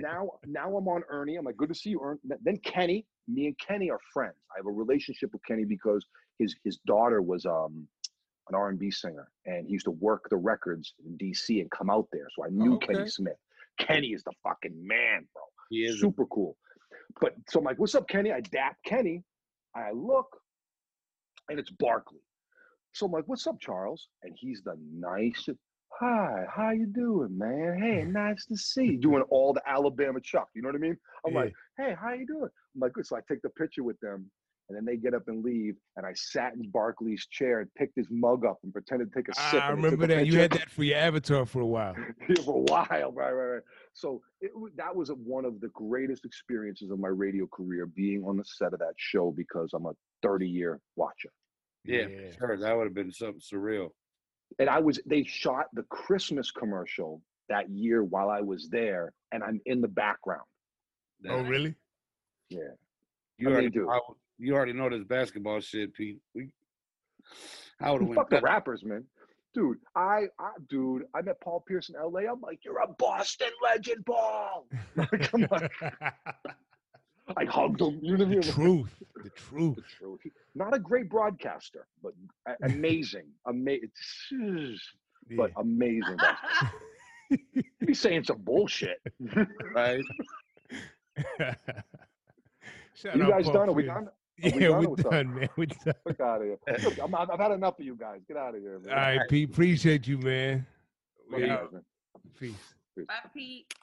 [0.00, 1.36] Now, now I'm on Ernie.
[1.36, 2.20] I'm like, good to see you, Ernie.
[2.42, 3.06] Then Kenny.
[3.28, 4.36] Me and Kenny are friends.
[4.52, 6.06] I have a relationship with Kenny because
[6.38, 7.88] his his daughter was um
[8.48, 11.60] an R&B singer, and he used to work the records in D.C.
[11.60, 12.28] and come out there.
[12.36, 12.94] So I knew okay.
[12.94, 13.36] Kenny Smith.
[13.78, 15.42] Kenny is the fucking man, bro.
[15.70, 16.56] He is a- super cool.
[17.20, 18.32] But so I'm like, what's up, Kenny?
[18.32, 19.24] I dap Kenny.
[19.74, 20.28] I look,
[21.48, 22.20] and it's Barkley.
[22.96, 24.08] So I'm like, what's up, Charles?
[24.22, 25.58] And he's the nicest.
[26.00, 27.78] Hi, how you doing, man?
[27.78, 28.98] Hey, nice to see you.
[28.98, 30.48] Doing all the Alabama Chuck.
[30.54, 30.96] You know what I mean?
[31.26, 31.40] I'm Yeah.
[31.40, 32.48] like, hey, how you doing?
[32.74, 33.06] I'm like, good.
[33.06, 34.30] So I take the picture with them,
[34.70, 35.76] and then they get up and leave.
[35.98, 39.28] And I sat in Barkley's chair and picked his mug up and pretended to take
[39.28, 39.62] a sip.
[39.62, 40.26] I and they took remember that.
[40.26, 41.94] You had that for your avatar for a while.
[42.46, 43.62] for a while, right, right, right.
[43.92, 48.38] So it, that was one of the greatest experiences of my radio career, being on
[48.38, 49.92] the set of that show because I'm a
[50.22, 51.28] 30 year watcher.
[51.86, 52.06] Yeah,
[52.38, 52.56] sure.
[52.58, 53.90] That would have been something surreal.
[54.58, 59.42] And I was, they shot the Christmas commercial that year while I was there, and
[59.42, 60.42] I'm in the background.
[61.28, 61.74] Oh, That- really?
[62.50, 62.58] Yeah.
[63.38, 63.88] You I already, mean, dude.
[63.90, 63.98] I
[64.38, 66.18] you already know this basketball shit, Pete.
[66.34, 66.48] We,
[67.80, 68.18] I would have went.
[68.20, 69.04] Fuck the rappers, man.
[69.54, 72.20] Dude, I, I, dude, I met Paul Pierce in LA.
[72.30, 74.66] I'm like, you're a Boston legend, Paul.
[75.22, 75.68] Come on.
[77.36, 77.98] I hugged him.
[78.02, 78.94] You know what I the truth.
[79.22, 79.76] The truth.
[79.76, 80.20] the truth.
[80.54, 82.12] Not a great broadcaster, but
[82.46, 83.26] a- amazing.
[83.46, 83.90] Amazing.
[85.36, 86.16] But amazing.
[87.86, 89.00] He's saying some bullshit.
[89.74, 90.04] right?
[92.94, 93.68] Shout you out guys done?
[93.68, 93.94] Are we Pierce.
[93.94, 94.08] done?
[94.38, 95.10] Yeah, we done or we're what's up?
[95.12, 95.48] done, man.
[95.56, 95.94] We're done.
[96.06, 96.58] Fuck out of here.
[96.84, 98.20] Look, I'm, I've had enough of you guys.
[98.28, 98.94] Get out of here, man.
[98.94, 99.50] right, Pete.
[99.50, 100.66] Appreciate you, man.
[101.30, 101.62] Love We out.
[101.64, 101.82] guys, man.
[102.38, 102.74] Peace.
[103.06, 103.74] Bye, Pete.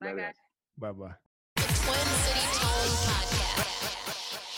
[0.00, 0.34] Bye, guys.
[0.78, 1.14] Bye bye.
[1.84, 4.49] Twin City Tone Podcast.